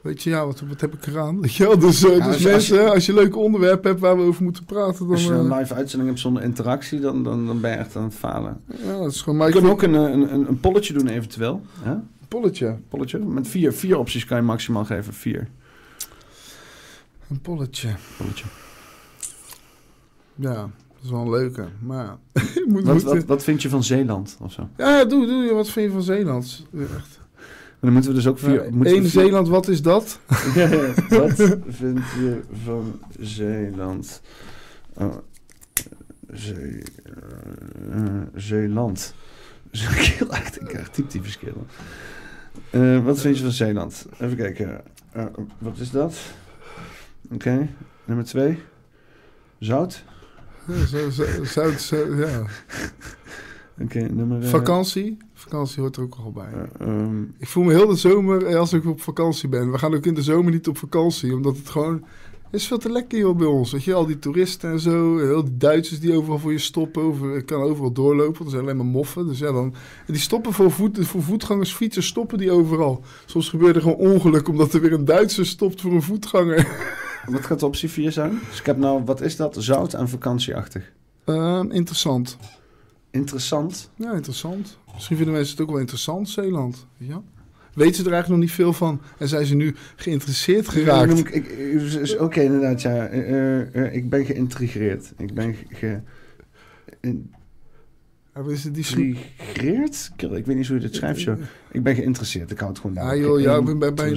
[0.08, 1.40] Weet je, ja, wat, wat heb ik eraan?
[1.58, 1.78] Je wel?
[1.80, 4.18] Dus, eh, Ja, dus als je- mensen, als als je- je, leuke onderwerpen hebt waar
[4.18, 5.12] we over moeten praten, dan...
[5.12, 7.96] Als je een eh, live uitzending hebt zonder interactie, dan, dan, dan ben je echt
[7.96, 8.62] aan het falen.
[8.84, 9.38] ja, dat is gewoon...
[9.40, 11.62] Maar kunnen vind- ook een, een, een, een polletje doen eventueel.
[11.80, 11.94] Hè?
[12.28, 12.78] polletje.
[12.90, 13.20] Polletje.
[13.20, 15.14] Met vier, vier opties kan je maximaal geven.
[15.14, 15.48] Vier.
[17.30, 17.90] Een polletje.
[18.18, 18.46] Polletje.
[20.36, 20.70] Ja, dat
[21.04, 21.66] is wel een leuke.
[21.80, 24.68] Maar ja, je moet, Wat, moet- wat, wat vind je van Zeeland of zo?
[24.78, 25.54] Ja, ja, doe, doe.
[25.54, 26.66] Wat vind je van Zeeland?
[26.72, 27.16] Ja, Echt.
[27.80, 28.64] Dan moeten we dus ook vier...
[28.64, 30.20] Ja, moeten we Eén Zeeland, wat is dat?
[31.10, 34.22] Wat vind je van Zeeland?
[34.94, 35.16] Oh,
[36.34, 36.84] Zee,
[37.91, 39.14] eh, Zeeland.
[39.78, 41.66] Heel echt, ik krijg typ typisch kerel.
[42.70, 44.06] Eh, wat vind je van Zeeland?
[44.20, 44.82] Even kijken.
[45.12, 45.26] Eh,
[45.58, 46.16] wat is dat?
[47.32, 47.68] Oké,
[48.06, 48.60] nummer twee.
[49.60, 50.04] Zout.
[50.68, 52.41] Ja, zo, zo, zout, zo- ja.
[53.84, 54.41] Oké, nummer...
[54.44, 55.18] eh, Vakantie?
[55.50, 56.51] Vakantie hoort er ook al bij.
[56.53, 59.72] eh, ehm, Ik voel me heel de zomer eh, als ik op vakantie ben.
[59.72, 62.03] We gaan ook in de zomer niet op vakantie, omdat het gewoon
[62.51, 63.72] Het is veel te lekker joh bij ons.
[63.72, 65.17] Weet je, al die toeristen en zo.
[65.17, 67.01] Heel die Duitsers die overal voor je stoppen.
[67.01, 68.45] Over, ik kan overal doorlopen.
[68.45, 69.27] Er zijn alleen maar moffen.
[69.27, 69.74] Dus ja, dan,
[70.08, 73.03] en die stoppen voor, voet, voor voetgangers, fietsers stoppen die overal.
[73.26, 76.67] Soms gebeurt er gewoon ongeluk omdat er weer een Duitser stopt voor een voetganger.
[77.26, 78.40] Wat gaat optie 4 zijn?
[78.50, 79.56] Dus ik heb nou, wat is dat?
[79.59, 80.92] Zout en vakantieachtig.
[81.26, 82.38] Ehm, interessant.
[83.11, 83.90] Interessant.
[83.95, 84.77] Ja, interessant.
[84.98, 86.88] Misschien vinden mensen het ook wel interessant, Zeeland.
[86.98, 87.22] Ja.
[87.74, 89.01] Weten ze er eigenlijk nog niet veel van?
[89.17, 91.34] En zijn ze nu geïnteresseerd geraakt?
[91.35, 93.06] Ik- dus Oké, inderdaad, ja.
[93.08, 95.14] Eh, eh, eh, ik ben geïntrigeerd.
[95.17, 96.00] Ik ben ge...
[98.34, 98.84] Wat is het die?
[98.84, 100.11] Geïntrigeerd?
[100.17, 101.38] Ik weet niet hoe je dit schrijft, joh.
[101.72, 102.51] Ik ben geïnteresseerd.
[102.51, 103.09] Ik hou het gewoon daar.
[103.11, 104.14] Ah, joh, ja, ik ben bij- bij-.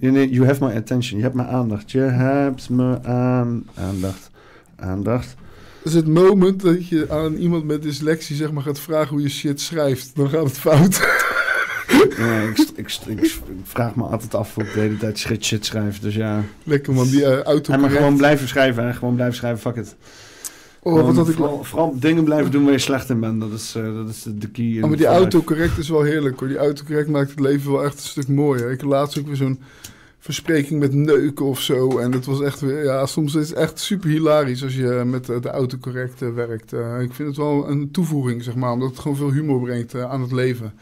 [0.30, 1.16] You have my attention.
[1.18, 1.90] Je hebt mijn aandacht.
[1.90, 3.66] Je hebt me aan...
[3.74, 4.30] Aandacht.
[4.76, 5.34] Aandacht.
[5.84, 9.28] Is het moment dat je aan iemand met dyslexie zeg maar gaat vragen hoe je
[9.28, 10.10] shit schrijft.
[10.14, 11.20] Dan gaat het fout.
[12.18, 16.00] Ja, ik, ik, vraag me altijd af hoe ik de hele tijd shit, shit schrijf.
[16.00, 16.44] Dus ja.
[16.64, 17.72] Lekker man, die uh, auto.
[17.72, 18.86] En maar gewoon blijven schrijven.
[18.86, 18.92] Hè?
[18.94, 19.60] Gewoon blijven schrijven.
[19.60, 19.96] Fuck it.
[20.82, 21.34] Oh, wat had ik...
[21.34, 23.40] vooral, vooral dingen blijven doen waar je slecht in bent.
[23.40, 24.78] Dat is, uh, dat is de key.
[24.82, 26.48] Oh, maar die autocorrect is wel heerlijk hoor.
[26.48, 28.70] Die autocorrect maakt het leven wel echt een stuk mooier.
[28.70, 29.60] Ik laatst ook weer zo'n
[30.22, 31.98] verspreking met neuken of zo.
[31.98, 35.26] En dat was echt weer, ja, soms is het echt super hilarisch als je met
[35.26, 36.72] de autocorrect werkt.
[36.72, 39.94] Uh, ik vind het wel een toevoeging, zeg maar, omdat het gewoon veel humor brengt
[39.94, 40.74] uh, aan het leven.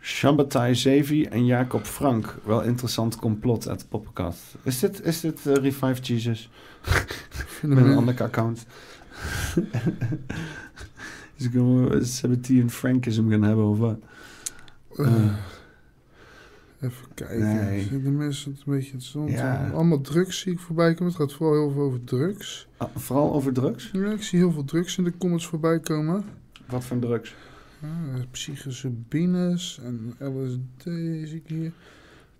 [0.00, 2.36] Shambatai Zevi en Jacob Frank.
[2.44, 4.40] Wel interessant complot uit de poppenkast.
[4.62, 6.50] Is dit, is dit uh, Revive Jesus?
[7.62, 8.66] met een ander account.
[11.36, 13.98] dus ik wil 17 Frankism gaan hebben of wat?
[16.80, 17.64] Even kijken.
[17.64, 17.82] Nee.
[17.82, 19.30] Zitten mensen het een beetje interessant?
[19.30, 19.70] Ja.
[19.70, 21.06] Allemaal drugs zie ik voorbij komen.
[21.12, 22.68] Het gaat vooral heel veel over drugs.
[22.76, 23.90] Ah, vooral over drugs?
[23.92, 26.24] Ja, ik zie heel veel drugs in de comments voorbij komen.
[26.66, 27.34] Wat voor drugs?
[27.82, 27.88] Ah,
[28.30, 30.82] psychische bines en LSD
[31.28, 31.72] zie ik hier.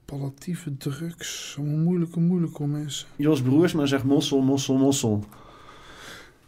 [0.04, 1.54] Palliatieve drugs.
[1.58, 3.08] Allemaal moeilijke, moeilijke mensen.
[3.16, 5.24] Jos Broersma zegt mossel, mossel, mossel.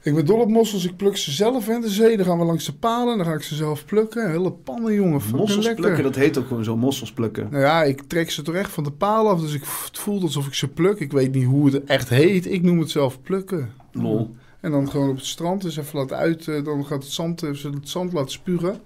[0.02, 0.84] Ik ben dol op mossels.
[0.84, 2.16] Ik pluk ze zelf in de zee.
[2.16, 3.16] Dan gaan we langs de palen.
[3.16, 4.30] Dan ga ik ze zelf plukken.
[4.30, 5.22] Hele pannen, jongen.
[5.34, 5.82] Mossels lekker.
[5.82, 6.76] plukken, dat heet ook gewoon zo.
[6.76, 7.48] Mossels plukken.
[7.50, 9.40] Nou ja, ik trek ze toch echt van de paal af.
[9.40, 10.98] Dus ik, het voelt alsof ik ze pluk.
[10.98, 12.52] Ik weet niet hoe het echt heet.
[12.52, 13.72] Ik noem het zelf plukken.
[13.92, 14.34] Lol.
[14.60, 15.62] En dan gewoon op het strand.
[15.62, 16.44] Dus even laten uit.
[16.44, 18.80] Dan gaat het zand, het zand laten spugen.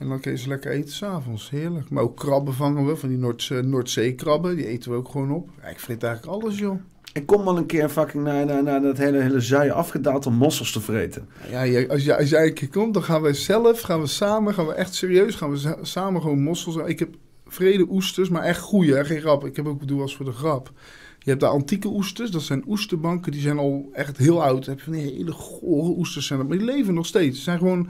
[0.00, 1.50] En dan kun je ze lekker eten s'avonds.
[1.50, 1.90] Heerlijk.
[1.90, 2.96] Maar ook krabben vangen we.
[2.96, 4.56] Van die Noordzee, Noordzeekrabben.
[4.56, 5.48] Die eten we ook gewoon op.
[5.62, 6.80] Ja, ik vreet eigenlijk alles, joh.
[7.12, 10.34] Ik kom wel een keer fucking naar, naar, naar dat hele, hele zuien afgedaald om
[10.34, 11.28] mossels te vreten.
[11.50, 14.54] Ja, als, jij, als jij een keer komt, dan gaan wij zelf, gaan we samen,
[14.54, 16.76] gaan we echt serieus, gaan we samen gewoon mossels.
[16.76, 17.14] Ik heb
[17.46, 19.04] vrede oesters, maar echt goeie, hè?
[19.04, 19.44] geen grap.
[19.44, 20.72] Ik heb ook bedoeld als voor de grap.
[21.18, 24.64] Je hebt de antieke oesters, dat zijn oesterbanken, die zijn al echt heel oud.
[24.64, 27.36] Dan heb je van die hele gore oesters, zijn dat, maar die leven nog steeds.
[27.36, 27.88] Ze zijn gewoon,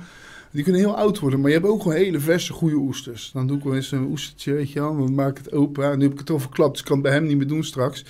[0.50, 3.30] die kunnen heel oud worden, maar je hebt ook gewoon hele verse, goede oesters.
[3.32, 5.98] Dan doe ik wel eens een oestertje, weet je wel, dan maak ik het open.
[5.98, 7.64] Nu heb ik het al verklapt, dus ik kan het bij hem niet meer doen
[7.64, 8.04] straks.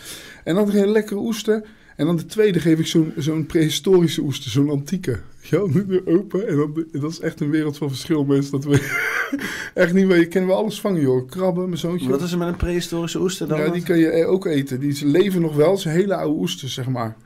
[0.44, 1.62] En dan een lekkere oester.
[1.97, 5.20] En dan de tweede geef ik zo'n zo'n prehistorische oester, zo'n antieke.
[5.41, 6.49] Ja, nu open.
[6.49, 8.52] En dan, dat is echt een wereld van verschil, mensen.
[8.52, 9.09] Dat we
[9.75, 10.19] echt niet meer.
[10.19, 11.28] Je kennen we alles vangen, joh.
[11.28, 12.09] Krabben, mijn zoontje.
[12.09, 13.59] Wat is er met een prehistorische oester dan?
[13.59, 14.81] Ja, die kan je ook eten.
[14.81, 15.77] Die leven nog wel.
[15.77, 17.17] Zijn hele oude oesters, zeg maar.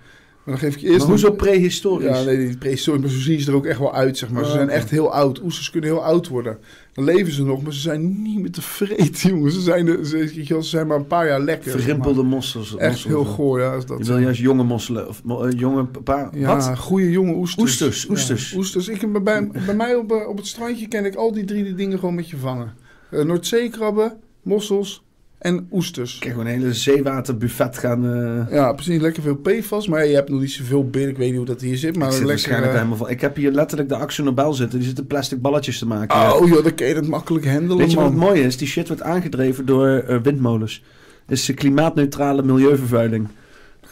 [0.45, 0.99] Maar dan geef ik eerst.
[0.99, 2.19] Maar hoezo prehistorisch?
[2.19, 3.01] Ja, nee, die prehistorisch.
[3.01, 4.45] Maar zo zien ze er ook echt wel uit, zeg maar.
[4.45, 5.43] Ze zijn echt heel oud.
[5.43, 6.59] Oesters kunnen heel oud worden.
[6.93, 9.53] Dan leven ze nog, maar ze zijn niet meer te vreten, jongen.
[9.53, 11.71] Ze zijn, de, ze, ze zijn maar een paar jaar lekker.
[11.71, 12.33] Verrimpelde zeg maar.
[12.35, 12.77] mossels.
[12.77, 13.75] Echt mossels, heel goor, ja.
[13.75, 15.09] Is dat je wil juist jonge mosselen.
[15.09, 16.79] Of uh, jonge pa, Ja, wat?
[16.79, 17.63] goede jonge oesters.
[17.63, 18.51] Oesters, oesters.
[18.51, 18.89] Ja, oesters.
[18.89, 21.75] Ik, bij, bij, bij mij op, op het strandje ken ik al die drie die
[21.75, 22.73] dingen gewoon met je vangen.
[23.11, 25.05] Uh, Noordzeekrabben, mossels
[25.45, 26.19] en oesters.
[26.19, 28.05] Kijk, gewoon een hele zeewaterbuffet gaan...
[28.05, 28.51] Uh...
[28.51, 29.01] Ja, precies.
[29.01, 29.89] Lekker veel PFAS.
[29.89, 31.11] Maar je hebt nog niet zoveel binnen.
[31.11, 31.97] Ik weet niet hoe dat hier zit.
[31.97, 32.79] Maar ik zit lekker, waarschijnlijk uh...
[32.79, 33.11] helemaal van.
[33.11, 34.79] Ik heb hier letterlijk de Axel Nobel zitten.
[34.79, 36.37] Die zitten plastic balletjes te maken.
[36.37, 38.05] Oh joh, dan kun je dat makkelijk handelen, Weet je man.
[38.05, 38.57] wat het mooie is?
[38.57, 40.83] Die shit wordt aangedreven door uh, windmolens.
[41.29, 43.29] Is klimaatneutrale milieuvervuiling.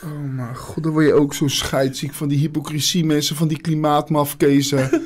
[0.04, 3.60] Oh maar god, dan word je ook zo scheidsziek van die hypocrisie mensen, van die
[3.60, 4.90] klimaatmafkezen.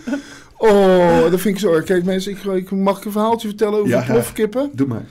[0.57, 1.85] oh, dat vind ik zo erg.
[1.85, 4.71] Kijk mensen, ik, ik, mag ik een verhaaltje vertellen over ja, plofkippen?
[4.73, 5.05] Doe maar.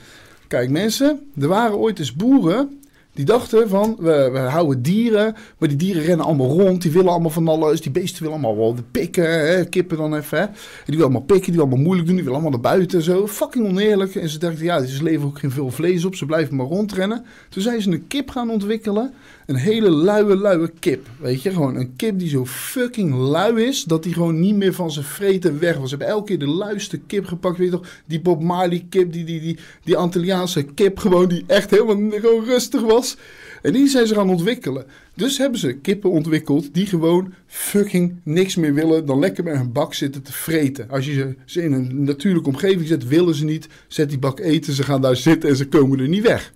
[0.48, 2.80] Kijk mensen, er waren ooit eens boeren
[3.16, 7.10] die dachten van, we, we houden dieren, maar die dieren rennen allemaal rond, die willen
[7.10, 11.02] allemaal van alles, die beesten willen allemaal wel pikken, hè, kippen dan even, die willen
[11.02, 13.66] allemaal pikken, die willen allemaal moeilijk doen, die willen allemaal naar buiten en zo, fucking
[13.66, 14.14] oneerlijk.
[14.14, 17.24] En ze dachten, ja, ze leven ook geen veel vlees op, ze blijven maar rondrennen.
[17.48, 19.14] Toen zijn ze een kip gaan ontwikkelen,
[19.46, 23.84] een hele luie, luie kip, weet je, gewoon een kip die zo fucking lui is,
[23.84, 25.90] dat die gewoon niet meer van zijn vreten weg was.
[25.90, 29.12] Ze hebben elke keer de luiste kip gepakt, weet je toch, die Bob Marley kip,
[29.12, 33.16] die, die, die, die Antilliaanse kip gewoon, die echt helemaal gewoon rustig was.
[33.62, 34.84] En die zijn ze gaan ontwikkelen.
[35.14, 39.72] Dus hebben ze kippen ontwikkeld die gewoon fucking niks meer willen dan lekker bij een
[39.72, 40.90] bak zitten te vreten.
[40.90, 43.68] Als je ze, ze in een natuurlijke omgeving zet, willen ze niet.
[43.88, 46.52] Zet die bak eten, ze gaan daar zitten en ze komen er niet weg.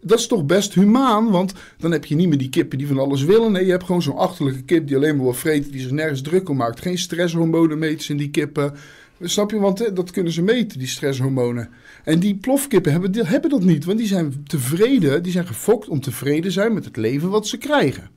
[0.00, 2.98] Dat is toch best humaan, want dan heb je niet meer die kippen die van
[2.98, 3.52] alles willen.
[3.52, 6.22] Nee, je hebt gewoon zo'n achterlijke kip die alleen maar wil vreten, die zich nergens
[6.22, 6.80] druk om maakt.
[6.80, 8.74] Geen stresshormonen meten in die kippen.
[9.20, 9.58] Snap je?
[9.58, 11.68] Want dat kunnen ze meten, die stresshormonen.
[12.04, 15.88] En die plofkippen hebben, die hebben dat niet, want die zijn tevreden, die zijn gefokt
[15.88, 18.10] om tevreden te zijn met het leven wat ze krijgen.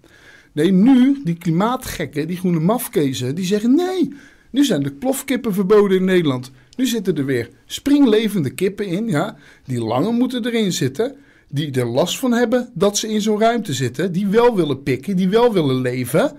[0.52, 4.14] Nee, nu, die klimaatgekken, die groene mafkezen, die zeggen nee.
[4.50, 6.52] Nu zijn de plofkippen verboden in Nederland.
[6.78, 11.16] Nu zitten er weer springlevende kippen in, ja, die langer moeten erin zitten.
[11.52, 14.12] Die er last van hebben dat ze in zo'n ruimte zitten.
[14.12, 16.32] Die wel willen pikken, die wel willen leven.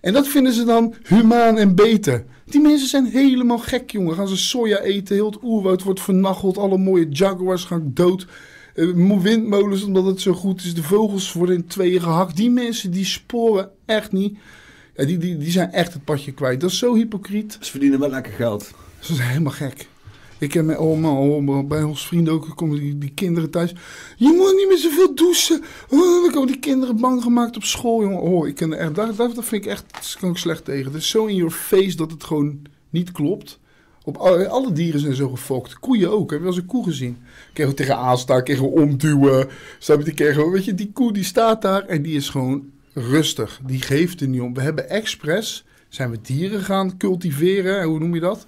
[0.00, 2.24] En dat vinden ze dan humaan en beter.
[2.44, 4.14] Die mensen zijn helemaal gek, jongen.
[4.14, 6.58] Gaan ze soja eten, heel het oerwoud wordt vernacheld.
[6.58, 8.26] Alle mooie jaguars gaan dood.
[8.74, 10.74] Uh, windmolens, omdat het zo goed is.
[10.74, 12.36] De vogels worden in tweeën gehakt.
[12.36, 14.38] Die mensen, die sporen echt niet.
[14.96, 16.60] Ja, die, die, die zijn echt het padje kwijt.
[16.60, 17.56] Dat is zo hypocriet.
[17.60, 18.70] Ze verdienen wel lekker geld.
[18.98, 19.88] Ze zijn helemaal gek.
[20.38, 23.74] Ik heb met oma, oma, bij ons vrienden ook, komen die, kinderen thuis.
[24.16, 25.62] Je moet niet meer zoveel douchen.
[25.88, 28.20] Oh, dan komen die kinderen bang gemaakt op school, jongen.
[28.20, 30.84] Oh, ik ken daar, daar, vind ik echt, dat kan ik slecht tegen.
[30.84, 33.58] Het is zo in your face dat het gewoon niet klopt.
[34.04, 35.78] Op alle, dieren zijn zo gefokt.
[35.78, 36.30] Koeien ook.
[36.30, 37.18] Heb je wel eens een koe gezien?
[37.54, 39.48] We tegen aanstaan, we omduwen.
[39.78, 42.70] Snap je, die krijgen weet je, die koe die staat daar en die is gewoon
[42.92, 43.60] rustig.
[43.66, 44.54] Die geeft er niet om.
[44.54, 48.46] We hebben expres, zijn we dieren gaan cultiveren, hoe noem je dat?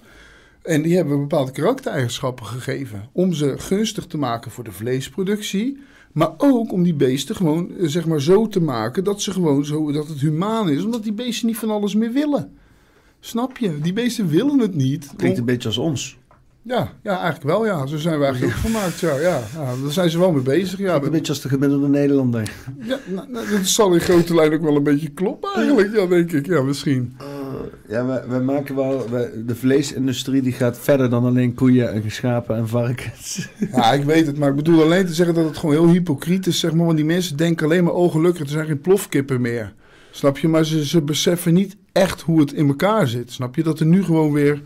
[0.61, 3.09] En die hebben bepaalde karaktereigenschappen gegeven.
[3.11, 5.79] Om ze gunstig te maken voor de vleesproductie.
[6.11, 9.65] Maar ook om die beesten gewoon eh, zeg maar, zo te maken dat, ze gewoon
[9.65, 10.83] zo, dat het humaan is.
[10.83, 12.57] Omdat die beesten niet van alles meer willen.
[13.19, 13.79] Snap je?
[13.79, 15.13] Die beesten willen het niet.
[15.15, 16.17] Klinkt een beetje als ons.
[16.61, 17.65] Ja, ja, eigenlijk wel.
[17.65, 17.85] Ja.
[17.85, 18.99] Zo zijn we eigenlijk ook gemaakt.
[18.99, 20.79] Ja, ja, ja, daar zijn ze wel mee bezig.
[20.79, 21.01] Ja.
[21.01, 22.51] Een beetje als de gemiddelde Nederlander.
[22.81, 25.95] Ja, nou, nou, dat zal in grote lijn ook wel een beetje kloppen eigenlijk.
[25.95, 26.45] Ja, denk ik.
[26.45, 27.15] Ja, misschien.
[27.89, 29.09] Ja, we, we maken wel...
[29.09, 33.49] We, de vleesindustrie die gaat verder dan alleen koeien en schapen en varkens.
[33.71, 34.37] Ja, ik weet het.
[34.37, 36.59] Maar ik bedoel alleen te zeggen dat het gewoon heel hypocriet is.
[36.59, 37.93] Zeg maar, want die mensen denken alleen maar...
[37.93, 39.73] Oh, gelukkig, er zijn geen plofkippen meer.
[40.11, 40.47] Snap je?
[40.47, 43.31] Maar ze, ze beseffen niet echt hoe het in elkaar zit.
[43.31, 43.63] Snap je?
[43.63, 44.61] Dat er nu gewoon weer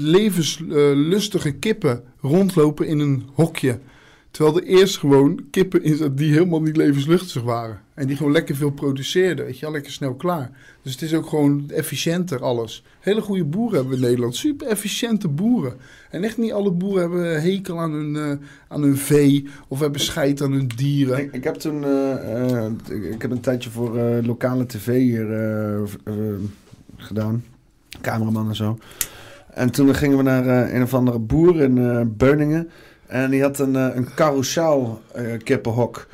[0.00, 3.78] levenslustige kippen rondlopen in een hokje.
[4.30, 7.80] Terwijl er eerst gewoon kippen in die helemaal niet levenslustig waren.
[7.98, 9.44] En die gewoon lekker veel produceerden.
[9.44, 10.50] Weet je wel, lekker snel klaar.
[10.82, 12.84] Dus het is ook gewoon efficiënter alles.
[13.00, 14.36] Hele goede boeren hebben we in Nederland.
[14.36, 15.76] Super efficiënte boeren.
[16.10, 19.48] En echt niet alle boeren hebben hekel aan hun, uh, aan hun vee.
[19.68, 21.18] Of hebben scheid aan hun dieren.
[21.18, 21.82] Ik, ik heb toen...
[21.82, 22.14] Uh,
[22.50, 25.26] uh, ik heb een tijdje voor lokale tv hier
[26.96, 27.44] gedaan.
[28.00, 28.78] Cameraman en zo.
[29.54, 32.70] En toen gingen we naar een of andere boer in Beuningen.
[33.06, 35.02] En die had een, een carousel
[35.42, 36.06] kippenhok.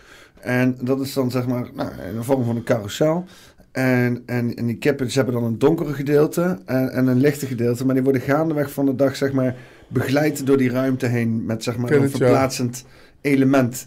[0.44, 3.24] En dat is dan zeg maar nou, in de vorm van een carousel.
[3.72, 7.46] En, en, en die kippen ze hebben dan een donkere gedeelte en, en een lichte
[7.46, 7.84] gedeelte.
[7.84, 9.56] Maar die worden gaandeweg van de dag zeg maar
[9.88, 11.44] begeleid door die ruimte heen.
[11.44, 12.84] Met zeg maar een verplaatsend
[13.20, 13.86] element.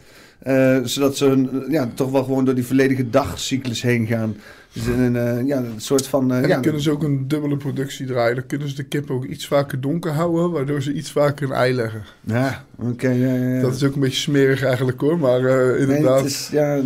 [0.84, 4.36] Zodat ze hun, ja, toch wel gewoon door die volledige dagcyclus heen gaan.
[4.74, 6.30] Dus een, uh, ja, een soort van...
[6.30, 8.36] Uh, en dan ja, kunnen ze ook een dubbele productie draaien.
[8.36, 11.56] Dan kunnen ze de kip ook iets vaker donker houden, waardoor ze iets vaker een
[11.56, 12.04] ei leggen.
[12.24, 12.90] Ja, oké.
[12.90, 15.40] Okay, ja, ja, Dat is ook een beetje smerig eigenlijk hoor, maar
[15.78, 16.02] inderdaad.
[16.02, 16.82] Nee, het is, ja,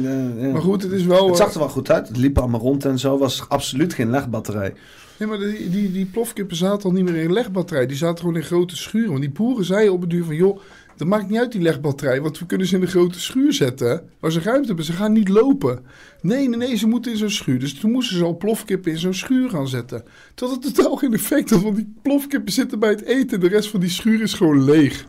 [0.52, 1.28] maar goed, het is wel...
[1.28, 2.08] Het zag er wel goed uit.
[2.08, 3.18] Het liep allemaal rond en zo.
[3.18, 4.74] was absoluut geen legbatterij.
[5.18, 7.86] Nee, maar die, die, die plofkippen zaten al niet meer in een legbatterij.
[7.86, 9.10] Die zaten gewoon in grote schuren.
[9.10, 10.36] Want die boeren zeiden op het duur van...
[10.36, 10.60] joh,
[11.02, 14.10] dat maakt niet uit die legbatterij, want we kunnen ze in een grote schuur zetten
[14.20, 14.86] waar ze ruimte hebben.
[14.86, 15.86] Ze gaan niet lopen.
[16.22, 17.60] Nee, nee, nee, ze moeten in zo'n schuur.
[17.60, 20.04] Dus toen moesten ze al plofkippen in zo'n schuur gaan zetten.
[20.36, 23.40] Tot het totaal geen effect had, want die plofkippen zitten bij het eten.
[23.40, 25.06] De rest van die schuur is gewoon leeg.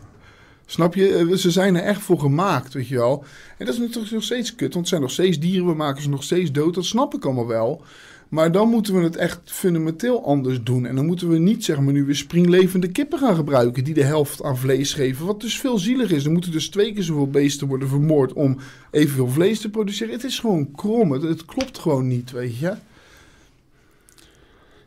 [0.66, 1.36] Snap je?
[1.38, 3.24] Ze zijn er echt voor gemaakt, weet je wel.
[3.58, 5.66] En dat is natuurlijk nog steeds kut, want het zijn nog steeds dieren.
[5.66, 6.74] We maken ze nog steeds dood.
[6.74, 7.84] Dat snap ik allemaal wel.
[8.32, 10.86] Maar dan moeten we het echt fundamenteel anders doen.
[10.86, 14.04] En dan moeten we niet zeg maar nu weer springlevende kippen gaan gebruiken die de
[14.04, 15.26] helft aan vlees geven.
[15.26, 16.24] Wat dus veel zielig is.
[16.24, 18.58] Er moeten dus twee keer zoveel beesten worden vermoord om
[18.90, 20.14] evenveel vlees te produceren.
[20.14, 21.12] Het is gewoon krom.
[21.12, 22.74] Het, het klopt gewoon niet, weet je.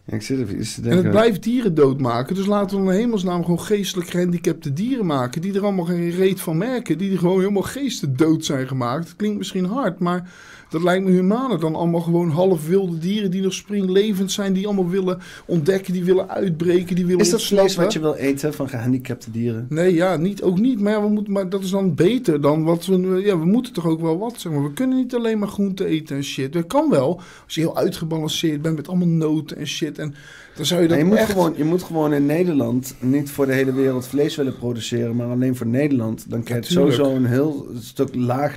[0.05, 0.91] ik zit even te denken.
[0.91, 2.35] En het blijft dieren doodmaken.
[2.35, 5.41] Dus laten we in hemelsnaam gewoon geestelijk gehandicapte dieren maken.
[5.41, 6.97] Die er allemaal geen reet van merken.
[6.97, 9.07] Die er gewoon helemaal geesten dood zijn gemaakt.
[9.07, 10.31] Het klinkt misschien hard, maar
[10.69, 14.65] dat lijkt me humaner dan allemaal gewoon half wilde dieren die nog springlevend zijn, die
[14.65, 18.53] allemaal willen ontdekken, die willen uitbreken, die willen Is dat vlees wat je wil eten
[18.53, 19.65] van gehandicapte dieren?
[19.69, 20.79] Nee, ja, niet, ook niet.
[20.79, 23.21] Maar, ja, we moeten, maar dat is dan beter dan wat we...
[23.25, 24.63] Ja, we moeten toch ook wel wat, zeg maar.
[24.63, 26.53] We kunnen niet alleen maar groente eten en shit.
[26.53, 29.97] Dat kan wel, als je heel uitgebalanceerd bent met allemaal noten en shit.
[29.97, 30.15] En
[30.55, 31.31] dan zou je dat je, moet echt...
[31.31, 35.27] gewoon, je moet gewoon in Nederland niet voor de hele wereld vlees willen produceren, maar
[35.27, 36.29] alleen voor Nederland.
[36.29, 38.55] Dan kan je het sowieso een heel stuk laag,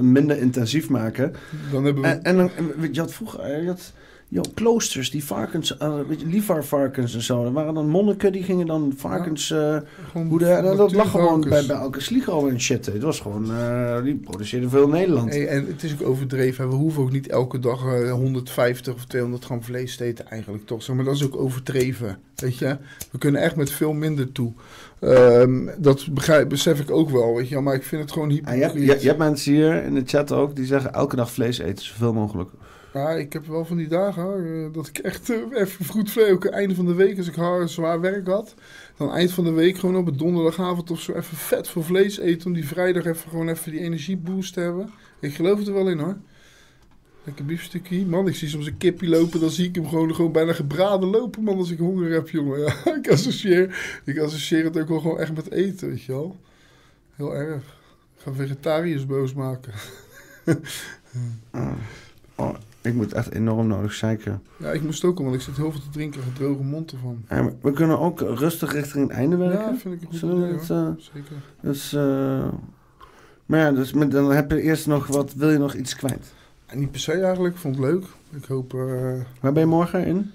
[0.00, 1.32] minder intensief maken.
[1.72, 2.08] Dan hebben we...
[2.08, 2.50] En, en dan,
[2.92, 3.92] je had vroeger, je had,
[4.34, 7.44] Yo, kloosters, die varkens, eh weet je, lievaarvarkens en zo.
[7.44, 9.50] Er waren dan monniken die gingen dan varkens...
[9.50, 9.76] eh,
[10.10, 12.86] Gewoon hoe de, dat, dat lag gewoon bij, bij elke sligo en shit.
[12.86, 13.50] Het was gewoon...
[13.50, 15.30] eh, die produceerden veel in Nederland.
[15.30, 16.68] Hey, en het is ook overdreven.
[16.68, 20.66] We hoeven ook niet elke dag eh, 150 of 200 gram vlees te eten eigenlijk
[20.66, 20.82] toch.
[20.82, 22.18] Zeg maar dat is ook overdreven.
[22.34, 22.76] Weet je?
[23.10, 24.52] We kunnen echt met veel minder toe.
[25.00, 27.34] Ehm, dat begrijp, besef ik ook wel.
[27.36, 27.60] Weet je?
[27.60, 28.86] Maar ik vind het gewoon je, hypocriet.
[28.86, 31.84] je, je hebt mensen hier in de chat ook die zeggen elke dag vlees eten,
[31.84, 32.50] zoveel mogelijk.
[32.94, 36.44] Ja, ik heb wel van die dagen eh, dat ik echt eh, even vlees, ook
[36.44, 38.54] einde van de week, als ik hard, zwaar werk had.
[38.96, 42.18] Dan eind van de week gewoon op een donderdagavond of zo even vet voor vlees
[42.18, 42.46] eten.
[42.46, 44.90] Om die vrijdag even gewoon even die energieboost te hebben.
[45.20, 46.16] Ik geloof het er wel in hoor.
[47.24, 48.06] Lekker biefstukje.
[48.06, 51.08] Man, ik zie soms een kipje lopen, dan zie ik hem gewoon, gewoon bijna gebraden
[51.08, 52.60] lopen, man, als ik honger heb, jongen.
[52.84, 56.36] Ja, ik, associeer, ik associeer het ook wel gewoon echt met eten, weet je wel.
[57.16, 57.62] Heel erg.
[58.16, 59.72] Ik ga vegetariërs boos maken.
[62.84, 64.42] Ik moet echt enorm nodig zeiken.
[64.56, 66.92] Ja, ik moest ook al, want ik zit heel veel te drinken en droge mond
[66.92, 67.22] ervan.
[67.26, 69.58] En we kunnen ook rustig richting het einde werken.
[69.72, 71.36] Ja, vind ik een goed Zullen idee, het, eh, Zeker.
[71.60, 72.48] Dus, eh,
[73.46, 76.32] maar ja, dus met, dan heb je eerst nog wat, wil je nog iets kwijt?
[76.66, 78.04] En niet per se eigenlijk, ik vond het leuk.
[78.30, 78.74] Ik hoop...
[78.74, 78.80] eh,
[79.40, 80.30] Waar ben je morgen in?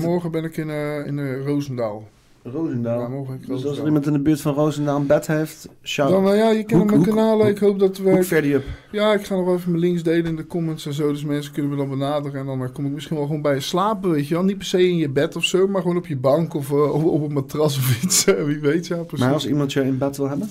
[0.00, 0.68] morgen ben ik in,
[1.06, 2.08] in Roosendaal.
[2.52, 3.00] Roosendaal.
[3.00, 6.22] Ja, dus als er iemand in de buurt van Roosendaal een bed heeft, shout Dan,
[6.22, 7.46] nou ja, je kent mijn kanalen.
[7.46, 8.22] Ik hoop dat we...
[8.22, 8.64] verder up.
[8.90, 11.12] Ja, ik ga nog wel even mijn links delen in de comments en zo.
[11.12, 12.40] Dus mensen kunnen me dan benaderen.
[12.40, 14.44] En dan eh, kom ik misschien wel gewoon bij je slapen, weet je wel.
[14.44, 16.94] Niet per se in je bed of zo, maar gewoon op je bank of eh,
[16.94, 18.24] op, op een matras of iets.
[18.46, 19.24] Wie weet, ja, precies.
[19.24, 20.48] Maar als iemand je in bed wil hebben?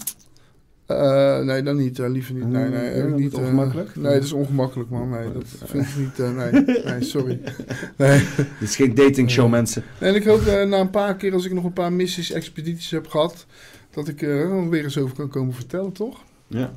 [0.86, 2.00] Eh, nee, dan niet.
[2.00, 2.48] eh, liever niet.
[2.48, 3.34] Nee, nee, ja, dat niet.
[3.34, 3.96] eh, ongemakkelijk?
[3.96, 5.10] nee, dat is ongemakkelijk, man.
[5.10, 6.20] Nee, dat dat- vind ik niet.
[6.20, 6.52] eh, nee,
[6.84, 7.40] nee, sorry.
[7.98, 8.20] Nee.
[8.38, 9.84] Dit is geen dating show, mensen.
[10.00, 12.92] En ik hoop eh, na een paar keer, als ik nog een paar missies, expedities
[12.92, 13.46] heb gehad,
[13.92, 16.24] dat ik er weer eens over kan komen vertellen, toch?
[16.48, 16.74] Ja.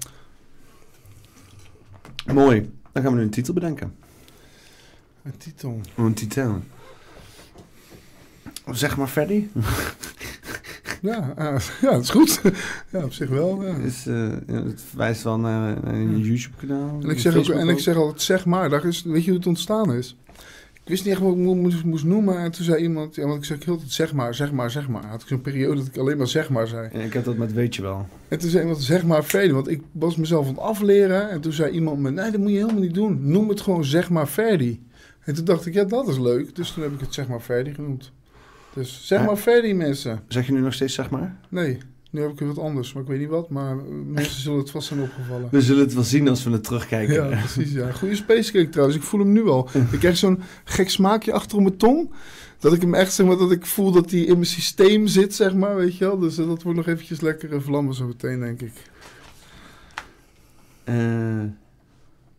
[2.33, 2.71] Mooi.
[2.93, 3.95] Dan gaan we nu een titel bedenken.
[5.23, 5.81] Een titel.
[5.97, 6.63] Een titel.
[8.73, 9.47] Zeg maar Freddy.
[11.07, 12.41] Ja, eh, ja, dat is goed.
[12.93, 13.65] ja, op zich wel.
[13.65, 13.75] Ja.
[13.77, 16.99] Is, eh, ja, het verwijst wel naar, naar een YouTube-kanaal.
[17.03, 19.39] En ik, zeg ook, en ik zeg altijd, zeg maar, daar is, weet je hoe
[19.39, 20.17] het ontstaan is?
[20.73, 22.39] Ik wist niet echt wat ik mo- moest, moest noemen.
[22.39, 25.07] En toen zei iemand, ja, want ik zeg heel zeg maar, zeg maar, zeg maar.
[25.07, 26.89] Had ik zo'n periode dat ik alleen maar zeg maar zei.
[26.93, 28.09] Ja, ik heb dat met weet je wel.
[28.29, 29.53] En toen zei iemand, zeg maar Ferdi.
[29.53, 31.31] Want ik was mezelf aan het afleren.
[31.31, 33.19] En toen zei iemand me, nee, dat moet je helemaal niet doen.
[33.31, 34.83] Noem het gewoon zeg maar Ferdi.
[35.25, 36.55] En toen dacht ik, ja, dat is leuk.
[36.55, 38.13] Dus toen heb ik het zeg maar Ferdi genoemd.
[38.77, 40.21] Dus zeg maar Ferdi, mensen.
[40.29, 41.37] Zeg je nu nog steeds zeg maar?
[41.49, 41.79] Nee,
[42.11, 42.93] nu heb ik weer wat anders.
[42.93, 43.51] Maar ik weet niet wat.
[43.51, 45.49] Maar eh, mensen zullen het vast zijn opgevallen.
[45.57, 47.15] We zullen het wel zien als we het terugkijken.
[47.15, 47.73] Ja, precies.
[47.73, 47.93] Ja.
[47.93, 48.99] Goede spacecake trouwens.
[48.99, 49.69] Ik voel hem nu al.
[49.93, 52.11] Ik krijg zo'n gek smaakje achter op mijn tong.
[52.59, 55.35] Dat ik hem echt, zeg maar, dat ik voel dat hij in mijn systeem zit,
[55.35, 56.19] zeg maar, weet je wel.
[56.19, 58.73] Dus eh, dat wordt nog eventjes lekker eh, vlammen zo meteen, denk ik.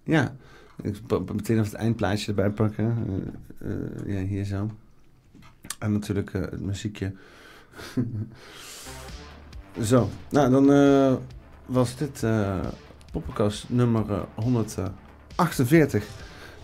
[0.04, 0.36] Ja.
[0.82, 2.96] Ik meteen even het eindplaatje erbij pakken.
[3.58, 4.70] Eh, ja, hier zo.
[5.80, 7.14] En natuurlijk eh, het muziekje.
[9.82, 10.10] zo.
[10.30, 11.14] Nou, dan eh,
[11.66, 12.60] was dit eh
[13.12, 16.06] poppenkast nummer eh, 148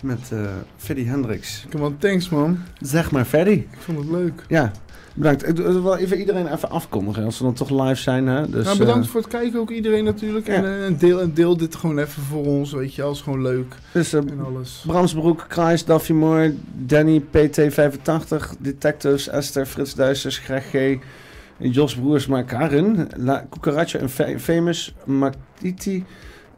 [0.02, 0.32] met
[0.78, 1.66] Freddy Hendricks.
[1.70, 2.58] Come on, thanks man.
[2.80, 3.52] Zeg maar Freddy.
[3.52, 4.46] Ik vond het leuk.
[4.48, 4.72] Ja,
[5.14, 5.48] bedankt.
[5.48, 8.28] Ik wil wel even iedereen even afkondigen als we dan toch live zijn.
[8.28, 8.50] Hè?
[8.50, 10.48] Dus, nou, bedankt eh, voor het kijken ook iedereen natuurlijk.
[10.48, 10.54] Ja.
[10.54, 13.12] En, eh, en, deel, en deel dit gewoon even voor ons, weet je wel.
[13.12, 14.84] is gewoon leuk dus eh, en alles.
[14.88, 20.98] Bramsbroek, Kruis, Daffy Moore, Danny, PT85, Detectives, Esther, Frits Duisters, Greg G,
[21.58, 26.06] Jos Broersma, Karin, La Cucaracha en Fa- Famous, Matiti,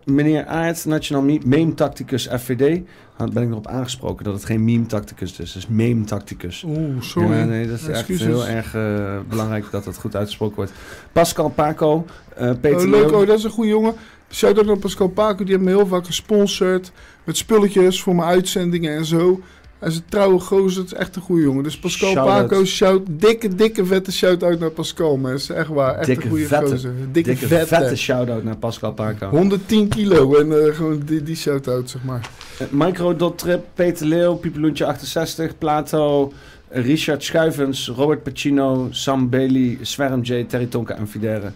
[0.05, 2.81] meneer Aert, Nationaal Me- Meme Tacticus FVD.
[3.17, 6.63] Nou, ben ik erop aangesproken dat het geen meme tacticus is, het is meme tacticus.
[6.67, 7.37] Oeh, sorry.
[7.37, 8.21] Ja, nee, dat is Excuses.
[8.27, 10.71] echt heel erg eh, belangrijk dat dat goed uitgesproken wordt.
[11.11, 13.93] Pascal Paco, eh Peter Oh, leuk, oh, dat is een goede jongen.
[14.31, 16.91] Shout-out naar Pascal Paco, die heeft me heel vaak gesponsord.
[17.23, 19.41] Met spulletjes voor mijn uitzendingen en zo.
[19.85, 21.63] Hij is een trouwe gozer, het is echt een goede jongen.
[21.63, 22.47] Dus Pascal Shout-out.
[22.47, 25.55] Paco, shout, dikke, dikke vette shout-out naar Pascal, mensen.
[25.55, 26.71] Echt waar, echt Dikke een goede vette.
[26.71, 26.93] gozer.
[27.11, 27.65] Dikke, Dikke vette.
[27.75, 29.29] vette shout-out naar Pascal Paco.
[29.29, 32.29] 110 kilo en eh, gewoon die, die shout-out, zeg maar.
[32.59, 36.33] Eh, Micro.trip, Peter Leeuw, Piepeloentje 68, Plato,
[36.69, 41.51] Richard Schuivens, Robert Pacino, Sam Bailey, Swerm J, Terry Tonka en Fidere.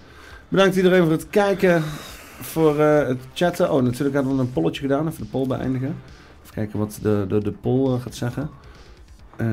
[0.48, 1.84] Bedankt iedereen voor het kijken,
[2.42, 3.72] voor eh, het chatten.
[3.74, 5.96] Oh, natuurlijk hadden we een polletje gedaan, even de poll beëindigen.
[6.50, 8.50] Even kijken wat de, de, de poll eh, gaat zeggen.
[9.38, 9.48] Eh,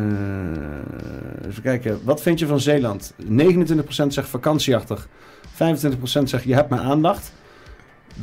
[1.48, 3.12] even kijken, wat vind je van Zeeland?
[3.30, 5.08] 29% zegt vakantieachtig,
[5.48, 7.32] 25% zegt je hebt mijn aandacht.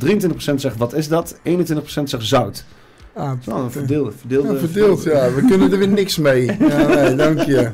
[0.04, 1.40] 23% zegt wat is dat?
[1.48, 2.64] 21% zegt zout.
[3.12, 4.14] Ah, Nou, verdeeld.
[4.18, 5.32] Verdeeld, ja, verdeeld, ja.
[5.32, 6.44] We kunnen er weer niks mee.
[6.68, 7.70] Ja, nee, dank je.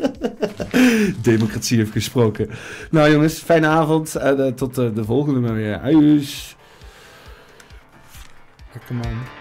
[1.23, 2.51] Democratie heeft gesproken.
[2.91, 4.15] Nou jongens, fijne avond.
[4.15, 5.79] Eh, tot de volgende maar weer.
[5.79, 6.57] Huis.
[8.73, 9.40] Lekker man.